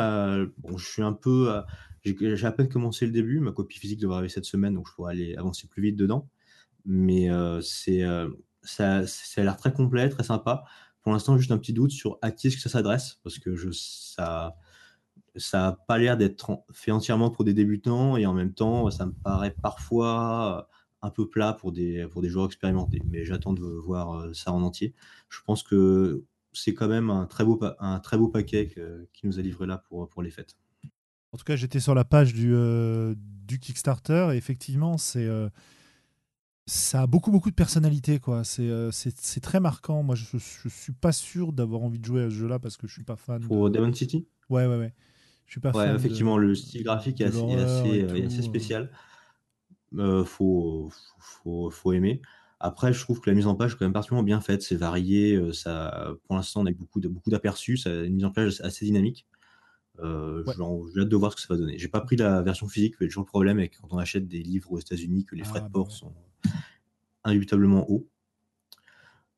bon, 0.58 0.76
je 0.78 0.84
suis 0.90 1.02
un 1.02 1.12
peu. 1.12 1.62
j'ai 2.04 2.16
j'ai 2.36 2.46
à 2.46 2.52
peine 2.52 2.68
commencé 2.68 3.06
le 3.06 3.12
début. 3.12 3.38
Ma 3.40 3.52
copie 3.52 3.78
physique 3.78 4.00
devrait 4.00 4.16
arriver 4.18 4.28
cette 4.32 4.44
semaine, 4.44 4.74
donc 4.74 4.88
je 4.88 4.94
pourrais 4.94 5.12
aller 5.12 5.36
avancer 5.36 5.68
plus 5.68 5.82
vite 5.82 5.96
dedans. 5.96 6.28
Mais 6.84 7.30
euh, 7.30 7.60
c'est, 7.60 8.02
euh, 8.02 8.28
ça, 8.62 9.06
ça 9.06 9.40
a 9.40 9.44
l'air 9.44 9.56
très 9.56 9.72
complet, 9.72 10.08
très 10.08 10.24
sympa. 10.24 10.64
Pour 11.02 11.12
l'instant, 11.12 11.36
juste 11.36 11.52
un 11.52 11.58
petit 11.58 11.72
doute 11.72 11.90
sur 11.90 12.18
à 12.22 12.30
qui 12.30 12.46
est-ce 12.46 12.56
que 12.56 12.62
ça 12.62 12.68
s'adresse, 12.68 13.18
parce 13.22 13.38
que 13.38 13.56
je, 13.56 13.70
ça 13.72 14.56
ça 15.36 15.58
n'a 15.62 15.72
pas 15.72 15.96
l'air 15.98 16.16
d'être 16.18 16.62
fait 16.72 16.90
entièrement 16.90 17.30
pour 17.30 17.44
des 17.44 17.54
débutants, 17.54 18.16
et 18.16 18.26
en 18.26 18.34
même 18.34 18.52
temps, 18.52 18.90
ça 18.90 19.06
me 19.06 19.12
paraît 19.12 19.54
parfois 19.62 20.68
un 21.00 21.10
peu 21.10 21.28
plat 21.28 21.52
pour 21.54 21.72
des, 21.72 22.06
pour 22.06 22.22
des 22.22 22.28
joueurs 22.28 22.46
expérimentés. 22.46 23.02
Mais 23.10 23.24
j'attends 23.24 23.52
de 23.52 23.62
voir 23.62 24.12
euh, 24.12 24.32
ça 24.34 24.52
en 24.52 24.62
entier. 24.62 24.94
Je 25.30 25.40
pense 25.44 25.62
que 25.62 26.22
c'est 26.52 26.74
quand 26.74 26.88
même 26.88 27.10
un 27.10 27.26
très 27.26 27.44
beau, 27.44 27.58
un 27.80 27.98
très 27.98 28.18
beau 28.18 28.28
paquet 28.28 28.68
que- 28.68 29.08
qui 29.12 29.26
nous 29.26 29.38
a 29.38 29.42
livré 29.42 29.66
là 29.66 29.78
pour, 29.78 30.08
pour 30.08 30.22
les 30.22 30.30
fêtes. 30.30 30.56
En 31.32 31.38
tout 31.38 31.44
cas, 31.44 31.56
j'étais 31.56 31.80
sur 31.80 31.94
la 31.94 32.04
page 32.04 32.34
du, 32.34 32.54
euh, 32.54 33.14
du 33.16 33.58
Kickstarter 33.58 34.28
et 34.32 34.36
effectivement, 34.36 34.98
c'est 34.98 35.26
euh, 35.26 35.48
ça 36.66 37.02
a 37.02 37.06
beaucoup 37.06 37.30
beaucoup 37.30 37.50
de 37.50 37.54
personnalité 37.54 38.18
quoi. 38.20 38.44
C'est 38.44 38.68
euh, 38.68 38.90
c'est 38.90 39.18
c'est 39.20 39.40
très 39.40 39.60
marquant. 39.60 40.02
Moi, 40.02 40.14
je, 40.14 40.38
je 40.38 40.68
suis 40.68 40.92
pas 40.92 41.12
sûr 41.12 41.52
d'avoir 41.52 41.82
envie 41.82 41.98
de 41.98 42.04
jouer 42.04 42.22
à 42.22 42.30
ce 42.30 42.34
jeu-là 42.34 42.58
parce 42.58 42.76
que 42.76 42.86
je 42.86 42.92
suis 42.94 43.04
pas 43.04 43.16
fan. 43.16 43.40
Pour 43.42 43.68
de... 43.70 43.78
Demon 43.78 43.92
City? 43.92 44.26
Ouais, 44.48 44.66
ouais, 44.66 44.78
ouais. 44.78 44.94
Je 45.46 45.52
suis 45.52 45.60
pas 45.60 45.72
Ouais, 45.72 45.84
fan. 45.84 45.92
de- 45.92 45.98
effectivement, 45.98 46.38
le 46.38 46.54
style 46.54 46.82
graphique 46.84 47.20
est 47.20 47.24
assez, 47.24 47.38
est 47.40 47.54
assez, 47.56 48.02
euh, 48.04 48.14
est 48.16 48.26
assez 48.26 48.36
tout, 48.36 48.42
spécial. 48.42 48.90
Euh, 49.98 50.24
faut, 50.24 50.90
faut, 51.18 51.70
faut 51.70 51.92
aimer. 51.92 52.22
Après, 52.60 52.92
je 52.92 53.00
trouve 53.00 53.20
que 53.20 53.28
la 53.28 53.34
mise 53.34 53.46
en 53.46 53.54
page 53.56 53.72
est 53.72 53.76
quand 53.76 53.84
même 53.84 53.92
particulièrement 53.92 54.24
bien 54.24 54.40
faite. 54.40 54.62
C'est 54.62 54.76
varié. 54.76 55.34
euh, 55.34 55.52
Ça, 55.52 56.12
pour 56.26 56.36
l'instant, 56.36 56.62
on 56.62 56.66
a 56.66 56.72
beaucoup 56.72 57.00
de- 57.00 57.08
beaucoup 57.08 57.30
d'aperçus. 57.30 57.78
Une 57.86 58.14
mise 58.14 58.24
en 58.24 58.30
page 58.30 58.60
assez 58.62 58.84
dynamique. 58.84 59.26
Euh, 60.00 60.44
Ouais. 60.46 60.54
J'ai 60.94 61.00
hâte 61.02 61.08
de 61.08 61.16
voir 61.16 61.32
ce 61.32 61.36
que 61.36 61.42
ça 61.42 61.48
va 61.54 61.58
donner. 61.58 61.78
J'ai 61.78 61.88
pas 61.88 62.00
pris 62.00 62.16
la 62.16 62.42
version 62.42 62.68
physique, 62.68 62.94
mais 63.00 63.08
toujours 63.08 63.22
le 63.24 63.28
problème 63.28 63.58
avec 63.58 63.78
quand 63.80 63.88
on 63.92 63.98
achète 63.98 64.28
des 64.28 64.42
livres 64.42 64.72
aux 64.72 64.78
États-Unis 64.80 65.24
que 65.26 65.36
les 65.36 65.44
frais 65.44 65.60
Ah, 65.60 65.62
de 65.62 65.68
bah 65.68 65.80
port 65.80 65.88
ouais. 65.88 65.92
sont 65.92 66.14
indubitablement 67.24 67.90
hauts. 67.90 68.08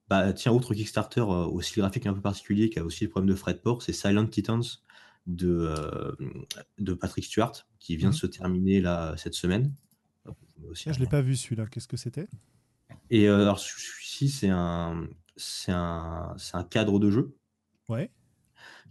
Bah, 0.09 0.33
tiens, 0.35 0.53
autre 0.53 0.75
Kickstarter 0.75 1.21
euh, 1.21 1.47
aussi 1.47 1.81
graphique 1.81 2.07
un 2.07 2.13
peu 2.15 2.21
particulier 2.21 2.69
qui 2.71 2.79
a 2.79 2.85
aussi 2.85 3.05
le 3.05 3.11
problème 3.11 3.31
de 3.31 3.35
frais 3.39 3.55
de 3.55 3.59
port, 3.59 3.83
c'est 3.83 3.93
Silent 3.93 4.27
Titans 4.27 4.63
de, 5.27 5.49
euh, 5.49 6.13
de 6.79 6.93
Patrick 6.93 7.25
Stewart 7.25 7.53
qui 7.79 7.97
vient 7.97 8.11
Mhm. 8.11 8.11
de 8.11 8.15
se 8.15 8.27
terminer 8.27 8.81
là 8.81 9.17
cette 9.17 9.35
semaine. 9.35 9.75
Aussi 10.65 10.89
Ah, 10.89 10.93
je 10.93 11.01
l'ai 11.01 11.07
lien. 11.07 11.11
pas 11.11 11.21
vu 11.21 11.37
celui-là. 11.37 11.67
Qu'est-ce 11.67 11.89
que 11.89 11.97
c'était? 11.99 12.29
Et 13.11 13.29
euh, 13.29 13.43
alors 13.43 13.59
celui-ci, 13.59 14.29
c'est 14.29 14.51
un, 14.51 15.09
c'est 15.37 15.73
un, 15.73 16.35
c'est 16.39 16.57
un 16.57 16.65
cadre 16.65 16.99
de 16.99 17.11
jeu 17.11 17.39
Ouais. 17.89 18.11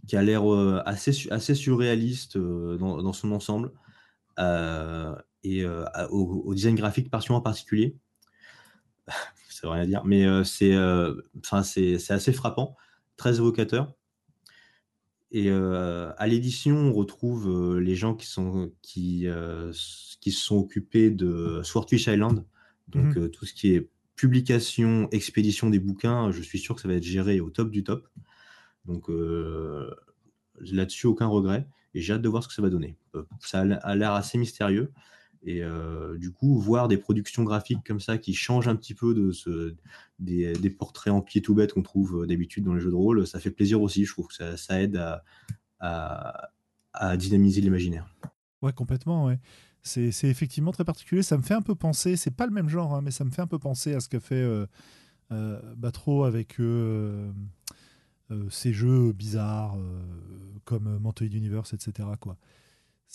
qui 0.06 0.16
a 0.16 0.22
l'air 0.22 0.44
assez, 0.86 1.30
assez 1.30 1.54
surréaliste 1.54 2.36
dans, 2.38 3.02
dans 3.02 3.12
son 3.12 3.32
ensemble 3.32 3.72
et 5.42 5.64
au, 5.66 6.42
au 6.46 6.54
design 6.54 6.74
graphique 6.74 7.10
particulier. 7.10 7.96
Ça 9.54 9.68
veut 9.68 9.72
rien 9.72 9.86
dire, 9.86 10.04
mais 10.04 10.26
euh, 10.26 10.44
c'est 10.44 10.74
euh, 10.74 11.14
enfin, 11.38 11.62
c'est 11.62 11.98
c'est 11.98 12.12
assez 12.12 12.32
frappant, 12.32 12.76
très 13.16 13.36
évocateur. 13.36 13.94
Et 15.30 15.50
euh, 15.50 16.12
à 16.16 16.26
l'édition, 16.26 16.76
on 16.76 16.92
retrouve 16.92 17.78
les 17.80 17.96
gens 17.96 18.14
qui, 18.14 18.26
sont, 18.26 18.72
qui, 18.82 19.26
qui 20.20 20.30
se 20.30 20.44
sont 20.44 20.56
occupés 20.56 21.10
de 21.10 21.60
Swordfish 21.64 22.06
Island, 22.06 22.44
donc 22.88 23.16
euh, 23.16 23.28
tout 23.28 23.44
ce 23.46 23.54
qui 23.54 23.74
est 23.74 23.90
publication, 24.16 25.08
expédition 25.10 25.70
des 25.70 25.80
bouquins, 25.80 26.30
je 26.30 26.42
suis 26.42 26.58
sûr 26.58 26.74
que 26.74 26.80
ça 26.80 26.88
va 26.88 26.94
être 26.94 27.02
géré 27.02 27.40
au 27.40 27.50
top 27.50 27.70
du 27.70 27.82
top. 27.82 28.08
Donc 28.84 29.10
euh, 29.10 29.90
là-dessus, 30.60 31.06
aucun 31.06 31.26
regret. 31.26 31.66
Et 31.94 32.00
j'ai 32.00 32.12
hâte 32.12 32.22
de 32.22 32.28
voir 32.28 32.42
ce 32.42 32.48
que 32.48 32.54
ça 32.54 32.62
va 32.62 32.70
donner. 32.70 32.96
Ça 33.40 33.60
a 33.60 33.96
l'air 33.96 34.12
assez 34.12 34.36
mystérieux. 34.38 34.92
Et 35.46 35.62
euh, 35.62 36.16
du 36.16 36.32
coup, 36.32 36.58
voir 36.58 36.88
des 36.88 36.96
productions 36.96 37.44
graphiques 37.44 37.86
comme 37.86 38.00
ça 38.00 38.16
qui 38.16 38.32
changent 38.32 38.68
un 38.68 38.76
petit 38.76 38.94
peu 38.94 39.12
de 39.14 39.30
ce, 39.30 39.74
des, 40.18 40.70
portraits 40.70 41.12
en 41.12 41.20
pied 41.20 41.42
tout 41.42 41.54
bête 41.54 41.74
qu'on 41.74 41.82
trouve 41.82 42.22
euh, 42.22 42.26
d'habitude 42.26 42.64
dans 42.64 42.72
les 42.72 42.80
jeux 42.80 42.90
de 42.90 42.96
rôle, 42.96 43.26
ça 43.26 43.38
fait 43.40 43.50
plaisir 43.50 43.82
aussi. 43.82 44.06
Je 44.06 44.12
trouve 44.12 44.28
que 44.28 44.56
ça, 44.56 44.80
aide 44.80 45.00
à, 45.80 46.50
dynamiser 47.16 47.60
l'imaginaire. 47.60 48.06
Ouais, 48.62 48.72
complètement, 48.72 49.26
ouais. 49.26 49.38
C'est 49.82 50.12
c'est 50.12 50.28
effectivement 50.28 50.72
très 50.72 50.84
particulier. 50.84 51.22
Ça 51.22 51.36
me 51.36 51.42
fait 51.42 51.52
un 51.52 51.60
peu 51.60 51.74
penser, 51.74 52.16
c'est 52.16 52.30
pas 52.30 52.46
le 52.46 52.52
même 52.52 52.70
genre, 52.70 52.94
hein, 52.94 53.02
mais 53.02 53.10
ça 53.10 53.24
me 53.24 53.30
fait 53.30 53.42
un 53.42 53.46
peu 53.46 53.58
penser 53.58 53.92
à 53.92 54.00
ce 54.00 54.08
qu'a 54.08 54.20
fait 54.20 54.66
euh, 55.30 55.76
Batro 55.76 56.24
avec 56.24 56.56
ces 58.48 58.72
jeux 58.72 59.12
bizarres 59.12 59.76
comme 60.64 60.98
Mantoid 60.98 61.34
Universe, 61.34 61.74
etc. 61.74 62.08
Quoi. 62.18 62.38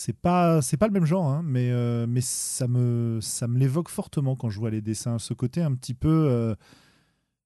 C'est 0.02 0.16
pas, 0.16 0.62
c'est 0.62 0.78
pas 0.78 0.86
le 0.86 0.94
même 0.94 1.04
genre, 1.04 1.26
hein, 1.26 1.42
mais, 1.44 1.70
euh, 1.70 2.06
mais 2.08 2.22
ça 2.22 2.66
me, 2.66 3.18
ça 3.20 3.46
me 3.46 3.58
l'évoque 3.58 3.90
fortement 3.90 4.34
quand 4.34 4.48
je 4.48 4.58
vois 4.58 4.70
les 4.70 4.80
dessins. 4.80 5.18
Ce 5.18 5.34
côté 5.34 5.60
un 5.60 5.74
petit 5.74 5.92
peu 5.92 6.08
euh, 6.08 6.54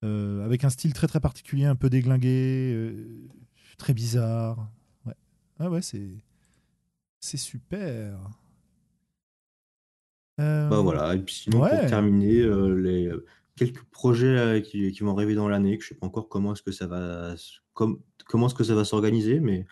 euh, 0.05 0.44
avec 0.44 0.62
un 0.62 0.70
style 0.70 0.92
très 0.92 1.09
très 1.09 1.18
particulier, 1.18 1.64
un 1.64 1.74
peu 1.74 1.90
déglingué, 1.90 2.94
très 3.76 3.92
bizarre. 3.92 4.70
Ouais, 5.05 5.14
ah 5.59 5.68
ouais, 5.68 5.82
c'est, 5.82 6.09
c'est 7.18 7.38
super. 7.38 8.16
Bah 10.38 10.80
voilà, 10.80 11.16
et 11.16 11.18
puis 11.18 11.34
sinon, 11.34 11.61
ouais. 11.61 11.76
pour 11.76 11.88
terminer, 11.88 12.46
les 12.76 13.11
quelques 13.57 13.82
projets 13.82 14.62
qui, 14.62 14.92
qui 14.92 15.00
vont 15.02 15.11
arriver 15.11 15.34
dans 15.34 15.48
l'année, 15.48 15.76
que 15.76 15.82
je 15.82 15.88
sais 15.88 15.96
pas 15.96 16.07
encore 16.07 16.28
comment 16.28 16.52
est-ce 16.52 16.62
que 16.62 16.70
ça 16.70 16.86
va, 16.86 17.34
comment 17.72 18.46
est-ce 18.46 18.55
que 18.55 18.62
ça 18.62 18.76
va 18.76 18.84
s'organiser, 18.84 19.40
mais 19.40 19.66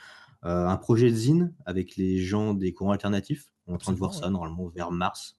euh, 0.45 0.67
un 0.67 0.77
projet 0.77 1.11
de 1.11 1.15
zine 1.17 1.55
avec 1.67 1.97
les 1.97 2.19
gens 2.19 2.55
des 2.55 2.73
courants 2.73 2.93
alternatifs. 2.93 3.53
On 3.67 3.73
est 3.73 3.75
en 3.77 3.79
train 3.79 3.93
de 3.93 3.99
voir 3.99 4.13
ça 4.15 4.29
normalement 4.31 4.69
vers 4.69 4.91
mars. 4.91 5.39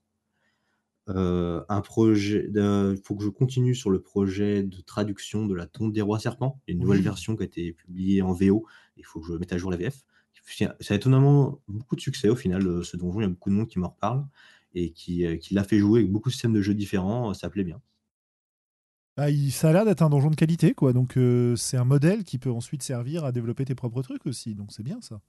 Euh, 1.10 1.64
un 1.68 1.82
projet, 1.82 2.50
il 2.56 3.02
faut 3.04 3.16
que 3.16 3.24
je 3.24 3.30
continue 3.30 3.76
sur 3.76 3.90
le 3.90 4.02
projet 4.02 4.64
de 4.64 4.80
traduction 4.82 5.46
de 5.46 5.54
la 5.54 5.68
Tombe 5.68 5.92
des 5.92 6.02
Rois 6.02 6.20
Serpents. 6.20 6.62
Il 6.68 6.72
y 6.72 6.74
a 6.74 6.76
une 6.76 6.82
nouvelle 6.82 7.00
Oui. 7.00 7.04
version 7.04 7.36
qui 7.36 7.44
a 7.44 7.46
été 7.46 7.74
publiée 7.74 8.22
en 8.22 8.32
VO. 8.32 8.66
Il 8.96 9.06
faut 9.06 9.20
que 9.20 9.28
je 9.28 9.34
mette 9.34 9.52
à 9.52 9.58
jour 9.58 9.70
la 9.72 9.78
VF. 9.78 10.04
Ça 10.48 10.94
a 10.94 10.96
étonnamment 10.96 11.62
beaucoup 11.68 11.96
de 11.96 12.02
succès 12.02 12.30
au 12.30 12.36
final, 12.36 12.66
euh, 12.68 12.84
ce 12.84 12.96
donjon. 12.98 13.20
Il 13.20 13.24
y 13.24 13.26
a 13.26 13.30
beaucoup 13.30 13.50
de 13.50 13.56
monde 13.56 13.68
qui 13.68 13.80
m'en 13.80 13.90
reparle 13.90 14.26
et 14.74 14.92
qui, 14.92 15.26
qui 15.40 15.54
l'a 15.54 15.64
fait 15.64 15.78
jouer 15.80 16.00
avec 16.00 16.12
beaucoup 16.12 16.30
de 16.30 16.34
systèmes 16.34 16.54
de 16.54 16.62
jeux 16.62 16.74
différents. 16.74 17.34
Ça 17.34 17.50
plaît 17.50 17.64
bien. 17.64 17.82
Bah, 19.16 19.30
il- 19.30 19.52
ça 19.52 19.70
a 19.70 19.74
l'air 19.74 19.86
d'être 19.86 20.02
un 20.02 20.10
donjon 20.10 20.32
de 20.32 20.36
qualité, 20.36 20.74
quoi. 20.74 20.92
Donc 20.94 21.18
euh, 21.18 21.56
c'est 21.56 21.78
un 21.78 21.84
modèle 21.86 22.24
qui 22.24 22.40
peut 22.40 22.52
ensuite 22.52 22.82
servir 22.84 23.26
à 23.26 23.32
développer 23.32 23.66
tes 23.66 23.76
propres 23.76 24.02
trucs 24.02 24.26
aussi. 24.26 24.56
Donc 24.56 24.72
c'est 24.72 24.84
bien 24.84 25.00
ça. 25.02 25.22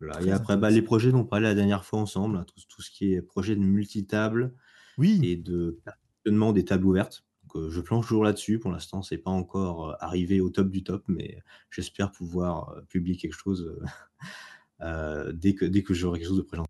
Voilà. 0.00 0.20
Et 0.22 0.30
après, 0.32 0.56
bah, 0.56 0.70
les 0.70 0.82
projets 0.82 1.12
dont 1.12 1.20
on 1.20 1.24
parlait 1.24 1.48
la 1.48 1.54
dernière 1.54 1.84
fois 1.84 2.00
ensemble, 2.00 2.36
hein, 2.38 2.44
tout, 2.46 2.60
tout 2.68 2.82
ce 2.82 2.90
qui 2.90 3.12
est 3.12 3.20
projet 3.22 3.54
de 3.54 3.60
multitable 3.60 4.54
Oui. 4.98 5.20
et 5.22 5.36
de 5.36 5.78
perfectionnement 5.84 6.52
des 6.52 6.64
tables 6.64 6.86
ouvertes. 6.86 7.24
Donc, 7.44 7.56
euh, 7.64 7.70
je 7.70 7.80
planche 7.80 8.06
toujours 8.06 8.24
là-dessus. 8.24 8.58
Pour 8.58 8.72
l'instant, 8.72 9.02
c'est 9.02 9.18
pas 9.18 9.30
encore 9.30 9.90
euh, 9.90 9.94
arrivé 10.00 10.40
au 10.40 10.48
top 10.48 10.70
du 10.70 10.82
top, 10.82 11.04
mais 11.08 11.42
j'espère 11.70 12.12
pouvoir 12.12 12.74
publier 12.88 13.16
quelque 13.18 13.36
chose 13.36 13.78
dès 15.34 15.54
que, 15.54 15.66
dès 15.66 15.82
que 15.82 15.92
j'aurai 15.94 16.18
quelque 16.18 16.28
chose 16.28 16.38
de 16.38 16.42
présent. 16.42 16.64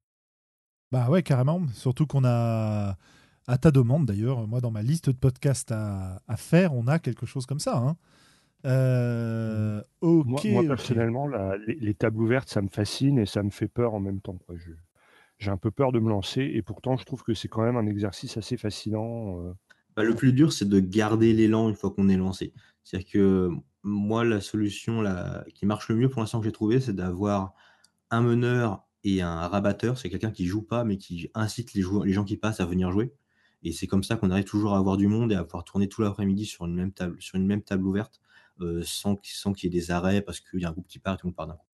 Bah 0.90 1.08
ouais, 1.08 1.22
carrément. 1.22 1.62
Surtout 1.74 2.06
qu'on 2.06 2.24
a, 2.24 2.96
à 3.50 3.58
ta 3.58 3.70
demande 3.70 4.06
d'ailleurs, 4.06 4.46
moi 4.46 4.60
dans 4.60 4.70
ma 4.70 4.82
liste 4.82 5.10
de 5.10 5.16
podcasts 5.16 5.72
à, 5.72 6.22
à 6.28 6.36
faire, 6.36 6.74
on 6.74 6.86
a 6.86 6.98
quelque 6.98 7.26
chose 7.26 7.46
comme 7.46 7.60
ça. 7.60 7.76
hein. 7.78 7.96
Euh, 8.66 9.82
ok. 10.00 10.44
Moi, 10.44 10.62
personnellement, 10.64 11.26
la- 11.26 11.56
les, 11.56 11.74
les 11.74 11.94
tables 11.94 12.20
ouvertes, 12.20 12.48
ça 12.48 12.62
me 12.62 12.68
fascine 12.68 13.18
et 13.18 13.26
ça 13.26 13.42
me 13.42 13.50
fait 13.50 13.68
peur 13.68 13.94
en 13.94 14.00
même 14.00 14.20
temps. 14.20 14.38
J'ai 15.38 15.50
un 15.50 15.56
peu 15.56 15.70
peur 15.70 15.92
de 15.92 15.98
me 16.00 16.10
lancer 16.10 16.42
et 16.42 16.62
pourtant, 16.62 16.96
je 16.96 17.04
trouve 17.04 17.22
que 17.22 17.32
c'est 17.34 17.48
quand 17.48 17.62
même 17.62 17.76
un 17.76 17.86
exercice 17.86 18.36
assez 18.36 18.56
fascinant. 18.56 19.40
euh. 19.40 19.52
Bah, 19.96 20.04
le 20.04 20.14
plus 20.14 20.32
dur, 20.32 20.52
c'est 20.52 20.68
de 20.68 20.78
garder 20.80 21.32
l'élan 21.32 21.68
une 21.68 21.74
fois 21.74 21.90
qu'on 21.90 22.08
est 22.08 22.16
lancé. 22.16 22.52
C'est-à-dire 22.84 23.10
que 23.10 23.50
moi, 23.82 24.24
la 24.24 24.40
solution 24.40 25.02
qui 25.54 25.64
marche 25.66 25.88
le 25.88 25.96
mieux 25.96 26.08
pour 26.10 26.20
l'instant 26.20 26.40
que 26.40 26.44
j'ai 26.44 26.52
trouvé, 26.52 26.80
c'est 26.80 26.94
d'avoir 26.94 27.54
un 28.10 28.20
meneur 28.20 28.86
et 29.04 29.22
un 29.22 29.48
rabatteur. 29.48 29.96
C'est 29.98 30.10
quelqu'un 30.10 30.30
qui 30.30 30.46
joue 30.46 30.62
pas, 30.62 30.84
mais 30.84 30.98
qui 30.98 31.30
incite 31.34 31.72
les, 31.74 31.82
joueurs, 31.82 32.04
les 32.04 32.12
gens 32.12 32.24
qui 32.24 32.36
passent 32.36 32.60
à 32.60 32.66
venir 32.66 32.92
jouer. 32.92 33.14
Et 33.62 33.72
c'est 33.72 33.86
comme 33.86 34.02
ça 34.02 34.16
qu'on 34.16 34.30
arrive 34.30 34.44
toujours 34.44 34.74
à 34.74 34.78
avoir 34.78 34.96
du 34.96 35.06
monde 35.06 35.32
et 35.32 35.34
à 35.34 35.44
pouvoir 35.44 35.64
tourner 35.64 35.88
tout 35.88 36.02
l'après-midi 36.02 36.46
sur 36.46 36.64
une 36.66 36.74
même 36.74 36.92
table, 36.92 37.16
sur 37.20 37.36
une 37.36 37.46
même 37.46 37.62
table 37.62 37.86
ouverte, 37.86 38.20
euh, 38.60 38.82
sans, 38.84 39.16
qu'il- 39.16 39.34
sans 39.34 39.52
qu'il 39.52 39.72
y 39.72 39.76
ait 39.76 39.80
des 39.80 39.90
arrêts 39.90 40.22
parce 40.22 40.40
qu'il 40.40 40.60
y 40.60 40.64
a 40.64 40.68
un 40.68 40.72
groupe 40.72 40.86
qui 40.88 40.98
part 40.98 41.14
et 41.14 41.16
tout 41.18 41.26
le 41.26 41.30
monde 41.30 41.36
part 41.36 41.46
d'un 41.46 41.54
coup. 41.54 41.66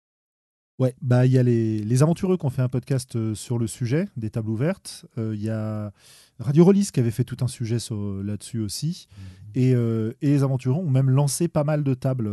Ouais, 0.79 0.95
bah 1.01 1.25
il 1.25 1.33
y 1.33 1.39
a 1.39 1.43
les, 1.43 1.79
les 1.79 2.03
aventureux 2.03 2.37
qui 2.37 2.45
ont 2.45 2.51
fait 2.51 2.61
un 2.61 2.69
podcast 2.69 3.17
euh, 3.17 3.35
sur 3.35 3.59
le 3.59 3.67
sujet 3.67 4.09
des 4.17 4.29
tables 4.29 4.51
ouvertes. 4.51 5.07
Euh, 5.17 5.35
Il 5.35 5.41
y 5.43 5.49
a 5.49 5.91
Radio 6.39 6.65
Release 6.67 6.91
qui 6.91 7.01
avait 7.01 7.11
fait 7.11 7.25
tout 7.25 7.39
un 7.41 7.47
sujet 7.49 7.79
là-dessus 8.23 8.61
aussi. 8.61 9.07
Et, 9.55 9.75
euh, 9.75 10.13
et 10.21 10.27
les 10.29 10.43
aventureux 10.43 10.75
ont 10.83 10.91
même 10.91 11.09
lancé 11.09 11.49
pas 11.49 11.65
mal 11.65 11.83
de 11.83 11.95
tables. 11.95 12.29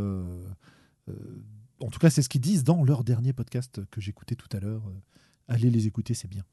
en 1.80 1.90
tout 1.90 2.00
cas, 2.00 2.10
c'est 2.10 2.22
ce 2.22 2.28
qu'ils 2.30 2.42
disent 2.42 2.64
dans 2.66 2.84
leur 2.84 3.04
dernier 3.06 3.32
podcast 3.34 3.82
que 3.92 4.02
j'écoutais 4.02 4.36
tout 4.36 4.50
à 4.52 4.60
l'heure. 4.60 4.84
Allez 5.48 5.70
les 5.70 5.88
écouter, 5.88 6.14
c'est 6.14 6.30
bien. 6.30 6.44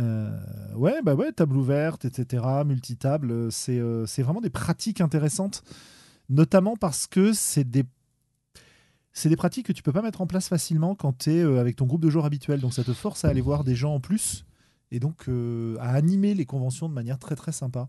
Euh, 0.00 0.36
ouais, 0.74 1.02
bah 1.02 1.14
ouais, 1.14 1.32
table 1.32 1.56
ouverte, 1.56 2.04
etc., 2.04 2.42
multitable, 2.66 3.30
euh, 3.30 3.50
c'est 3.50 3.78
euh, 3.78 4.06
c'est 4.06 4.22
vraiment 4.22 4.40
des 4.40 4.50
pratiques 4.50 5.00
intéressantes, 5.00 5.62
notamment 6.28 6.76
parce 6.76 7.06
que 7.06 7.32
c'est 7.32 7.64
des 7.64 7.84
c'est 9.12 9.28
des 9.28 9.36
pratiques 9.36 9.66
que 9.66 9.72
tu 9.72 9.84
peux 9.84 9.92
pas 9.92 10.02
mettre 10.02 10.20
en 10.20 10.26
place 10.26 10.48
facilement 10.48 10.96
quand 10.96 11.18
tu 11.18 11.30
es 11.30 11.42
avec 11.42 11.76
ton 11.76 11.86
groupe 11.86 12.00
de 12.00 12.10
joueurs 12.10 12.24
habituel. 12.24 12.60
Donc 12.60 12.74
ça 12.74 12.82
te 12.82 12.92
force 12.92 13.24
à 13.24 13.28
aller 13.28 13.40
voir 13.40 13.62
des 13.62 13.76
gens 13.76 13.94
en 13.94 14.00
plus 14.00 14.44
et 14.90 14.98
donc 14.98 15.28
à 15.78 15.90
animer 15.90 16.34
les 16.34 16.46
conventions 16.46 16.88
de 16.88 16.94
manière 16.94 17.20
très 17.20 17.36
très 17.36 17.52
sympa. 17.52 17.88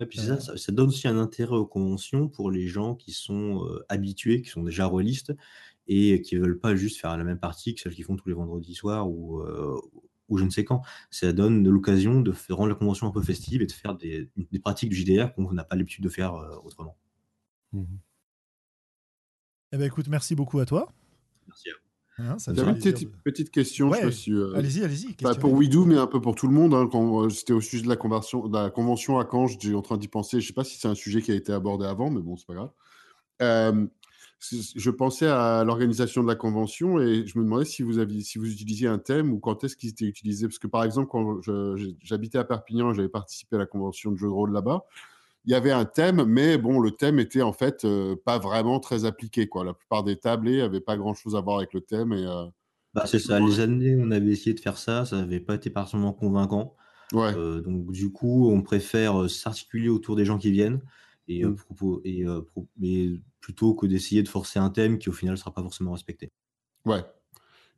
Et 0.00 0.06
puis 0.06 0.18
ça, 0.18 0.40
ça, 0.40 0.72
donne 0.72 0.88
aussi 0.88 1.08
un 1.08 1.18
intérêt 1.18 1.56
aux 1.56 1.66
conventions 1.66 2.28
pour 2.28 2.50
les 2.50 2.68
gens 2.68 2.94
qui 2.94 3.12
sont 3.12 3.68
habitués, 3.90 4.40
qui 4.40 4.48
sont 4.48 4.62
déjà 4.62 4.86
rôlistes 4.86 5.34
et 5.88 6.22
qui 6.22 6.36
veulent 6.36 6.58
pas 6.58 6.74
juste 6.74 7.00
faire 7.00 7.14
la 7.18 7.24
même 7.24 7.38
partie 7.38 7.74
que 7.74 7.82
celle 7.82 7.94
qu'ils 7.94 8.04
font 8.04 8.16
tous 8.16 8.28
les 8.28 8.34
vendredis 8.34 8.74
soirs 8.74 9.10
ou, 9.10 9.42
ou 10.28 10.38
je 10.38 10.44
ne 10.44 10.50
sais 10.50 10.64
quand. 10.64 10.82
Ça 11.10 11.32
donne 11.32 11.66
l'occasion 11.68 12.20
de 12.20 12.32
faire- 12.32 12.56
rendre 12.56 12.68
la 12.70 12.74
convention 12.74 13.06
un 13.06 13.10
peu 13.10 13.22
festive 13.22 13.62
et 13.62 13.66
de 13.66 13.72
faire 13.72 13.94
des, 13.94 14.30
des 14.36 14.58
pratiques 14.58 14.90
du 14.90 14.96
JDR 14.96 15.32
qu'on 15.34 15.52
n'a 15.52 15.64
pas 15.64 15.76
l'habitude 15.76 16.04
de 16.04 16.08
faire 16.08 16.34
euh, 16.34 16.56
autrement. 16.64 16.96
Eh 19.72 19.76
ben 19.78 19.84
écoute, 19.84 20.08
merci 20.08 20.34
beaucoup 20.34 20.58
à 20.60 20.66
toi. 20.66 20.92
Merci 21.46 21.70
à 21.70 21.72
vous. 21.72 21.80
Hein, 22.18 22.36
J'avais 22.46 22.70
une 22.70 22.78
petite, 22.78 23.00
de- 23.10 23.14
petite 23.24 23.50
question, 23.50 23.90
Ouais, 23.90 24.02
euh, 24.28 24.54
Allez-y, 24.56 24.82
allez-y. 24.82 25.06
pas 25.08 25.12
questionnez. 25.12 25.38
pour 25.38 25.52
Widou, 25.52 25.84
mais 25.84 25.98
un 25.98 26.06
peu 26.06 26.18
pour 26.20 26.34
tout 26.34 26.46
le 26.46 26.54
monde. 26.54 26.72
hein, 26.72 26.88
quand 26.90 27.24
euh, 27.24 27.28
c'était 27.28 27.52
au 27.52 27.60
sujet 27.60 27.82
de 27.82 27.88
la 27.88 27.96
convention, 27.96 28.48
de 28.48 28.56
la 28.56 28.70
convention 28.70 29.18
à 29.18 29.28
Caen, 29.30 29.46
j'étais 29.46 29.74
en 29.74 29.82
train 29.82 29.98
d'y 29.98 30.08
penser. 30.08 30.40
Je 30.40 30.46
sais 30.46 30.54
pas 30.54 30.64
si 30.64 30.78
c'est 30.78 30.88
un 30.88 30.94
sujet 30.94 31.20
qui 31.20 31.30
a 31.30 31.34
été 31.34 31.52
abordé 31.52 31.84
avant, 31.84 32.10
mais 32.10 32.22
bon, 32.22 32.36
c'est 32.36 32.46
pas 32.46 32.54
grave. 32.54 32.70
Euh, 33.42 33.86
je 34.40 34.90
pensais 34.90 35.26
à 35.26 35.64
l'organisation 35.64 36.22
de 36.22 36.28
la 36.28 36.34
convention 36.34 37.00
et 37.00 37.26
je 37.26 37.38
me 37.38 37.44
demandais 37.44 37.64
si 37.64 37.82
vous 37.82 37.98
aviez, 37.98 38.20
si 38.20 38.38
vous 38.38 38.50
utilisiez 38.50 38.86
un 38.86 38.98
thème 38.98 39.32
ou 39.32 39.38
quand 39.38 39.64
est-ce 39.64 39.76
qu'il 39.76 39.88
était 39.88 40.04
utilisé. 40.04 40.46
Parce 40.46 40.58
que 40.58 40.66
par 40.66 40.84
exemple, 40.84 41.08
quand 41.08 41.40
j'habitais 42.02 42.38
à 42.38 42.44
Perpignan, 42.44 42.92
j'avais 42.92 43.08
participé 43.08 43.56
à 43.56 43.58
la 43.58 43.66
convention 43.66 44.12
de 44.12 44.16
jeux 44.16 44.26
de 44.26 44.32
rôle 44.32 44.52
là-bas. 44.52 44.84
Il 45.46 45.52
y 45.52 45.54
avait 45.54 45.70
un 45.70 45.84
thème, 45.84 46.24
mais 46.24 46.58
bon, 46.58 46.80
le 46.80 46.90
thème 46.90 47.18
était 47.18 47.42
en 47.42 47.52
fait 47.52 47.84
euh, 47.84 48.16
pas 48.24 48.38
vraiment 48.38 48.80
très 48.80 49.04
appliqué. 49.04 49.46
Quoi. 49.46 49.64
La 49.64 49.74
plupart 49.74 50.02
des 50.02 50.16
tablés 50.16 50.58
n'avaient 50.58 50.80
pas 50.80 50.96
grand-chose 50.96 51.36
à 51.36 51.40
voir 51.40 51.58
avec 51.58 51.72
le 51.72 51.80
thème. 51.80 52.12
Et, 52.12 52.26
euh, 52.26 52.46
Bah, 52.94 53.04
c'est 53.06 53.20
ça, 53.20 53.38
les 53.38 53.60
années 53.60 53.94
où 53.94 54.02
on 54.02 54.10
avait 54.10 54.32
essayé 54.32 54.54
de 54.54 54.60
faire 54.60 54.76
ça, 54.76 55.04
ça 55.04 55.16
n'avait 55.16 55.40
pas 55.40 55.54
été 55.54 55.70
particulièrement 55.70 56.12
convaincant. 56.12 56.74
ouais. 57.12 57.32
Euh, 57.36 57.60
donc 57.62 57.92
du 57.92 58.10
coup, 58.10 58.50
on 58.50 58.62
préfère 58.62 59.30
s'articuler 59.30 59.88
autour 59.88 60.16
des 60.16 60.24
gens 60.24 60.36
qui 60.36 60.50
viennent 60.50 60.80
et, 61.28 61.44
euh, 61.44 61.50
Mm. 61.50 61.56
propos- 61.56 62.00
et, 62.04 62.24
euh, 62.26 62.40
pro- 62.42 62.68
et 62.82 63.20
plutôt 63.40 63.74
que 63.74 63.86
d'essayer 63.86 64.22
de 64.22 64.28
forcer 64.28 64.58
un 64.58 64.70
thème 64.70 64.98
qui 64.98 65.08
au 65.08 65.12
final 65.12 65.34
ne 65.34 65.38
sera 65.38 65.52
pas 65.52 65.62
forcément 65.62 65.92
respecté. 65.92 66.30
Ouais. 66.84 67.04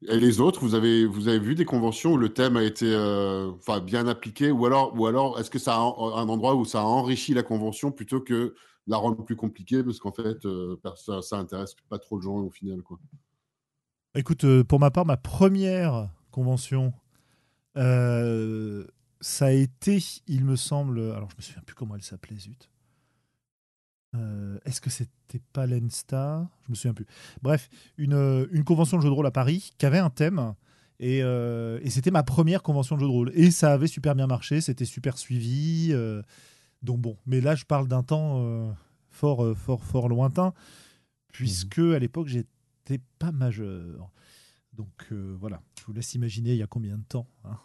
Et 0.03 0.21
les 0.21 0.41
autres, 0.41 0.61
vous 0.61 0.75
avez, 0.75 1.05
vous 1.07 1.27
avez 1.29 1.41
vu 1.41 1.55
des 1.57 1.65
conventions 1.65 2.13
où 2.13 2.17
le 2.17 2.33
thème 2.33 2.57
a 2.57 2.63
été 2.63 2.87
euh, 2.87 3.51
enfin, 3.53 3.81
bien 3.81 4.07
appliqué 4.07 4.51
ou 4.53 4.65
alors, 4.65 4.95
ou 4.99 5.07
alors 5.07 5.41
est-ce 5.41 5.51
que 5.51 5.59
ça 5.59 5.75
a 5.75 5.79
un 5.81 6.29
endroit 6.29 6.55
où 6.55 6.65
ça 6.65 6.81
a 6.81 6.85
enrichi 6.85 7.35
la 7.35 7.43
convention 7.43 7.91
plutôt 7.91 8.21
que 8.21 8.35
de 8.35 8.55
la 8.87 8.97
rendre 8.97 9.25
plus 9.25 9.35
compliquée 9.37 9.83
parce 9.83 9.99
qu'en 9.99 10.13
fait, 10.13 10.45
euh, 10.47 10.77
ça, 10.97 11.21
ça 11.21 11.37
intéresse 11.39 11.75
pas 11.89 11.99
trop 11.99 12.17
de 12.19 12.23
gens 12.23 12.37
au 12.37 12.51
final. 12.51 12.83
Quoi? 12.83 12.99
Écoute, 14.15 14.47
pour 14.63 14.79
ma 14.79 14.91
part, 14.93 15.05
ma 15.05 15.17
première 15.17 16.11
convention, 16.31 16.93
euh, 17.77 18.87
ça 19.21 19.47
a 19.47 19.51
été, 19.51 19.99
il 20.27 20.45
me 20.45 20.57
semble, 20.57 21.01
alors 21.01 21.29
je 21.31 21.37
me 21.37 21.43
souviens 21.43 21.63
plus 21.67 21.75
comment 21.75 21.97
elle 21.97 22.03
s'appelait, 22.03 22.37
zut. 22.39 22.71
Euh, 24.15 24.59
Est-ce 24.65 24.81
que 24.81 24.91
c'était 24.91 25.41
pas 25.53 25.67
l'ENSTA? 25.67 26.49
Je 26.67 26.71
me 26.71 26.75
souviens 26.75 26.95
plus. 26.95 27.07
Bref, 27.43 27.69
une, 27.99 28.15
euh, 28.15 28.47
une 28.53 28.65
convention 28.65 28.97
de 28.97 29.03
jeu 29.03 29.09
de 29.09 29.15
rôle 29.15 29.27
à 29.27 29.31
Paris 29.31 29.73
qui 29.79 29.87
avait 29.87 29.99
un 29.99 30.11
thème. 30.11 30.55
Et, 31.01 31.23
euh, 31.23 31.79
et 31.83 31.91
c'était 31.91 32.11
ma 32.11 32.23
première 32.23 32.63
convention 32.63 32.97
de 32.97 33.01
jeu 33.01 33.07
de 33.07 33.13
rôle. 33.13 33.31
Et 33.35 33.51
ça 33.51 33.73
avait 33.73 33.87
super 33.87 34.15
bien 34.15 34.27
marché, 34.27 34.61
c'était 34.61 34.85
super 34.87 35.19
suivi. 35.19 35.91
euh, 35.93 36.23
donc 36.83 37.01
bon, 37.01 37.17
mais 37.27 37.41
là 37.41 37.55
je 37.57 37.65
parle 37.65 37.89
d'un 37.89 38.03
temps 38.05 38.75
fort, 39.11 39.57
fort, 39.57 39.83
fort 39.85 40.09
lointain, 40.09 40.55
puisque 41.33 41.79
à 41.81 41.99
l'époque 41.99 42.29
j'étais 42.29 43.01
pas 43.19 43.33
majeur. 43.33 44.11
Donc 44.73 45.13
voilà, 45.13 45.61
je 45.79 45.85
vous 45.87 45.93
laisse 45.93 46.15
imaginer 46.15 46.53
il 46.53 46.59
y 46.59 46.63
a 46.63 46.67
combien 46.69 46.97
de 46.99 47.03
temps. 47.05 47.27
hein. 47.45 47.59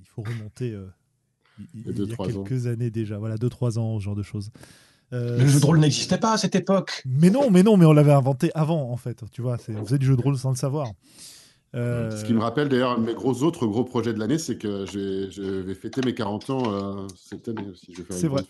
Il 0.00 0.06
faut 0.06 0.22
remonter 0.22 0.68
il, 1.58 1.66
Il 1.74 1.80
y 1.82 1.88
a 1.88 1.90
il 1.90 1.94
deux, 1.94 2.06
y 2.06 2.10
a 2.10 2.14
trois 2.14 2.28
ans. 2.36 2.42
quelques 2.44 2.66
années 2.66 2.90
déjà, 2.90 3.18
voilà, 3.18 3.36
2-3 3.36 3.78
ans, 3.78 3.98
ce 3.98 4.04
genre 4.04 4.16
de 4.16 4.22
choses. 4.22 4.50
Euh, 5.12 5.38
Le 5.38 5.46
jeu 5.46 5.60
de 5.60 5.66
rôle 5.66 5.78
n'existait 5.78 6.18
pas 6.18 6.32
à 6.32 6.38
cette 6.38 6.54
époque. 6.56 7.02
mais 7.06 7.30
non, 7.30 7.50
mais 7.50 7.62
non, 7.62 7.76
mais 7.76 7.84
on 7.84 7.92
l'avait 7.92 8.12
inventé 8.12 8.50
avant 8.54 8.90
en 8.90 8.96
fait. 8.96 9.22
Tu 9.30 9.42
vois, 9.42 9.56
on 9.68 9.84
faisait 9.84 9.98
du 9.98 10.06
jeu 10.06 10.16
de 10.16 10.22
rôle 10.22 10.36
sans 10.38 10.50
le 10.50 10.56
savoir. 10.56 10.88
Euh, 11.74 12.10
Ce 12.16 12.24
qui 12.24 12.34
me 12.34 12.40
rappelle 12.40 12.68
d'ailleurs, 12.68 12.92
un 12.92 12.98
de 12.98 13.04
mes 13.04 13.14
gros 13.14 13.42
autres 13.42 13.66
gros 13.66 13.82
projets 13.84 14.14
de 14.14 14.18
l'année, 14.20 14.38
c'est 14.38 14.56
que 14.56 14.86
je 14.86 15.60
vais 15.60 15.74
fêter 15.74 16.00
mes 16.04 16.14
40 16.14 16.50
ans 16.50 16.62
euh, 16.72 17.06
cette 17.16 17.48
année 17.48 17.66
aussi. 17.72 17.92
C'est 18.10 18.28
vrai. 18.28 18.42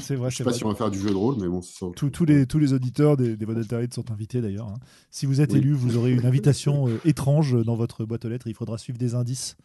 c'est 0.00 0.14
vrai, 0.14 0.30
Je 0.30 0.36
sais 0.36 0.44
pas 0.44 0.50
vrai. 0.50 0.58
si 0.58 0.64
on 0.64 0.68
va 0.68 0.76
faire 0.76 0.90
du 0.90 1.00
jeu 1.00 1.10
de 1.10 1.16
rôle, 1.16 1.34
mais 1.40 1.48
bon, 1.48 1.62
ça. 1.62 1.86
Tous, 1.96 2.10
tous 2.10 2.24
les, 2.24 2.46
tous 2.46 2.60
les 2.60 2.72
auditeurs 2.72 3.16
des, 3.16 3.36
des 3.36 3.46
sont 3.92 4.10
invités 4.12 4.40
d'ailleurs. 4.40 4.68
hein. 4.68 4.78
Si 5.10 5.26
vous 5.26 5.40
êtes 5.40 5.52
Oui. 5.52 5.58
élu, 5.58 5.72
vous 5.72 5.96
aurez 5.96 6.12
une 6.12 6.24
invitation 6.26 6.86
euh, 6.86 7.00
étrange 7.04 7.60
dans 7.64 7.74
votre 7.74 8.04
boîte 8.04 8.24
aux 8.24 8.28
lettres. 8.28 8.46
Il 8.46 8.54
faudra 8.54 8.78
suivre 8.78 8.98
des 8.98 9.16
indices. 9.16 9.56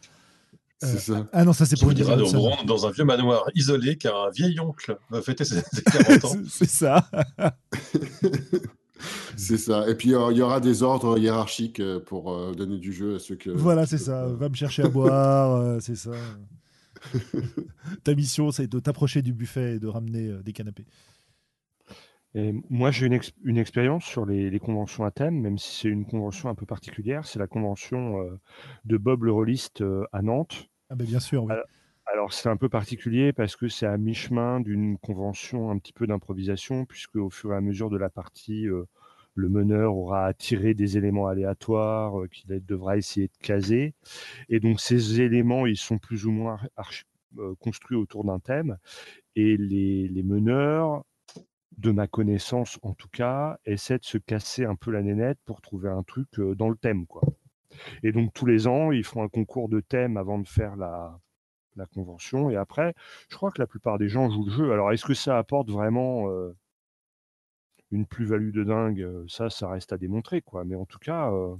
C'est 0.82 0.98
ça. 0.98 1.26
Ah 1.32 1.44
non, 1.44 1.52
ça 1.54 1.64
c'est 1.64 1.76
pour 1.78 1.88
vous 1.88 1.92
une 1.92 2.04
de 2.04 2.36
rendre 2.36 2.64
dans 2.66 2.86
un 2.86 2.90
vieux 2.90 3.04
manoir 3.04 3.44
isolé 3.54 3.96
car 3.96 4.26
un 4.26 4.30
vieil 4.30 4.60
oncle 4.60 4.98
va 5.10 5.22
fêter 5.22 5.44
ses, 5.44 5.60
ses 5.72 5.82
40 5.84 6.24
ans. 6.26 6.32
C'est- 6.48 6.68
ça. 6.68 7.08
C'est 9.36 9.58
ça. 9.58 9.88
Et 9.88 9.94
puis, 9.94 10.14
euh, 10.14 10.32
il 10.32 10.38
y 10.38 10.42
aura 10.42 10.58
des 10.60 10.82
ordres 10.82 11.18
hiérarchiques 11.18 11.80
euh, 11.80 12.00
pour 12.00 12.32
euh, 12.32 12.54
donner 12.54 12.78
du 12.78 12.92
jeu 12.94 13.16
à 13.16 13.18
ceux 13.18 13.36
que. 13.36 13.50
Voilà, 13.50 13.84
c'est 13.86 13.98
ça. 13.98 14.26
Va 14.26 14.48
me 14.48 14.54
chercher 14.54 14.84
à 14.84 14.88
boire, 14.88 15.54
euh, 15.60 15.78
c'est 15.80 15.96
ça. 15.96 16.12
Ta 18.04 18.14
mission, 18.14 18.50
c'est 18.50 18.66
de 18.66 18.80
t'approcher 18.80 19.20
du 19.20 19.34
buffet 19.34 19.74
et 19.74 19.78
de 19.78 19.86
ramener 19.86 20.28
euh, 20.28 20.42
des 20.42 20.52
canapés. 20.54 20.86
Et 22.36 22.52
moi, 22.68 22.90
j'ai 22.90 23.06
une, 23.06 23.14
ex- 23.14 23.32
une 23.44 23.56
expérience 23.56 24.04
sur 24.04 24.26
les, 24.26 24.50
les 24.50 24.58
conventions 24.58 25.04
à 25.04 25.10
thème, 25.10 25.40
même 25.40 25.56
si 25.58 25.80
c'est 25.80 25.88
une 25.88 26.04
convention 26.04 26.50
un 26.50 26.54
peu 26.54 26.66
particulière. 26.66 27.24
C'est 27.26 27.38
la 27.38 27.46
convention 27.46 28.20
euh, 28.20 28.38
de 28.84 28.98
Bob 28.98 29.24
le 29.24 29.32
Rolliste 29.32 29.80
euh, 29.80 30.04
à 30.12 30.20
Nantes. 30.20 30.68
Ah 30.90 30.94
ben 30.94 31.06
bien 31.06 31.18
sûr, 31.18 31.44
oui. 31.44 31.52
Alors, 31.52 31.64
Alors, 32.12 32.32
c'est 32.34 32.50
un 32.50 32.56
peu 32.58 32.68
particulier 32.68 33.32
parce 33.32 33.56
que 33.56 33.68
c'est 33.68 33.86
à 33.86 33.96
mi-chemin 33.96 34.60
d'une 34.60 34.98
convention 34.98 35.70
un 35.70 35.78
petit 35.78 35.94
peu 35.94 36.06
d'improvisation, 36.06 36.84
puisque 36.84 37.16
au 37.16 37.30
fur 37.30 37.52
et 37.54 37.56
à 37.56 37.60
mesure 37.62 37.88
de 37.90 37.96
la 37.96 38.10
partie, 38.10 38.68
euh, 38.68 38.84
le 39.34 39.48
meneur 39.48 39.96
aura 39.96 40.26
attiré 40.26 40.74
des 40.74 40.98
éléments 40.98 41.28
aléatoires 41.28 42.20
euh, 42.20 42.28
qu'il 42.28 42.64
devra 42.64 42.98
essayer 42.98 43.28
de 43.28 43.36
caser. 43.40 43.94
Et 44.50 44.60
donc, 44.60 44.80
ces 44.80 45.22
éléments, 45.22 45.66
ils 45.66 45.78
sont 45.78 45.98
plus 45.98 46.26
ou 46.26 46.32
moins 46.32 46.60
construits 47.60 47.96
autour 47.96 48.24
d'un 48.24 48.38
thème. 48.38 48.78
Et 49.36 49.56
les, 49.56 50.08
les 50.08 50.22
meneurs, 50.22 51.04
de 51.76 51.90
ma 51.90 52.06
connaissance 52.06 52.78
en 52.82 52.94
tout 52.94 53.08
cas, 53.08 53.58
essaient 53.66 53.98
de 53.98 54.04
se 54.04 54.18
casser 54.18 54.64
un 54.64 54.76
peu 54.76 54.90
la 54.90 55.02
nénette 55.02 55.38
pour 55.44 55.60
trouver 55.60 55.90
un 55.90 56.02
truc 56.02 56.40
dans 56.40 56.68
le 56.68 56.76
thème. 56.76 57.06
Quoi. 57.06 57.22
Et 58.02 58.12
donc, 58.12 58.32
tous 58.32 58.46
les 58.46 58.66
ans, 58.66 58.92
ils 58.92 59.04
font 59.04 59.22
un 59.22 59.28
concours 59.28 59.68
de 59.68 59.80
thème 59.80 60.16
avant 60.16 60.38
de 60.38 60.48
faire 60.48 60.76
la, 60.76 61.18
la 61.76 61.86
convention. 61.86 62.50
Et 62.50 62.56
après, 62.56 62.94
je 63.28 63.36
crois 63.36 63.50
que 63.50 63.60
la 63.60 63.66
plupart 63.66 63.98
des 63.98 64.08
gens 64.08 64.30
jouent 64.30 64.46
le 64.46 64.52
jeu. 64.52 64.72
Alors, 64.72 64.92
est-ce 64.92 65.04
que 65.04 65.14
ça 65.14 65.38
apporte 65.38 65.70
vraiment 65.70 66.30
euh, 66.30 66.56
une 67.90 68.06
plus-value 68.06 68.52
de 68.52 68.64
dingue? 68.64 69.06
Ça, 69.28 69.50
ça 69.50 69.68
reste 69.68 69.92
à 69.92 69.98
démontrer, 69.98 70.42
quoi. 70.42 70.64
Mais 70.64 70.74
en 70.74 70.86
tout 70.86 70.98
cas, 70.98 71.30
euh, 71.30 71.54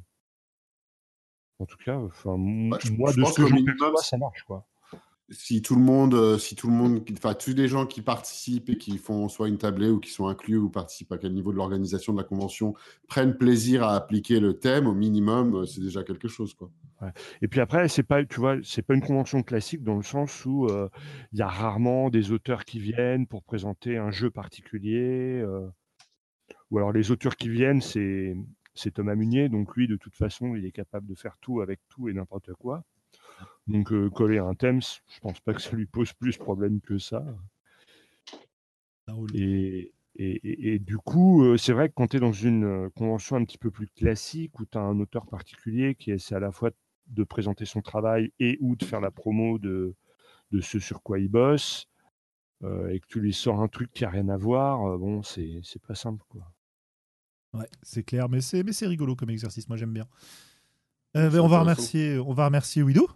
en 1.59 1.67
tout 1.67 1.79
cas, 1.79 1.97
enfin, 1.97 2.37
Bah, 2.37 2.79
moi, 2.97 3.13
je 3.13 3.21
de 3.21 3.25
ce 3.25 3.35
que 3.35 3.47
j'en 3.47 3.55
minimum, 3.55 3.77
perçois, 3.79 4.03
ça 4.03 4.17
marche, 4.17 4.43
quoi. 4.45 4.67
Si 5.31 5.61
tout 5.61 5.75
le 5.75 5.81
monde, 5.81 6.15
euh, 6.15 6.39
si 6.39 6.55
tout 6.55 6.69
le 6.69 6.73
monde, 6.73 7.05
enfin 7.13 7.35
tous 7.35 7.55
les 7.55 7.67
gens 7.67 7.87
qui 7.87 8.01
participent 8.01 8.71
et 8.71 8.79
qui 8.79 8.97
font 8.97 9.29
soit 9.29 9.49
une 9.49 9.59
tablée 9.59 9.91
ou 9.91 9.99
qui 9.99 10.11
sont 10.11 10.29
inclus 10.29 10.57
ou 10.57 10.71
participent 10.71 11.13
à 11.13 11.19
quel 11.19 11.33
niveau 11.33 11.51
de 11.51 11.57
l'organisation 11.57 12.13
de 12.13 12.19
la 12.19 12.25
convention 12.25 12.75
prennent 13.09 13.37
plaisir 13.37 13.83
à 13.83 13.97
appliquer 13.97 14.39
le 14.39 14.59
thème 14.59 14.87
au 14.87 14.95
minimum, 14.95 15.55
euh, 15.57 15.67
c'est 15.67 15.81
déjà 15.81 16.05
quelque 16.05 16.29
chose 16.29 16.55
quoi. 16.55 16.71
Et 17.43 17.49
puis 17.49 17.61
après, 17.61 17.89
c'est 17.89 18.05
pas, 18.05 18.25
tu 18.25 18.41
vois, 18.41 18.57
c'est 18.63 18.83
pas 18.83 18.95
une 18.95 19.03
convention 19.03 19.43
classique 19.43 19.83
dans 19.83 19.97
le 19.97 20.03
sens 20.03 20.47
où 20.47 20.67
euh, 20.67 20.89
il 21.33 21.39
y 21.39 21.43
a 21.43 21.49
rarement 21.49 22.09
des 22.09 22.33
auteurs 22.33 22.65
qui 22.65 22.79
viennent 22.79 23.27
pour 23.27 23.43
présenter 23.43 23.99
un 23.99 24.11
jeu 24.11 24.31
particulier. 24.31 25.45
ou 26.71 26.79
alors 26.79 26.93
les 26.93 27.11
auteurs 27.11 27.37
qui 27.37 27.49
viennent, 27.49 27.81
c'est 27.83 28.35
c'est 28.75 28.93
Thomas 28.93 29.15
Munier, 29.15 29.49
donc 29.49 29.75
lui, 29.75 29.89
de 29.89 29.97
toute 29.97 30.15
façon, 30.15 30.55
il 30.55 30.65
est 30.67 30.73
capable 30.73 31.07
de 31.07 31.15
faire 31.15 31.39
tout 31.41 31.61
avec 31.63 31.81
tout 31.89 32.09
et 32.09 32.13
n'importe 32.13 32.53
quoi. 32.55 32.85
Donc 33.67 33.93
euh, 33.93 34.11
coller 34.11 34.39
un 34.39 34.55
thème, 34.55 34.81
je 34.83 35.21
pense 35.21 35.41
pas 35.41 35.55
que 35.55 35.61
ça 35.63 35.73
lui 35.77 35.87
pose 35.87 36.13
plus 36.13 36.37
problème 36.37 36.81
que 36.81 36.99
ça. 36.99 37.25
Et, 39.35 39.93
Et, 40.19 40.31
et- 40.49 40.75
et 40.75 40.79
du 40.79 40.97
coup, 40.97 41.45
euh, 41.45 41.59
c'est 41.59 41.75
vrai 41.75 41.91
que 41.91 41.95
quand 41.95 42.07
tu 42.09 42.17
es 42.17 42.21
dans 42.21 42.33
une 42.33 42.65
euh, 42.65 42.89
convention 42.97 43.37
un 43.37 43.45
petit 43.45 43.59
peu 43.59 43.71
plus 43.71 43.87
classique, 43.87 44.59
où 44.59 44.65
tu 44.65 44.79
as 44.79 44.81
un 44.81 44.99
auteur 44.99 45.27
particulier 45.27 45.95
qui 45.95 46.11
essaie 46.11 46.35
à 46.35 46.41
la 46.41 46.51
fois 46.53 46.71
de 47.09 47.23
présenter 47.23 47.67
son 47.67 47.83
travail 47.83 48.33
et 48.41 48.57
ou 48.63 48.77
de 48.77 48.85
faire 48.85 49.03
la 49.03 49.11
promo 49.11 49.59
de, 49.59 49.95
de 50.53 50.61
ce 50.63 50.79
sur 50.79 51.03
quoi 51.03 51.19
il 51.19 51.29
bosse, 51.29 51.87
euh, 52.65 52.89
et 52.89 53.01
que 53.01 53.07
tu 53.09 53.21
lui 53.21 53.35
sors 53.35 53.61
un 53.61 53.69
truc 53.69 53.93
qui 53.93 54.05
a 54.07 54.11
rien 54.11 54.29
à 54.31 54.39
voir, 54.39 54.87
euh, 54.87 54.99
bon, 54.99 55.23
c'est 55.23 55.61
c'est 55.63 55.83
pas 55.83 55.95
simple, 55.95 56.25
quoi. 56.31 56.43
Ouais, 57.53 57.69
c'est 57.83 58.03
clair, 58.03 58.29
mais 58.29 58.41
c'est 58.41 58.63
mais 58.63 58.73
c'est 58.73 58.87
rigolo 58.87 59.17
comme 59.17 59.31
exercice. 59.31 59.69
Moi, 59.69 59.77
j'aime 59.77 59.93
bien. 59.93 60.07
Euh, 61.17 61.31
ben, 61.31 61.41
on 61.41 61.47
va 61.49 61.61
remercier, 61.61 62.19
on 62.19 62.33
va 62.33 62.47
remercier 62.47 62.83
Wido 62.83 63.09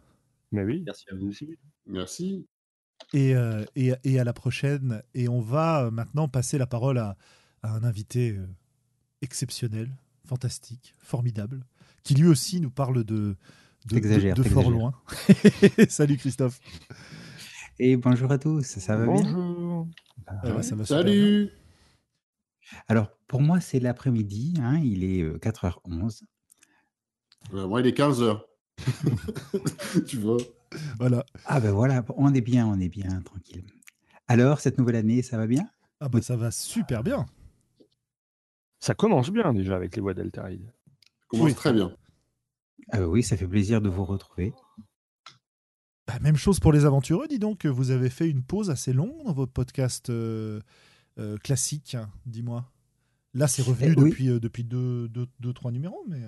Mais 0.52 0.64
oui. 0.64 0.82
Merci 0.84 1.04
à 1.10 1.14
vous. 1.14 1.30
Merci. 1.86 2.46
et, 3.12 3.34
euh, 3.34 3.64
et, 3.76 3.92
et 4.04 4.18
à 4.20 4.24
la 4.24 4.32
prochaine. 4.32 5.02
Et 5.14 5.28
on 5.28 5.40
va 5.40 5.84
euh, 5.84 5.90
maintenant 5.90 6.28
passer 6.28 6.58
la 6.58 6.66
parole 6.66 6.98
à, 6.98 7.16
à 7.62 7.72
un 7.72 7.84
invité 7.84 8.32
euh, 8.32 8.46
exceptionnel, 9.22 9.90
fantastique, 10.26 10.94
formidable, 10.98 11.64
qui 12.02 12.14
lui 12.14 12.26
aussi 12.26 12.60
nous 12.60 12.70
parle 12.70 13.04
de 13.04 13.36
de, 13.86 13.94
de, 13.94 13.94
T'exagères, 13.94 14.34
de 14.34 14.42
fort 14.42 14.70
loin. 14.70 14.94
Salut 15.88 16.18
Christophe. 16.18 16.60
Et 17.78 17.96
bonjour 17.96 18.30
à 18.30 18.36
tous, 18.38 18.62
ça 18.62 18.96
va 18.96 19.06
bien? 19.06 19.14
Bonjour. 19.22 19.88
Ah 20.26 20.62
ça 20.62 20.74
va 20.74 20.84
bien. 20.84 20.84
Salut. 20.84 21.50
Alors, 22.88 23.10
pour 23.26 23.40
moi, 23.40 23.60
c'est 23.60 23.80
l'après-midi, 23.80 24.54
hein, 24.60 24.78
il 24.84 25.02
est 25.02 25.22
euh, 25.22 25.38
4h11. 25.38 26.22
Euh, 27.54 27.66
moi, 27.66 27.80
il 27.80 27.86
est 27.86 27.96
15h. 27.96 28.42
tu 30.06 30.16
vois 30.18 30.38
Voilà. 30.98 31.24
Ah 31.46 31.60
ben 31.60 31.72
voilà, 31.72 32.04
on 32.16 32.32
est 32.34 32.40
bien, 32.40 32.66
on 32.66 32.78
est 32.80 32.88
bien, 32.88 33.20
tranquille. 33.22 33.64
Alors, 34.28 34.60
cette 34.60 34.78
nouvelle 34.78 34.96
année, 34.96 35.22
ça 35.22 35.36
va 35.36 35.46
bien? 35.46 35.68
Ah 36.00 36.08
bah 36.08 36.22
ça 36.22 36.36
va 36.36 36.50
super 36.50 37.02
bien. 37.02 37.26
Ça 38.80 38.94
commence 38.94 39.30
bien 39.30 39.52
déjà 39.52 39.76
avec 39.76 39.94
les 39.96 40.02
voix 40.02 40.14
d'Altaride. 40.14 40.64
Ça 40.66 41.26
commence 41.28 41.46
Oui. 41.46 41.54
très 41.54 41.72
bien. 41.72 41.94
Ah 42.92 43.02
Oui, 43.06 43.22
ça 43.22 43.36
fait 43.36 43.46
plaisir 43.46 43.80
de 43.80 43.88
vous 43.88 44.04
retrouver. 44.04 44.52
Bah, 46.06 46.18
même 46.20 46.36
chose 46.36 46.58
pour 46.60 46.72
les 46.72 46.84
aventureux, 46.86 47.28
dis 47.28 47.38
donc. 47.38 47.66
Vous 47.66 47.90
avez 47.90 48.08
fait 48.10 48.28
une 48.28 48.42
pause 48.42 48.70
assez 48.70 48.92
longue 48.92 49.22
dans 49.24 49.32
votre 49.34 49.52
podcast 49.52 50.10
euh, 50.10 50.60
euh, 51.18 51.36
classique, 51.38 51.94
hein, 51.94 52.08
dis-moi. 52.26 52.64
Là, 53.34 53.46
c'est 53.46 53.62
revenu 53.62 53.94
Eh 53.96 54.00
oui. 54.00 54.10
depuis, 54.10 54.28
euh, 54.30 54.40
depuis 54.40 54.64
deux, 54.64 55.08
deux, 55.08 55.26
deux, 55.40 55.52
trois 55.52 55.70
numéros, 55.72 56.04
mais. 56.08 56.20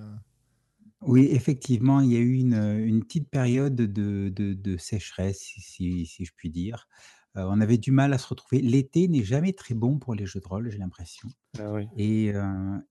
Oui, 1.05 1.28
effectivement, 1.30 2.00
il 2.00 2.12
y 2.12 2.16
a 2.16 2.20
eu 2.20 2.34
une, 2.34 2.55
une 2.55 3.03
petite 3.05 3.28
période 3.28 3.74
de, 3.74 4.28
de- 4.28 4.55
de 4.55 4.76
sécheresse, 4.76 5.40
si, 5.40 5.61
si- 5.61 6.07
si 6.07 6.24
je 6.24 6.32
puis 6.36 6.50
dire. 6.50 6.88
On 7.34 7.62
avait 7.62 7.78
du 7.78 7.92
mal 7.92 8.12
à 8.12 8.18
se 8.18 8.26
retrouver. 8.28 8.61
L'été 8.61 9.09
n'est 9.09 9.24
jamais 9.24 9.55
très 9.55 9.74
bon 9.74 9.98
pour 9.98 10.14
les 10.14 10.26
jeux 10.26 10.40
de 10.40 10.46
rôle, 10.46 10.70
j'ai 10.70 10.76
l'impression. 10.76 11.30
Ah 11.59 11.72
oui. 11.72 11.88
Et, 11.96 12.30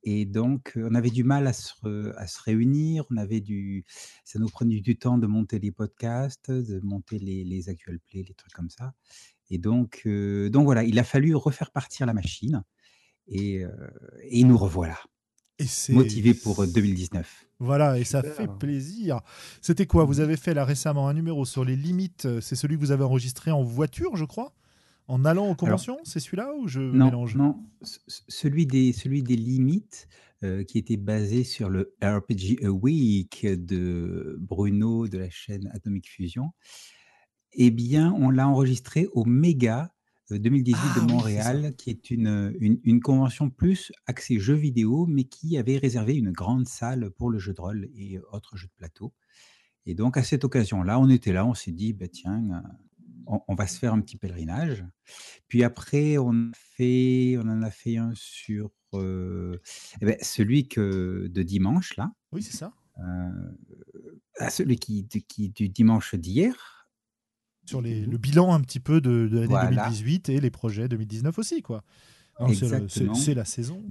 et 0.03 0.26
donc, 0.26 0.74
on 0.76 0.95
avait 0.95 1.12
du 1.12 1.24
mal 1.24 1.45
à 1.45 1.53
se, 1.53 1.74
re- 1.84 2.12
à 2.18 2.26
se 2.26 2.41
réunir. 2.41 3.05
On 3.12 3.18
avait 3.18 3.39
du, 3.39 3.86
ça 4.26 4.39
nous 4.39 4.49
prenait 4.49 4.80
du 4.82 4.97
temps 4.97 5.20
de 5.20 5.28
monter 5.28 5.59
les 5.59 5.72
podcasts, 5.72 6.49
de 6.49 6.80
monter 6.84 7.20
les, 7.20 7.43
les 7.43 7.70
actual 7.70 7.99
plays, 7.99 8.24
les 8.28 8.34
trucs 8.34 8.53
comme 8.53 8.72
ça. 8.72 8.93
Et 9.51 9.59
donc, 9.59 10.07
donc 10.07 10.66
voilà, 10.66 10.84
il 10.84 10.97
a 10.97 11.03
fallu 11.03 11.36
refaire 11.36 11.70
partir 11.70 12.07
la 12.07 12.14
machine. 12.14 12.64
Et, 13.28 13.64
et 14.24 14.43
nous 14.43 14.57
revoilà, 14.57 14.97
Et 15.62 15.66
c'est 15.68 15.93
motivés 15.93 16.34
pour 16.34 16.62
euh, 16.62 16.68
2019. 16.68 17.45
Voilà, 17.59 17.99
et 17.99 18.03
ça 18.03 18.24
fait 18.24 18.47
plaisir. 18.59 19.22
C'était 19.62 19.86
quoi? 19.86 20.03
Vous 20.05 20.20
avez 20.20 20.36
fait 20.36 20.53
là 20.55 20.66
récemment 20.66 21.07
un 21.07 21.14
numéro 21.14 21.45
sur 21.45 21.64
les 21.64 21.76
limites. 21.76 22.26
euh, 22.26 22.41
C'est 22.41 22.55
celui 22.55 22.76
que 22.76 22.82
vous 22.82 22.91
avez 22.91 23.03
enregistré 23.03 23.51
en 23.51 23.62
voiture, 23.64 24.16
je 24.18 24.26
crois? 24.26 24.53
En 25.07 25.26
allant 25.26 25.47
aux 25.49 25.55
conventions? 25.55 25.97
C'est 26.03 26.20
celui-là 26.20 26.53
ou 26.57 26.68
je 26.68 26.80
Non, 26.80 27.05
mélange? 27.05 27.36
non, 27.36 27.64
c- 27.84 27.99
celui 28.28 28.66
des, 28.66 28.93
celui 28.93 29.22
des 29.24 29.36
limites 29.36 30.07
euh, 30.43 30.64
qui 30.64 30.78
était 30.80 30.97
basé 30.97 31.43
sur 31.43 31.70
le 31.70 31.93
RPG 32.01 32.64
A 32.66 32.70
Week 32.72 33.45
de 33.45 34.38
Bruno 34.39 35.07
de 35.07 35.18
la 35.20 35.30
chaîne 35.30 35.70
Atomic 35.74 36.09
Fusion, 36.09 36.51
eh 37.53 37.70
bien, 37.72 38.14
on 38.18 38.30
l'a 38.32 38.47
enregistré 38.47 39.07
au 39.14 39.26
Méga 39.26 39.82
euh, 39.84 39.91
2018 40.38 40.94
Ah 40.94 40.94
de 40.96 41.02
oui, 41.02 41.08
c'est 41.08 41.12
Montréal, 41.14 41.74
qui 41.78 41.90
est 41.90 42.10
une, 42.12 42.56
une, 42.60 42.80
une 42.84 43.00
convention 43.02 43.50
plus 43.50 43.92
axée 44.08 44.40
jeux 44.40 44.56
vidéo, 44.56 45.06
mais 45.08 45.26
qui 45.26 45.58
avait 45.58 45.78
réservé 45.78 46.16
une 46.16 46.32
grande 46.32 46.68
salle 46.68 47.10
pour 47.12 47.30
le 47.30 47.40
jeu 47.40 47.54
de 47.54 47.62
rôle 47.62 47.90
et 47.96 48.20
autres 48.32 48.58
jeux 48.58 48.68
de 48.68 48.74
plateau. 48.78 49.14
Et 49.86 49.96
donc, 49.96 50.18
à 50.18 50.24
cette 50.24 50.44
occasion-là, 50.44 51.00
on 51.00 51.10
était 51.10 51.34
là, 51.34 51.46
on 51.46 51.54
s'est 51.56 51.72
dit, 51.72 51.94
bah, 51.94 52.08
tiens, 52.08 52.64
on, 53.26 53.42
on 53.48 53.56
va 53.56 53.68
se 53.68 53.80
faire 53.80 53.94
un 53.94 54.02
petit 54.02 54.18
pèlerinage. 54.18 54.86
Puis 55.48 55.64
après, 55.64 56.18
on, 56.18 56.32
a 56.32 56.52
fait, 56.54 57.38
on 57.38 57.48
en 57.50 57.62
a 57.64 57.72
fait 57.72 57.98
un 57.98 58.12
sur 58.16 58.72
euh, 58.94 59.58
eh 60.02 60.06
ben, 60.06 60.18
celui 60.22 60.68
que, 60.68 61.28
de 61.32 61.44
dimanche, 61.44 61.96
là, 61.98 62.14
Oui, 62.32 62.44
c'est 62.44 62.56
ça. 62.58 62.74
euh, 63.00 63.52
ah, 64.40 64.50
celui 64.50 64.78
qui, 64.78 65.04
du 65.50 65.70
dimanche 65.70 66.16
d'hier. 66.16 66.81
Sur 67.66 67.82
les, 67.82 68.05
le 68.05 68.18
bilan 68.18 68.53
un 68.53 68.59
petit 68.62 68.80
peu 68.80 69.01
de, 69.01 69.28
de 69.28 69.36
l'année 69.36 69.47
Voilà. 69.47 69.70
2018 69.89 70.30
et 70.30 70.39
les 70.39 70.51
projets 70.51 70.88
2019 70.88 71.38
aussi, 71.39 71.62
quoi. 71.62 71.84
Hein, 72.39 72.47
c'est 72.53 73.34
la 73.34 73.45
saison. 73.45 73.84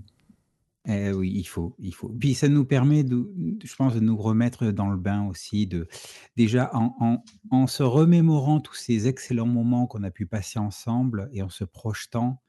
Eh 0.89 1.13
oui, 1.13 1.31
il 1.37 1.45
faut, 1.47 1.77
il 1.79 1.95
faut. 1.95 2.09
Puis 2.09 2.35
ça 2.35 2.49
nous 2.49 2.65
permet, 2.65 3.05
de, 3.05 3.31
je 3.63 3.77
pense, 3.77 3.95
de 3.95 4.01
nous 4.01 4.17
remettre 4.17 4.71
dans 4.73 4.89
le 4.89 4.97
bain 4.97 5.27
aussi, 5.27 5.67
de 5.67 5.87
déjà 6.37 6.71
en, 6.75 6.95
en, 7.01 7.23
en 7.51 7.67
se 7.67 7.83
remémorant 7.83 8.61
tous 8.61 8.75
ces 8.75 9.07
excellents 9.07 9.47
moments 9.47 9.87
qu'on 9.87 10.03
a 10.05 10.11
pu 10.11 10.25
passer 10.27 10.59
ensemble 10.59 11.29
et 11.33 11.43
en 11.43 11.51
se 11.51 11.65
projetant 11.65 12.41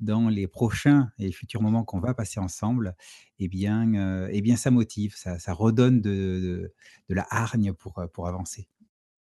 dans 0.00 0.28
les 0.28 0.46
prochains 0.48 1.10
et 1.18 1.30
futurs 1.30 1.62
moments 1.62 1.84
qu'on 1.84 2.00
va 2.00 2.14
passer 2.14 2.40
ensemble, 2.40 2.96
eh 3.38 3.48
bien, 3.48 3.94
euh, 3.94 4.28
eh 4.32 4.40
bien 4.40 4.56
ça 4.56 4.70
motive, 4.70 5.14
ça, 5.16 5.38
ça 5.38 5.52
redonne 5.52 6.00
de, 6.00 6.10
de, 6.10 6.74
de 7.10 7.14
la 7.14 7.26
hargne 7.30 7.72
pour, 7.74 8.02
pour 8.12 8.28
avancer. 8.28 8.66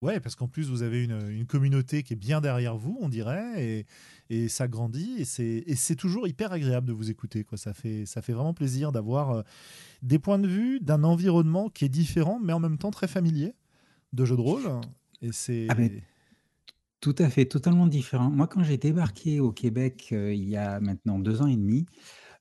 Ouais, 0.03 0.19
parce 0.19 0.35
qu'en 0.35 0.47
plus, 0.47 0.69
vous 0.69 0.83
avez 0.83 1.03
une, 1.03 1.45
communauté 1.45 2.03
qui 2.03 2.13
est 2.13 2.17
bien 2.17 2.41
derrière 2.41 2.77
vous, 2.77 2.97
on 3.01 3.09
dirait, 3.09 3.85
et, 4.29 4.47
ça 4.49 4.67
grandit, 4.67 5.15
et 5.19 5.75
c'est 5.75 5.95
toujours 5.95 6.27
hyper 6.27 6.51
agréable 6.51 6.87
de 6.87 6.93
vous 6.93 7.09
écouter. 7.09 7.45
Ça, 7.55 7.73
fait, 7.73 8.05
vraiment 8.33 8.53
plaisir 8.53 8.91
d'avoir 8.91 9.31
euh, 9.31 9.41
des 10.01 10.19
points 10.19 10.39
de 10.39 10.47
vue 10.47 10.79
d'un 10.79 11.03
environnement 11.03 11.69
qui 11.69 11.85
est 11.85 11.89
différent, 11.89 12.39
mais 12.43 12.53
en 12.53 12.59
même 12.59 12.77
temps 12.77 12.91
très 12.91 13.07
familier 13.07 13.55
de 14.11 14.25
jeux 14.25 14.35
de 14.35 14.41
rôle. 14.41 14.69
Et 15.21 15.31
c'est. 15.31 15.67
Ah 15.69 15.75
Tout 16.99 17.15
à 17.17 17.29
fait, 17.29 17.45
totalement 17.45 17.87
différent. 17.87 18.29
Moi, 18.29 18.47
quand 18.47 18.63
j'ai 18.63 18.77
débarqué 18.77 19.39
au 19.39 19.51
Québec 19.51 20.09
euh, 20.11 20.33
il 20.33 20.47
y 20.49 20.57
a 20.57 20.79
maintenant 20.79 21.17
deux 21.17 21.41
ans 21.41 21.47
et 21.47 21.55
demi, 21.55 21.85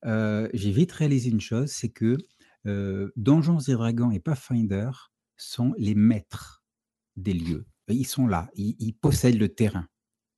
euh, 0.05 0.49
j'ai 0.53 0.73
vite 0.73 0.93
réalisé 0.93 1.31
une 1.31 1.41
chose, 1.41 1.71
c'est 1.71 1.91
que 1.91 2.19
euh, 2.67 3.11
Donjons 3.17 3.61
et 3.61 3.73
Dragons 3.73 4.11
et 4.11 4.21
Pathfinder 4.21 4.91
sont 5.37 5.75
les 5.79 5.95
maîtres 5.95 6.62
des 7.17 7.35
lieux. 7.35 7.67
Ils 7.89 8.07
sont 8.07 8.27
là, 8.27 8.49
ils, 8.55 8.77
ils 8.79 8.93
possèdent 8.95 9.39
le 9.39 9.49
terrain. 9.49 9.87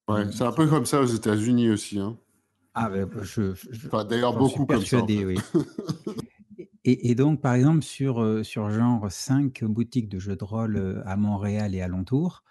Ouais, 0.09 0.31
c'est 0.33 0.45
un 0.45 0.53
peu 0.53 0.66
comme 0.68 0.87
ça 0.87 1.01
aux 1.01 1.07
États-Unis 1.07 1.70
aussi. 1.70 1.99
hein. 1.99 2.18
Ah, 2.75 2.91
ben, 2.91 3.09
je, 3.22 3.55
je- 3.55 3.87
Enfin, 3.87 4.05
D'ailleurs, 4.05 4.37
beaucoup 4.37 4.66
comme 4.66 4.85
ça. 4.85 4.99
en 4.99 5.07
persuadé, 5.07 5.18
fait. 5.18 5.25
oui. 5.25 5.39
Et, 6.87 7.11
et 7.11 7.14
donc, 7.14 7.41
par 7.41 7.55
exemple, 7.55 7.83
sur, 7.83 8.22
euh, 8.22 8.43
sur 8.43 8.70
genre 8.70 9.11
cinq 9.11 9.64
boutiques 9.64 10.09
de 10.11 10.18
jeux 10.18 10.37
de 10.37 10.45
rôle 10.45 10.77
euh, 10.77 11.03
à 11.07 11.17
Montréal 11.17 11.75
et 11.75 11.80
alentour, 11.80 12.45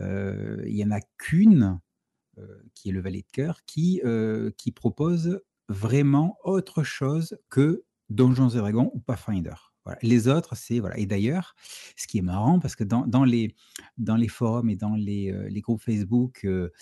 euh, 0.00 0.60
il 0.66 0.74
n'y 0.74 0.84
en 0.84 0.90
a 0.90 1.00
qu'une, 1.18 1.80
euh, 2.38 2.62
qui 2.74 2.88
est 2.88 2.92
le 2.92 3.00
Valet 3.00 3.22
de 3.22 3.30
Cœur, 3.32 3.60
qui, 3.64 4.00
euh, 4.04 4.50
qui 4.58 4.72
propose 4.72 5.40
vraiment 5.68 6.36
autre 6.42 6.82
chose 6.82 7.38
que 7.48 7.84
Donjons 8.10 8.48
et 8.48 8.58
Dragons 8.58 8.90
ou 8.92 8.98
Pathfinder. 8.98 9.54
Voilà. 9.86 10.00
Les 10.02 10.26
autres, 10.26 10.56
c'est. 10.56 10.80
Voilà. 10.80 10.98
Et 10.98 11.06
d'ailleurs, 11.06 11.54
ce 11.96 12.08
qui 12.08 12.18
est 12.18 12.22
marrant, 12.22 12.58
parce 12.58 12.74
que 12.74 12.82
dans, 12.82 13.06
dans, 13.06 13.22
les, 13.22 13.54
dans 13.98 14.16
les 14.16 14.26
forums 14.26 14.68
et 14.68 14.74
dans 14.74 14.96
les, 14.96 15.30
euh, 15.30 15.48
les 15.48 15.60
groupes 15.60 15.80
Facebook, 15.80 16.44
euh, 16.44 16.72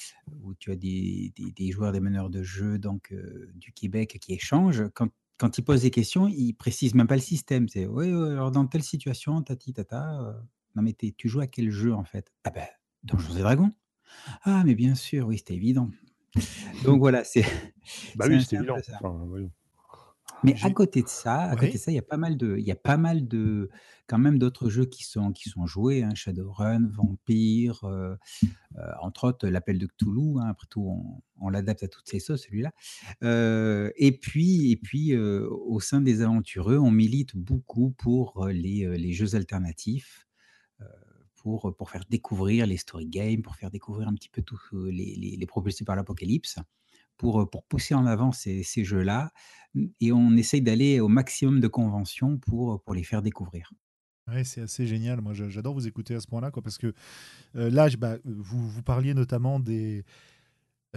où 0.43 0.55
tu 0.55 0.71
as 0.71 0.77
des, 0.77 1.31
des, 1.37 1.53
des 1.53 1.71
joueurs, 1.71 1.93
des 1.93 2.01
meneurs 2.01 2.31
de 2.31 2.43
jeu 2.43 2.79
donc, 2.79 3.13
euh, 3.13 3.53
du 3.57 3.73
Québec 3.73 4.17
qui 4.23 4.33
échangent, 4.33 4.89
quand, 4.95 5.11
quand 5.37 5.59
ils 5.59 5.63
posent 5.63 5.83
des 5.83 5.91
questions, 5.91 6.29
ils 6.29 6.55
précisent 6.55 6.95
même 6.95 7.07
pas 7.07 7.17
le 7.17 7.21
système. 7.21 7.69
C'est 7.69 7.85
oui, 7.85 8.09
alors 8.09 8.51
dans 8.51 8.67
telle 8.67 8.83
situation, 8.83 9.43
tati 9.43 9.75
tata. 9.75 10.43
non, 10.75 10.83
mais 10.83 10.95
tu 10.95 11.29
joues 11.29 11.41
à 11.41 11.47
quel 11.47 11.71
jeu 11.71 11.93
en 11.93 12.05
fait? 12.05 12.33
Ah 12.45 12.51
ben, 12.51 12.67
Donjons 13.03 13.37
et 13.37 13.41
Dragons. 13.41 13.73
Ah, 14.45 14.63
mais 14.65 14.75
bien 14.75 14.95
sûr, 14.95 15.27
oui, 15.27 15.37
c'était 15.37 15.55
évident. 15.55 15.91
Donc 16.85 17.01
voilà, 17.01 17.23
c'est. 17.23 17.45
Bah 18.17 18.25
oui, 18.31 18.41
c'était 18.41 18.57
évident. 18.57 18.77
Enfin, 18.79 19.25
voyons. 19.27 19.51
Mais 20.45 20.55
J'ai- 20.57 20.67
à 20.67 20.71
côté 20.71 21.03
de 21.03 21.09
ça, 21.09 21.43
à 21.43 21.55
côté 21.57 21.67
Oui. 21.69 21.73
de 21.73 21.79
ça, 21.79 21.91
il 21.91 21.95
y 21.95 21.99
a 21.99 22.03
pas 22.03 22.17
mal 22.19 22.37
de, 22.37 22.57
il 22.59 22.65
y 22.67 22.71
a 22.71 22.77
pas 22.77 22.97
mal 22.97 23.27
de, 23.27 23.71
quand 24.07 24.19
même 24.19 24.39
d'autres 24.39 24.69
jeux 24.71 24.85
qui 24.87 25.05
sont, 25.05 25.33
qui 25.33 25.49
sont 25.49 25.67
joués, 25.67 26.03
hein, 26.03 26.15
Shadowrun, 26.15 26.89
Vampire, 26.89 27.85
euh, 27.85 28.15
euh, 28.77 28.83
entre 29.03 29.29
autres 29.29 29.49
l'appel 29.49 29.79
de 29.79 29.87
Cthulhu. 29.87 30.39
hein, 30.41 30.47
après 30.49 30.67
tout, 30.71 30.83
on, 30.87 31.23
on 31.41 31.49
l'adapte 31.51 31.83
à 31.85 31.89
toutes 31.89 32.09
ses 32.09 32.21
sauces, 32.21 32.43
celui-là. 32.45 32.73
Euh, 33.23 33.91
et 33.97 34.13
puis, 34.19 34.71
et 34.73 34.77
puis 34.77 35.15
euh, 35.15 35.49
au 35.51 35.81
sein 35.81 36.01
des 36.01 36.23
aventureux, 36.23 36.79
on 36.79 36.91
milite 36.91 37.37
beaucoup 37.37 37.91
pour 37.93 38.45
euh, 38.47 38.53
les, 38.53 38.85
euh, 38.87 38.97
les 38.97 39.13
jeux 39.13 39.35
alternatifs. 39.37 40.27
euh, 40.81 40.87
Pour, 41.37 41.75
pour 41.77 41.91
faire 41.91 42.05
découvrir 42.11 42.67
les 42.67 42.79
story 42.79 43.07
games, 43.07 43.43
pour 43.43 43.57
faire 43.57 43.71
découvrir 43.71 44.09
un 44.09 44.15
petit 44.15 44.31
peu 44.31 44.43
euh, 44.75 44.91
les, 44.91 45.15
les, 45.17 45.37
les 45.37 45.47
propulsés 45.47 45.85
par 45.85 45.97
l'apocalypse. 45.97 46.59
Pour, 47.17 47.49
pour 47.51 47.65
pousser 47.65 47.95
en 47.95 48.07
avant 48.07 48.33
ces, 48.33 48.63
ces 48.63 48.85
jeux-là. 48.85 49.31
Et 50.01 50.13
on 50.13 50.37
essaye 50.37 50.63
d'aller 50.63 51.01
au 51.01 51.09
maximum 51.09 51.61
de 51.61 51.69
conventions 51.69 52.39
pour, 52.39 52.83
pour 52.83 52.95
les 52.95 53.03
faire 53.03 53.23
découvrir. 53.23 53.73
Ouais, 54.29 54.45
c'est 54.45 54.63
assez 54.63 54.87
génial. 54.87 55.21
Moi, 55.21 55.35
j'adore 55.35 55.75
vous 55.75 55.87
écouter 55.87 56.15
à 56.15 56.21
ce 56.21 56.27
point-là, 56.27 56.51
parce 56.51 56.79
que 56.79 56.95
euh, 57.57 57.71
là, 57.71 57.89
bah, 57.99 58.17
vous, 58.25 58.69
vous 58.69 58.83
parliez 58.83 59.13
notamment 59.13 59.61
des. 59.61 60.05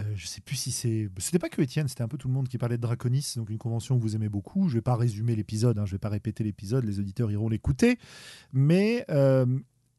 Euh, 0.00 0.04
je 0.14 0.26
sais 0.26 0.40
plus 0.40 0.56
si 0.56 0.70
c'est. 0.70 1.10
C'était 1.18 1.38
pas 1.38 1.50
que 1.50 1.60
Étienne, 1.60 1.88
c'était 1.88 2.02
un 2.02 2.08
peu 2.08 2.16
tout 2.16 2.28
le 2.28 2.34
monde 2.34 2.48
qui 2.48 2.56
parlait 2.56 2.76
de 2.78 2.82
Draconis, 2.82 3.34
donc 3.36 3.50
une 3.50 3.58
convention 3.58 3.98
que 3.98 4.02
vous 4.02 4.14
aimez 4.16 4.30
beaucoup. 4.30 4.68
Je 4.68 4.74
vais 4.74 4.82
pas 4.82 4.96
résumer 4.96 5.36
l'épisode, 5.36 5.78
hein, 5.78 5.84
je 5.84 5.92
vais 5.92 5.98
pas 5.98 6.08
répéter 6.08 6.42
l'épisode, 6.42 6.84
les 6.84 7.00
auditeurs 7.00 7.30
iront 7.30 7.48
l'écouter. 7.48 7.98
Mais 8.52 9.04
euh, 9.10 9.44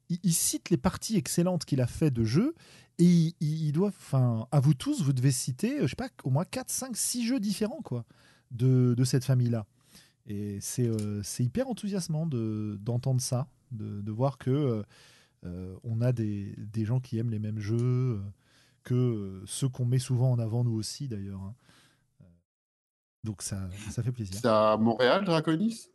il, 0.10 0.34
cite 0.34 0.70
les 0.70 0.78
parties 0.78 1.18
excellentes 1.18 1.66
qu'il 1.66 1.82
a 1.82 1.88
fait 1.88 2.12
de 2.12 2.24
jeux 2.24 2.56
et 2.98 3.34
il, 3.40 3.72
doit. 3.72 3.90
Enfin, 3.90 4.48
à 4.52 4.60
vous 4.60 4.74
tous, 4.74 5.02
vous 5.02 5.14
devez 5.14 5.32
citer, 5.32 5.80
je 5.82 5.88
sais 5.88 5.96
pas, 5.96 6.10
au 6.24 6.30
moins 6.30 6.46
4, 6.46 6.70
5, 6.70 6.98
6 6.98 7.26
jeux 7.26 7.40
différents, 7.40 7.82
quoi, 7.84 8.06
de, 8.52 8.94
de 8.98 9.04
cette 9.04 9.24
famille-là. 9.24 9.66
Et 10.28 10.60
euh, 10.80 11.22
c'est 11.24 11.44
hyper 11.44 11.68
enthousiasmant 11.70 12.28
d'entendre 12.28 13.22
ça, 13.22 13.48
de, 13.72 14.02
de, 14.02 14.12
voir 14.12 14.38
que 14.38 14.52
euh, 14.52 14.84
euh, 15.46 15.76
on 15.84 16.02
a 16.02 16.12
des, 16.12 16.54
des, 16.58 16.86
gens 16.86 17.00
qui 17.00 17.18
aiment 17.18 17.32
les 17.32 17.40
mêmes 17.40 17.60
jeux 17.60 18.22
que 18.84 19.42
ceux 19.46 19.70
qu'on 19.70 19.86
met 19.86 20.00
souvent 20.00 20.32
en 20.32 20.40
avant 20.40 20.64
nous 20.64 20.74
aussi 20.74 21.08
d'ailleurs. 21.08 21.42
Hein. 21.42 21.56
Donc 23.24 23.42
ça, 23.42 23.70
ça 23.90 24.04
fait 24.04 24.12
plaisir. 24.12 24.36
C'est 24.40 24.48
à 24.48 24.78
Montréal, 24.78 25.26
Draconis? 25.26 25.90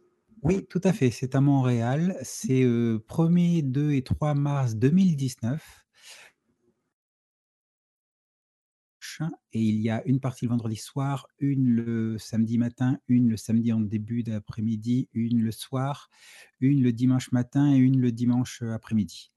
Oui, 0.44 0.66
tout 0.68 0.80
à 0.84 0.92
fait. 0.92 1.10
C'est 1.10 1.34
à 1.34 1.40
Montréal. 1.40 2.16
C'est 2.22 2.62
1er, 2.62 3.62
2 3.62 3.92
et 3.92 4.02
3 4.02 4.34
mars 4.34 4.76
2019. 4.76 5.84
et 9.52 9.60
il 9.60 9.80
y 9.80 9.90
a 9.90 10.02
une 10.06 10.20
partie 10.20 10.44
le 10.44 10.50
vendredi 10.50 10.76
soir, 10.76 11.28
une 11.38 11.68
le 11.68 12.18
samedi 12.18 12.58
matin, 12.58 12.98
une 13.08 13.28
le 13.28 13.36
samedi 13.36 13.72
en 13.72 13.80
début 13.80 14.22
d'après-midi, 14.22 15.08
une 15.12 15.40
le 15.40 15.52
soir, 15.52 16.08
une 16.60 16.82
le 16.82 16.92
dimanche 16.92 17.32
matin 17.32 17.72
et 17.72 17.76
une 17.76 18.00
le 18.00 18.12
dimanche 18.12 18.62
après-midi. 18.62 19.30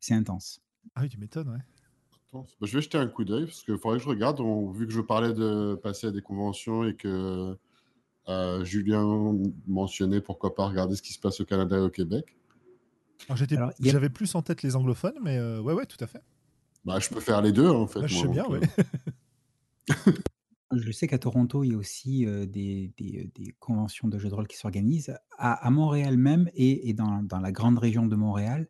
C'est 0.00 0.14
intense. 0.14 0.60
Ah 0.94 1.02
oui, 1.02 1.08
tu 1.08 1.18
m'étonnes, 1.18 1.48
ouais. 1.48 1.58
Bah, 2.32 2.44
je 2.62 2.76
vais 2.76 2.82
jeter 2.82 2.98
un 2.98 3.06
coup 3.06 3.24
d'œil 3.24 3.44
parce 3.44 3.62
qu'il 3.62 3.78
faudrait 3.78 3.98
que 3.98 4.04
je 4.04 4.08
regarde. 4.08 4.40
vu 4.74 4.86
que 4.86 4.92
je 4.92 5.00
parlais 5.00 5.32
de 5.32 5.76
passer 5.80 6.08
à 6.08 6.10
des 6.10 6.20
conventions 6.20 6.84
et 6.84 6.96
que 6.96 7.56
euh, 8.28 8.64
Julien 8.64 9.04
mentionnait 9.66 10.20
pourquoi 10.20 10.54
pas 10.54 10.66
regarder 10.66 10.96
ce 10.96 11.02
qui 11.02 11.12
se 11.12 11.18
passe 11.18 11.40
au 11.40 11.44
Canada 11.44 11.76
et 11.76 11.80
au 11.80 11.90
Québec. 11.90 12.36
J'avais 13.80 14.08
plus 14.08 14.34
en 14.34 14.42
tête 14.42 14.62
les 14.62 14.76
anglophones, 14.76 15.18
mais 15.22 15.38
euh, 15.38 15.60
ouais, 15.60 15.74
ouais, 15.74 15.86
tout 15.86 16.02
à 16.02 16.06
fait. 16.06 16.22
Bah, 16.84 16.98
je 16.98 17.08
peux 17.08 17.20
faire 17.20 17.42
les 17.42 17.52
deux, 17.52 17.68
en 17.68 17.86
fait. 17.86 18.00
Bah, 18.00 18.06
je 18.06 18.16
sais 18.16 18.28
bien, 18.28 18.44
oui. 18.48 18.58
Euh. 19.90 20.12
je 20.72 20.90
sais 20.90 21.06
qu'à 21.06 21.18
Toronto, 21.18 21.64
il 21.64 21.72
y 21.72 21.74
a 21.74 21.76
aussi 21.76 22.26
des, 22.26 22.92
des, 22.96 23.30
des, 23.34 23.54
conventions 23.58 24.08
de 24.08 24.18
jeux 24.18 24.28
de 24.28 24.34
rôle 24.34 24.48
qui 24.48 24.56
s'organisent. 24.56 25.16
À, 25.38 25.66
à, 25.66 25.70
Montréal 25.70 26.16
même 26.16 26.50
et, 26.54 26.88
et 26.88 26.92
dans, 26.92 27.22
dans, 27.22 27.40
la 27.40 27.52
grande 27.52 27.78
région 27.78 28.06
de 28.06 28.16
Montréal, 28.16 28.68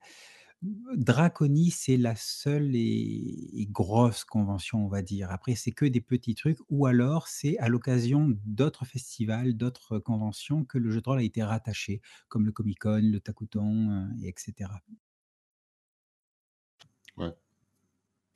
Draconi, 0.96 1.70
c'est 1.70 1.96
la 1.98 2.16
seule 2.16 2.74
et, 2.74 3.66
grosse 3.70 4.24
convention, 4.24 4.84
on 4.84 4.88
va 4.88 5.02
dire. 5.02 5.30
Après, 5.30 5.54
c'est 5.56 5.72
que 5.72 5.84
des 5.84 6.00
petits 6.00 6.34
trucs, 6.34 6.58
ou 6.70 6.86
alors 6.86 7.28
c'est 7.28 7.58
à 7.58 7.68
l'occasion 7.68 8.34
d'autres 8.46 8.84
festivals, 8.84 9.56
d'autres 9.56 9.98
conventions 9.98 10.64
que 10.64 10.78
le 10.78 10.90
jeu 10.90 11.00
de 11.00 11.08
rôle 11.08 11.18
a 11.18 11.22
été 11.22 11.42
rattaché, 11.42 12.00
comme 12.28 12.46
le 12.46 12.52
Comic 12.52 12.78
Con, 12.78 13.00
le 13.02 13.20
Takuton, 13.20 14.08
etc. 14.22 14.70
Ouais. 17.16 17.32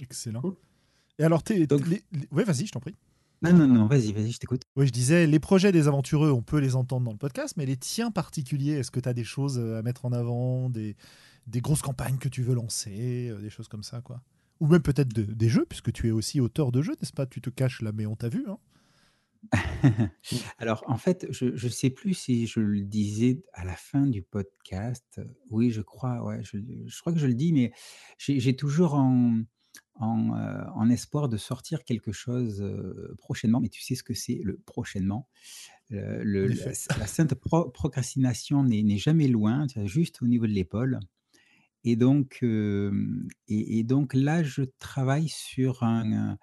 Excellent. 0.00 0.56
Et 1.18 1.24
alors, 1.24 1.42
t'es, 1.42 1.66
Donc... 1.66 1.82
ouais, 2.30 2.44
vas-y, 2.44 2.66
je 2.66 2.72
t'en 2.72 2.80
prie. 2.80 2.94
Non, 3.40 3.52
non, 3.52 3.68
non, 3.68 3.86
vas-y, 3.86 4.12
vas-y, 4.12 4.32
je 4.32 4.38
t'écoute. 4.38 4.62
Oui, 4.76 4.86
je 4.86 4.92
disais, 4.92 5.26
les 5.26 5.38
projets 5.38 5.70
des 5.70 5.86
aventureux, 5.86 6.32
on 6.32 6.42
peut 6.42 6.58
les 6.58 6.74
entendre 6.74 7.04
dans 7.04 7.12
le 7.12 7.18
podcast, 7.18 7.54
mais 7.56 7.66
les 7.66 7.76
tiens 7.76 8.10
particuliers, 8.10 8.72
est-ce 8.72 8.90
que 8.90 9.00
tu 9.00 9.08
as 9.08 9.14
des 9.14 9.24
choses 9.24 9.58
à 9.58 9.82
mettre 9.82 10.04
en 10.04 10.12
avant, 10.12 10.68
des, 10.68 10.96
des 11.48 11.60
grosses 11.60 11.82
campagnes 11.82 12.18
que 12.18 12.28
tu 12.28 12.42
veux 12.42 12.54
lancer, 12.54 13.28
euh, 13.30 13.40
des 13.40 13.50
choses 13.50 13.68
comme 13.68 13.82
ça, 13.82 14.00
quoi 14.00 14.22
Ou 14.60 14.66
même 14.66 14.82
peut-être 14.82 15.08
des 15.08 15.48
jeux, 15.48 15.66
puisque 15.66 15.92
tu 15.92 16.08
es 16.08 16.10
aussi 16.10 16.40
auteur 16.40 16.72
de 16.72 16.82
jeux, 16.82 16.94
n'est-ce 17.00 17.12
pas? 17.12 17.26
Tu 17.26 17.40
te 17.40 17.50
caches 17.50 17.82
là, 17.82 17.92
mais 17.92 18.06
on 18.06 18.16
t'a 18.16 18.28
vu, 18.28 18.46
hein 18.48 18.58
Alors, 20.58 20.82
en 20.88 20.96
fait, 20.96 21.26
je 21.30 21.46
ne 21.46 21.70
sais 21.70 21.90
plus 21.90 22.14
si 22.14 22.46
je 22.46 22.58
le 22.58 22.82
disais 22.82 23.42
à 23.52 23.64
la 23.64 23.76
fin 23.76 24.06
du 24.06 24.22
podcast. 24.22 25.20
Oui, 25.50 25.70
je 25.70 25.80
crois, 25.80 26.24
ouais, 26.24 26.42
je, 26.42 26.58
je 26.86 27.00
crois 27.00 27.12
que 27.12 27.20
je 27.20 27.26
le 27.26 27.34
dis, 27.34 27.52
mais 27.52 27.72
j'ai 28.18 28.56
toujours 28.56 28.94
en, 28.94 29.42
euh, 30.00 30.64
en, 30.74 30.90
espoir 30.90 31.28
de 31.28 31.36
sortir 31.36 31.82
quelque 31.82 32.12
chose 32.12 32.62
euh, 32.62 33.16
prochainement. 33.18 33.60
Mais 33.60 33.68
tu 33.68 33.82
sais 33.82 33.96
ce 33.96 34.04
que 34.04 34.14
c'est 34.14 34.40
le 34.44 34.56
prochainement? 34.58 35.28
Euh, 35.90 36.22
le, 36.22 36.46
la, 36.46 37.06
sainte 37.06 37.34
procrastination 37.34 38.62
n'est 38.62 38.98
jamais 38.98 39.26
loin, 39.26 39.66
juste 39.86 40.22
au 40.22 40.26
niveau 40.26 40.46
de 40.46 40.52
l'épaule. 40.52 41.00
Et 41.84 41.96
donc, 41.96 42.44
et, 43.48 43.82
donc 43.84 44.14
là, 44.14 44.42
je 44.42 44.62
travaille 44.78 45.28
sur 45.28 45.82
un, 45.82 46.38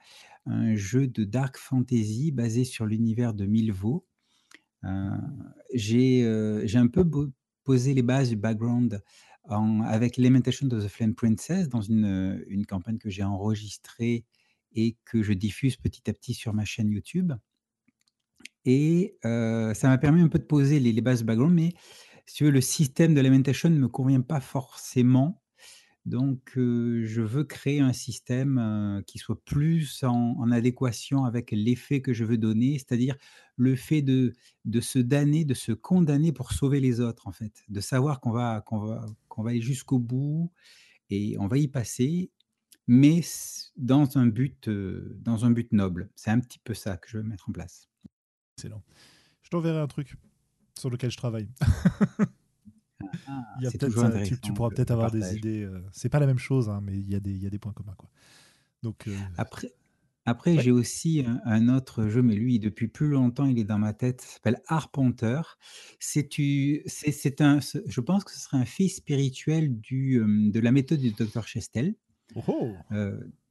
jeu 0.75 1.07
de 1.07 1.23
dark 1.23 1.57
fantasy 1.57 2.31
basé 2.31 2.63
sur 2.63 2.85
l'univers 2.85 3.33
de 3.33 3.45
Milvaux. 3.45 4.05
J'ai 5.73 6.25
un 6.25 6.87
peu 6.87 7.31
posé 7.63 7.93
les 7.93 8.03
bases 8.03 8.29
du 8.29 8.35
background 8.35 9.01
avec 9.47 10.17
Lamentation 10.17 10.67
of 10.71 10.83
the 10.83 10.87
Flame 10.87 11.15
Princess 11.15 11.69
dans 11.69 11.81
une, 11.81 12.43
une 12.47 12.65
campagne 12.65 12.97
que 12.97 13.09
j'ai 13.09 13.23
enregistrée 13.23 14.25
et 14.73 14.97
que 15.05 15.21
je 15.21 15.33
diffuse 15.33 15.77
petit 15.77 16.09
à 16.09 16.13
petit 16.13 16.33
sur 16.33 16.53
ma 16.53 16.65
chaîne 16.65 16.89
YouTube. 16.89 17.33
Et 18.65 19.17
ça 19.21 19.87
m'a 19.87 19.97
permis 19.97 20.21
un 20.21 20.27
peu 20.27 20.39
de 20.39 20.43
poser 20.43 20.79
les, 20.79 21.01
bases 21.01 21.21
de 21.21 21.25
background, 21.25 21.53
mais 21.53 21.73
si 22.25 22.35
tu 22.35 22.43
veux, 22.45 22.51
le 22.51 22.61
système 22.61 23.13
de 23.13 23.21
Lamentation 23.21 23.69
ne 23.69 23.77
me 23.77 23.87
convient 23.87 24.21
pas 24.21 24.39
forcément. 24.39 25.41
Donc, 26.05 26.51
je 26.55 27.21
veux 27.21 27.43
créer 27.43 27.79
un 27.79 27.93
système 27.93 29.01
qui 29.07 29.17
soit 29.17 29.43
plus 29.43 30.03
en, 30.03 30.51
adéquation 30.51 31.25
avec 31.25 31.49
l'effet 31.51 32.01
que 32.01 32.13
je 32.13 32.23
veux 32.23 32.37
donner, 32.37 32.73
c'est-à-dire 32.73 33.15
le 33.55 33.75
fait 33.75 34.03
de, 34.03 34.33
se 34.81 34.99
damner, 34.99 35.45
de 35.45 35.55
se 35.55 35.71
condamner 35.71 36.31
pour 36.31 36.51
sauver 36.51 36.79
les 36.79 36.99
autres, 36.99 37.27
en 37.27 37.31
fait, 37.31 37.63
de 37.69 37.79
savoir 37.79 38.19
qu'on 38.19 38.31
va, 38.31 38.61
qu'on 38.61 38.79
va, 38.79 39.05
qu'on 39.29 39.41
va 39.41 39.49
aller 39.49 39.61
jusqu'au 39.61 39.97
bout 39.97 40.51
et 41.09 41.37
on 41.39 41.47
va 41.47 41.57
y 41.57 41.67
passer, 41.67 42.29
mais 42.87 43.21
dans 43.77 44.17
un 44.17 44.27
but, 44.27 44.69
dans 44.69 45.45
un 45.45 45.51
but 45.51 45.71
noble. 45.71 46.09
C'est 46.15 46.29
un 46.29 46.39
petit 46.39 46.59
peu 46.59 46.73
ça 46.73 46.97
que 46.97 47.09
je 47.09 47.17
veux 47.17 47.23
mettre 47.23 47.49
en 47.49 47.51
place. 47.51 47.89
Excellent. 48.57 48.83
Je 49.41 49.49
t'enverrai 49.49 49.79
un 49.79 49.87
truc 49.87 50.15
sur 50.77 50.89
lequel 50.89 51.11
je 51.11 51.17
travaille. 51.17 51.49
Ah, 53.27 53.43
tu, 54.41 54.53
pourras 54.53 54.69
peut-être 54.69 54.91
avoir 54.91 55.11
des 55.11 55.35
idées. 55.35 55.63
Euh, 55.63 55.81
c'est 55.91 56.09
pas 56.09 56.19
la 56.19 56.25
même 56.25 56.37
chose, 56.37 56.69
hein, 56.69 56.81
mais 56.83 56.97
il 56.97 57.09
y, 57.09 57.15
a 57.15 57.19
des, 57.19 57.35
y 57.35 57.47
a 57.47 57.49
des 57.49 57.59
points 57.59 57.71
communs. 57.71 57.95
Quoi. 57.97 58.09
Donc, 58.83 59.07
euh, 59.07 59.15
Après, 59.37 59.73
après 60.25 60.59
j'ai 60.59 60.71
aussi 60.71 61.23
un, 61.45 61.69
autre 61.69 62.07
jeu, 62.07 62.21
mais 62.21 62.35
lui, 62.35 62.59
depuis 62.59 62.87
plus 62.87 63.09
longtemps, 63.09 63.45
il 63.45 63.59
est 63.59 63.63
dans 63.63 63.79
ma 63.79 63.93
tête. 63.93 64.21
s'appelle 64.21 64.61
Arpenter. 64.67 65.41
C'est, 65.99 66.29
c'est, 66.87 67.41
un, 67.41 67.59
je 67.59 68.01
pense 68.01 68.23
que 68.23 68.31
ce 68.31 68.39
serait 68.39 68.57
un 68.57 68.65
fils 68.65 68.97
spirituel 68.97 69.79
du, 69.79 70.19
euh, 70.19 70.51
de 70.51 70.59
la 70.59 70.71
méthode 70.71 70.99
du 70.99 71.11
docteur 71.11 71.47
Chestel. 71.47 71.95
Oh. 72.47 72.71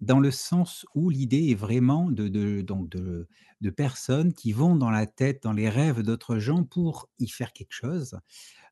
dans 0.01 0.20
le 0.20 0.31
sens 0.31 0.85
où 0.94 1.09
l'idée 1.09 1.51
est 1.51 1.55
vraiment 1.55 2.11
de, 2.11 2.61
donc 2.61 2.90
de, 2.90 3.27
personnes 3.70 4.35
qui 4.35 4.52
vont 4.52 4.77
dans 4.77 4.90
la 4.90 5.06
tête, 5.06 5.43
dans 5.43 5.52
les 5.52 5.70
rêves 5.70 6.02
d'autres 6.02 6.39
gens 6.39 6.65
pour 6.65 7.09
y 7.19 7.28
faire 7.28 7.52
quelque 7.52 7.73
chose. 7.73 8.19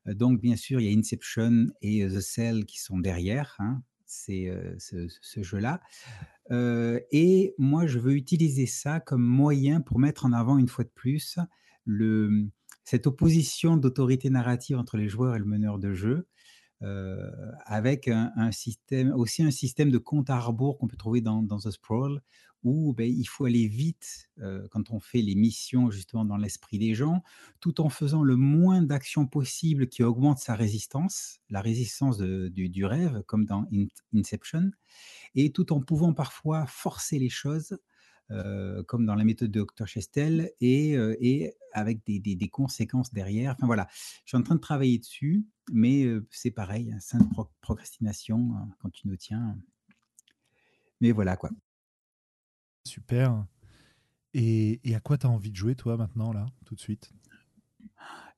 Donc, 0.05 0.39
bien 0.39 0.55
sûr, 0.55 0.79
il 0.79 0.91
y 0.91 0.93
a 0.93 0.97
Inception 0.97 1.67
et 1.81 2.05
The 2.05 2.19
Cell 2.19 2.65
qui 2.65 2.79
sont 2.79 2.99
derrière 2.99 3.55
hein, 3.59 3.81
c'est, 4.05 4.53
ce, 4.77 5.41
jeu-là. 5.41 5.81
et 6.51 7.55
moi, 7.57 7.87
je 7.87 7.97
veux 7.97 8.13
utiliser 8.13 8.67
ça 8.67 8.99
comme 8.99 9.23
moyen 9.23 9.81
pour 9.81 9.97
mettre 9.97 10.25
en 10.25 10.33
avant, 10.33 10.57
une 10.57 10.67
fois 10.67 10.83
de 10.83 10.91
plus, 10.93 11.39
cette 12.83 13.07
opposition 13.07 13.77
d'autorité 13.77 14.29
narrative 14.29 14.77
entre 14.77 14.97
les 14.97 15.07
joueurs 15.07 15.35
et 15.35 15.39
le 15.39 15.45
meneur 15.45 15.79
de 15.79 15.93
jeu. 15.93 16.27
Avec 17.65 18.07
un, 18.07 18.51
système, 18.51 19.13
aussi 19.13 19.43
un 19.43 19.51
système 19.51 19.89
de 19.89 19.97
compte 19.97 20.29
à 20.29 20.39
rebours 20.39 20.77
qu'on 20.77 20.87
peut 20.87 20.97
trouver 20.97 21.21
dans, 21.21 21.45
The 21.45 21.71
Sprawl, 21.71 22.21
où 22.63 22.93
ben, 22.93 23.09
il 23.09 23.25
faut 23.25 23.45
aller 23.45 23.67
vite 23.67 24.29
quand 24.71 24.91
on 24.91 24.99
fait 24.99 25.21
les 25.21 25.35
missions 25.35 25.91
justement 25.91 26.25
dans 26.25 26.37
l'esprit 26.37 26.77
des 26.77 26.93
gens, 26.95 27.23
tout 27.59 27.81
en 27.81 27.89
faisant 27.89 28.23
le 28.23 28.35
moins 28.35 28.81
d'actions 28.81 29.27
possible 29.27 29.87
qui 29.87 30.03
augmente 30.03 30.39
sa 30.39 30.55
résistance, 30.55 31.39
la 31.49 31.61
résistance 31.61 32.17
du, 32.19 32.85
rêve, 32.85 33.23
comme 33.27 33.45
dans 33.45 33.67
Inception, 34.13 34.71
et 35.35 35.51
tout 35.51 35.73
en 35.73 35.81
pouvant 35.81 36.13
parfois 36.13 36.65
forcer 36.65 37.19
les 37.19 37.29
choses, 37.29 37.77
comme 38.87 39.05
dans 39.05 39.15
la 39.15 39.23
méthode 39.23 39.51
de 39.51 39.61
Dr. 39.61 39.87
Chestel, 39.87 40.51
et, 40.59 40.93
et 40.93 41.53
avec 41.73 42.05
des, 42.05 42.19
des, 42.19 42.47
conséquences 42.49 43.13
derrière. 43.13 43.53
Enfin 43.53 43.67
voilà, 43.67 43.87
je 43.91 44.29
suis 44.29 44.37
en 44.37 44.43
train 44.43 44.55
de 44.55 44.59
travailler 44.59 44.97
dessus, 44.97 45.45
mais 45.71 46.05
c'est 46.31 46.51
pareil, 46.51 46.93
un 47.13 47.19
de 47.19 47.49
procrastination 47.61 48.55
hein, 48.55 48.69
quand 48.79 48.89
tu 48.89 49.07
nous 49.07 49.17
tiens. 49.17 49.55
Mais 51.01 51.11
voilà 51.11 51.35
quoi. 51.37 51.51
Super. 52.85 53.45
Et, 54.33 54.79
et 54.83 54.95
à 54.95 54.99
quoi 54.99 55.17
tu 55.17 55.27
as 55.27 55.29
envie 55.29 55.51
de 55.51 55.55
jouer, 55.55 55.75
toi, 55.75 55.95
maintenant, 55.97 56.33
là, 56.33 56.45
tout 56.65 56.75
de 56.75 56.79
suite? 56.79 57.11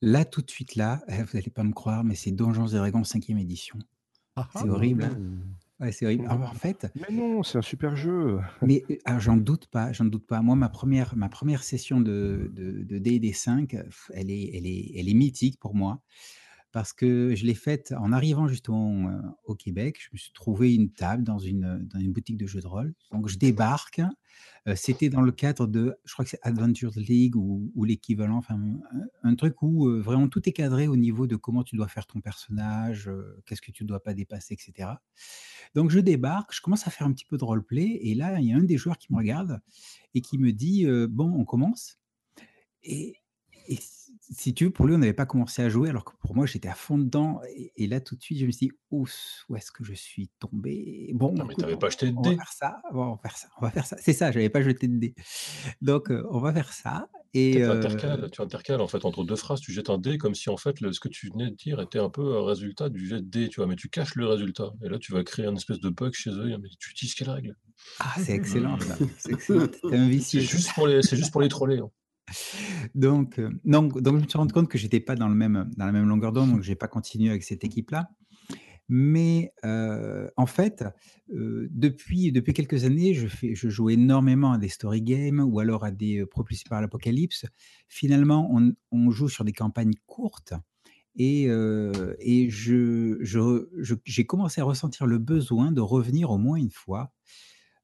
Là, 0.02 0.26
tout 0.26 0.42
de 0.42 0.52
suite, 0.52 0.76
là, 0.76 1.04
eh, 1.08 1.24
vous 1.24 1.38
n'allez 1.38 1.50
pas 1.50 1.64
me 1.64 1.74
croire, 1.74 2.04
mais 2.04 2.16
c'est 2.16 2.32
Donjons 2.32 2.68
et 2.68 2.76
Dragons 2.76 3.02
5e 3.02 3.40
édition. 3.40 3.80
Ah, 4.36 4.50
C'est 4.54 4.60
ah. 4.64 4.68
horrible. 4.68 5.04
hein 5.04 5.18
Mmh. 5.18 5.56
Ouais, 5.80 5.92
c'est 5.92 6.06
horrible. 6.06 6.26
Alors, 6.30 6.50
en 6.50 6.54
fait, 6.54 6.88
Mais 6.96 7.14
non, 7.14 7.44
c'est 7.44 7.58
un 7.58 7.62
super 7.62 7.96
jeu. 7.96 8.40
mais 8.62 8.84
euh, 8.90 8.96
alors, 9.04 9.20
j'en 9.20 9.36
doute 9.36 9.68
pas, 9.68 9.92
j'en 9.92 10.06
doute 10.06 10.26
pas. 10.26 10.42
Moi, 10.42 10.56
ma 10.56 10.70
première, 10.70 11.16
ma 11.16 11.28
première 11.28 11.64
session 11.64 12.00
de, 12.00 12.50
de, 12.54 12.84
de 12.84 12.98
D&D 12.98 13.34
5, 13.34 13.70
pff, 13.72 14.12
elle 14.14 14.32
est, 14.32 14.52
elle, 14.56 14.68
est, 14.68 14.92
elle 14.96 15.10
est 15.10 15.14
mythique 15.14 15.60
pour 15.60 15.76
moi. 15.76 16.02
Parce 16.76 16.92
que 16.92 17.34
je 17.36 17.46
l'ai 17.46 17.54
faite 17.54 17.94
en 17.98 18.12
arrivant 18.12 18.50
justement 18.50 19.08
euh, 19.08 19.22
au 19.46 19.56
Québec. 19.56 19.98
Je 19.98 20.10
me 20.12 20.18
suis 20.18 20.34
trouvé 20.34 20.76
une 20.76 20.92
table 20.92 21.24
dans 21.24 21.40
une, 21.40 21.88
dans 21.88 22.02
une 22.02 22.12
boutique 22.12 22.36
de 22.36 22.48
jeux 22.48 22.60
de 22.60 22.68
rôle. 22.68 22.94
Donc, 23.14 23.30
je 23.30 23.38
débarque. 23.38 24.02
Euh, 24.68 24.76
C'était 24.76 25.08
dans 25.08 25.22
le 25.22 25.32
cadre 25.32 25.68
de, 25.68 25.96
je 26.04 26.12
crois 26.12 26.26
que 26.26 26.32
c'est 26.32 26.40
Adventure 26.42 26.92
League 26.98 27.38
ou, 27.38 27.72
ou 27.76 27.86
l'équivalent, 27.86 28.36
enfin, 28.36 28.56
un, 28.56 29.06
un 29.24 29.36
truc 29.36 29.62
où 29.62 29.88
euh, 29.88 30.02
vraiment 30.02 30.28
tout 30.28 30.50
est 30.50 30.52
cadré 30.52 30.90
au 30.90 30.98
niveau 30.98 31.28
de 31.28 31.38
comment 31.38 31.64
tu 31.64 31.78
dois 31.78 31.88
faire 31.88 32.08
ton 32.08 32.20
personnage, 32.20 33.10
qu'est-ce 33.46 33.62
que 33.62 33.72
tu 33.72 33.84
ne 33.84 33.88
dois 33.88 34.04
pas 34.04 34.14
dépasser, 34.14 34.54
etc. 34.54 34.90
Donc, 35.76 35.92
je 35.92 36.02
débarque, 36.02 36.54
je 36.54 36.60
commence 36.60 36.86
à 36.88 36.92
faire 36.92 37.08
un 37.08 37.14
petit 37.14 37.24
peu 37.26 37.38
de 37.38 37.46
roleplay. 37.46 38.00
Et 38.02 38.16
là, 38.16 38.38
il 38.42 38.50
y 38.50 38.52
a 38.52 38.58
un 38.58 38.64
des 38.64 38.76
joueurs 38.76 38.98
qui 38.98 39.14
me 39.14 39.18
regarde 39.18 39.62
et 40.14 40.20
qui 40.20 40.38
me 40.38 40.52
dit 40.52 40.86
Bon, 41.08 41.32
on 41.38 41.46
commence. 41.46 42.00
Et, 42.84 43.16
et 43.68 43.78
si 44.22 44.54
tu 44.54 44.66
veux, 44.66 44.72
pour 44.72 44.88
lui, 44.88 44.96
on 44.96 44.98
n'avait 44.98 45.14
pas 45.14 45.26
commencé 45.26 45.62
à 45.62 45.70
jouer, 45.70 45.90
alors 45.90 46.04
que 46.06 46.14
pour 46.20 46.36
moi, 46.36 46.46
j'étais 46.46 46.68
à 46.68 46.74
fond 46.74 46.98
dedans. 46.98 47.42
Et, 47.56 47.72
et 47.76 47.88
là, 47.88 48.02
tout 48.02 48.16
de 48.16 48.22
suite, 48.22 48.40
je 48.40 48.46
me 48.46 48.52
suis 48.52 48.68
dit, 48.68 48.74
où, 48.92 49.06
où 49.50 49.56
est-ce 49.56 49.72
que 49.72 49.84
je 49.84 49.94
suis 49.94 50.30
tombé? 50.40 51.12
Bon, 51.14 51.34
Non, 51.34 51.46
mais 51.46 51.54
écoute, 51.54 51.58
t'avais 51.66 51.78
pas 51.78 51.88
acheté 51.88 52.12
de 52.12 52.18
on 52.18 52.24
va 52.24 52.32
faire 52.36 52.52
ça, 52.52 52.82
on 52.92 53.12
va 53.12 53.18
faire 53.22 53.38
ça, 53.38 53.48
on 53.58 53.62
va 53.66 53.72
faire 53.72 53.86
ça. 53.86 53.98
C'est 54.00 54.14
ça, 54.14 54.32
j'avais 54.32 54.50
pas 54.50 54.62
jeté 54.62 54.88
de 54.88 54.98
dés. 54.98 55.16
Donc, 55.82 56.12
euh, 56.12 56.26
on 56.32 56.40
va 56.40 56.54
faire 56.54 56.74
ça. 56.74 57.08
Et 57.34 57.52
Tu 57.54 57.60
euh, 57.62 57.72
intercales, 57.74 58.30
tu 58.32 58.42
intercales 58.42 58.82
en 58.82 58.88
fait 58.88 59.04
entre 59.06 59.24
deux 59.24 59.36
phrases, 59.36 59.60
tu 59.60 59.72
jettes 59.74 59.90
un 59.90 59.98
dé 59.98 60.18
comme 60.18 60.36
si 60.36 60.50
en 60.50 60.58
fait 60.58 60.80
le- 60.82 60.94
ce 60.94 61.00
que 61.02 61.10
tu 61.10 61.30
venais 61.30 61.50
de 61.52 61.56
dire 61.56 61.80
était 61.82 62.00
un 62.00 62.10
peu 62.10 62.38
un 62.38 62.46
résultat 62.46 62.90
du 62.90 63.08
jet 63.08 63.18
de 63.22 63.28
dé, 63.30 63.50
tu 63.50 63.58
vois, 63.58 63.68
mais 63.68 63.76
tu 63.76 63.90
caches 63.90 64.16
le 64.16 64.26
résultat. 64.26 64.72
Et 64.84 64.90
là, 64.90 64.98
tu 65.00 65.12
vas 65.12 65.24
créer 65.24 65.46
un 65.46 65.56
espèce 65.56 65.80
de 65.80 65.90
bug 65.90 66.14
chez 66.14 66.32
eux, 66.32 66.58
mais 66.58 66.70
tu 66.80 66.92
utilises 66.92 67.14
quelle 67.14 67.30
règle? 67.30 67.56
ah, 68.00 68.14
c'est 68.18 68.34
excellent, 68.34 68.80
ça. 68.80 69.02
C'est 70.20 70.44
juste 70.44 70.74
pour 70.74 70.88
les, 70.88 71.02
c'est 71.02 71.18
juste 71.18 71.32
pour 71.32 71.42
les 71.42 71.50
troller. 71.50 71.80
hein. 71.80 71.90
Donc, 72.96 73.40
euh, 73.40 73.50
donc, 73.64 74.00
donc, 74.02 74.18
je 74.18 74.24
me 74.24 74.28
suis 74.28 74.38
rendu 74.38 74.54
compte 74.54 74.70
que 74.70 74.78
j'étais 74.78 75.00
pas 75.00 75.16
dans, 75.16 75.28
le 75.30 75.36
même, 75.36 75.70
dans 75.78 75.86
la 75.86 75.92
même 75.92 76.08
longueur 76.08 76.32
d'onde, 76.32 76.52
donc 76.52 76.62
j'ai 76.64 76.76
pas 76.76 76.88
continué 76.88 77.30
avec 77.30 77.44
cette 77.44 77.64
équipe-là. 77.64 78.10
Mais 78.88 79.52
euh, 79.66 80.30
en 80.38 80.46
fait, 80.46 80.84
euh, 81.34 81.68
depuis, 81.72 82.32
depuis 82.32 82.54
quelques 82.54 82.86
années, 82.86 83.16
je, 83.16 83.28
fais, 83.28 83.56
je 83.56 83.68
joue 83.70 83.90
énormément 83.90 84.52
à 84.54 84.58
des 84.60 84.70
story 84.70 85.02
games 85.02 85.40
ou 85.40 85.60
alors 85.60 85.84
à 85.84 85.92
des 85.92 86.26
propulsés 86.26 86.66
par 86.70 86.82
l'apocalypse. 86.82 87.46
Finalement, 87.90 88.52
on, 88.92 89.12
joue 89.12 89.28
sur 89.28 89.44
des 89.44 89.54
campagnes 89.54 89.96
courtes 90.06 90.54
et, 91.16 91.46
et 91.46 92.50
je, 92.50 93.18
je, 93.22 93.70
je- 93.80 93.96
j'ai 94.04 94.26
commencé 94.26 94.62
à 94.62 94.66
ressentir 94.66 95.08
le 95.08 95.18
besoin 95.18 95.72
de 95.72 95.82
revenir 95.82 96.30
au 96.30 96.38
moins 96.38 96.58
une 96.58 96.72
fois 96.72 97.12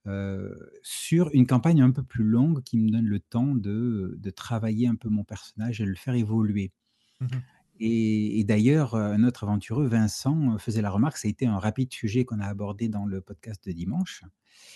euh, 0.08 0.56
sur 0.84 1.30
une 1.34 1.46
campagne 1.48 1.82
un 1.82 1.92
peu 1.92 2.04
plus 2.04 2.24
longue 2.24 2.64
qui 2.64 2.78
me 2.78 2.90
donne 2.90 3.06
le 3.06 3.20
temps 3.20 3.56
de, 3.56 4.16
de 4.18 4.30
travailler 4.32 4.88
un 4.88 4.96
peu 4.96 5.10
mon 5.10 5.24
personnage 5.24 5.82
et 5.82 5.86
le 5.86 5.96
faire 5.96 6.16
évoluer. 6.16 6.72
Mhm. 7.20 7.44
Et, 7.80 8.40
et 8.40 8.44
d'ailleurs, 8.44 8.96
notre 9.18 9.44
aventureux 9.44 9.88
Vincent 9.88 10.54
euh, 10.54 10.58
faisait 10.60 10.82
la 10.84 10.92
remarque, 10.92 11.18
ça 11.18 11.28
a 11.28 11.32
été 11.32 11.48
un 11.48 11.58
rapide 11.58 11.92
sujet 11.92 12.26
qu'on 12.26 12.40
a 12.40 12.46
abordé 12.46 12.90
dans 12.90 13.06
le 13.06 13.22
podcast 13.22 13.66
de 13.68 13.72
dimanche. 13.72 14.24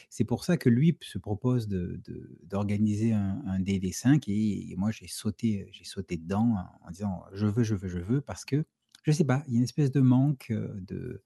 C'est 0.09 0.23
pour 0.23 0.43
ça 0.43 0.57
que 0.57 0.69
lui 0.69 0.97
se 1.01 1.17
propose 1.19 1.67
de- 1.67 2.01
de- 2.03 2.39
d'organiser 2.43 3.13
un, 3.13 3.43
un 3.45 3.59
DD5 3.59 4.23
et, 4.27 4.71
et 4.71 4.75
moi 4.75 4.89
j'ai 4.91 5.07
sauté, 5.07 5.67
j'ai 5.71 5.83
sauté 5.83 6.17
dedans 6.17 6.55
en 6.81 6.89
disant 6.91 7.23
je 7.33 7.45
veux, 7.45 7.63
je 7.63 7.75
veux, 7.75 7.89
je 7.89 7.99
veux 7.99 8.21
parce 8.21 8.45
que 8.45 8.65
je 9.05 9.11
sais 9.11 9.23
pas, 9.23 9.43
il 9.47 9.53
y 9.53 9.55
a 9.55 9.59
une 9.59 9.63
espèce 9.63 9.91
de 9.91 10.01
manque 10.01 10.47
euh, 10.49 10.73
de 10.81 11.23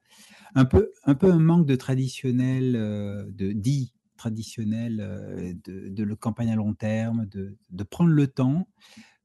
un 0.54 0.66
peu, 0.66 0.92
un 1.06 1.16
peu 1.16 1.32
un 1.32 1.40
manque 1.40 1.66
de 1.66 1.76
traditionnel, 1.76 2.76
euh, 2.76 3.26
de 3.30 3.54
dit 3.54 3.94
traditionnel 4.18 5.00
euh, 5.00 5.54
de, 5.64 5.88
de 5.88 6.14
campagne 6.14 6.52
à 6.52 6.56
long 6.56 6.74
terme, 6.74 7.26
de, 7.28 7.58
de 7.70 7.84
prendre 7.84 8.12
le 8.12 8.28
temps 8.28 8.68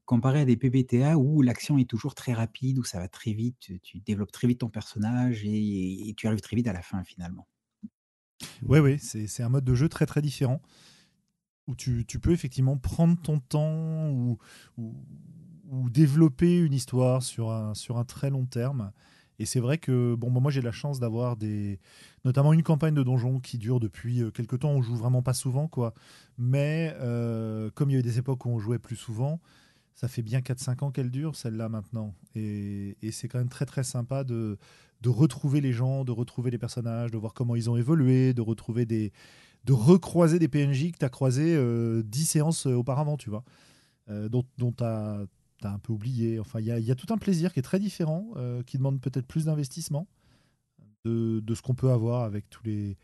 comparé 0.04 0.40
à 0.40 0.44
des 0.44 0.56
PBTA 0.56 1.18
où 1.18 1.42
l'action 1.42 1.78
est 1.78 1.88
toujours 1.88 2.14
très 2.14 2.32
rapide, 2.32 2.78
où 2.78 2.84
ça 2.84 3.00
va 3.00 3.08
très 3.08 3.32
vite, 3.32 3.72
tu, 3.82 4.00
développes 4.00 4.30
très 4.30 4.46
vite 4.46 4.60
ton 4.60 4.68
personnage 4.68 5.42
et, 5.44 6.14
tu 6.16 6.28
arrives 6.28 6.42
très 6.42 6.54
vite 6.54 6.68
à 6.68 6.72
la 6.72 6.82
fin 6.82 7.02
finalement. 7.02 7.48
Ouais, 8.62 8.80
ouais, 8.80 8.98
c'est 8.98 9.42
un 9.42 9.48
mode 9.48 9.64
de 9.64 9.74
jeu 9.74 9.88
très 9.88 10.06
très 10.06 10.22
différent 10.22 10.60
où 11.66 11.74
tu, 11.74 12.04
tu 12.06 12.20
peux 12.20 12.32
effectivement 12.32 12.76
prendre 12.76 13.20
ton 13.20 13.40
temps 13.40 14.10
ou, 14.10 14.38
développer 15.90 16.58
une 16.58 16.72
histoire 16.72 17.22
sur 17.22 17.50
un, 17.50 17.74
sur 17.74 17.98
un 17.98 18.04
très 18.04 18.30
long 18.30 18.46
terme. 18.46 18.92
Et 19.38 19.46
c'est 19.46 19.60
vrai 19.60 19.78
que 19.78 20.14
bon, 20.14 20.30
moi 20.30 20.50
j'ai 20.50 20.62
la 20.62 20.72
chance 20.72 21.00
d'avoir 21.00 21.36
des, 21.36 21.80
notamment 22.24 22.52
une 22.52 22.62
campagne 22.62 22.94
de 22.94 23.02
donjon 23.02 23.40
qui 23.40 23.58
dure 23.58 23.80
depuis 23.80 24.22
euh, 24.22 24.30
quelques 24.30 24.60
temps. 24.60 24.70
On 24.70 24.82
joue 24.82 24.96
vraiment 24.96 25.22
pas 25.22 25.34
souvent, 25.34 25.66
quoi. 25.66 25.92
Mais 26.38 26.94
euh, 27.00 27.70
comme 27.74 27.90
il 27.90 27.94
y 27.94 27.96
a 27.96 28.00
eu 28.00 28.02
des 28.02 28.18
époques 28.18 28.46
où 28.46 28.50
on 28.50 28.58
jouait 28.58 28.78
plus 28.78 28.96
souvent, 28.96 29.40
ça 29.94 30.08
fait 30.08 30.22
bien 30.22 30.40
4-5 30.40 30.84
ans 30.84 30.90
qu'elle 30.90 31.10
dure, 31.10 31.36
celle-là 31.36 31.68
maintenant. 31.68 32.14
Et, 32.34 32.96
c'est 33.12 33.28
quand 33.28 33.38
même 33.38 33.48
très 33.48 33.66
très 33.66 33.84
sympa 33.84 34.24
de, 34.24 34.58
de 35.02 35.08
retrouver 35.08 35.60
les 35.60 35.72
gens, 35.72 36.04
de 36.04 36.12
retrouver 36.12 36.50
les 36.50 36.58
personnages, 36.58 37.10
de 37.10 37.18
voir 37.18 37.34
comment 37.34 37.56
ils 37.56 37.70
ont 37.70 37.76
évolué, 37.76 38.34
de 38.34 38.42
retrouver 38.42 38.86
des, 38.86 39.12
de 39.64 39.72
recroiser 39.72 40.38
des 40.38 40.48
PNJ 40.48 40.92
que 40.92 40.98
tu 40.98 41.04
as 41.04 41.10
croisés 41.10 41.54
euh, 41.56 42.02
10 42.04 42.24
séances 42.24 42.66
euh, 42.66 42.74
auparavant, 42.74 43.16
tu 43.16 43.30
vois, 43.30 43.44
dont, 44.08 44.44
dont 44.58 44.74
un 45.62 45.78
peu 45.78 45.92
oublié. 45.92 46.38
Enfin, 46.38 46.60
il 46.60 46.66
y 46.66 46.90
a, 46.90 46.94
tout 46.94 47.12
un 47.12 47.18
plaisir 47.18 47.52
qui 47.52 47.60
est 47.60 47.62
très 47.62 47.78
différent, 47.78 48.28
euh, 48.36 48.62
qui 48.62 48.76
demande 48.76 49.00
peut-être 49.00 49.26
plus 49.26 49.46
d'investissement 49.46 50.06
de, 51.04 51.54
ce 51.54 51.62
qu'on 51.62 51.74
peut 51.74 51.90
avoir 51.90 52.22
avec 52.22 52.48
tous 52.50 52.64
les, 52.64 52.96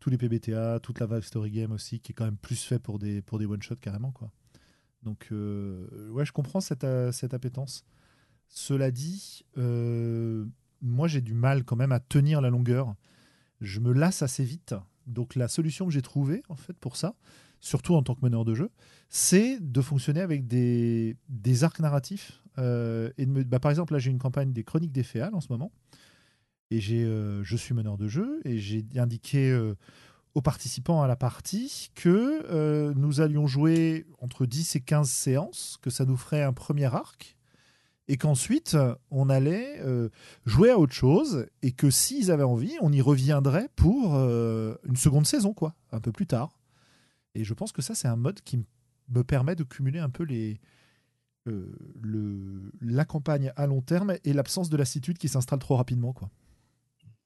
PBTA, 0.00 0.80
toute 0.80 1.00
la 1.00 1.06
vague 1.06 1.22
story 1.22 1.50
game 1.50 1.72
aussi, 1.72 2.00
qui 2.00 2.12
est 2.12 2.14
quand 2.14 2.24
même 2.24 2.36
plus 2.36 2.62
fait 2.62 2.78
pour 2.78 2.98
des, 2.98 3.22
one-shots 3.32 3.76
carrément. 3.80 4.12
Donc, 5.02 5.28
euh, 5.32 6.10
ouais, 6.10 6.24
je 6.24 6.32
comprends 6.32 6.60
cette, 6.60 6.84
euh, 6.84 7.12
appétence. 7.32 7.84
Cela 8.48 8.90
dit, 8.90 9.44
euh, 9.58 10.46
moi 10.80 11.08
j'ai 11.08 11.20
du 11.20 11.34
mal 11.34 11.64
quand 11.64 11.76
même 11.76 11.92
à 11.92 12.00
tenir 12.00 12.40
la 12.40 12.50
longueur. 12.50 12.94
Je 13.60 13.80
me 13.80 13.92
lasse 13.92 14.22
assez 14.22 14.44
vite. 14.44 14.74
Donc 15.06 15.34
la 15.34 15.48
solution 15.48 15.86
que 15.86 15.92
j'ai 15.92 16.02
trouvée 16.02 16.42
en 16.48 16.56
fait 16.56 16.74
pour 16.74 16.96
ça, 16.96 17.16
surtout 17.66 17.94
en 17.96 18.02
tant 18.02 18.14
que 18.14 18.20
meneur 18.22 18.44
de 18.44 18.54
jeu, 18.54 18.70
c'est 19.08 19.58
de 19.60 19.80
fonctionner 19.80 20.20
avec 20.20 20.46
des, 20.46 21.16
arcs 21.62 21.80
narratifs. 21.80 22.40
euh, 22.58 23.10
et 23.18 23.26
me- 23.26 23.42
bah, 23.44 23.58
par 23.58 23.70
exemple, 23.70 23.92
là 23.92 23.98
j'ai 23.98 24.10
une 24.10 24.18
campagne 24.18 24.52
des 24.52 24.62
Chroniques 24.64 24.92
des 24.92 25.02
Féales 25.02 25.34
en 25.34 25.40
ce 25.40 25.48
moment. 25.50 25.72
Et 26.70 26.80
euh, 26.90 27.42
je 27.44 27.56
suis 27.56 27.74
meneur 27.74 27.96
de 27.98 28.08
jeu 28.08 28.40
et 28.44 28.58
j'ai 28.58 28.84
indiqué 28.96 29.50
euh, 29.50 29.74
aux 30.34 30.42
participants 30.42 31.02
à 31.02 31.06
la 31.06 31.16
partie 31.16 31.90
que 31.94 32.92
nous 32.94 33.20
allions 33.20 33.46
jouer 33.46 34.06
entre 34.20 34.46
10 34.46 34.76
et 34.76 34.80
15 34.80 35.08
séances, 35.08 35.78
que 35.82 35.90
ça 35.90 36.04
nous 36.04 36.16
ferait 36.16 36.42
un 36.42 36.52
premier 36.52 36.86
arc 36.86 37.36
et 38.08 38.16
qu'ensuite 38.16 38.76
on 39.10 39.28
allait 39.28 39.80
jouer 40.44 40.70
à 40.70 40.78
autre 40.78 40.92
chose 40.92 41.46
et 41.62 41.72
que 41.72 41.90
s'ils 41.90 42.30
avaient 42.30 42.42
envie, 42.42 42.76
on 42.80 42.92
y 42.92 43.00
reviendrait 43.00 43.68
pour 43.76 44.14
une 44.16 44.96
seconde 44.96 45.26
saison, 45.26 45.54
quoi, 45.54 45.74
un 45.92 46.00
peu 46.00 46.12
plus 46.12 46.26
tard. 46.26 46.55
Et 47.36 47.44
je 47.44 47.54
pense 47.54 47.72
que 47.72 47.82
ça, 47.82 47.94
c'est 47.94 48.08
un 48.08 48.16
mode 48.16 48.40
qui 48.42 48.64
me 49.08 49.22
permet 49.22 49.54
de 49.54 49.62
cumuler 49.64 49.98
un 49.98 50.10
peu 50.10 50.24
les, 50.24 50.60
euh, 51.46 51.76
le, 52.02 52.72
la 52.80 53.04
campagne 53.04 53.52
à 53.56 53.66
long 53.66 53.82
terme 53.82 54.16
et 54.24 54.32
l'absence 54.32 54.68
de 54.70 54.76
lassitude 54.76 55.18
qui 55.18 55.28
s'installe 55.28 55.58
trop 55.58 55.76
rapidement, 55.76 56.12
quoi. 56.12 56.30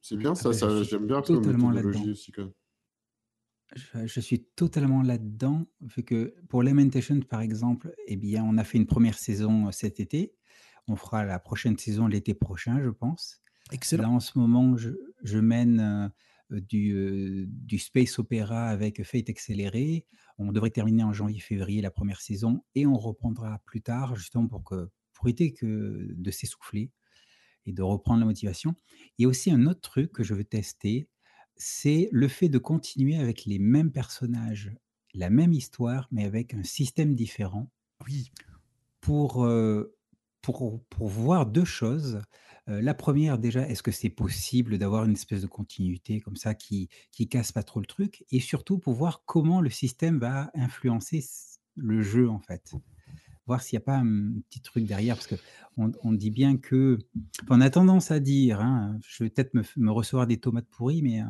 C'est 0.01 0.16
bien 0.16 0.32
Ah 0.32 0.35
ça, 0.35 0.51
ben, 0.51 0.55
ça 0.57 0.82
j'aime 0.82 1.07
bien 1.07 1.23
comme 1.23 1.37
totalement 1.43 1.69
méthodologie 1.70 1.99
là-dedans. 1.99 2.12
aussi. 2.12 2.32
Quoi. 2.32 2.51
Je, 3.77 4.07
je 4.07 4.20
suis 4.20 4.43
totalement 4.57 5.03
là-dedans, 5.03 5.66
vu 5.81 6.03
que 6.03 6.35
pour 6.49 6.62
Lamentation, 6.62 7.20
par 7.20 7.41
exemple, 7.41 7.95
eh 8.07 8.16
bien, 8.16 8.43
on 8.45 8.59
a 8.59 8.65
fait 8.65 8.78
une 8.78 8.87
première 8.87 9.19
saison 9.19 9.69
euh, 9.69 9.70
cet 9.73 10.01
été. 10.01 10.35
On 10.89 10.97
fera 10.97 11.24
la 11.24 11.39
prochaine 11.39 11.78
saison 11.78 12.07
l'été 12.09 12.35
prochain, 12.35 12.81
je 12.82 12.89
pense. 12.91 13.43
Excellent. 13.70 14.03
Là, 14.05 14.11
en 14.11 14.20
ce 14.20 14.39
moment, 14.39 14.77
je, 14.77 14.91
je 15.23 15.39
mène 15.39 15.78
euh, 15.81 16.09
du, 16.51 17.47
du 17.48 17.78
space 17.78 18.18
opéra 18.18 18.68
avec 18.68 19.02
Fate 19.05 19.31
accéléré. 19.31 20.06
On 20.39 20.52
devrait 20.52 20.70
terminer 20.70 21.05
en 21.05 21.12
janvier-février 21.12 21.82
la 21.82 21.90
première 21.90 22.20
saison 22.20 22.62
et 22.74 22.86
on 22.86 22.97
reprendra 22.97 23.60
plus 23.66 23.82
tard, 23.82 24.16
justement 24.16 24.48
pour, 24.48 24.64
que, 24.64 24.90
pour 25.12 25.28
éviter 25.28 25.52
que 25.52 26.09
de 26.10 26.31
s'essouffler 26.31 26.90
et 27.66 27.72
de 27.72 27.82
reprendre 27.82 28.20
la 28.20 28.27
motivation. 28.27 28.74
Il 29.18 29.22
y 29.22 29.24
a 29.27 29.28
aussi 29.28 29.51
un 29.51 29.66
autre 29.66 29.81
truc 29.81 30.12
que 30.12 30.22
je 30.22 30.35
veux 30.35 30.44
tester, 30.44 31.09
c'est 31.56 32.09
le 32.10 32.28
fait 32.28 32.48
de 32.48 32.59
continuer 32.59 33.16
avec 33.16 33.44
les 33.44 33.59
mêmes 33.59 33.93
personnages, 33.93 34.72
la 35.14 35.31
même 35.31 35.52
histoire, 35.52 36.09
mais 36.10 36.24
avec 36.24 36.55
un 36.55 36.62
système 36.62 37.14
différent 37.14 37.70
Oui, 38.06 38.32
pour, 39.01 39.44
euh, 39.44 39.94
pour, 40.43 40.82
pour 40.86 41.09
voir 41.09 41.47
deux 41.47 41.64
choses. 41.64 42.22
Euh, 42.70 42.80
la 42.80 42.94
première, 42.94 43.38
déjà, 43.38 43.68
est-ce 43.68 43.82
que 43.82 43.90
c'est 43.90 44.10
possible 44.10 44.78
d'avoir 44.78 45.05
une 45.05 45.12
espèce 45.12 45.42
de 45.42 45.47
continuité 45.47 46.20
comme 46.20 46.36
ça 46.36 46.55
qui 46.55 46.88
qui 47.10 47.28
casse 47.28 47.52
pas 47.52 47.62
trop 47.62 47.80
le 47.80 47.86
truc? 47.86 48.24
Et 48.30 48.40
surtout 48.40 48.78
pour 48.78 48.94
voir 48.94 49.24
comment 49.26 49.60
le 49.60 49.70
système 49.70 50.18
va 50.18 50.51
influencer 50.55 51.24
le 51.74 52.01
jeu, 52.01 52.28
en 52.28 52.38
fait. 52.38 52.72
Voir 53.47 53.62
s'il 53.62 53.76
n'y 53.76 53.82
a 53.82 53.86
pas 53.86 53.97
un 53.98 54.32
petit 54.48 54.60
truc 54.60 54.84
derrière, 54.84 55.16
parce 55.16 55.26
qu'on 55.26 55.92
on 56.02 56.12
dit 56.12 56.30
bien 56.30 56.56
que... 56.56 56.98
On 57.48 57.60
a 57.60 57.70
tendance 57.70 58.10
à 58.12 58.20
dire, 58.20 58.60
hein, 58.60 58.98
je 59.06 59.24
vais 59.24 59.30
peut-être 59.30 59.55
me, 59.55 59.90
recevoir 59.90 60.26
des 60.26 60.38
tomates 60.38 60.68
pourries, 60.68 61.02
mais... 61.02 61.22
euh, 61.22 61.26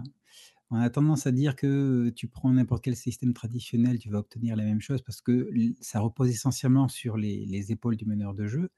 on 0.72 0.76
a 0.76 0.88
tendance 0.88 1.26
à 1.26 1.32
dire 1.32 1.56
que 1.56 2.10
tu 2.10 2.28
prends 2.28 2.52
n'importe 2.52 2.84
quel 2.84 2.94
système 2.94 3.34
traditionnel, 3.34 3.98
tu 3.98 4.08
vas 4.08 4.20
obtenir 4.20 4.54
la 4.54 4.62
même 4.62 4.80
chose 4.80 5.02
parce 5.02 5.20
que 5.20 5.50
ça 5.80 5.98
repose 5.98 6.30
essentiellement 6.30 6.86
sur 6.86 7.16
les 7.16 7.72
épaules 7.72 7.96
du 7.96 8.06
meneur 8.06 8.34
de 8.34 8.46
jeu, 8.46 8.70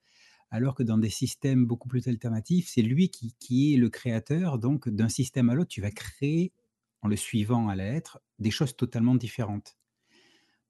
alors 0.52 0.74
que 0.74 0.82
dans 0.82 0.98
des 0.98 1.08
systèmes 1.08 1.64
beaucoup 1.64 1.88
plus 1.88 2.06
alternatifs, 2.08 2.68
c'est 2.68 2.82
lui 2.82 3.08
qui, 3.08 3.34
qui 3.40 3.72
est 3.72 3.78
le 3.78 3.88
créateur. 3.88 4.58
Donc, 4.58 4.88
d'un 4.88 5.08
système 5.08 5.48
à 5.48 5.54
l'autre, 5.54 5.70
tu 5.70 5.80
vas 5.80 5.90
créer, 5.90 6.52
en 7.00 7.08
le 7.08 7.16
suivant 7.16 7.68
à 7.68 7.74
la 7.74 7.90
lettre, 7.90 8.20
des 8.38 8.50
choses 8.50 8.76
totalement 8.76 9.14
différentes. 9.14 9.78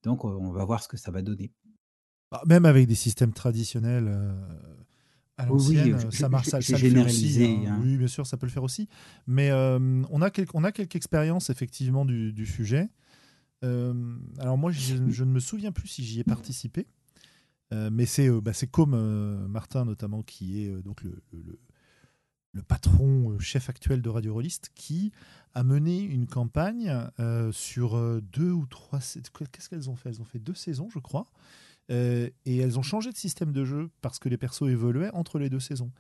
Donc, 0.05 0.25
on 0.25 0.53
va 0.53 0.65
voir 0.65 0.83
ce 0.83 0.89
que 0.89 0.97
ça 0.97 1.11
va 1.11 1.21
donner. 1.21 1.53
Bah, 2.31 2.43
même 2.47 2.65
avec 2.65 2.87
des 2.87 2.95
systèmes 2.95 3.33
traditionnels 3.33 4.07
euh, 4.09 4.33
à 5.37 5.51
Oui, 5.53 5.93
ça 6.11 6.29
marche, 6.29 6.47
ça, 6.47 6.61
ça 6.63 6.79
le 6.79 6.79
fait 6.79 7.05
aussi. 7.05 7.45
hein. 7.45 7.73
hein. 7.73 7.81
Oui, 7.83 7.97
bien 7.97 8.07
sûr, 8.07 8.25
ça 8.25 8.37
peut 8.37 8.47
le 8.47 8.53
faire 8.53 8.63
aussi. 8.63 8.89
Mais 9.27 9.51
euh, 9.51 10.03
on, 10.11 10.23
a 10.23 10.31
quelques, 10.31 10.55
on 10.55 10.63
a 10.63 10.71
quelques 10.71 10.95
expériences 10.95 11.51
effectivement 11.51 12.05
du, 12.05 12.33
du 12.33 12.47
sujet. 12.47 12.89
Euh, 13.65 14.17
alors 14.39 14.57
moi, 14.59 14.71
je, 14.71 14.95
je 15.11 15.25
ne 15.25 15.31
me 15.31 15.41
souviens 15.41 15.73
plus 15.73 15.89
si 15.89 16.05
j'y 16.05 16.21
ai 16.21 16.25
participé, 16.25 16.87
Euh, 17.73 17.91
mais 17.91 18.07
c'est 18.07 18.29
euh, 18.29 18.41
bah, 18.41 18.53
comme 18.71 18.95
euh, 18.95 19.49
Martin 19.49 19.85
notamment 19.85 20.23
qui 20.23 20.63
est 20.63 20.71
donc 20.83 21.03
le, 21.03 21.21
le- 21.33 21.59
le 22.55 22.63
patron 22.63 23.39
chef 23.39 23.71
actuel 23.71 24.03
de 24.03 24.11
Radio 24.11 24.35
Rollist 24.35 24.71
qui 24.75 25.11
a 25.55 25.63
mené 25.63 26.01
une 26.03 26.27
campagne 26.27 26.95
sur 27.51 28.21
deux 28.21 28.51
ou 28.51 28.67
trois. 28.67 28.99
Qu'est-ce 29.01 29.71
qu'elles 29.71 29.89
ont 29.89 29.97
fait? 29.97 30.11
Elles 30.11 30.21
ont 30.21 30.27
fait 30.27 30.39
deux 30.39 30.53
saisons, 30.53 30.91
je 30.91 30.99
crois. 30.99 31.31
Et 31.89 32.31
elles 32.45 32.79
ont 32.79 32.83
changé 32.83 33.11
de 33.11 33.17
système 33.17 33.53
de 33.53 33.65
jeu 33.65 33.89
parce 34.03 34.19
que 34.19 34.29
les 34.29 34.37
persos 34.37 34.69
évoluaient 34.69 35.11
entre 35.15 35.39
les 35.39 35.49
deux 35.49 35.61
saisons. 35.61 35.93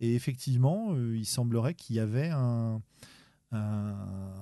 Et 0.00 0.16
effectivement, 0.16 0.96
il 0.96 1.24
semblerait 1.24 1.74
qu'il 1.74 1.94
y 1.94 2.00
avait 2.00 2.30
un, 2.30 2.82
un- 3.52 3.94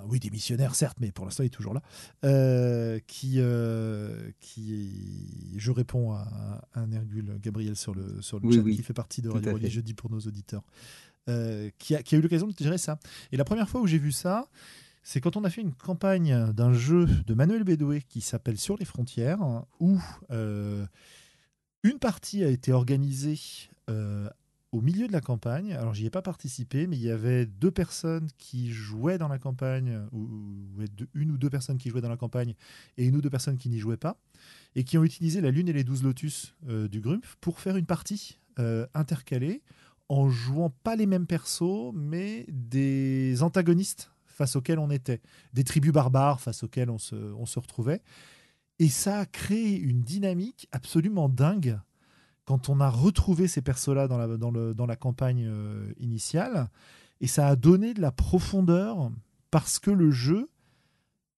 oui, 0.08 0.18
des 0.20 0.30
missionnaires 0.30 0.74
certes, 0.74 0.96
mais 1.00 1.12
pour 1.12 1.24
l'instant 1.24 1.42
il 1.42 1.46
est 1.46 1.50
toujours 1.50 1.74
là, 1.74 1.82
euh, 2.24 2.98
qui, 3.06 3.34
euh, 3.38 4.30
qui, 4.40 5.54
je 5.56 5.70
réponds 5.70 6.12
à, 6.12 6.26
à 6.74 6.80
un 6.80 6.90
Hergule 6.92 7.38
Gabriel 7.42 7.76
sur 7.76 7.94
le 7.94 8.20
sur 8.22 8.40
le 8.40 8.46
Oui, 8.46 8.54
chat, 8.56 8.60
oui, 8.62 8.76
qui 8.76 8.82
fait 8.82 8.92
partie 8.94 9.22
de 9.22 9.28
Radio 9.28 9.52
Relais 9.54 9.70
jeudi 9.70 9.94
pour 9.94 10.10
nos 10.10 10.20
auditeurs, 10.20 10.62
euh, 11.28 11.70
qui, 11.78 11.94
a, 11.94 12.02
qui 12.02 12.14
a 12.14 12.18
eu 12.18 12.22
l'occasion 12.22 12.46
de 12.48 12.54
gérer 12.58 12.78
ça. 12.78 12.98
Et 13.32 13.36
la 13.36 13.44
première 13.44 13.68
fois 13.68 13.80
où 13.80 13.86
j'ai 13.86 13.98
vu 13.98 14.12
ça, 14.12 14.48
c'est 15.02 15.20
quand 15.20 15.36
on 15.36 15.44
a 15.44 15.50
fait 15.50 15.62
une 15.62 15.72
campagne 15.74 16.52
d'un 16.52 16.72
jeu 16.72 17.06
de 17.06 17.34
Manuel 17.34 17.64
Bédoué 17.64 18.02
qui 18.02 18.20
s'appelle 18.20 18.58
Sur 18.58 18.76
les 18.76 18.84
frontières, 18.84 19.40
où 19.80 19.98
euh, 20.30 20.86
une 21.82 21.98
partie 21.98 22.44
a 22.44 22.48
été 22.48 22.72
organisée 22.72 23.38
euh, 23.88 24.28
au 24.72 24.80
milieu 24.80 25.08
de 25.08 25.12
la 25.12 25.20
campagne. 25.20 25.72
Alors, 25.72 25.94
j'y 25.94 26.06
ai 26.06 26.10
pas 26.10 26.22
participé, 26.22 26.86
mais 26.86 26.96
il 26.96 27.02
y 27.02 27.10
avait 27.10 27.46
deux 27.46 27.70
personnes 27.70 28.28
qui 28.38 28.70
jouaient 28.70 29.18
dans 29.18 29.28
la 29.28 29.38
campagne, 29.38 30.00
ou, 30.12 30.28
une 31.14 31.32
ou 31.32 31.38
deux 31.38 31.50
personnes 31.50 31.78
qui 31.78 31.90
jouaient 31.90 32.00
dans 32.00 32.08
la 32.08 32.16
campagne, 32.16 32.54
et 32.96 33.04
une 33.04 33.16
ou 33.16 33.20
deux 33.20 33.30
personnes 33.30 33.56
qui 33.56 33.68
n'y 33.68 33.78
jouaient 33.78 33.96
pas, 33.96 34.16
et 34.76 34.84
qui 34.84 34.96
ont 34.98 35.04
utilisé 35.04 35.40
la 35.40 35.50
Lune 35.50 35.68
et 35.68 35.72
les 35.72 35.84
douze 35.84 36.02
Lotus 36.02 36.54
euh, 36.68 36.88
du 36.88 37.00
Grumpf 37.00 37.36
pour 37.40 37.58
faire 37.58 37.76
une 37.76 37.86
partie 37.86 38.38
euh, 38.58 38.86
intercalée 38.94 39.62
en 40.08 40.28
jouant 40.28 40.70
pas 40.70 40.96
les 40.96 41.06
mêmes 41.06 41.26
persos, 41.26 41.92
mais 41.94 42.44
des 42.48 43.42
antagonistes 43.42 44.10
face 44.26 44.56
auxquels 44.56 44.78
on 44.78 44.90
était, 44.90 45.20
des 45.52 45.64
tribus 45.64 45.92
barbares 45.92 46.40
face 46.40 46.62
auxquelles 46.62 46.90
on 46.90 46.98
se, 46.98 47.14
on 47.14 47.46
se 47.46 47.58
retrouvait. 47.58 48.02
Et 48.78 48.88
ça 48.88 49.20
a 49.20 49.26
créé 49.26 49.78
une 49.78 50.00
dynamique 50.00 50.66
absolument 50.72 51.28
dingue 51.28 51.78
quand 52.50 52.68
on 52.68 52.80
a 52.80 52.90
retrouvé 52.90 53.46
ces 53.46 53.62
persos-là 53.62 54.08
dans 54.08 54.86
la, 54.86 54.96
campagne 54.96 55.46
euh, 55.48 55.92
initiale. 56.00 56.68
Et 57.20 57.28
ça 57.28 57.46
a 57.46 57.54
donné 57.54 57.94
de 57.94 58.00
la 58.00 58.10
profondeur 58.10 59.12
parce 59.52 59.78
que 59.78 59.92
le 59.92 60.10
jeu, 60.10 60.50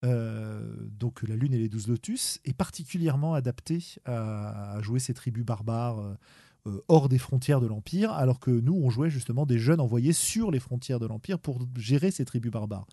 euh, 0.06 0.74
donc 0.98 1.22
la 1.22 1.36
Lune 1.36 1.52
et 1.52 1.59
les 1.59 1.68
douze 1.68 1.86
Lotus, 1.86 2.40
est 2.47 2.55
particulièrement 2.55 3.34
adapté 3.34 3.84
à, 4.06 4.78
jouer 4.80 5.01
ces 5.01 5.12
tribus 5.12 5.44
barbares 5.44 6.01
euh, 6.66 6.80
hors 6.89 7.10
des 7.10 7.18
frontières 7.18 7.60
de 7.60 7.66
l'Empire, 7.66 8.12
alors 8.12 8.40
que 8.40 8.51
nous, 8.51 8.80
on 8.82 8.89
jouait 8.89 9.10
justement 9.10 9.44
des 9.44 9.59
jeunes 9.59 9.80
envoyés 9.80 10.14
sur 10.14 10.51
les 10.51 10.60
frontières 10.60 10.98
de 10.98 11.06
l'Empire 11.06 11.39
pour 11.39 11.59
gérer 11.76 12.10
ces 12.10 12.24
tribus 12.24 12.51
barbares. 12.51 12.86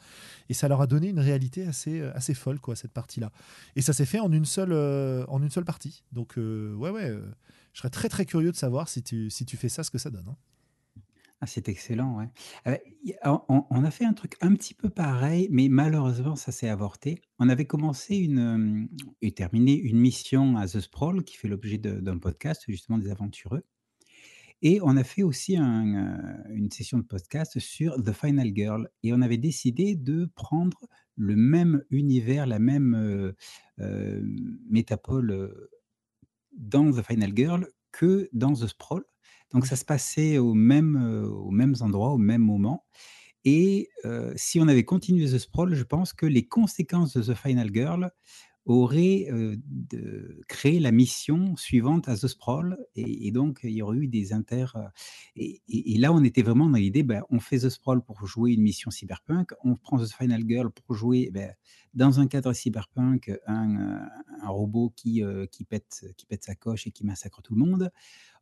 Et 0.49 0.53
ça 0.53 0.67
leur 0.67 0.81
a 0.81 0.87
donné 0.87 1.07
une 1.07 1.21
réalité 1.21 1.65
assez, 1.65 2.33
folle, 2.33 2.59
quoi, 2.59 2.75
cette 2.75 2.91
partie-là. 2.91 3.31
Et 3.77 3.81
ça 3.81 3.93
s'est 3.93 4.05
fait 4.05 4.19
en 4.19 4.29
une 4.29 4.43
seule, 4.43 4.73
en 5.29 5.41
une 5.41 5.51
seule 5.51 5.63
partie. 5.63 6.03
Donc, 6.11 6.33
ouais, 6.35 6.89
ouais, 6.89 7.15
je 7.73 7.79
serais 7.79 7.89
très, 7.89 8.09
très 8.09 8.25
curieux 8.25 8.51
de 8.51 8.57
savoir 8.57 8.89
si 8.89 9.03
tu, 9.03 9.29
si 9.29 9.45
tu 9.45 9.57
fais 9.57 9.69
ça, 9.69 9.83
ce 9.83 9.91
que 9.91 9.97
ça 9.97 10.09
donne. 10.09 10.27
hein. 10.27 10.37
Ah, 11.41 11.47
c'est 11.47 11.69
excellent, 11.69 12.17
ouais. 12.17 12.29
Euh, 12.67 12.77
on, 13.47 13.83
a 13.85 13.91
fait 13.91 14.03
un 14.03 14.11
truc 14.11 14.35
un 14.41 14.53
petit 14.55 14.73
peu 14.73 14.89
pareil, 14.89 15.47
mais 15.51 15.69
malheureusement, 15.69 16.35
ça 16.35 16.51
s'est 16.51 16.67
avorté. 16.67 17.21
On 17.39 17.47
avait 17.47 17.63
commencé 17.65 18.17
une, 18.17 18.39
euh, 18.39 18.85
et 19.21 19.31
terminé 19.31 19.73
une 19.73 19.99
mission 19.99 20.57
à 20.57 20.67
The 20.67 20.81
Sprawl 20.81 21.23
qui 21.23 21.37
fait 21.37 21.47
l'objet 21.47 21.77
d'un 21.77 22.17
podcast, 22.17 22.63
justement 22.67 22.97
des 22.97 23.09
aventureux. 23.09 23.63
Et 24.61 24.81
on 24.83 24.97
a 24.97 25.05
fait 25.05 25.23
aussi 25.23 25.57
euh, 25.57 25.61
une 26.49 26.69
session 26.71 26.97
de 26.97 27.03
podcast 27.03 27.57
sur 27.59 27.95
The 28.03 28.11
Final 28.11 28.51
Girl. 28.53 28.89
Et 29.03 29.13
on 29.13 29.21
avait 29.21 29.37
décidé 29.37 29.95
de 29.95 30.25
prendre 30.35 30.89
le 31.15 31.37
même 31.37 31.83
univers, 31.89 32.47
la 32.47 32.59
même 32.59 33.33
métapole 34.69 35.69
dans 36.51 36.91
The 36.91 37.01
Final 37.01 37.35
Girl 37.35 37.67
que 37.91 38.29
dans 38.33 38.53
The 38.53 38.67
Sprawl. 38.67 39.03
Donc 39.51 39.65
ça 39.65 39.75
se 39.75 39.85
passait 39.85 40.37
au 40.37 40.53
même, 40.53 40.95
euh, 40.95 41.27
aux 41.27 41.51
mêmes 41.51 41.75
endroits, 41.81 42.11
au 42.11 42.17
même 42.17 42.41
moment. 42.41 42.85
Et 43.45 43.89
euh, 44.05 44.33
si 44.35 44.59
on 44.59 44.67
avait 44.67 44.83
continué 44.83 45.25
The 45.25 45.37
Sprawl, 45.37 45.73
je 45.73 45.83
pense 45.83 46.13
que 46.13 46.25
les 46.25 46.47
conséquences 46.47 47.13
de 47.13 47.33
The 47.33 47.35
Final 47.35 47.69
Girl 47.73 48.11
de- 48.69 50.41
créé 50.47 50.79
la 50.79 50.91
mission 50.91 51.55
suivante 51.55 52.07
à 52.07 52.15
The 52.15 52.27
Sprawl. 52.27 52.77
Et, 52.95 53.31
donc, 53.31 53.61
il 53.63 53.71
y 53.71 53.81
aurait 53.81 53.97
eu 53.97 54.07
des 54.07 54.31
inter... 54.33 54.67
Et, 55.35 55.97
là, 55.97 56.13
on 56.13 56.23
était 56.23 56.43
vraiment 56.43 56.69
dans 56.69 56.77
l'idée, 56.77 57.03
ben, 57.03 57.23
on 57.29 57.39
fait 57.39 57.59
The 57.59 57.69
Sprawl 57.69 58.03
pour 58.03 58.25
jouer 58.27 58.51
une 58.51 58.61
mission 58.61 58.91
cyberpunk, 58.91 59.53
on 59.63 59.75
prend 59.75 59.97
The 59.97 60.11
Final 60.11 60.43
Girl 60.47 60.69
pour 60.69 60.95
jouer, 60.95 61.31
ben, 61.33 61.53
dans 61.93 62.19
un 62.19 62.27
cadre 62.27 62.53
cyberpunk, 62.53 63.31
un, 63.47 64.07
un 64.41 64.49
robot 64.49 64.93
qui, 64.95 65.23
qui, 65.51 65.63
pète, 65.63 66.05
qui 66.15 66.25
pète 66.27 66.43
sa 66.43 66.53
coche 66.55 66.85
et 66.85 66.91
qui 66.91 67.05
massacre 67.05 67.41
tout 67.41 67.55
le 67.55 67.59
monde. 67.59 67.91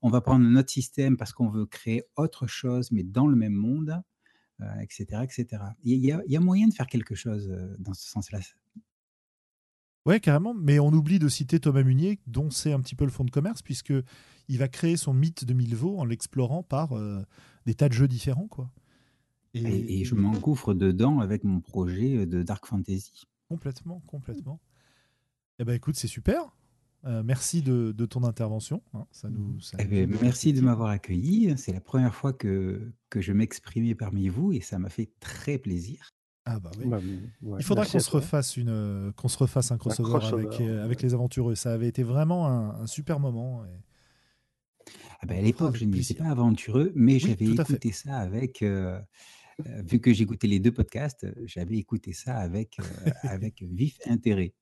On 0.02 0.10
va 0.10 0.20
prendre 0.20 0.46
notre 0.46 0.72
système 0.72 1.16
parce 1.16 1.32
qu'on 1.32 1.50
veut 1.50 1.66
créer 1.66 2.04
autre 2.18 2.48
chose, 2.48 2.92
mais 2.92 3.04
dans 3.04 3.28
le 3.28 3.36
même 3.38 3.54
monde, 3.54 4.02
etc., 4.82 5.22
etc. 5.24 5.64
Il 5.84 6.04
y, 6.04 6.12
a, 6.12 6.40
moyen 6.42 6.68
de 6.68 6.74
faire 6.74 6.88
quelque 6.88 7.16
chose 7.16 7.50
dans 7.80 7.94
ce 7.94 8.10
sens-là. 8.10 8.40
Ouais, 10.08 10.20
carrément. 10.20 10.54
Mais 10.56 10.80
on 10.80 10.92
oublie 10.94 11.20
de 11.20 11.28
citer 11.28 11.60
Thomas 11.60 11.84
Munier, 11.84 12.20
dont 12.26 12.50
c'est 12.50 12.72
un 12.72 12.80
petit 12.80 12.96
peu 12.96 13.06
le 13.06 13.12
fond 13.12 13.26
de 13.26 13.30
commerce, 13.32 13.62
puisque 13.62 13.94
il 14.48 14.58
va 14.58 14.68
créer 14.68 14.98
son 14.98 15.14
mythe 15.14 15.46
de 15.46 15.54
Milvaux 15.54 16.00
en 16.00 16.06
l'explorant 16.06 16.64
par 16.64 16.94
euh, 16.94 17.22
des 17.66 17.76
tas 17.76 17.90
de 17.90 17.94
jeux 17.94 18.08
différents, 18.08 18.48
quoi. 18.48 18.72
Et, 19.54 20.02
et 20.02 20.06
je 20.06 20.16
m'engouffre 20.16 20.74
dedans 20.74 21.20
avec 21.20 21.44
mon 21.44 21.60
projet 21.60 22.26
de 22.26 22.44
Dark 22.44 22.66
Fantasy. 22.66 23.28
Complètement, 23.50 24.02
complètement. 24.08 24.60
Eh 25.60 25.64
ben, 25.64 25.74
écoute, 25.74 25.96
c'est 25.96 26.08
super. 26.08 26.56
Euh, 27.06 27.24
merci 27.24 27.62
de, 27.62 27.92
de 27.92 28.06
ton 28.06 28.24
intervention. 28.24 28.82
hein. 28.94 29.06
Ça 29.12 29.30
nous, 29.30 29.60
ça 29.62 29.78
Eh 29.80 29.86
ben, 29.86 30.10
merci 30.22 30.54
de 30.54 30.62
m'avoir 30.62 30.90
accueilli. 30.90 31.58
C'est 31.58 31.74
la 31.74 31.82
première 31.82 32.14
fois 32.14 32.34
que, 32.34 32.92
que 33.10 33.22
je 33.22 33.34
m'exprimais 33.34 33.96
parmi 33.96 34.30
vous 34.30 34.52
et 34.52 34.62
ça 34.62 34.78
m'a 34.80 34.90
fait 34.90 35.10
très 35.20 35.58
plaisir. 35.58 36.12
Ah 36.50 36.60
bah 36.62 36.72
oui. 36.80 36.86
Bah, 36.88 37.00
ouais, 37.42 37.58
Il 37.60 37.64
faudra 37.66 37.86
qu'on 37.86 38.00
se 38.00 38.10
refasse 38.10 38.56
une, 38.56 38.70
euh, 38.70 39.12
qu'on 39.12 39.28
se 39.28 39.38
refasse 39.38 39.72
un 39.72 39.78
crossover, 39.78 40.10
crossover, 40.10 40.46
avec, 40.46 40.62
euh, 40.62 40.84
avec 40.86 41.02
les 41.02 41.14
aventureux. 41.14 41.56
Ça 41.56 41.74
avait 41.74 41.88
été 41.90 42.04
vraiment 42.04 42.48
un, 42.48 42.70
un 42.82 42.88
super 42.88 43.20
moment. 43.20 43.66
et- 43.66 43.70
Ah 45.20 45.26
ben, 45.26 45.40
à 45.40 45.42
l'époque, 45.42 45.76
je 45.76 45.84
n'étais 45.84 45.98
plaisir. 45.98 46.18
pas 46.20 46.30
aventureux, 46.30 46.94
mais 46.96 47.14
Oui, 47.16 47.20
j'avais 47.20 47.46
écouté 47.50 47.92
ça 47.92 48.18
avec. 48.18 48.62
euh, 48.62 49.00
vu 49.84 50.00
que 50.00 50.14
j'écoutais 50.14 50.48
les 50.48 50.60
deux 50.60 50.72
podcasts, 50.72 51.28
j'avais 51.46 51.78
écouté 51.78 52.14
ça 52.14 52.38
avec, 52.38 52.80
euh, 52.80 52.84
avec 53.24 53.62
vif 53.70 53.98
intérêt. 54.06 54.54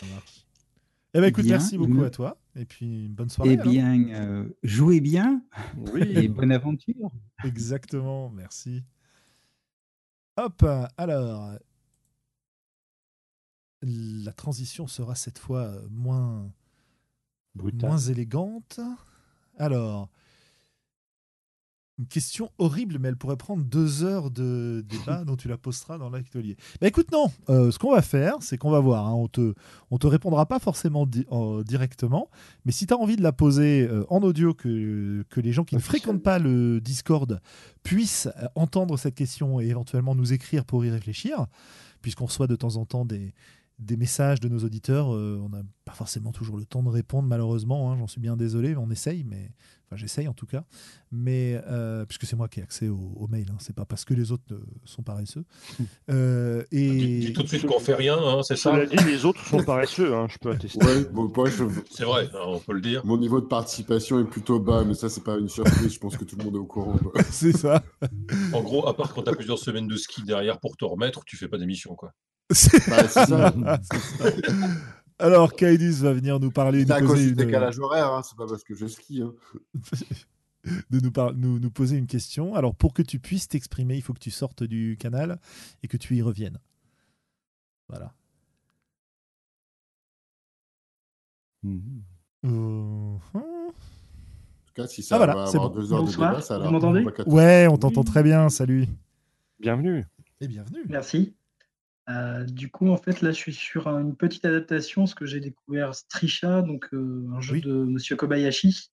Ça 0.00 0.06
marche. 0.06 0.46
Eh 1.14 1.20
ben 1.20 1.26
écoute, 1.26 1.44
Bien, 1.44 1.58
merci 1.58 1.76
beaucoup 1.76 1.98
me- 1.98 2.06
à 2.06 2.10
toi. 2.10 2.40
Et 2.56 2.64
puis 2.64 3.08
bonne 3.08 3.28
soirée. 3.28 3.52
Eh 3.52 3.56
bien, 3.58 4.08
euh, 4.14 4.48
jouez 4.62 5.00
bien 5.02 5.44
Oui, 5.76 6.02
et 6.16 6.28
bonne 6.28 6.52
aventure. 6.52 7.10
Exactement, 7.44 8.30
merci. 8.30 8.82
Hop, 10.36 10.64
alors. 10.96 11.52
La 13.82 14.32
transition 14.32 14.86
sera 14.86 15.16
cette 15.16 15.38
fois 15.38 15.62
euh, 15.62 15.88
moins, 15.90 16.52
brutal. 17.56 17.88
moins 17.90 17.98
élégante. 17.98 18.78
Alors, 19.58 20.08
Une 21.98 22.06
question 22.06 22.50
horrible, 22.58 22.96
mais 22.98 23.08
elle 23.08 23.16
pourrait 23.18 23.36
prendre 23.36 23.62
deux 23.64 24.02
heures 24.02 24.30
de 24.30 24.82
débat 24.88 25.24
dont 25.26 25.36
tu 25.36 25.46
la 25.46 25.58
posteras 25.58 25.98
dans 25.98 26.08
l'atelier. 26.08 26.56
Bah 26.80 26.88
écoute, 26.88 27.12
non. 27.12 27.30
Euh, 27.50 27.70
ce 27.70 27.78
qu'on 27.78 27.92
va 27.92 28.00
faire, 28.00 28.36
c'est 28.40 28.56
qu'on 28.56 28.70
va 28.70 28.80
voir. 28.80 29.06
hein, 29.06 29.12
on 29.12 29.28
te, 29.28 29.52
on 29.90 29.98
te 29.98 30.06
répondra 30.06 30.46
pas 30.46 30.58
forcément 30.58 31.04
di- 31.04 31.26
en- 31.30 31.60
directement, 31.62 32.30
mais 32.64 32.72
si 32.72 32.86
tu 32.86 32.94
as 32.94 32.96
envie 32.96 33.16
de 33.16 33.22
la 33.22 33.32
poser 33.32 33.86
euh, 33.86 34.04
en 34.08 34.22
audio, 34.22 34.54
que, 34.54 35.22
que 35.28 35.40
les 35.40 35.52
gens 35.52 35.64
qui 35.64 35.74
ne 35.76 35.80
fréquentent 35.80 36.22
pas 36.22 36.38
le 36.38 36.80
Discord 36.80 37.40
puissent 37.82 38.28
euh, 38.38 38.46
entendre 38.54 38.96
cette 38.98 39.14
question 39.14 39.60
et 39.60 39.66
éventuellement 39.66 40.14
nous 40.14 40.32
écrire 40.32 40.64
pour 40.64 40.84
y 40.86 40.90
réfléchir, 40.90 41.46
puisqu'on 42.00 42.24
reçoit 42.24 42.46
de 42.46 42.56
temps 42.56 42.76
en 42.76 42.86
temps 42.86 43.04
des, 43.04 43.34
des 43.78 43.98
messages 43.98 44.40
de 44.40 44.48
nos 44.48 44.60
auditeurs. 44.64 45.14
euh, 45.14 45.38
on 45.44 45.50
n'a 45.50 45.62
pas 45.84 45.92
forcément 45.92 46.32
toujours 46.32 46.56
le 46.56 46.64
temps 46.64 46.82
de 46.82 46.88
répondre, 46.88 47.28
malheureusement. 47.28 47.92
hein, 47.92 47.96
J'en 47.98 48.06
suis 48.06 48.20
bien 48.20 48.36
désolé, 48.36 48.70
mais 48.70 48.76
on 48.80 48.90
essaye. 48.90 49.24
Mais 49.24 49.50
enfin, 49.92 49.96
j'essaye 50.00 50.28
en 50.28 50.32
tout 50.34 50.46
cas. 50.46 50.64
Mais 51.10 51.60
euh, 51.68 52.06
puisque 52.06 52.24
c'est 52.24 52.36
moi 52.36 52.48
qui 52.48 52.60
ai 52.60 52.62
accès 52.62 52.88
au, 52.88 52.96
au 53.16 53.26
mail, 53.28 53.46
hein, 53.50 53.56
c'est 53.60 53.74
pas 53.74 53.84
parce 53.84 54.04
que 54.06 54.14
les 54.14 54.32
autres 54.32 54.42
euh, 54.52 54.60
sont 54.84 55.02
paresseux. 55.02 55.44
Euh, 56.10 56.64
Dis, 56.72 56.78
et 56.78 57.18
dis 57.20 57.32
tout 57.32 57.42
de 57.42 57.48
suite 57.48 57.66
qu'on 57.66 57.78
fait 57.78 57.94
rien, 57.94 58.16
hein, 58.18 58.42
c'est 58.42 58.56
ça 58.56 58.72
Cela 58.72 58.86
dit, 58.86 58.96
les 59.04 59.24
autres 59.24 59.44
sont 59.46 59.62
paresseux, 59.62 60.14
hein, 60.14 60.26
je 60.30 60.36
peux 60.38 60.50
attester. 60.50 60.84
Ouais, 60.84 61.04
bon, 61.12 61.30
moi, 61.34 61.48
je- 61.48 61.64
C'est 61.90 62.04
vrai, 62.04 62.28
hein, 62.34 62.38
on 62.46 62.58
peut 62.58 62.72
le 62.72 62.80
dire. 62.80 63.04
mon 63.04 63.16
niveau 63.16 63.40
de 63.40 63.46
participation 63.46 64.18
est 64.20 64.24
plutôt 64.24 64.58
bas, 64.60 64.84
mais 64.84 64.94
ça, 64.94 65.08
c'est 65.08 65.22
pas 65.24 65.36
une 65.38 65.48
surprise. 65.48 65.92
Je 65.94 65.98
pense 65.98 66.16
que 66.16 66.24
tout 66.24 66.36
le 66.36 66.44
monde 66.44 66.56
est 66.56 66.58
au 66.58 66.66
courant. 66.66 66.98
c'est 67.30 67.56
ça. 67.56 67.82
En 68.52 68.62
gros, 68.62 68.86
à 68.88 68.96
part 68.96 69.14
quand 69.14 69.22
tu 69.22 69.30
as 69.30 69.34
plusieurs 69.34 69.58
semaines 69.58 69.86
de 69.88 69.96
ski 69.96 70.22
derrière 70.24 70.58
pour 70.60 70.76
te 70.76 70.84
remettre, 70.84 71.24
tu 71.24 71.36
fais 71.36 71.48
pas 71.48 71.58
d'émission. 71.58 71.94
quoi. 71.94 72.12
C'est- 72.50 72.88
Bah, 72.90 73.06
c'est 73.08 73.26
ça. 73.26 73.54
c'est 73.90 74.00
ça. 74.00 74.24
Alors, 75.22 75.52
Kaidus 75.54 75.92
va 76.02 76.12
venir 76.12 76.40
nous 76.40 76.50
parler, 76.50 76.84
C'est 76.84 76.92
à 76.92 77.00
cause 77.00 77.20
du 77.20 77.34
décalage 77.34 77.78
horaire, 77.78 78.12
hein, 78.12 78.22
c'est 78.24 78.36
pas 78.36 78.46
parce 78.46 78.64
que 78.64 78.74
je 78.74 78.86
skie. 78.86 79.22
hein. 79.22 79.32
de 80.90 81.00
nous, 81.00 81.12
par- 81.12 81.32
nous, 81.34 81.58
nous 81.58 81.70
poser 81.70 81.96
une 81.96 82.06
question. 82.06 82.54
Alors, 82.54 82.74
pour 82.74 82.92
que 82.92 83.02
tu 83.02 83.18
puisses 83.20 83.46
t'exprimer, 83.48 83.94
il 83.96 84.02
faut 84.02 84.12
que 84.14 84.18
tu 84.20 84.30
sortes 84.32 84.62
du 84.64 84.96
canal 84.98 85.38
et 85.82 85.88
que 85.88 85.96
tu 85.96 86.16
y 86.16 86.22
reviennes. 86.22 86.58
Voilà. 87.88 88.12
Mhm. 91.62 92.02
Euh, 92.44 92.48
En 93.34 93.40
tout 94.66 94.72
cas, 94.74 94.86
si 94.88 95.02
ça 95.02 95.14
Ah, 95.14 95.18
voilà, 95.18 95.34
va 95.36 95.46
c'est 95.46 95.56
avoir 95.56 95.70
bon. 95.70 95.80
deux 95.80 95.92
heures 95.92 96.02
Bonsoir, 96.02 96.30
de 96.30 96.34
débat, 96.36 96.42
ça 96.46 96.56
a 96.56 96.58
vous 96.58 96.70
m'entendez 96.70 97.04
Ouais, 97.26 97.68
on 97.70 97.76
t'entend 97.76 98.00
Oui. 98.00 98.06
très 98.06 98.22
bien. 98.24 98.48
Salut. 98.48 98.86
Bienvenue. 99.60 100.04
Et 100.40 100.48
bienvenue. 100.48 100.82
Merci. 100.88 101.34
Euh, 102.08 102.44
du 102.44 102.70
coup, 102.70 102.88
en 102.88 102.96
fait, 102.96 103.20
là, 103.20 103.30
je 103.30 103.36
suis 103.36 103.52
sur 103.54 103.86
un- 103.86 104.00
une 104.00 104.16
petite 104.16 104.44
adaptation, 104.44 105.06
ce 105.06 105.14
que 105.14 105.24
j'ai 105.24 105.40
découvert 105.40 105.94
Strisha, 105.94 106.62
donc 106.62 106.88
euh, 106.92 107.28
un 107.32 107.40
jeu 107.40 107.54
Oui. 107.54 107.60
de 107.60 107.72
Monsieur 107.72 108.16
Kobayashi, 108.16 108.90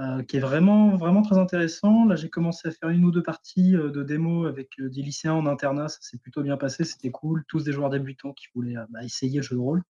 euh, 0.00 0.22
qui 0.22 0.38
est 0.38 0.40
vraiment, 0.40 0.96
vraiment 0.96 1.20
très 1.22 1.36
intéressant. 1.36 2.06
Là, 2.06 2.16
j'ai 2.16 2.30
commencé 2.30 2.68
à 2.68 2.70
faire 2.70 2.88
une 2.88 3.04
ou 3.04 3.10
deux 3.10 3.22
parties 3.22 3.72
de 3.72 4.02
démo 4.02 4.46
avec 4.46 4.70
des 4.78 5.02
lycéens 5.02 5.34
en 5.34 5.46
internat. 5.46 5.88
Ça 5.88 5.98
s'est 6.00 6.18
plutôt 6.18 6.42
bien 6.42 6.56
passé, 6.56 6.84
c'était 6.84 7.10
cool. 7.10 7.44
Tous 7.48 7.64
des 7.64 7.72
joueurs 7.72 7.90
débutants 7.90 8.32
qui 8.32 8.46
voulaient 8.54 8.76
bah, 8.88 9.04
essayer 9.04 9.36
le 9.38 9.42
jeu 9.42 9.56
de 9.56 9.60
rôle. 9.60 9.82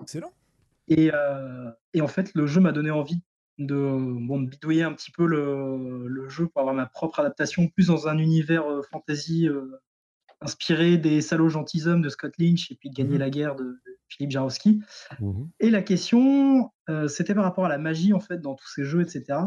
Excellent. 0.00 0.32
Et, 0.88 1.10
et 1.94 2.00
en 2.02 2.08
fait, 2.08 2.34
le 2.34 2.46
jeu 2.46 2.60
m'a 2.60 2.72
donné 2.72 2.90
envie 2.90 3.20
de, 3.58 3.74
bon, 3.74 4.42
de 4.42 4.48
bidouiller 4.48 4.82
un 4.82 4.92
petit 4.92 5.10
peu 5.10 5.26
le, 5.26 6.06
le 6.06 6.28
jeu 6.28 6.46
pour 6.46 6.60
avoir 6.60 6.74
ma 6.74 6.86
propre 6.86 7.20
adaptation, 7.20 7.66
plus 7.68 7.86
dans 7.86 8.06
un 8.06 8.18
univers 8.18 8.64
fantasy 8.90 9.48
inspiré 10.40 10.96
des 10.98 11.20
salauds 11.20 11.48
gentilshommes 11.48 12.02
de 12.02 12.08
Scott 12.08 12.34
Lynch 12.38 12.70
et 12.70 12.74
puis 12.76 12.90
de 12.90 12.94
Gagner 12.94 13.14
Mhm. 13.14 13.18
la 13.18 13.30
guerre 13.30 13.56
de, 13.56 13.64
de 13.64 13.98
Philippe 14.08 14.30
Jarowski. 14.32 14.80
Mhm. 15.20 15.50
Et 15.60 15.70
la 15.70 15.82
question, 15.82 16.70
euh, 16.88 17.08
c'était 17.08 17.34
par 17.34 17.44
rapport 17.44 17.64
à 17.64 17.68
la 17.68 17.78
magie, 17.78 18.12
en 18.12 18.20
fait, 18.20 18.38
dans 18.40 18.54
tous 18.54 18.68
ces 18.74 18.84
jeux, 18.84 19.00
etc. 19.02 19.38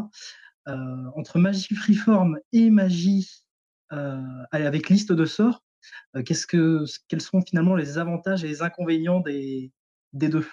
Euh, 0.68 0.74
entre 1.16 1.38
magie 1.38 1.74
freeform 1.74 2.38
et 2.52 2.70
magie 2.70 3.44
euh, 3.92 4.20
avec 4.50 4.90
liste 4.90 5.12
de 5.12 5.24
sorts, 5.24 5.62
euh, 6.16 6.22
qu'est-ce 6.22 6.46
que, 6.46 6.84
quels 7.08 7.22
sont 7.22 7.40
finalement 7.40 7.74
les 7.74 7.96
avantages 7.96 8.44
et 8.44 8.48
les 8.48 8.60
inconvénients 8.60 9.20
des, 9.20 9.72
des 10.12 10.28
deux? 10.28 10.46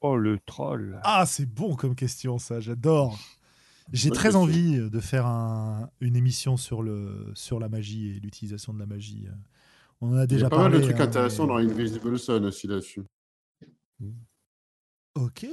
Oh, 0.00 0.16
le 0.16 0.38
troll. 0.38 1.00
Ah, 1.02 1.24
c'est 1.26 1.46
bon 1.46 1.74
comme 1.74 1.96
question, 1.96 2.38
ça. 2.38 2.60
J'adore. 2.60 3.18
J'ai 3.92 4.10
très 4.10 4.24
question. 4.28 4.42
envie 4.42 4.78
de 4.90 5.00
faire 5.00 5.26
un- 5.26 5.90
une 6.00 6.16
émission 6.16 6.56
sur, 6.56 6.82
le, 6.82 7.30
sur 7.34 7.60
la 7.60 7.68
magie 7.68 8.08
et 8.16 8.20
l'utilisation 8.20 8.72
de 8.72 8.78
la 8.78 8.86
magie. 8.86 9.26
On 10.00 10.08
en 10.12 10.16
a 10.16 10.20
Il 10.20 10.24
y 10.24 10.26
déjà 10.28 10.46
a 10.46 10.50
pas 10.50 10.56
parlé. 10.56 10.72
mal 10.78 10.80
de 10.80 10.84
trucs 10.86 11.00
hein, 11.00 11.04
intéressants 11.04 11.46
mais- 11.46 11.64
dans 11.66 11.70
Invisible 11.72 12.18
Sun 12.18 12.44
aussi 12.46 12.66
là-dessus. 12.66 13.02
Ok. 15.14 15.46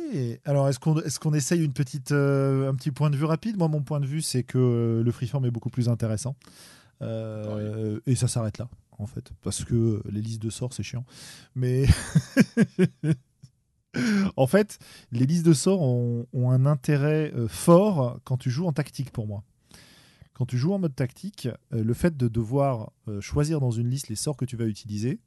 Alors, 0.45 0.67
est-ce 0.69 0.79
qu'on 0.79 0.97
est 0.99 1.19
qu'on 1.19 1.33
essaye 1.35 1.63
une 1.63 1.73
petite, 1.73 2.11
euh, 2.11 2.67
un 2.69 2.73
petit 2.75 2.89
point 2.91 3.09
de 3.11 3.15
vue 3.15 3.25
rapide? 3.25 3.57
Moi, 3.57 3.67
mon 3.67 3.83
point 3.83 3.99
de 3.99 4.07
vue, 4.07 4.21
c'est 4.23 4.43
que 4.43 4.57
euh, 4.57 5.03
le 5.03 5.11
freeform 5.11 5.45
est 5.45 5.51
beaucoup 5.51 5.69
plus 5.69 5.87
intéressant. 5.87 6.35
Euh, 7.03 7.99
Et 8.07 8.15
ça 8.15 8.27
s'arrête 8.27 8.57
là, 8.57 8.69
en 8.97 9.05
fait. 9.05 9.31
Parce 9.43 9.63
que 9.63 10.01
les 10.09 10.21
listes 10.21 10.41
de 10.41 10.49
sorts, 10.49 10.73
c'est 10.73 10.83
chiant. 10.83 11.05
Mais. 11.55 11.85
en 14.35 14.47
fait, 14.47 14.79
les 15.11 15.25
listes 15.25 15.45
de 15.45 15.53
sorts 15.53 15.81
ont, 15.81 16.27
un 16.33 16.65
intérêt 16.65 17.31
euh, 17.35 17.47
fort 17.47 18.19
quand 18.23 18.37
tu 18.37 18.49
joues 18.49 18.67
en 18.67 18.73
tactique, 18.73 19.11
pour 19.11 19.27
moi. 19.27 19.43
Quand 20.33 20.45
tu 20.45 20.57
joues 20.57 20.73
en 20.73 20.79
mode 20.79 20.95
tactique, 20.95 21.49
euh, 21.73 21.83
le 21.83 21.93
fait 21.93 22.15
de 22.17 22.27
devoir 22.27 22.91
euh, 23.07 23.21
choisir 23.21 23.59
dans 23.59 23.71
une 23.71 23.89
liste 23.89 24.07
les 24.07 24.15
sorts 24.15 24.37
que 24.37 24.45
tu 24.45 24.55
vas 24.55 24.65
utiliser, 24.65 25.19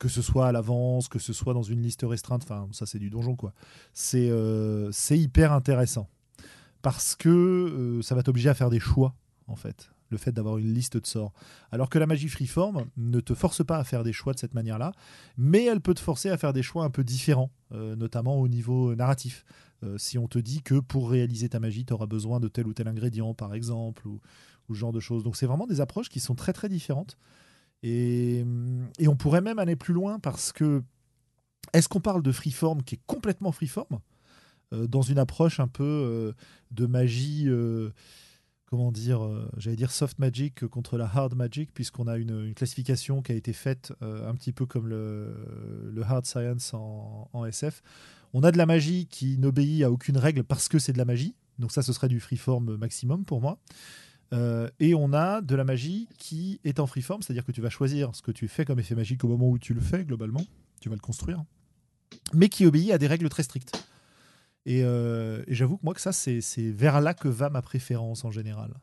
que 0.00 0.08
ce 0.08 0.22
soit 0.22 0.48
à 0.48 0.52
l'avance, 0.52 1.08
que 1.08 1.20
ce 1.20 1.32
soit 1.32 1.54
dans 1.54 1.62
une 1.62 1.80
liste 1.80 2.02
restreinte, 2.02 2.42
enfin 2.42 2.68
ça 2.72 2.84
c'est 2.84 2.98
du 2.98 3.10
donjon 3.10 3.36
quoi, 3.36 3.54
c'est 3.92 4.28
hyper 5.10 5.52
intéressant. 5.52 6.08
Parce 6.82 7.14
que 7.14 8.00
ça 8.02 8.16
va 8.16 8.24
t'obliger 8.24 8.48
à 8.48 8.54
faire 8.54 8.70
des 8.70 8.80
choix 8.80 9.14
en 9.46 9.54
fait, 9.54 9.90
le 10.10 10.18
fait 10.18 10.32
d'avoir 10.32 10.58
une 10.58 10.72
liste 10.72 10.96
de 10.96 11.06
sorts. 11.06 11.32
Alors 11.70 11.90
que 11.90 11.98
la 11.98 12.06
magie 12.06 12.28
freeform 12.28 12.86
ne 12.96 13.20
te 13.20 13.34
force 13.34 13.64
pas 13.64 13.78
à 13.78 13.84
faire 13.84 14.04
des 14.04 14.12
choix 14.12 14.32
de 14.32 14.38
cette 14.38 14.54
manière-là, 14.54 14.92
mais 15.36 15.64
elle 15.64 15.80
peut 15.80 15.94
te 15.94 16.00
forcer 16.00 16.30
à 16.30 16.38
faire 16.38 16.52
des 16.52 16.62
choix 16.62 16.84
un 16.84 16.90
peu 16.90 17.04
différents, 17.04 17.50
euh, 17.72 17.96
notamment 17.96 18.36
au 18.40 18.48
niveau 18.48 18.94
narratif. 18.94 19.44
Euh, 19.84 19.96
si 19.98 20.18
on 20.18 20.26
te 20.26 20.38
dit 20.38 20.62
que 20.62 20.80
pour 20.80 21.10
réaliser 21.10 21.48
ta 21.48 21.60
magie, 21.60 21.84
tu 21.84 21.92
auras 21.92 22.06
besoin 22.06 22.40
de 22.40 22.48
tel 22.48 22.66
ou 22.66 22.74
tel 22.74 22.88
ingrédient, 22.88 23.34
par 23.34 23.54
exemple, 23.54 24.06
ou, 24.08 24.20
ce 24.68 24.74
genre 24.74 24.92
de 24.92 25.00
choses. 25.00 25.24
Donc 25.24 25.36
c'est 25.36 25.46
vraiment 25.46 25.66
des 25.66 25.80
approches 25.80 26.08
qui 26.08 26.20
sont 26.20 26.34
très 26.34 26.52
très 26.52 26.68
différentes. 26.68 27.16
Et, 27.82 28.44
on 29.06 29.16
pourrait 29.16 29.40
même 29.40 29.58
aller 29.58 29.76
plus 29.76 29.94
loin 29.94 30.18
parce 30.18 30.52
que 30.52 30.82
est-ce 31.72 31.88
qu'on 31.88 32.00
parle 32.00 32.22
de 32.22 32.32
freeform 32.32 32.82
qui 32.82 32.96
est 32.96 33.00
complètement 33.06 33.52
freeform 33.52 34.00
euh, 34.74 34.86
dans 34.86 35.02
une 35.02 35.18
approche 35.18 35.60
un 35.60 35.68
peu 35.68 36.34
de 36.70 36.86
magie, 36.86 37.48
comment 38.70 38.92
dire, 38.92 39.24
euh, 39.24 39.48
j'allais 39.56 39.76
dire 39.76 39.90
soft 39.90 40.18
magic 40.18 40.66
contre 40.66 40.98
la 40.98 41.06
hard 41.06 41.34
magic, 41.34 41.72
puisqu'on 41.72 42.06
a 42.06 42.18
une, 42.18 42.52
classification 42.54 43.22
qui 43.22 43.32
a 43.32 43.34
été 43.34 43.52
faite 43.52 43.92
euh, 44.02 44.28
un 44.28 44.34
petit 44.34 44.52
peu 44.52 44.66
comme 44.66 44.88
le, 44.88 46.02
hard 46.02 46.26
science 46.26 46.74
en, 46.74 47.30
en 47.32 47.44
SF. 47.46 47.82
On 48.34 48.42
a 48.42 48.52
de 48.52 48.58
la 48.58 48.66
magie 48.66 49.06
qui 49.06 49.38
n'obéit 49.38 49.82
à 49.84 49.90
aucune 49.90 50.18
règle 50.18 50.44
parce 50.44 50.68
que 50.68 50.78
c'est 50.78 50.92
de 50.92 50.98
la 50.98 51.06
magie. 51.06 51.34
Donc 51.58 51.72
ça, 51.72 51.82
ce 51.82 51.92
serait 51.92 52.08
du 52.08 52.20
freeform 52.20 52.76
maximum 52.76 53.24
pour 53.24 53.40
moi. 53.40 53.58
Euh, 54.34 54.68
et 54.78 54.94
on 54.94 55.14
a 55.14 55.40
de 55.40 55.54
la 55.54 55.64
magie 55.64 56.08
qui 56.18 56.60
est 56.64 56.80
en 56.80 56.86
freeform, 56.86 57.22
c'est-à-dire 57.22 57.44
que 57.44 57.52
tu 57.52 57.62
vas 57.62 57.70
choisir 57.70 58.14
ce 58.14 58.20
que 58.20 58.30
tu 58.30 58.48
fais 58.48 58.66
comme 58.66 58.78
effet 58.78 58.94
magique 58.94 59.24
au 59.24 59.28
moment 59.28 59.48
où 59.48 59.58
tu 59.58 59.72
le 59.72 59.80
fais, 59.80 60.04
globalement. 60.04 60.44
Tu 60.80 60.88
vas 60.88 60.94
le 60.94 61.00
construire. 61.00 61.42
Mais 62.34 62.48
qui 62.48 62.66
obéit 62.66 62.90
à 62.90 62.98
des 62.98 63.06
règles 63.06 63.28
très 63.30 63.42
strictes. 63.42 63.88
Et, 64.70 64.82
euh, 64.84 65.42
et 65.46 65.54
j'avoue 65.54 65.78
que 65.78 65.84
moi, 65.84 65.94
que 65.94 66.00
ça, 66.00 66.12
c'est 66.12 66.40
c'est 66.42 66.70
vers 66.70 67.00
là 67.00 67.14
que 67.14 67.26
va 67.28 67.48
ma 67.48 67.62
préférence 67.62 68.24
en 68.26 68.30
général. 68.30 68.74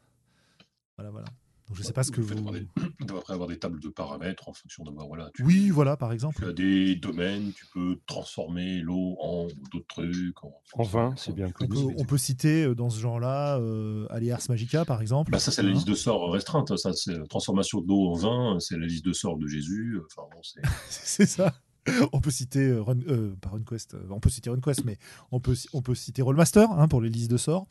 Voilà, 0.97 1.11
voilà. 1.11 1.27
Donc 1.67 1.77
je 1.77 1.83
sais 1.83 1.93
pas 1.93 2.03
ce 2.03 2.11
que 2.11 2.21
vous. 2.21 2.33
d'avoir 2.35 2.53
des- 2.53 2.67
doit 3.05 3.19
après 3.19 3.33
avoir 3.33 3.47
des 3.49 3.57
tables 3.59 3.79
de 3.79 3.89
paramètres 3.89 4.49
en 4.49 4.53
fonction 4.53 4.83
de 4.83 4.91
bah, 4.91 5.03
voilà, 5.07 5.29
tu, 5.33 5.43
Oui, 5.43 5.69
voilà, 5.71 5.95
par 5.97 6.11
exemple. 6.11 6.37
tu 6.37 6.45
as 6.47 6.53
des 6.53 6.95
domaines, 6.95 7.53
tu 7.53 7.65
peux 7.73 7.99
transformer 8.07 8.81
l'eau 8.81 9.15
en 9.19 9.47
d'autres 9.71 9.85
trucs. 9.87 10.43
En, 10.43 10.53
En 10.73 10.83
vin, 10.83 11.13
c'est 11.17 11.33
bien 11.33 11.47
On 11.47 11.51
connu. 11.51 11.69
peut, 11.73 11.93
on 11.99 12.05
peut 12.05 12.17
citer 12.19 12.65
euh, 12.65 12.75
dans 12.75 12.89
ce 12.91 12.99
genre-là 12.99 13.57
euh, 13.59 14.05
Alias 14.11 14.45
Magica, 14.49 14.85
par 14.85 15.01
exemple. 15.01 15.31
Bah, 15.31 15.39
ça, 15.39 15.51
c'est 15.51 15.63
la 15.63 15.69
Hein. 15.69 15.73
liste 15.73 15.87
de 15.87 15.95
sorts 15.95 16.31
restreinte. 16.31 16.75
Ça, 16.77 16.93
c'est 16.93 17.17
la 17.17 17.25
transformation 17.27 17.81
de 17.81 17.87
l'eau 17.87 18.09
en 18.09 18.13
vin. 18.13 18.59
C'est 18.59 18.77
la 18.77 18.85
liste 18.85 19.05
de 19.05 19.13
sorts 19.13 19.37
de 19.37 19.47
Jésus. 19.47 19.99
Enfin, 20.05 20.27
bon, 20.31 20.41
c'est 20.43 20.61
c'est 20.89 21.25
ça. 21.27 21.53
On 22.13 22.19
peut 22.19 22.31
citer 22.31 22.67
euh, 22.67 22.81
Run, 22.81 22.99
euh, 23.07 23.35
pas 23.41 23.49
RunQuest, 23.49 23.93
euh, 23.93 24.07
on 24.09 24.19
peut 24.19 24.29
citer 24.29 24.49
RunQuest, 24.49 24.85
mais 24.85 24.97
on 25.31 25.39
peut, 25.39 25.55
on 25.73 25.81
peut 25.81 25.95
citer 25.95 26.21
Rollmaster 26.21 26.71
hein, 26.71 26.87
pour 26.87 27.01
les 27.01 27.09
listes 27.09 27.29
de 27.29 27.37
sorts. 27.37 27.67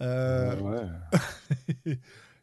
Ouais. 0.00 0.56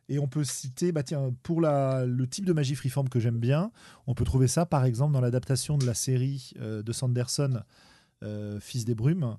et 0.09 0.19
on 0.19 0.27
peut 0.27 0.45
citer, 0.45 0.93
bah 0.93 1.03
tiens, 1.03 1.33
pour 1.43 1.59
la, 1.59 2.05
le 2.05 2.25
type 2.25 2.45
de 2.45 2.53
magie 2.53 2.75
freeform 2.75 3.09
que 3.09 3.19
j'aime 3.19 3.39
bien, 3.39 3.71
on 4.07 4.13
peut 4.13 4.23
trouver 4.23 4.47
ça 4.47 4.65
par 4.65 4.85
exemple 4.85 5.13
dans 5.13 5.21
l'adaptation 5.21 5.77
de 5.77 5.85
la 5.85 5.93
série 5.93 6.53
de 6.57 6.91
Sanderson, 6.93 7.63
Fils 8.61 8.85
des 8.85 8.95
Brumes, 8.95 9.37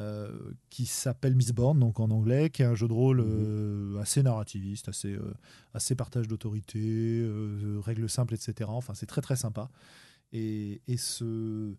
euh, 0.00 0.28
qui 0.70 0.86
s'appelle 0.86 1.36
Mistborn, 1.36 1.78
donc 1.78 2.00
en 2.00 2.10
anglais, 2.10 2.50
qui 2.50 2.62
est 2.62 2.64
un 2.64 2.74
jeu 2.74 2.88
de 2.88 2.92
rôle 2.92 3.20
euh, 3.20 3.96
assez 4.00 4.24
narrativiste, 4.24 4.88
assez, 4.88 5.12
euh, 5.12 5.32
assez 5.72 5.94
partage 5.94 6.26
d'autorité, 6.26 7.24
règles 7.80 8.08
simples, 8.08 8.34
etc. 8.34 8.68
Enfin, 8.72 8.94
c'est 8.94 9.06
très 9.06 9.20
très 9.20 9.36
sympa. 9.36 9.70
Et, 10.34 10.82
et 10.88 10.96
ce, 10.96 11.72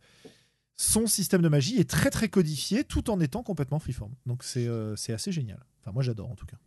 son 0.77 1.05
système 1.07 1.41
de 1.41 1.49
magie 1.49 1.77
est 1.77 1.89
très 1.89 2.09
très 2.09 2.29
codifié 2.29 2.83
tout 2.83 3.09
en 3.09 3.19
étant 3.19 3.43
complètement 3.43 3.79
freeform. 3.79 4.13
Donc 4.25 4.43
c'est 4.43 4.67
euh, 4.67 4.95
assez 5.09 5.31
génial. 5.31 5.63
Enfin, 5.81 5.91
moi 5.91 6.01
j'adore 6.01 6.31
en 6.31 6.35
tout 6.35 6.45
cas. 6.47 6.57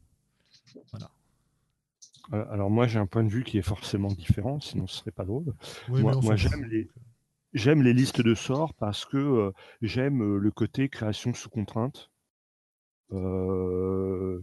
Voilà. 0.92 1.10
Alors 2.50 2.68
moi 2.68 2.86
j'ai 2.86 2.98
un 2.98 3.06
point 3.06 3.24
de 3.24 3.30
vue 3.30 3.42
qui 3.42 3.56
est 3.56 3.62
forcément 3.62 4.12
différent, 4.12 4.60
sinon 4.60 4.86
ce 4.86 4.98
serait 4.98 5.10
pas 5.10 5.24
drôle. 5.24 5.54
Oui, 5.88 6.02
Moi- 6.02 6.36
j'aime 6.36 6.64
les-. 6.66 6.88
J'aime 7.54 7.82
les 7.82 7.94
listes 7.94 8.20
de 8.20 8.34
sorts 8.34 8.74
parce 8.74 9.06
que 9.06 9.16
euh, 9.16 9.52
j'aime 9.80 10.20
euh, 10.20 10.36
le 10.36 10.50
côté 10.50 10.90
création 10.90 11.32
sous 11.32 11.48
contrainte. 11.48 12.10
Euh, 13.12 14.42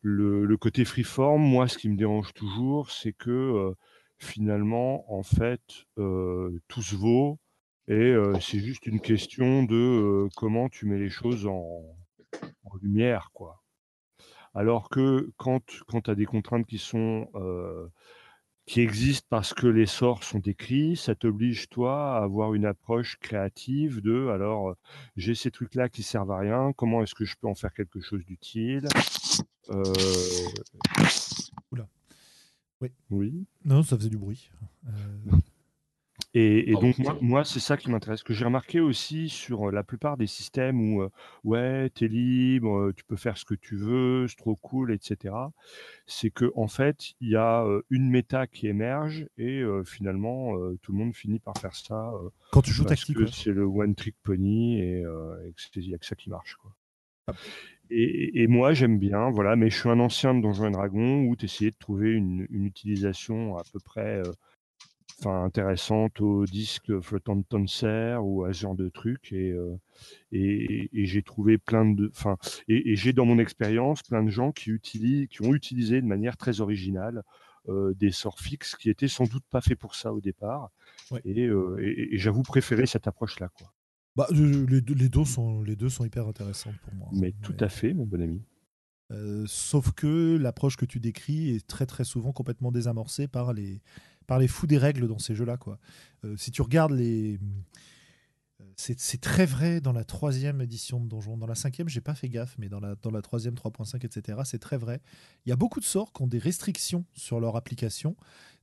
le, 0.00 0.46
le 0.46 0.56
côté 0.56 0.86
freeform, 0.86 1.42
moi, 1.42 1.68
ce 1.68 1.76
qui 1.76 1.90
me 1.90 1.96
dérange 1.98 2.32
toujours, 2.32 2.90
c'est 2.90 3.12
que 3.12 3.74
finalement, 4.18 5.12
en 5.12 5.22
fait, 5.22 5.62
euh, 5.98 6.60
tout 6.68 6.82
se 6.82 6.96
vaut 6.96 7.38
et 7.86 7.94
euh, 7.94 8.38
c'est 8.40 8.58
juste 8.58 8.86
une 8.86 9.00
question 9.00 9.62
de 9.62 9.74
euh, 9.74 10.28
comment 10.36 10.68
tu 10.68 10.86
mets 10.86 10.98
les 10.98 11.08
choses 11.08 11.46
en, 11.46 11.82
lumière, 12.82 13.30
quoi. 13.32 13.62
Alors 14.54 14.90
que 14.90 15.30
quand, 15.36 15.62
quand 15.86 16.02
tu 16.02 16.10
as 16.10 16.14
des 16.14 16.26
contraintes 16.26 16.66
qui 16.66 16.78
sont 16.78 17.28
qui 18.66 18.82
existent 18.82 19.26
parce 19.30 19.54
que 19.54 19.66
les 19.66 19.86
sorts 19.86 20.22
sont 20.22 20.40
écrits, 20.40 20.94
ça 20.96 21.14
t'oblige 21.14 21.70
toi 21.70 22.18
à 22.18 22.22
avoir 22.22 22.52
une 22.52 22.66
approche 22.66 23.16
créative 23.18 24.02
de 24.02 24.28
alors 24.28 24.74
j'ai 25.16 25.34
ces 25.34 25.50
trucs 25.50 25.74
là 25.74 25.88
qui 25.88 26.02
servent 26.02 26.32
à 26.32 26.38
rien, 26.38 26.72
comment 26.76 27.02
est-ce 27.02 27.14
que 27.14 27.24
je 27.24 27.34
peux 27.40 27.48
en 27.48 27.54
faire 27.54 27.72
quelque 27.72 28.00
chose 28.00 28.24
d'utile? 28.26 28.86
Oui. 32.80 32.90
Oui. 33.10 33.46
Non, 33.64 33.82
ça 33.82 33.96
faisait 33.96 34.08
du 34.08 34.18
bruit. 34.18 34.50
Euh, 34.86 34.90
Et, 36.34 36.72
donc 36.72 36.98
moi, 36.98 37.18
moi 37.20 37.44
c'est 37.44 37.60
ça 37.60 37.76
qui 37.76 37.90
m'intéresse. 37.90 38.20
Ce 38.20 38.24
que 38.24 38.34
j'ai 38.34 38.44
remarqué 38.44 38.80
aussi 38.80 39.28
sur 39.28 39.68
euh, 39.68 39.72
la 39.72 39.82
plupart 39.82 40.16
des 40.16 40.26
systèmes 40.26 40.80
où 40.80 41.02
euh, 41.02 41.10
ouais 41.42 41.90
t'es 41.90 42.06
libre, 42.06 42.92
tu 42.96 43.04
peux 43.04 43.16
faire 43.16 43.38
ce 43.38 43.44
que 43.44 43.54
tu 43.54 43.76
veux, 43.76 44.28
c'est 44.28 44.36
trop 44.36 44.54
cool, 44.56 44.92
etc. 44.92 45.34
C'est 46.06 46.30
que 46.30 46.52
en 46.54 46.68
fait 46.68 47.14
il 47.20 47.30
y 47.30 47.36
a 47.36 47.64
euh, 47.64 47.82
une 47.90 48.10
méta 48.10 48.46
qui 48.46 48.68
émerge 48.68 49.26
et 49.38 49.60
euh, 49.60 49.84
finalement 49.84 50.56
euh, 50.56 50.78
tout 50.82 50.92
le 50.92 50.98
monde 50.98 51.14
finit 51.14 51.40
par 51.40 51.56
faire 51.58 51.74
ça 51.74 52.12
euh, 52.14 52.28
Quand 52.52 52.62
tu 52.62 52.72
joues 52.72 52.84
parce 52.84 53.00
tactique, 53.00 53.28
c'est 53.32 53.50
le 53.50 53.64
one 53.64 53.94
trick 53.94 54.16
pony 54.22 54.80
et, 54.80 55.04
euh, 55.04 55.50
il 55.76 55.88
y 55.88 55.94
a 55.94 55.98
que 55.98 56.06
ça 56.06 56.14
qui 56.14 56.30
marche 56.30 56.56
quoi. 56.56 56.74
Ah. 57.28 57.32
Et, 57.90 58.42
et 58.42 58.46
moi 58.46 58.72
j'aime 58.74 58.98
bien, 58.98 59.30
voilà, 59.30 59.56
mais 59.56 59.70
je 59.70 59.78
suis 59.78 59.88
un 59.88 60.00
ancien 60.00 60.34
de 60.34 60.42
Donjons 60.42 60.68
et 60.68 60.70
Dragons 60.70 61.22
où 61.22 61.36
tu 61.36 61.46
essayais 61.46 61.70
de 61.70 61.76
trouver 61.78 62.12
une, 62.12 62.46
une 62.50 62.66
utilisation 62.66 63.56
à 63.56 63.62
peu 63.72 63.78
près 63.80 64.18
euh, 64.18 64.32
intéressante 65.24 66.20
au 66.20 66.44
disque 66.44 67.00
flottant 67.00 67.36
de 67.36 67.42
Tonser 67.42 68.16
ou 68.20 68.44
à 68.44 68.52
ce 68.52 68.60
genre 68.60 68.74
de 68.74 68.88
trucs 68.88 69.32
et, 69.32 69.50
euh, 69.50 69.76
et, 70.32 70.90
et 70.92 71.06
j'ai 71.06 71.22
trouvé 71.22 71.58
plein 71.58 71.84
de 71.84 72.08
enfin 72.14 72.36
et, 72.68 72.94
j'ai 72.94 73.12
dans 73.12 73.24
mon 73.24 73.38
expérience 73.38 74.02
plein 74.02 74.22
de 74.22 74.30
gens 74.30 74.52
qui 74.52 74.70
utilisent 74.70 75.26
qui 75.28 75.42
ont 75.42 75.54
utilisé 75.54 76.00
de 76.00 76.06
manière 76.06 76.36
très 76.36 76.60
originale 76.60 77.22
euh, 77.68 77.94
des 77.94 78.12
sorts 78.12 78.38
fixes 78.38 78.76
qui 78.76 78.90
étaient 78.90 79.08
sans 79.08 79.24
doute 79.24 79.44
pas 79.50 79.60
faits 79.60 79.78
pour 79.78 79.94
ça 79.94 80.12
au 80.12 80.20
départ. 80.20 80.70
Ouais. 81.10 81.20
et, 81.24 82.16
j'avoue 82.16 82.42
préférer 82.42 82.86
cette 82.86 83.08
approche 83.08 83.40
là 83.40 83.48
quoi 83.48 83.72
Bah, 84.18 84.26
euh, 84.32 84.66
les, 84.68 84.80
deux, 84.80 84.94
les 84.94 85.08
deux 85.08 85.24
sont, 85.24 85.62
les 85.62 85.76
deux 85.76 85.88
sont 85.88 86.04
hyper 86.04 86.26
intéressantes 86.26 86.76
pour 86.82 86.92
moi. 86.92 87.08
mais 87.12 87.30
tout 87.40 87.54
à 87.60 87.68
fait 87.68 87.94
mon 87.94 88.04
bon 88.04 88.20
ami 88.20 88.42
Euh, 89.12 89.44
sauf 89.46 89.92
que 89.92 90.36
l'approche 90.36 90.76
que 90.76 90.84
tu 90.84 90.98
décris 90.98 91.50
est 91.50 91.64
très 91.64 91.86
très 91.86 92.02
souvent 92.02 92.32
complètement 92.32 92.72
désamorcée 92.72 93.28
par 93.28 93.52
les, 93.52 93.80
par 94.26 94.40
les 94.40 94.48
fous 94.48 94.66
des 94.66 94.76
règles 94.76 95.06
dans 95.06 95.20
ces 95.20 95.36
jeux-là. 95.36 95.56
quoi. 95.56 95.78
Euh, 96.24 96.36
si 96.36 96.50
tu 96.50 96.62
regardes 96.62 96.92
les... 96.92 97.38
C'est 98.74 98.98
c'est 98.98 99.20
très 99.20 99.46
vrai 99.46 99.80
dans 99.80 99.92
la 99.92 100.02
troisième 100.04 100.60
édition 100.60 100.98
de 101.00 101.08
Donjon. 101.08 101.36
Dans 101.36 101.46
la 101.46 101.54
cinquième, 101.54 101.88
j'ai 101.88 102.00
pas 102.00 102.16
fait 102.16 102.28
gaffe, 102.28 102.56
mais 102.58 102.68
dans 102.68 102.80
la, 102.80 102.96
dans 102.96 103.12
la 103.12 103.22
troisième, 103.22 103.54
3.5, 103.54 104.04
etc., 104.04 104.40
c'est 104.44 104.58
très 104.58 104.76
vrai. 104.78 105.00
Il 105.46 105.48
y 105.48 105.52
a 105.52 105.56
beaucoup 105.56 105.78
de 105.78 105.84
sorts 105.84 106.12
qui 106.12 106.22
ont 106.22 106.26
des 106.26 106.40
restrictions 106.40 107.04
sur 107.14 107.38
leur 107.38 107.54
application, 107.54 108.16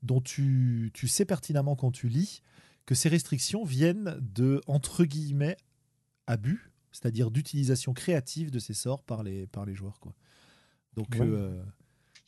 dont 0.04 0.20
tu, 0.20 0.92
tu 0.94 1.08
sais 1.08 1.24
pertinemment 1.24 1.78
quand 1.78 1.92
tu 1.92 2.10
lis 2.10 2.44
que 2.86 2.96
ces 2.96 3.10
restrictions 3.10 3.64
viennent 3.64 4.18
de, 4.22 4.62
entre 4.68 5.06
guillemets, 5.06 5.58
abus, 6.28 6.72
c'est-à-dire 6.92 7.32
d'utilisation 7.32 7.94
créative 7.94 8.52
de 8.52 8.60
ces 8.60 8.74
sorts 8.74 9.04
par 9.04 9.24
les, 9.24 9.48
par 9.48 9.66
les 9.66 9.76
joueurs. 9.76 10.00
Quoi. 10.00 10.14
Donc, 10.96 11.08
Ouais. 11.20 11.22
euh, 11.28 11.64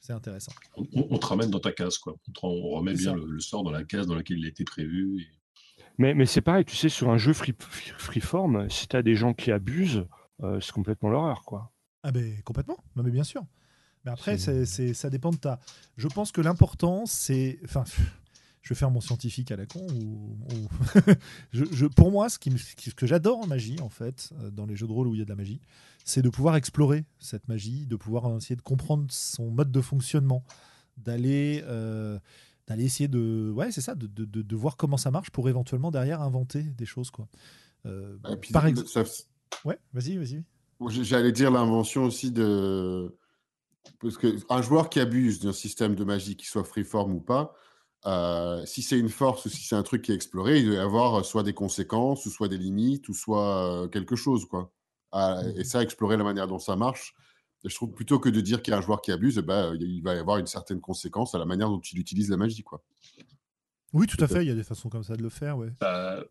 c'est 0.02 0.14
intéressant. 0.14 0.52
On, 0.76 0.84
on- 0.94 1.08
on 1.12 1.18
te 1.20 1.26
ramène 1.26 1.52
dans 1.52 1.60
ta 1.60 1.72
case, 1.72 1.98
quoi. 1.98 2.16
On, 2.28 2.32
te 2.32 2.40
rend- 2.40 2.50
on 2.52 2.70
remet 2.72 2.94
bien 2.94 3.14
le, 3.16 3.26
le 3.26 3.40
sort 3.40 3.64
dans 3.64 3.72
la 3.72 3.84
case 3.84 4.08
dans 4.08 4.16
laquelle 4.16 4.40
il 4.40 4.46
a 4.46 4.50
été 4.50 4.64
prévu. 4.64 5.22
et- 5.22 5.28
mais, 6.00 6.14
mais 6.14 6.26
c'est 6.28 6.42
pareil 6.42 6.64
tu 6.64 6.76
sais 6.76 6.90
sur 6.90 7.10
un 7.10 7.18
jeu 7.18 7.34
free, 7.34 7.56
freeform 7.98 8.70
si 8.70 8.88
tu 8.88 8.96
as 8.96 9.02
des 9.02 9.16
gens 9.16 9.34
qui 9.34 9.52
abusent 9.52 10.06
euh, 10.44 10.60
c'est 10.62 10.72
complètement 10.72 11.10
l'horreur 11.10 11.42
quoi 11.44 11.72
Ah 12.04 12.12
ben 12.12 12.40
complètement, 12.44 12.78
non 12.96 13.02
mais 13.04 13.10
bien 13.10 13.24
sûr. 13.24 13.44
Mais 14.06 14.12
après, 14.12 14.38
C'est- 14.38 14.66
c'est, 14.66 14.88
c'est- 14.88 14.94
ça 14.94 15.10
dépend 15.10 15.32
de 15.32 15.38
ta. 15.38 15.60
Je 15.98 16.08
pense 16.08 16.32
que 16.32 16.40
l'important, 16.42 17.06
c'est, 17.08 17.58
enfin, 17.66 17.84
je 18.68 18.74
vais 18.74 18.78
faire 18.78 18.92
mon 18.92 19.00
scientifique 19.00 19.50
à 19.52 19.56
la 19.56 19.66
con 19.66 19.88
ou, 19.94 20.38
ou- 20.52 20.68
je, 21.54 21.64
je- 21.72 21.86
pour 21.86 22.12
moi, 22.12 22.28
ce, 22.28 22.38
qui 22.38 22.50
me- 22.50 22.58
ce 22.58 22.90
que 22.94 23.08
j'adore 23.08 23.40
en 23.40 23.48
magie, 23.48 23.80
en 23.80 23.88
fait, 23.88 24.32
euh, 24.42 24.52
dans 24.52 24.66
les 24.66 24.76
jeux 24.76 24.88
de 24.88 24.92
rôle 24.92 25.08
où 25.08 25.16
il 25.16 25.20
y 25.20 25.22
a 25.22 25.24
de 25.24 25.30
la 25.30 25.38
magie, 25.38 25.62
c'est 26.04 26.22
de 26.22 26.28
pouvoir 26.30 26.58
explorer 26.58 27.06
cette 27.20 27.48
magie, 27.48 27.86
de 27.86 27.96
pouvoir 27.96 28.36
essayer 28.36 28.58
de 28.58 28.62
comprendre 28.62 29.06
son 29.10 29.50
mode 29.52 29.72
de 29.72 29.80
fonctionnement, 29.80 30.44
d'aller, 30.98 31.64
euh, 31.68 32.20
d'aller 32.68 32.84
essayer 32.84 33.08
de, 33.08 33.54
ouais, 33.56 33.72
c'est 33.72 33.80
ça, 33.82 33.96
de, 33.96 34.06
de- 34.08 34.26
de- 34.26 34.42
de 34.42 34.56
voir 34.58 34.76
comment 34.76 34.98
ça 34.98 35.12
marche 35.12 35.30
pour 35.30 35.48
éventuellement 35.48 35.90
derrière 35.92 36.22
inventer 36.22 36.64
des 36.64 36.86
choses, 36.86 37.10
quoi. 37.10 37.30
Euh, 37.86 38.18
puis, 38.42 38.52
par 38.52 38.66
exemple, 38.66 38.90
ça- 38.90 39.04
ouais, 39.64 39.80
vas-y, 39.94 40.44
J'allais 40.90 41.32
dire 41.32 41.52
l'invention 41.52 42.04
aussi 42.04 42.32
de. 42.32 43.16
Parce 44.02 44.18
qu'un 44.18 44.62
joueur 44.62 44.90
qui 44.90 45.00
abuse 45.00 45.40
d'un 45.40 45.54
système 45.54 45.96
de 45.96 46.04
magie, 46.04 46.36
qu'il 46.36 46.48
soit 46.50 46.66
freeform 46.66 47.14
ou 47.14 47.20
pas, 47.22 47.56
euh, 48.06 48.66
si 48.66 48.82
c'est 48.82 48.98
une 49.00 49.10
force 49.10 49.46
ou 49.46 49.50
si 49.50 49.64
c'est 49.64 49.76
un 49.76 49.84
truc 49.84 50.02
qui 50.04 50.12
est 50.12 50.16
exploré, 50.16 50.60
il 50.60 50.66
doit 50.68 50.76
y 50.76 50.78
avoir 50.80 51.26
soit 51.26 51.44
des 51.44 51.54
conséquences, 51.54 52.26
ou 52.26 52.30
soit 52.30 52.48
des 52.48 52.58
limites, 52.58 53.10
ou 53.10 53.14
soit 53.14 53.84
euh, 53.84 53.88
quelque 53.88 54.16
chose. 54.16 54.46
Quoi. 54.46 54.72
Ah, 55.12 55.42
Mhm. 55.44 55.54
Et 55.60 55.64
ça, 55.64 55.82
explorer 55.82 56.16
la 56.18 56.24
manière 56.24 56.48
dont 56.48 56.60
ça 56.60 56.76
marche, 56.76 57.14
je 57.66 57.74
trouve 57.76 57.92
plutôt 57.92 58.20
que 58.20 58.30
de 58.30 58.40
dire 58.40 58.62
qu'il 58.62 58.72
y 58.72 58.76
a 58.76 58.78
un 58.78 58.82
joueur 58.82 59.02
qui 59.02 59.12
abuse, 59.12 59.38
eh 59.40 59.42
ben, 59.42 59.76
il 59.80 60.02
va 60.04 60.16
y 60.16 60.20
avoir 60.20 60.38
une 60.38 60.46
certaine 60.48 60.80
conséquence 60.80 61.34
à 61.36 61.40
la 61.40 61.46
manière 61.46 61.70
dont 61.70 61.82
il 61.82 62.00
utilise 62.00 62.30
la 62.30 62.38
magie. 62.38 62.64
Quoi. 62.64 62.82
Oui, 63.94 64.06
tout 64.08 64.22
à 64.24 64.28
fait. 64.28 64.44
Il 64.44 64.48
y 64.48 64.52
a 64.52 64.56
des 64.56 64.64
façons 64.64 64.90
comme 64.90 65.04
ça 65.04 65.16
de 65.16 65.24
le 65.24 65.30
faire, 65.30 65.58
ouais. 65.58 65.74
Bah, 65.80 66.24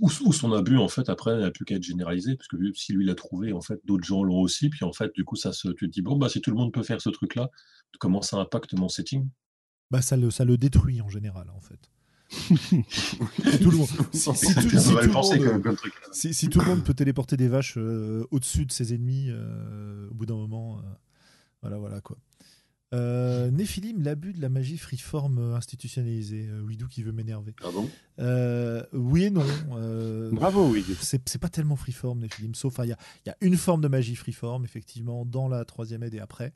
ou, 0.00 0.10
ou 0.24 0.32
son 0.32 0.52
abus, 0.52 0.78
en 0.78 0.88
fait, 0.88 1.08
après, 1.08 1.38
n'a 1.38 1.50
plus 1.50 1.64
qu'à 1.64 1.76
être 1.76 1.82
généralisé, 1.82 2.34
parce 2.36 2.48
que 2.48 2.56
lui- 2.56 2.72
si 2.74 2.92
lui 2.92 3.04
l'a 3.06 3.14
trouvé, 3.14 3.52
en 3.52 3.60
fait, 3.60 3.80
d'autres 3.84 4.04
gens 4.04 4.22
l'ont 4.22 4.40
aussi. 4.40 4.68
Puis, 4.70 4.84
en 4.84 4.92
fait, 4.92 5.12
du 5.14 5.24
coup, 5.24 5.36
ça 5.36 5.52
se, 5.52 5.68
tu 5.68 5.86
te 5.86 5.92
dis, 5.92 6.02
bon, 6.02 6.16
bah, 6.16 6.28
si 6.28 6.40
tout 6.40 6.50
le 6.50 6.56
monde 6.56 6.72
peut 6.72 6.82
faire 6.82 7.00
ce 7.00 7.10
truc-là, 7.10 7.50
comment 8.00 8.22
ça 8.22 8.38
impacte 8.38 8.74
mon 8.74 8.88
setting? 8.88 9.28
Bah, 9.90 10.02
ça, 10.02 10.16
le, 10.16 10.30
ça 10.30 10.44
le 10.44 10.56
détruit 10.56 11.00
en 11.00 11.08
général, 11.08 11.48
en 11.50 11.60
fait. 11.60 11.90
Si 12.28 13.58
tout 16.48 16.60
le 16.60 16.66
monde, 16.66 16.82
peut 16.84 16.94
téléporter 16.94 17.36
des 17.36 17.48
vaches 17.48 17.74
euh, 17.76 18.26
au-dessus 18.30 18.66
de 18.66 18.72
ses 18.72 18.94
ennemis, 18.94 19.28
euh, 19.30 20.08
au 20.10 20.14
bout 20.14 20.26
d'un 20.26 20.34
moment, 20.34 20.78
euh, 20.78 20.82
voilà, 21.62 21.78
voilà 21.78 22.00
quoi. 22.00 22.16
Néphilim, 22.92 24.02
l'abus 24.02 24.32
de 24.32 24.40
la 24.40 24.48
magie 24.48 24.78
freeform 24.78 25.54
institutionnalisée. 25.54 26.48
Widou 26.66 26.88
qui 26.88 27.02
veut 27.02 27.12
m'énerver. 27.12 27.54
Ah 27.62 27.68
bon 27.70 27.90
oui 28.92 29.24
et 29.24 29.30
non. 29.30 29.44
bravo 30.32 30.70
oui 30.70 30.82
c'est 31.00 31.38
pas 31.38 31.50
tellement 31.50 31.76
freeform, 31.76 32.20
Néphilim, 32.20 32.54
sauf 32.54 32.76
il 32.82 32.88
y 32.88 32.92
a, 32.92 32.98
il 33.26 33.28
y 33.28 33.32
a 33.32 33.36
une 33.42 33.56
forme 33.56 33.82
de 33.82 33.88
magie 33.88 34.16
freeform, 34.16 34.64
effectivement, 34.64 35.26
dans 35.26 35.46
la 35.46 35.64
troisième 35.66 36.02
aide 36.02 36.14
et 36.14 36.20
après. 36.20 36.54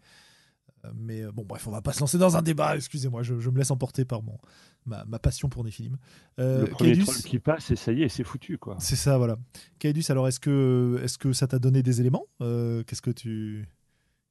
Euh, 0.85 0.89
Mais 0.97 1.23
euh, 1.23 1.33
bon, 1.33 1.45
bref, 1.45 1.67
on 1.67 1.71
va 1.71 1.83
pas 1.83 1.93
se 1.93 2.01
lancer 2.01 2.19
dans 2.19 2.37
un 2.37 2.43
débat, 2.43 2.77
excusez-moi, 2.77 3.23
je, 3.23 3.39
je 3.39 3.51
me 3.51 3.59
laisse 3.59 3.71
emporter 3.71 4.05
par 4.05 4.23
mon, 4.23 4.39
ma, 4.87 5.05
ma 5.05 5.19
passion 5.19 5.49
pour 5.49 5.65
Néphilim. 5.65 5.97
Euh, 6.39 6.63
le 6.63 6.67
premier 6.69 6.93
Kaidus- 6.93 7.03
troll 7.05 7.17
qui 7.17 7.39
passe 7.39 7.71
et 7.71 7.77
ça 7.77 7.93
y 7.93 8.03
est 8.03 8.09
c'est 8.09 8.25
foutu 8.25 8.57
quoi 8.59 8.77
c'est 8.79 8.97
ça, 8.97 9.19
voilà. 9.19 9.37
Kaidus, 9.79 10.05
alors 10.09 10.27
est-ce 10.29 10.41
que, 10.41 11.01
est 11.05 11.19
que 11.19 11.33
ça 11.33 11.47
t'a 11.47 11.59
donné 11.59 11.83
des 11.83 12.01
éléments 12.01 12.27
Euh, 12.41 12.83
Qu'est-ce 12.85 13.03
que 13.03 13.11
tu. 13.11 13.69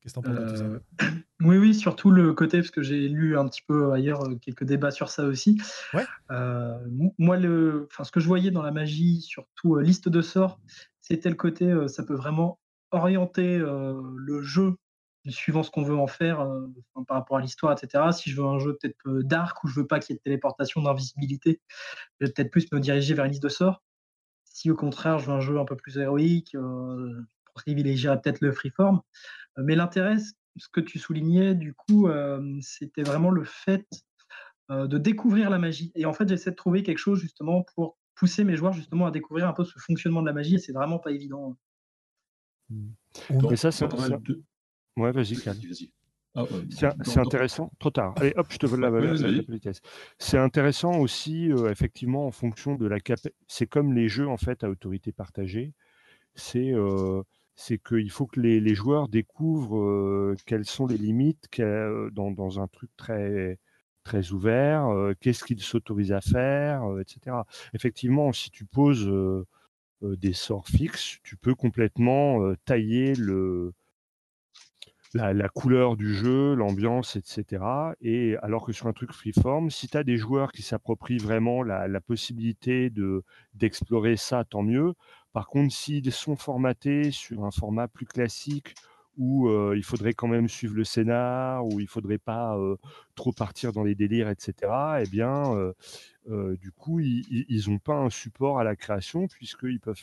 Qu'est-ce 0.01 0.13
que 0.13 0.21
t'en 0.21 0.34
penses 0.34 0.39
de 0.39 0.49
tout 0.49 0.55
ça 0.99 1.07
oui, 1.41 1.57
oui, 1.57 1.76
surtout 1.76 2.09
le 2.09 2.34
côté, 2.34 2.59
parce 2.59 2.71
que 2.71 2.81
j'ai 2.81 3.09
lu 3.09 3.38
un 3.38 3.45
petit 3.49 3.61
peu 3.67 3.91
ailleurs 3.91 4.23
quelques 4.41 4.63
débats 4.63 4.91
sur 4.91 5.09
ça 5.09 5.26
aussi. 5.26 5.61
Ouais. 5.93 6.05
Euh, 6.31 6.77
moi, 7.17 7.35
le, 7.38 7.85
enfin, 7.91 8.05
ce 8.05 8.11
que 8.11 8.21
je 8.21 8.27
voyais 8.27 8.49
dans 8.49 8.61
la 8.61 8.71
magie, 8.71 9.19
surtout 9.21 9.76
euh, 9.76 9.81
liste 9.84 10.07
de 10.07 10.21
sorts, 10.21 10.59
c'était 11.01 11.27
le 11.30 11.35
côté, 11.35 11.65
euh, 11.65 11.89
ça 11.89 12.03
peut 12.03 12.15
vraiment 12.15 12.59
orienter 12.91 13.57
euh, 13.57 14.01
le 14.15 14.41
jeu 14.41 14.76
suivant 15.30 15.64
ce 15.64 15.72
qu'on 15.72 15.84
veut 15.84 15.97
en 15.97 16.07
faire 16.07 16.41
euh, 16.41 16.68
enfin, 16.93 17.03
par 17.06 17.18
rapport 17.18 17.38
à 17.38 17.41
l'histoire, 17.41 17.72
etc. 17.72 18.03
Si 18.11 18.30
je 18.30 18.41
veux 18.41 18.47
un 18.47 18.60
jeu 18.60 18.77
peut-être 18.80 18.97
euh, 19.07 19.23
dark 19.23 19.64
où 19.64 19.68
je 19.68 19.80
veux 19.80 19.88
pas 19.88 19.99
qu'il 19.99 20.14
y 20.14 20.15
ait 20.15 20.19
de 20.19 20.23
téléportation, 20.23 20.81
d'invisibilité, 20.81 21.61
je 22.19 22.26
vais 22.26 22.31
peut-être 22.31 22.51
plus 22.51 22.72
me 22.72 22.80
diriger 22.80 23.14
vers 23.14 23.26
une 23.26 23.31
liste 23.31 23.43
de 23.43 23.49
sorts. 23.49 23.84
Si 24.43 24.69
au 24.69 24.76
contraire, 24.76 25.19
je 25.19 25.27
veux 25.27 25.34
un 25.34 25.39
jeu 25.39 25.60
un 25.60 25.65
peu 25.65 25.76
plus 25.76 25.97
héroïque, 25.97 26.56
euh, 26.56 27.22
privilégierais 27.53 28.19
peut-être 28.22 28.41
le 28.41 28.51
freeform. 28.51 29.01
Euh, 29.57 29.64
Mais 29.65 29.76
l'intérêt, 29.76 30.18
ce 30.18 30.68
que 30.72 30.81
tu 30.81 30.99
soulignais, 30.99 31.56
du 31.56 31.73
coup, 31.73 32.07
euh, 32.07 32.57
c'était 32.61 33.03
vraiment 33.03 33.31
le 33.31 33.43
fait 33.43 33.88
euh, 34.72 34.88
de 34.88 34.97
découvrir 34.97 35.49
la 35.49 35.60
magie. 35.60 35.91
Et 35.95 36.06
en 36.06 36.14
fait, 36.14 36.27
j'essaie 36.27 36.51
de 36.51 36.56
trouver 36.56 36.84
quelque 36.84 36.97
chose 36.97 37.19
justement 37.19 37.64
pour 37.76 37.97
pousser 38.15 38.43
mes 38.43 38.56
joueurs 38.56 38.73
justement 38.73 39.07
à 39.07 39.11
découvrir 39.11 39.47
un 39.47 39.53
peu 39.53 39.64
ce 39.64 39.80
fonctionnement 39.80 40.22
de 40.22 40.27
la 40.27 40.34
magie. 40.34 40.56
Et 40.56 40.60
c'est 40.60 40.73
vraiment 40.73 40.99
pas 40.99 41.11
évident. 41.11 41.56
On- 42.72 43.49
mais 43.49 43.56
ça 43.56 43.72
c'est 43.72 43.88
ouais 44.99 45.11
vas-y 45.11 45.35
Vas-y, 45.35 45.43
Cal. 45.43 45.55
vas-y. 45.55 45.91
Ah, 46.35 46.45
euh, 46.51 46.63
C'est 46.69 47.17
intéressant. 47.17 47.71
Trop 47.80 47.89
tard. 47.89 48.13
Allez, 48.17 48.34
hop, 48.35 48.47
je 48.51 48.57
te 48.57 48.65
vole 48.67 48.81
la, 48.81 48.89
la- 48.91 49.31
la- 49.31 49.43
politesse. 49.43 49.81
C'est 50.19 50.38
intéressant 50.38 50.99
aussi, 50.99 51.51
euh, 51.51 51.71
effectivement, 51.71 52.27
en 52.27 52.31
fonction 52.31 52.76
de 52.76 52.88
la 52.88 52.99
cap. 52.99 53.19
C'est 53.47 53.65
comme 53.65 53.93
les 53.93 54.07
jeux 54.07 54.27
en 54.27 54.38
fait 54.38 54.63
à 54.63 54.69
autorité 54.69 55.11
partagée. 55.11 55.73
C'est 56.35 56.71
euh, 56.73 57.23
c'est 57.55 57.77
qu'il 57.77 58.09
faut 58.11 58.27
que 58.27 58.39
les, 58.39 58.59
les 58.61 58.76
joueurs 58.76 59.09
découvrent 59.09 59.80
euh, 59.80 60.35
quelles 60.45 60.65
sont 60.65 60.88
les 60.88 60.97
limites 60.97 61.49
dans, 61.59 62.31
dans 62.31 62.59
un 62.61 62.67
truc 62.67 62.89
très 62.95 63.57
très 64.03 64.31
ouvert, 64.31 64.88
euh, 64.88 65.13
qu'est-ce 65.19 65.43
qu'ils 65.43 65.61
s'autorisent 65.61 66.13
à 66.13 66.21
faire, 66.21 66.84
euh, 66.89 67.01
etc. 67.01 67.45
Effectivement, 67.73 68.31
si 68.31 68.49
tu 68.49 68.65
poses 68.65 69.07
euh, 69.07 69.45
euh, 70.03 70.15
des 70.17 70.34
sorts 70.34 70.67
fixes, 70.67 71.19
tu 71.23 71.38
peux 71.38 71.55
complètement 71.55 72.43
euh, 72.43 72.55
tailler 72.65 73.13
le, 73.15 73.73
la, 75.14 75.49
couleur 75.49 75.98
du 75.98 76.14
jeu, 76.14 76.53
l'ambiance, 76.53 77.15
etc. 77.15 77.64
Et 78.02 78.38
alors 78.41 78.65
que 78.65 78.72
sur 78.72 78.88
un 78.88 78.94
truc 78.94 79.11
freeform, 79.11 79.69
si 79.69 79.88
tu 79.88 79.98
as 79.98 80.03
des 80.03 80.18
joueurs 80.18 80.52
qui 80.52 80.61
s'approprient 80.61 81.18
vraiment 81.18 81.64
la, 81.64 81.88
la 81.88 82.02
possibilité 82.02 82.90
de 82.90 83.23
d'explorer 83.53 84.18
ça, 84.18 84.44
tant 84.44 84.64
mieux. 84.64 84.94
Par 85.34 85.48
contre, 85.48 85.73
s'ils 85.73 86.11
sont 86.11 86.36
formatés 86.36 87.11
sur 87.11 87.45
un 87.45 87.52
format 87.52 87.88
plus 87.88 88.06
classique 88.06 88.76
où 89.19 89.49
euh, 89.49 89.73
il 89.76 89.84
faudrait 89.84 90.14
quand 90.14 90.30
même 90.30 90.48
suivre 90.48 90.76
le 90.76 90.86
scénar, 90.86 91.65
où 91.65 91.80
il 91.81 91.88
faudrait 91.88 92.18
pas 92.18 92.57
euh, 92.57 92.77
trop 93.15 93.34
partir 93.34 93.73
dans 93.73 93.84
les 93.84 93.94
délires, 93.94 94.30
etc. 94.30 94.53
Eh 95.02 95.10
bien, 95.10 95.73
euh, 96.30 96.56
du 96.57 96.72
coup, 96.72 96.99
ils 97.02 97.64
n'ont 97.68 97.80
pas 97.80 97.95
un 97.95 98.10
support 98.10 98.60
à 98.60 98.64
la 98.64 98.77
création 98.77 99.27
puisqu'ils 99.27 99.81
peuvent 99.81 100.02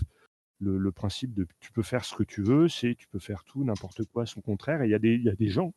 le, 0.61 0.78
le 0.78 0.93
principe 0.93 1.35
de 1.35 1.47
tu 1.61 1.73
peux 1.73 1.83
faire 1.83 2.05
ce 2.05 2.15
que 2.15 2.23
tu 2.23 2.43
veux, 2.43 2.69
c'est 2.69 2.95
tu 2.95 3.07
peux 3.09 3.19
faire 3.19 3.45
tout, 3.45 3.65
n'importe 3.65 4.05
quoi, 4.05 4.27
son 4.27 4.41
contraire. 4.41 4.83
Et 4.83 4.87
il 4.87 4.91
y, 4.91 4.95
a 4.95 4.99
des- 4.99 5.15
il 5.15 5.23
y 5.24 5.28
a 5.28 5.35
des 5.35 5.49
gens, 5.49 5.74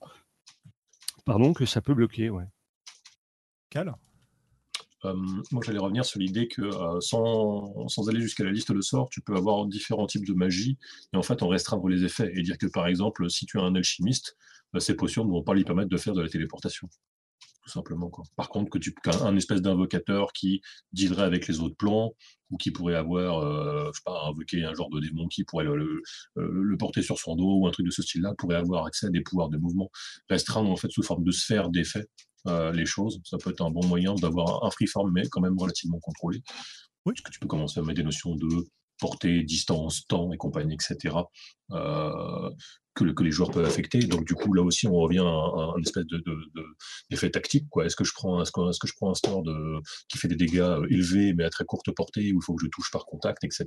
pardon, 1.26 1.54
que 1.54 1.66
ça 1.66 1.82
peut 1.82 1.94
bloquer, 1.94 2.30
ouais. 2.30 2.46
Cal? 3.70 3.94
Euh, 5.06 5.14
moi, 5.52 5.62
j'allais 5.66 5.80
revenir 5.80 6.04
sur 6.04 6.20
l'idée 6.20 6.48
que 6.48 6.62
euh, 6.62 7.00
sans, 7.00 7.88
sans 7.88 8.10
aller 8.10 8.20
jusqu'à 8.20 8.44
la 8.44 8.52
liste 8.52 8.72
de 8.74 8.82
sorts, 8.82 9.10
tu 9.10 9.22
peux 9.22 9.36
avoir 9.36 9.66
différents 9.66 10.08
types 10.08 10.26
de 10.26 10.34
magie 10.34 10.78
et 11.14 11.18
en 11.18 11.22
fait 11.24 11.42
en 11.42 11.48
restreindre 11.48 11.88
les 11.88 12.04
effets 12.04 12.32
et 12.36 12.42
dire 12.42 12.58
que 12.58 12.68
par 12.68 12.88
exemple, 12.88 13.30
si 13.30 13.46
tu 13.46 13.58
es 13.58 13.62
un 13.62 13.76
alchimiste, 13.76 14.36
bah, 14.74 14.80
ces 14.82 14.96
potions 14.96 15.24
ne 15.24 15.30
vont 15.32 15.44
pas 15.44 15.54
lui 15.54 15.64
permettre 15.64 15.90
de 15.90 15.98
faire 15.98 16.14
de 16.14 16.22
la 16.22 16.28
téléportation. 16.28 16.90
Tout 17.64 17.70
simplement. 17.70 18.10
Quoi. 18.10 18.24
Par 18.36 18.50
contre, 18.50 18.70
que 18.70 18.78
tu 18.80 18.94
qu'un 18.94 19.22
un 19.22 19.36
espèce 19.36 19.62
d'invocateur 19.62 20.32
qui 20.34 20.62
dealerait 20.94 21.24
avec 21.24 21.48
les 21.48 21.60
autres 21.60 21.76
plans 21.76 22.14
ou 22.50 22.58
qui 22.58 22.72
pourrait 22.72 22.96
avoir, 22.96 23.40
euh, 23.40 23.90
je 23.94 23.98
sais 23.98 24.04
pas, 24.06 24.24
invoquer 24.28 24.64
un 24.64 24.74
genre 24.74 24.90
de 24.90 25.00
démon 25.00 25.28
qui 25.28 25.44
pourrait 25.44 25.66
le, 25.66 26.02
le- 26.36 26.78
porter 26.78 27.02
sur 27.02 27.20
son 27.20 27.36
dos 27.36 27.60
ou 27.60 27.68
un 27.68 27.72
truc 27.72 27.86
de 27.86 27.92
ce 27.92 28.02
style-là, 28.02 28.34
pourrait 28.38 28.56
avoir 28.56 28.86
accès 28.86 29.08
à 29.08 29.10
des 29.10 29.22
pouvoirs 29.22 29.50
de 29.50 29.58
mouvement, 29.58 29.90
restreindre 30.30 30.70
en 30.72 30.78
fait 30.78 30.90
sous 30.90 31.04
forme 31.04 31.24
de 31.24 31.32
sphère 31.32 31.70
d'effets 31.70 32.08
euh, 32.48 32.72
les 32.72 32.86
choses. 32.86 33.20
Ça 33.24 33.38
peut 33.38 33.52
être 33.52 33.62
un 33.62 33.70
bon 33.70 33.86
moyen 33.86 34.16
d'avoir 34.16 34.64
un 34.64 34.72
freeform, 34.72 35.12
mais 35.14 35.28
quand 35.30 35.42
même 35.42 35.60
relativement 35.60 36.00
contrôlé. 36.00 36.42
Oui. 37.06 37.14
Parce 37.14 37.22
que 37.22 37.32
tu 37.32 37.40
peux 37.40 37.48
commencer 37.48 37.80
à 37.80 37.84
mettre 37.84 37.98
des 37.98 38.04
notions 38.04 38.36
de 38.36 38.48
portée, 39.00 39.44
distance, 39.44 40.06
temps 40.08 40.32
et 40.32 40.38
compagnie, 40.38 40.76
etc. 40.76 41.16
euh, 41.72 42.50
que, 43.00 43.06
le- 43.06 43.14
que 43.14 43.24
les 43.24 43.32
joueurs 43.32 43.52
peuvent 43.52 43.66
affecter. 43.66 44.00
Donc 44.00 44.26
du 44.26 44.34
coup, 44.36 44.54
là 44.54 44.62
aussi, 44.62 44.88
on 44.88 44.96
revient 45.00 45.20
à 45.20 45.24
un, 45.24 45.82
espèce 45.82 46.06
de, 46.06 46.18
de, 46.18 46.36
de- 46.56 46.66
d'effet 47.10 47.30
tactique. 47.30 47.66
Est-ce 47.84 47.96
que 47.96 48.04
je 48.04 48.12
prends, 48.14 48.42
est-ce 48.42 48.52
que, 48.52 48.88
je 48.88 48.94
prends 48.98 49.10
un 49.12 49.14
store 49.14 49.44
qui 50.10 50.18
fait 50.18 50.28
des 50.28 50.36
dégâts 50.36 50.60
euh, 50.60 50.86
élevés 50.90 51.34
mais 51.34 51.44
à 51.46 51.50
très 51.50 51.66
courte 51.66 51.92
portée 51.92 52.32
où 52.34 52.40
il 52.42 52.44
faut 52.44 52.56
que 52.56 52.64
je 52.64 52.70
touche 52.70 52.92
par 52.92 53.06
contact, 53.06 53.44
etc. 53.44 53.66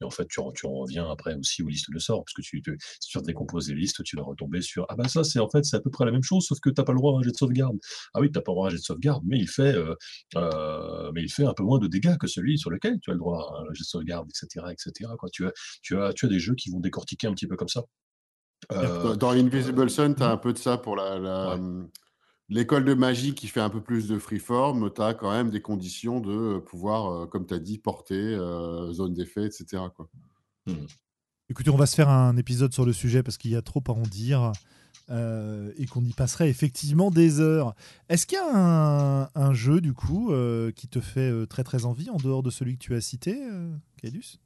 Et 0.00 0.04
en 0.04 0.10
fait, 0.10 0.26
tu, 0.28 0.40
en- 0.40 0.52
tu 0.52 0.66
en 0.66 0.72
reviens 0.72 1.10
après 1.10 1.34
aussi 1.34 1.62
aux 1.62 1.68
listes 1.68 1.90
de 1.92 1.98
sorts, 1.98 2.24
parce 2.24 2.34
que 2.34 2.42
tu, 2.42 2.62
te- 2.62 2.70
si 3.00 3.08
tu 3.10 3.18
décomposes 3.22 3.68
les 3.68 3.74
listes, 3.74 4.02
tu 4.04 4.16
vas 4.16 4.22
retomber 4.22 4.60
sur 4.62 4.86
ah 4.88 4.96
ben 4.96 5.08
ça 5.08 5.24
c'est 5.24 5.38
en 5.40 5.48
fait 5.48 5.64
c'est 5.64 5.76
à 5.76 5.80
peu 5.80 5.90
près 5.90 6.04
la 6.04 6.12
même 6.12 6.22
chose, 6.22 6.44
sauf 6.46 6.58
que 6.60 6.70
t'as 6.70 6.84
pas 6.84 6.92
le 6.92 6.98
droit 6.98 7.14
à 7.16 7.18
un 7.18 7.22
jet 7.22 7.30
de 7.32 7.36
sauvegarde. 7.36 7.76
Ah 8.14 8.20
oui, 8.20 8.30
t'as 8.32 8.40
pas 8.40 8.52
le 8.52 8.54
droit 8.56 8.66
à 8.66 8.68
un 8.68 8.70
jet 8.70 8.78
de 8.78 8.82
sauvegarde, 8.82 9.22
mais 9.26 9.38
il 9.38 9.48
fait 9.48 9.74
euh, 9.74 9.94
euh, 10.36 11.10
mais 11.14 11.22
il 11.22 11.30
fait 11.32 11.44
un 11.44 11.54
peu 11.54 11.62
moins 11.64 11.78
de 11.78 11.88
dégâts 11.88 12.16
que 12.18 12.26
celui 12.26 12.58
sur 12.58 12.70
lequel 12.70 12.98
tu 13.00 13.10
as 13.10 13.14
le 13.14 13.18
droit 13.18 13.38
à 13.56 13.60
un 13.70 13.74
jet 13.74 13.82
de 13.82 13.86
sauvegarde, 13.86 14.28
etc. 14.30 14.66
etc. 14.72 15.10
Tu, 15.32 15.44
tu, 15.82 15.94
tu 16.14 16.26
as 16.26 16.28
des 16.28 16.38
jeux 16.38 16.54
qui 16.54 16.70
vont 16.70 16.80
décortiquer 16.80 17.26
un 17.26 17.34
petit 17.34 17.46
peu 17.46 17.56
comme 17.56 17.68
ça. 17.68 17.82
Euh, 18.70 19.16
Dans- 19.16 19.30
Invisible 19.30 19.90
Sun, 19.90 20.14
tu 20.14 20.22
as 20.22 20.30
un 20.30 20.36
peu 20.36 20.52
de 20.52 20.58
ça 20.58 20.78
pour 20.78 20.94
la, 20.96 21.18
la- 21.18 21.56
Ouais. 21.56 21.84
l'école 22.48 22.84
de 22.84 22.94
magie 22.94 23.34
qui 23.34 23.48
fait 23.48 23.60
un 23.60 23.70
peu 23.70 23.80
plus 23.80 24.06
de 24.08 24.18
freeform. 24.18 24.90
Tu 24.94 25.02
as 25.02 25.14
quand 25.14 25.30
même 25.32 25.50
des 25.50 25.60
conditions 25.62 26.20
de 26.20 26.58
pouvoir, 26.58 27.10
euh, 27.12 27.26
comme 27.26 27.46
tu 27.46 27.54
as 27.54 27.58
dit, 27.58 27.78
porter, 27.78 28.14
euh, 28.14 28.92
zone 28.92 29.14
d'effet, 29.14 29.46
etc. 29.46 29.82
Quoi. 29.96 30.08
Écoutez, 31.48 31.70
on 31.70 31.76
va 31.76 31.86
se 31.86 31.94
faire 31.96 32.08
un 32.08 32.36
épisode 32.36 32.72
sur 32.72 32.86
le 32.86 32.92
sujet 32.92 33.22
parce 33.22 33.36
qu'il 33.36 33.50
y 33.50 33.56
a 33.56 33.62
trop 33.62 33.82
à 33.88 33.90
en 33.90 34.02
dire 34.02 34.52
euh, 35.10 35.72
et 35.76 35.86
qu'on 35.86 36.04
y 36.04 36.12
passerait 36.12 36.48
effectivement 36.48 37.10
des 37.10 37.40
heures. 37.40 37.74
Est-ce 38.08 38.26
qu'il 38.26 38.38
y 38.38 38.40
a 38.40 38.56
un, 38.56 39.28
un 39.34 39.52
jeu, 39.52 39.80
du 39.80 39.92
coup, 39.92 40.32
euh, 40.32 40.70
qui 40.70 40.88
te 40.88 41.00
fait 41.00 41.30
euh, 41.30 41.44
très 41.46 41.64
très 41.64 41.84
envie 41.84 42.08
en 42.10 42.16
dehors 42.16 42.42
de 42.42 42.50
celui 42.50 42.74
que 42.78 42.82
tu 42.84 42.94
as 42.94 43.00
cité, 43.00 43.36
euh, 43.50 43.74
Cadus 44.00 44.38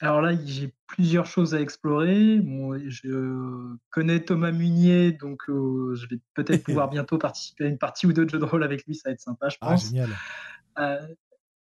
Alors 0.00 0.20
là, 0.22 0.32
j'ai 0.44 0.72
plusieurs 0.86 1.26
choses 1.26 1.54
à 1.54 1.60
explorer. 1.60 2.38
Bon, 2.38 2.78
je 2.88 3.76
connais 3.90 4.20
Thomas 4.24 4.52
Munier, 4.52 5.12
donc 5.12 5.42
euh, 5.48 5.94
je 5.96 6.06
vais 6.08 6.20
peut-être 6.34 6.62
pouvoir 6.64 6.88
bientôt 6.88 7.18
participer 7.18 7.64
à 7.64 7.68
une 7.68 7.78
partie 7.78 8.06
ou 8.06 8.12
deux 8.12 8.24
de 8.24 8.30
jeux 8.30 8.38
de 8.38 8.44
rôle 8.44 8.62
avec 8.62 8.86
lui. 8.86 8.94
Ça 8.94 9.08
va 9.08 9.12
être 9.14 9.20
sympa, 9.20 9.48
je 9.48 9.56
Ah, 9.60 9.70
pense. 9.70 9.86
génial. 9.86 10.10
Euh, 10.78 11.06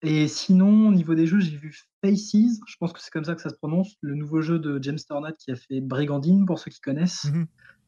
et 0.03 0.29
sinon, 0.29 0.89
au 0.89 0.93
niveau 0.93 1.15
des 1.15 1.27
jeux, 1.27 1.41
j'ai 1.41 1.57
vu 1.57 1.77
Faces, 2.03 2.61
je 2.67 2.77
pense 2.79 2.93
que 2.93 3.01
c'est 3.01 3.11
comme 3.11 3.25
ça 3.25 3.35
que 3.35 3.43
ça 3.43 3.51
se 3.51 3.57
prononce, 3.57 3.97
le 4.01 4.15
nouveau 4.15 4.41
jeu 4.41 4.59
de 4.59 4.83
James 4.83 4.99
Tornat 5.07 5.33
qui 5.33 5.51
a 5.51 5.57
fait 5.57 5.81
Brigandine, 5.81 6.47
pour 6.47 6.59
ceux 6.59 6.71
qui 6.71 6.81
connaissent. 6.81 7.27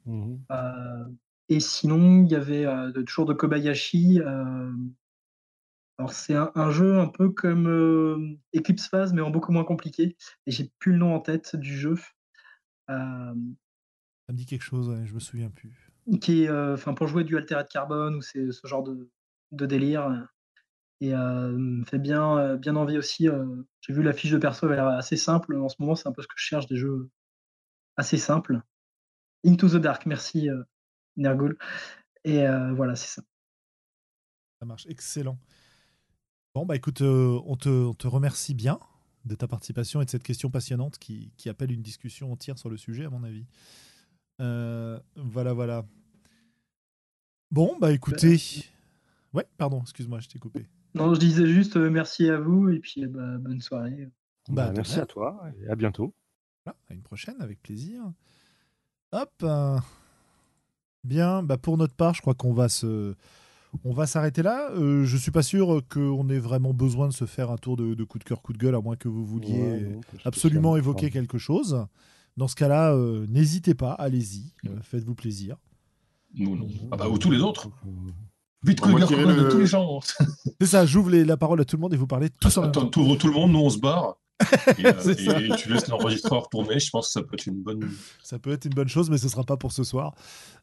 Mhm. 0.05 0.41
Euh, 0.51 1.05
et 1.49 1.61
sinon, 1.61 2.25
il 2.25 2.31
y 2.31 2.35
avait 2.35 2.67
euh, 2.67 2.91
toujours 3.05 3.27
de 3.27 3.33
Kobayashi. 3.33 4.21
Alors, 5.99 6.13
c'est 6.13 6.35
un, 6.35 6.51
un 6.55 6.71
jeu 6.71 6.99
un 6.99 7.09
peu 7.09 7.31
comme 7.31 7.69
euh, 7.69 8.37
Eclipse 8.57 8.89
Phase, 8.89 9.13
mais 9.13 9.21
en 9.21 9.31
beaucoup 9.31 9.53
moins 9.53 9.65
compliqué. 9.65 10.17
Et 10.47 10.51
j'ai 10.51 10.73
plus 10.79 10.93
le 10.93 10.99
nom 10.99 11.15
en 11.15 11.21
tête 11.21 11.55
du 11.55 11.77
jeu. 11.79 11.95
Euh, 12.91 13.35
Ça 14.27 14.33
me 14.33 14.37
dit 14.37 14.47
quelque 14.47 14.63
chose, 14.63 14.89
ouais, 14.89 15.07
je 15.07 15.15
me 15.15 15.21
souviens 15.21 15.51
plus. 15.51 15.93
qui 16.21 16.45
est, 16.45 16.49
euh, 16.49 16.75
enfin, 16.75 16.95
pour 16.95 17.07
jouer 17.07 17.25
du 17.25 17.37
Altered 17.37 17.69
Carbone 17.69 18.17
ou 18.17 18.23
c'est 18.23 18.51
ce 18.51 18.67
genre 18.67 18.83
de, 18.83 19.11
de 19.53 19.67
délire. 19.67 20.27
Et 21.01 21.13
me 21.13 21.85
fait 21.85 21.99
bien, 21.99 22.57
bien 22.57 22.77
envie 22.77 22.97
aussi. 22.97 23.29
J'ai 23.81 23.93
vu 23.93 24.05
la 24.05 24.13
fiche 24.13 24.31
de 24.31 24.39
perso, 24.39 24.67
elle 24.67 24.75
a 24.75 24.77
l'air 24.77 24.87
assez 24.87 25.17
simple. 25.17 25.57
En 25.57 25.69
ce 25.69 25.75
moment, 25.81 25.97
c'est 25.97 26.09
un 26.09 26.13
peu 26.13 26.23
ce 26.23 26.29
que 26.29 26.35
je 26.37 26.45
cherche, 26.45 26.67
des 26.69 26.77
jeux 26.77 27.11
assez 27.97 28.19
simples. 28.19 28.61
Into 29.45 29.69
the 29.69 29.77
Dark, 29.83 30.07
merci 30.07 30.49
Nergul. 31.17 31.59
Et 32.23 32.47
voilà, 32.77 32.95
c'est 32.95 33.09
ça. 33.09 33.23
Ça 34.61 34.65
marche, 34.67 34.87
excellent. 34.89 35.41
Bon, 36.55 36.67
bah 36.67 36.77
écoute, 36.77 37.01
euh, 37.01 37.41
on, 37.47 37.57
te, 37.57 37.69
on 37.69 37.95
te 37.95 38.07
remercie 38.07 38.55
bien 38.55 38.79
de 39.25 39.35
ta 39.35 39.49
participation 39.49 40.03
et 40.03 40.05
de 40.05 40.11
cette 40.11 40.23
question 40.23 40.51
passionnante 40.51 40.99
qui, 40.99 41.33
qui 41.37 41.49
appelle 41.49 41.73
une 41.73 41.83
discussion 41.83 42.31
entière 42.33 42.59
sur 42.59 42.69
le 42.69 42.77
sujet, 42.77 43.05
à 43.05 43.11
mon 43.11 43.25
avis. 43.25 43.47
Euh, 44.41 44.99
voilà, 45.17 45.53
voilà. 45.55 45.87
Bon, 47.51 47.77
bah 47.81 47.93
écoutez. 47.93 48.39
Ouais, 49.33 49.47
pardon, 49.57 49.81
excuse-moi, 49.83 50.21
je 50.21 50.29
t'ai 50.29 50.39
coupé. 50.39 50.67
Non, 50.95 51.15
je 51.15 51.21
disais 51.21 51.47
juste 51.47 51.77
euh, 51.77 51.89
merci 51.89 52.29
à 52.29 52.39
vous 52.39 52.69
et 52.69 52.81
puis 52.81 53.05
euh, 53.05 53.09
bah, 53.09 53.39
bonne 53.39 53.61
soirée. 53.61 54.11
Bah, 54.49 54.67
Bah, 54.67 54.73
merci 54.77 55.01
à 55.01 55.07
toi 55.07 55.43
et 55.63 55.69
à 55.69 55.75
bientôt. 55.75 56.15
Voilà, 56.67 56.77
à 56.91 56.95
une 56.95 57.03
prochaine, 57.03 57.41
avec 57.41 57.63
plaisir. 57.63 58.03
Hop. 59.13 59.31
euh, 59.43 59.79
Bien, 61.05 61.43
bah 61.43 61.57
pour 61.59 61.79
notre 61.79 61.95
part, 61.95 62.15
je 62.15 62.21
crois 62.21 62.35
qu'on 62.35 62.53
va 62.53 62.69
se, 62.69 63.17
on 63.85 63.93
va 63.93 64.07
s'arrêter 64.07 64.43
là. 64.43 64.71
Euh, 64.73 65.05
je 65.05 65.17
suis 65.17 65.31
pas 65.31 65.43
sûr 65.43 65.83
qu'on 65.93 66.29
ait 66.29 66.39
vraiment 66.39 66.73
besoin 66.75 67.09
de 67.09 67.13
se 67.13 67.25
faire 67.25 67.51
un 67.51 67.57
tour 67.57 67.77
de, 67.77 67.95
de 67.95 68.05
coup 68.05 68.19
de 68.19 68.25
cœur, 68.25 68.43
coup 68.43 68.53
de 68.53 68.59
gueule, 68.59 68.75
à 68.75 68.81
moins 68.81 68.97
que 68.97 69.09
vous 69.09 69.25
vouliez 69.25 69.61
Ouais, 69.61 69.81
non, 69.81 70.01
absolument 70.25 70.77
évoquer 70.77 71.11
quelque 71.11 71.39
chose. 71.39 71.87
Dans 72.37 72.49
ce 72.49 72.55
cas-là, 72.57 72.95
euh, 72.95 73.27
n'hésitez 73.29 73.75
pas, 73.75 73.93
allez-y, 73.93 74.53
euh, 74.67 74.77
faites-vous 74.83 75.15
plaisir. 75.15 75.57
Nous, 76.35 76.57
non. 76.57 76.67
Ah 76.91 76.97
bah, 76.97 77.09
ou 77.09 77.19
tous 77.19 77.31
les 77.31 77.41
autres. 77.41 77.69
Vite, 78.65 78.81
Bon, 78.81 78.91
moi, 78.91 79.01
coup 79.07 79.15
de 79.15 79.21
le- 79.21 79.49
tous 79.51 79.59
les 79.59 79.67
gens. 79.67 80.01
C'est 80.61 80.67
ça, 80.67 80.87
j'ouvre 80.87 81.11
la 81.11 81.37
parole 81.37 81.61
à 81.61 81.65
tout 81.65 81.77
le 81.77 81.81
monde 81.83 81.93
et 81.93 81.97
vous 81.97 82.07
parlez 82.07 82.31
tous 82.31 82.57
en 82.57 82.61
même 82.63 82.71
Attends, 82.71 82.83
temps. 82.83 82.89
t'ouvres 82.89 83.17
tout 83.19 83.27
le 83.27 83.33
monde, 83.35 83.53
nous 83.53 83.59
on 83.59 83.71
se 83.71 83.79
barre. 83.79 84.17
Et, 84.79 84.87
euh, 84.87 85.57
tu 85.57 85.73
laisses 85.73 85.89
l'enregistreur 85.89 86.49
tourner. 86.49 86.79
Je 86.79 86.91
pense 86.91 87.09
que 87.09 87.13
ça 87.13 87.23
peut 87.23 87.35
être 87.35 87.47
une 87.47 87.63
bonne. 87.63 87.91
Ça 88.23 88.39
peut 88.39 88.53
être 88.53 88.65
une 88.65 88.75
bonne 88.75 88.89
chose, 88.89 89.11
mais 89.11 89.19
ce 89.19 89.29
sera 89.29 89.45
pas 89.45 89.57
pour 89.57 89.73
ce 89.73 89.85
soir. 89.85 90.15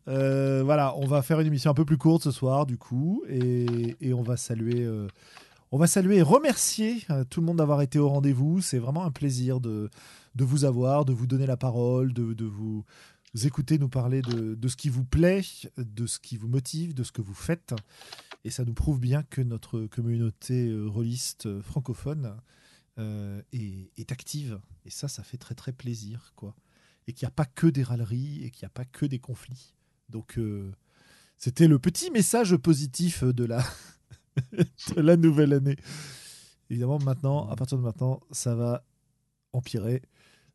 Euh, 0.07 0.63
voilà, 0.63 0.95
on 0.97 1.05
va 1.05 1.21
faire 1.21 1.39
une 1.39 1.47
émission 1.47 1.71
un 1.71 1.75
peu 1.75 1.85
plus 1.85 1.97
courte 1.97 2.23
ce 2.23 2.31
soir, 2.31 2.65
du 2.65 2.77
coup, 2.77 3.23
et, 3.27 3.95
et 4.01 4.13
on 4.13 4.23
va 4.23 4.37
saluer, 4.37 4.83
euh, 4.83 5.07
on 5.71 5.77
va 5.77 5.87
saluer 5.87 6.17
et 6.17 6.21
remercier 6.21 7.03
euh, 7.09 7.23
tout 7.23 7.41
le 7.41 7.45
monde 7.45 7.57
d'avoir 7.57 7.81
été 7.81 7.99
au 7.99 8.09
rendez-vous. 8.09 8.61
C'est 8.61 8.79
vraiment 8.79 9.05
un 9.05 9.11
plaisir 9.11 9.59
de, 9.59 9.89
de 10.35 10.43
vous 10.43 10.65
avoir, 10.65 11.05
de 11.05 11.13
vous 11.13 11.27
donner 11.27 11.45
la 11.45 11.57
parole, 11.57 12.13
de, 12.13 12.33
de 12.33 12.45
vous 12.45 12.85
écouter 13.43 13.77
nous 13.77 13.89
parler 13.89 14.21
de, 14.23 14.55
de 14.55 14.67
ce 14.67 14.75
qui 14.75 14.89
vous 14.89 15.03
plaît, 15.03 15.41
de 15.77 16.07
ce 16.07 16.17
qui 16.17 16.37
vous 16.37 16.47
motive, 16.47 16.95
de 16.95 17.03
ce 17.03 17.11
que 17.11 17.21
vous 17.21 17.35
faites. 17.35 17.75
Et 18.45 18.49
ça 18.49 18.63
nous 18.63 18.73
prouve 18.73 18.99
bien 18.99 19.21
que 19.23 19.41
notre 19.41 19.85
communauté 19.85 20.73
rôliste 20.87 21.61
francophone 21.61 22.35
euh, 22.99 23.41
est, 23.53 23.91
est 23.97 24.11
active. 24.11 24.59
Et 24.85 24.89
ça, 24.89 25.07
ça 25.07 25.23
fait 25.23 25.37
très 25.37 25.55
très 25.55 25.71
plaisir, 25.71 26.33
quoi. 26.35 26.55
et 27.07 27.13
qu'il 27.13 27.25
n'y 27.25 27.29
a 27.29 27.31
pas 27.35 27.45
que 27.45 27.67
des 27.67 27.83
râleries 27.83 28.43
et 28.43 28.51
qu'il 28.51 28.65
n'y 28.65 28.67
a 28.67 28.71
pas 28.71 28.85
que 28.85 29.05
des 29.05 29.19
conflits. 29.19 29.73
Donc, 30.09 30.37
euh, 30.37 30.71
c'était 31.37 31.67
le 31.67 31.79
petit 31.79 32.11
message 32.11 32.55
positif 32.57 33.23
de 33.23 33.45
la, 33.45 33.63
de 34.95 35.01
la 35.01 35.17
nouvelle 35.17 35.53
année. 35.53 35.77
Évidemment, 36.69 36.99
maintenant, 36.99 37.47
à 37.49 37.55
partir 37.55 37.77
de 37.77 37.83
maintenant, 37.83 38.19
ça 38.31 38.53
va 38.55 38.85
empirer. 39.53 40.01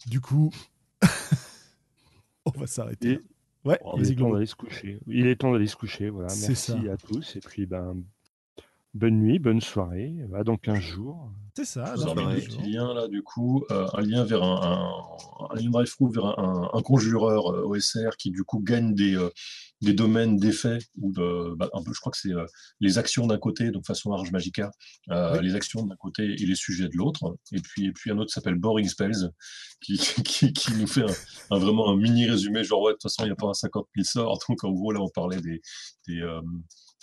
Du 0.07 0.21
coup, 0.21 0.53
on 2.45 2.51
va 2.51 2.66
s'arrêter. 2.66 3.12
Et-. 3.12 3.21
Ouais, 3.65 3.79
Oh, 3.83 3.95
il 3.99 4.11
est 4.11 4.15
temps 4.16 4.31
d'aller 4.31 4.47
se 4.47 4.55
coucher. 4.55 5.01
Il 5.07 5.27
est 5.27 5.37
temps 5.37 5.53
d'aller 5.53 5.66
se 5.66 5.77
coucher. 5.77 6.11
Voilà. 6.11 6.29
Merci 6.29 6.55
ça. 6.55 6.93
à 6.93 6.97
tous. 6.99 7.37
Et 7.37 7.41
puis, 7.41 7.65
ben, 7.65 8.05
bonne 8.95 9.21
nuit, 9.21 9.39
bonne 9.39 9.61
soirée. 9.61 10.15
À 10.35 10.45
dans 10.45 10.57
15 10.57 10.79
jours. 10.81 11.31
C'est 11.57 11.65
ça. 11.65 11.95
Je 11.97 12.01
vous 12.03 12.09
jours. 12.09 12.27
petit 12.35 12.71
lien 12.73 12.93
là, 12.95 13.07
du 13.07 13.23
coup, 13.23 13.65
euh, 13.71 13.87
un 13.93 14.01
lien 14.01 14.25
vers 14.25 14.43
un, 14.43 14.61
un, 14.62 15.47
un 15.51 15.55
lien 15.61 15.71
drive-thru 15.71 16.11
vers 16.12 16.39
un, 16.39 16.69
un 16.73 16.83
conjureur 16.83 17.53
euh, 17.53 17.62
OSR 17.65 18.16
qui, 18.19 18.31
du 18.33 18.43
coup, 18.43 18.59
gagne 18.61 18.93
des, 18.95 19.15
euh, 19.16 19.31
des 19.83 19.93
domaines 19.93 20.37
d'effets 20.37 20.79
ou 21.01 21.12
de, 21.12 21.55
bah, 21.55 21.69
un 21.73 21.83
peu, 21.85 21.93
je 21.95 22.01
crois 22.01 22.11
que 22.11 22.19
c'est 22.19 22.33
euh, 22.33 22.45
les 22.81 22.99
actions 22.99 23.29
d'un 23.29 23.39
côté, 23.39 23.71
donc 23.71 23.87
façon 23.87 24.11
Arge 24.12 24.33
Magica, 24.33 24.73
euh, 25.11 25.39
Oui. 25.39 25.47
les 25.47 25.55
actions 25.55 25.87
d'un 25.87 25.95
côté 25.95 26.25
et 26.25 26.45
les 26.47 26.57
sujets 26.57 26.89
de 26.89 26.97
l'autre. 26.97 27.37
Et 27.53 27.61
puis, 27.61 27.87
et 27.87 27.93
puis 27.93 28.11
un 28.11 28.19
autre 28.19 28.29
qui 28.31 28.33
s'appelle 28.35 28.57
Boring 28.57 28.89
Spells 28.89 29.31
qui, 29.81 29.97
qui, 29.99 30.53
qui 30.53 30.73
nous 30.75 30.89
fait 30.89 31.03
un, 31.03 31.55
un- 31.57 31.59
vraiment 31.61 31.89
un 31.91 31.97
mini 31.97 32.29
résumé, 32.29 32.65
genre, 32.65 32.81
ouais, 32.83 32.93
de 32.93 32.95
toute 32.95 33.03
façon, 33.03 33.23
il 33.23 33.27
n'y 33.27 33.33
a 33.33 33.37
pas 33.37 33.47
un 33.49 33.55
50 33.55 33.87
000 33.95 34.05
sorts. 34.05 34.39
Donc, 34.49 34.65
en 34.65 34.73
gros, 34.73 34.91
là, 34.91 35.01
on 35.01 35.09
parlait 35.09 35.41
des, 35.41 35.61
des, 36.09 36.21
euh, 36.21 36.41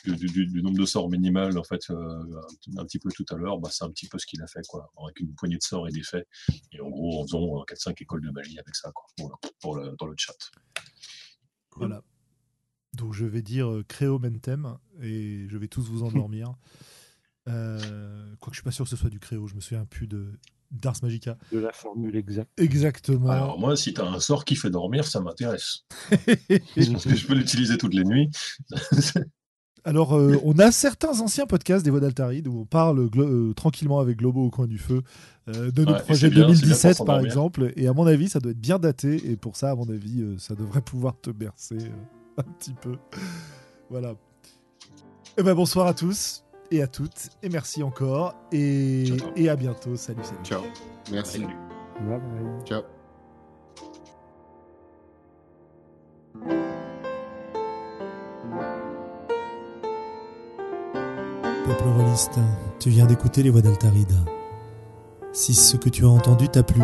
du, 0.04 0.16
du- 0.16 0.28
du- 0.28 0.46
du 0.48 0.62
nombre 0.64 0.78
de 0.78 0.86
sorts 0.86 1.10
minimal 1.10 1.58
en 1.58 1.64
fait 1.64 1.90
euh, 1.90 1.96
un, 2.76 2.82
un 2.82 2.86
petit 2.86 3.00
peu 3.00 3.10
tout 3.12 3.26
à 3.30 3.36
l'heure 3.36 3.60
bah, 3.60 3.70
c'est 3.72 3.84
un 3.84 3.90
petit 3.92 4.08
peu 4.08 4.18
ce 4.20 4.26
qu'il 4.26 4.42
a 4.42 4.48
fait 4.48 4.62
quoi 4.68 4.92
avec 5.04 5.20
une 5.20 5.34
poignée 5.34 5.58
de 5.58 5.64
sorts 5.64 5.88
et 5.88 5.92
d'effets 5.92 6.26
et 6.72 6.80
en 6.82 6.90
gros 6.90 7.22
en 7.22 7.24
faisant 7.24 7.64
4-5 7.66 8.02
écoles 8.02 8.22
de 8.22 8.32
magie 8.32 8.60
avec 8.60 8.76
ça 8.76 8.92
quoi 8.94 9.06
voilà, 9.20 9.36
pour 9.60 9.76
le, 9.76 9.96
dans 10.00 10.06
le 10.08 10.16
chat 10.18 10.34
Voilà. 11.76 12.02
Donc 12.94 13.14
je 13.14 13.26
vais 13.26 13.42
dire 13.42 13.70
euh, 13.72 13.84
Créo 13.88 14.20
Mentem 14.20 14.78
et 15.02 15.48
je 15.50 15.58
vais 15.58 15.68
tous 15.68 15.88
vous 15.90 16.04
endormir. 16.04 16.54
Euh, 17.50 18.36
Quoique 18.40 18.54
je 18.54 18.60
suis 18.60 18.64
pas 18.64 18.70
sûr 18.70 18.86
que 18.86 18.90
ce 18.92 18.96
soit 18.96 19.10
du 19.10 19.20
Créo, 19.20 19.48
je 19.48 19.56
me 19.56 19.62
souviens 19.62 19.84
plus 19.86 20.06
de 20.06 20.40
d'Ars 20.70 20.98
Magica. 21.02 21.40
De 21.52 21.58
la 21.58 21.74
formule 21.74 22.16
exacte. 22.16 22.52
Exactement. 22.58 23.30
alors 23.32 23.60
moi 23.60 23.76
si 23.76 23.96
tu 23.96 24.00
as 24.00 24.06
un 24.06 24.20
sort 24.20 24.46
qui 24.46 24.56
fait 24.56 24.70
dormir 24.70 25.06
ça 25.08 25.22
m'intéresse 25.22 25.80
parce 26.12 27.04
que 27.04 27.16
je 27.16 27.26
peux 27.26 27.34
l'utiliser 27.34 27.80
toutes 27.80 27.96
les 27.96 28.04
nuits 28.04 28.30
Alors, 29.84 30.16
euh, 30.16 30.40
on 30.44 30.60
a 30.60 30.72
certains 30.72 31.20
anciens 31.22 31.48
podcasts 31.48 31.84
des 31.84 31.90
Voix 31.92 32.00
d'Altaride 32.00 32.48
où 32.48 32.60
on 32.60 32.66
parle 32.66 33.10
euh, 33.18 33.54
tranquillement 33.54 34.00
avec 34.00 34.18
Globo 34.18 34.46
au 34.46 34.50
coin 34.52 34.68
du 34.68 34.78
feu 34.78 35.02
euh, 35.50 35.72
de 35.72 35.84
nos 35.84 35.94
Ouais, 35.94 36.00
et 36.00 36.04
projets 36.04 36.28
c'est 36.28 36.34
bien, 36.34 36.54
c'est 36.54 36.66
bien 36.66 36.76
pour 36.76 37.06
2017 37.06 37.06
par 37.06 37.20
exemple. 37.20 37.74
Et 37.76 37.88
à 37.88 37.94
mon 37.94 38.06
avis, 38.06 38.30
ça 38.30 38.40
doit 38.40 38.52
être 38.52 38.62
bien 38.62 38.78
daté. 38.78 39.16
Et 39.32 39.36
pour 39.38 39.56
ça, 39.56 39.72
à 39.72 39.76
mon 39.76 39.90
avis, 39.90 40.22
euh, 40.22 40.38
ça 40.38 40.54
devrait 40.56 40.82
pouvoir 40.82 41.16
te 41.20 41.32
bercer 41.32 41.78
euh, 41.80 42.38
un 42.38 42.44
petit 42.44 42.74
peu. 42.74 42.98
Voilà. 43.90 44.14
Eh 45.38 45.44
ben, 45.44 45.56
bonsoir 45.56 45.88
à 45.88 45.94
tous 45.94 46.44
et 46.70 46.82
à 46.82 46.88
toutes. 46.88 47.30
Et 47.42 47.50
merci 47.50 47.82
encore. 47.82 48.36
Et, 48.52 49.06
Ciao, 49.08 49.18
ciao. 49.18 49.32
et 49.36 49.50
à 49.50 49.56
bientôt. 49.56 49.96
Salut, 49.96 50.24
salut. 50.24 50.44
Ciao. 50.44 50.62
Merci. 51.12 51.42
Salut. 51.42 51.56
Bye 52.08 52.20
bye. 52.20 52.66
Ciao. 52.66 52.84
Peuple 61.78 61.86
tu 62.80 62.90
viens 62.90 63.06
d'écouter 63.06 63.44
les 63.44 63.50
voix 63.50 63.62
d'Altarida. 63.62 64.16
Si 65.32 65.54
ce 65.54 65.78
que 65.78 65.88
tu 65.88 66.04
as 66.04 66.10
entendu 66.10 66.50
t'a 66.50 66.64
plu, 66.64 66.82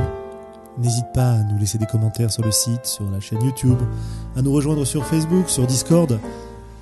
n'hésite 0.78 1.08
pas 1.14 1.32
à 1.32 1.44
nous 1.44 1.60
laisser 1.60 1.78
des 1.78 1.86
commentaires 1.86 2.32
sur 2.32 2.44
le 2.44 2.52
site, 2.52 2.86
sur 2.86 3.10
la 3.10 3.20
chaîne 3.20 3.44
YouTube, 3.44 3.78
à 4.38 4.42
nous 4.42 4.54
rejoindre 4.54 4.86
sur 4.86 5.06
Facebook, 5.06 5.50
sur 5.50 5.68
Discord, 5.68 6.18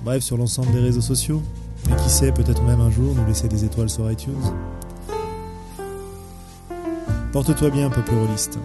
bref, 0.04 0.22
sur 0.22 0.36
l'ensemble 0.36 0.72
des 0.72 0.80
réseaux 0.80 1.00
sociaux. 1.00 1.42
Et 1.90 1.96
qui 1.96 2.08
sait, 2.08 2.30
peut-être 2.30 2.62
même 2.62 2.80
un 2.80 2.90
jour 2.90 3.12
nous 3.14 3.26
laisser 3.26 3.48
des 3.48 3.64
étoiles 3.64 3.90
sur 3.90 4.10
iTunes. 4.10 4.34
Porte-toi 7.32 7.70
bien, 7.70 7.90
peuple 7.90 8.14
rôliste. 8.14 8.58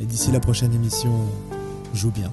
Et 0.00 0.04
d'ici 0.04 0.32
la 0.32 0.40
prochaine 0.40 0.74
émission, 0.74 1.12
joue 1.94 2.10
bien. 2.10 2.30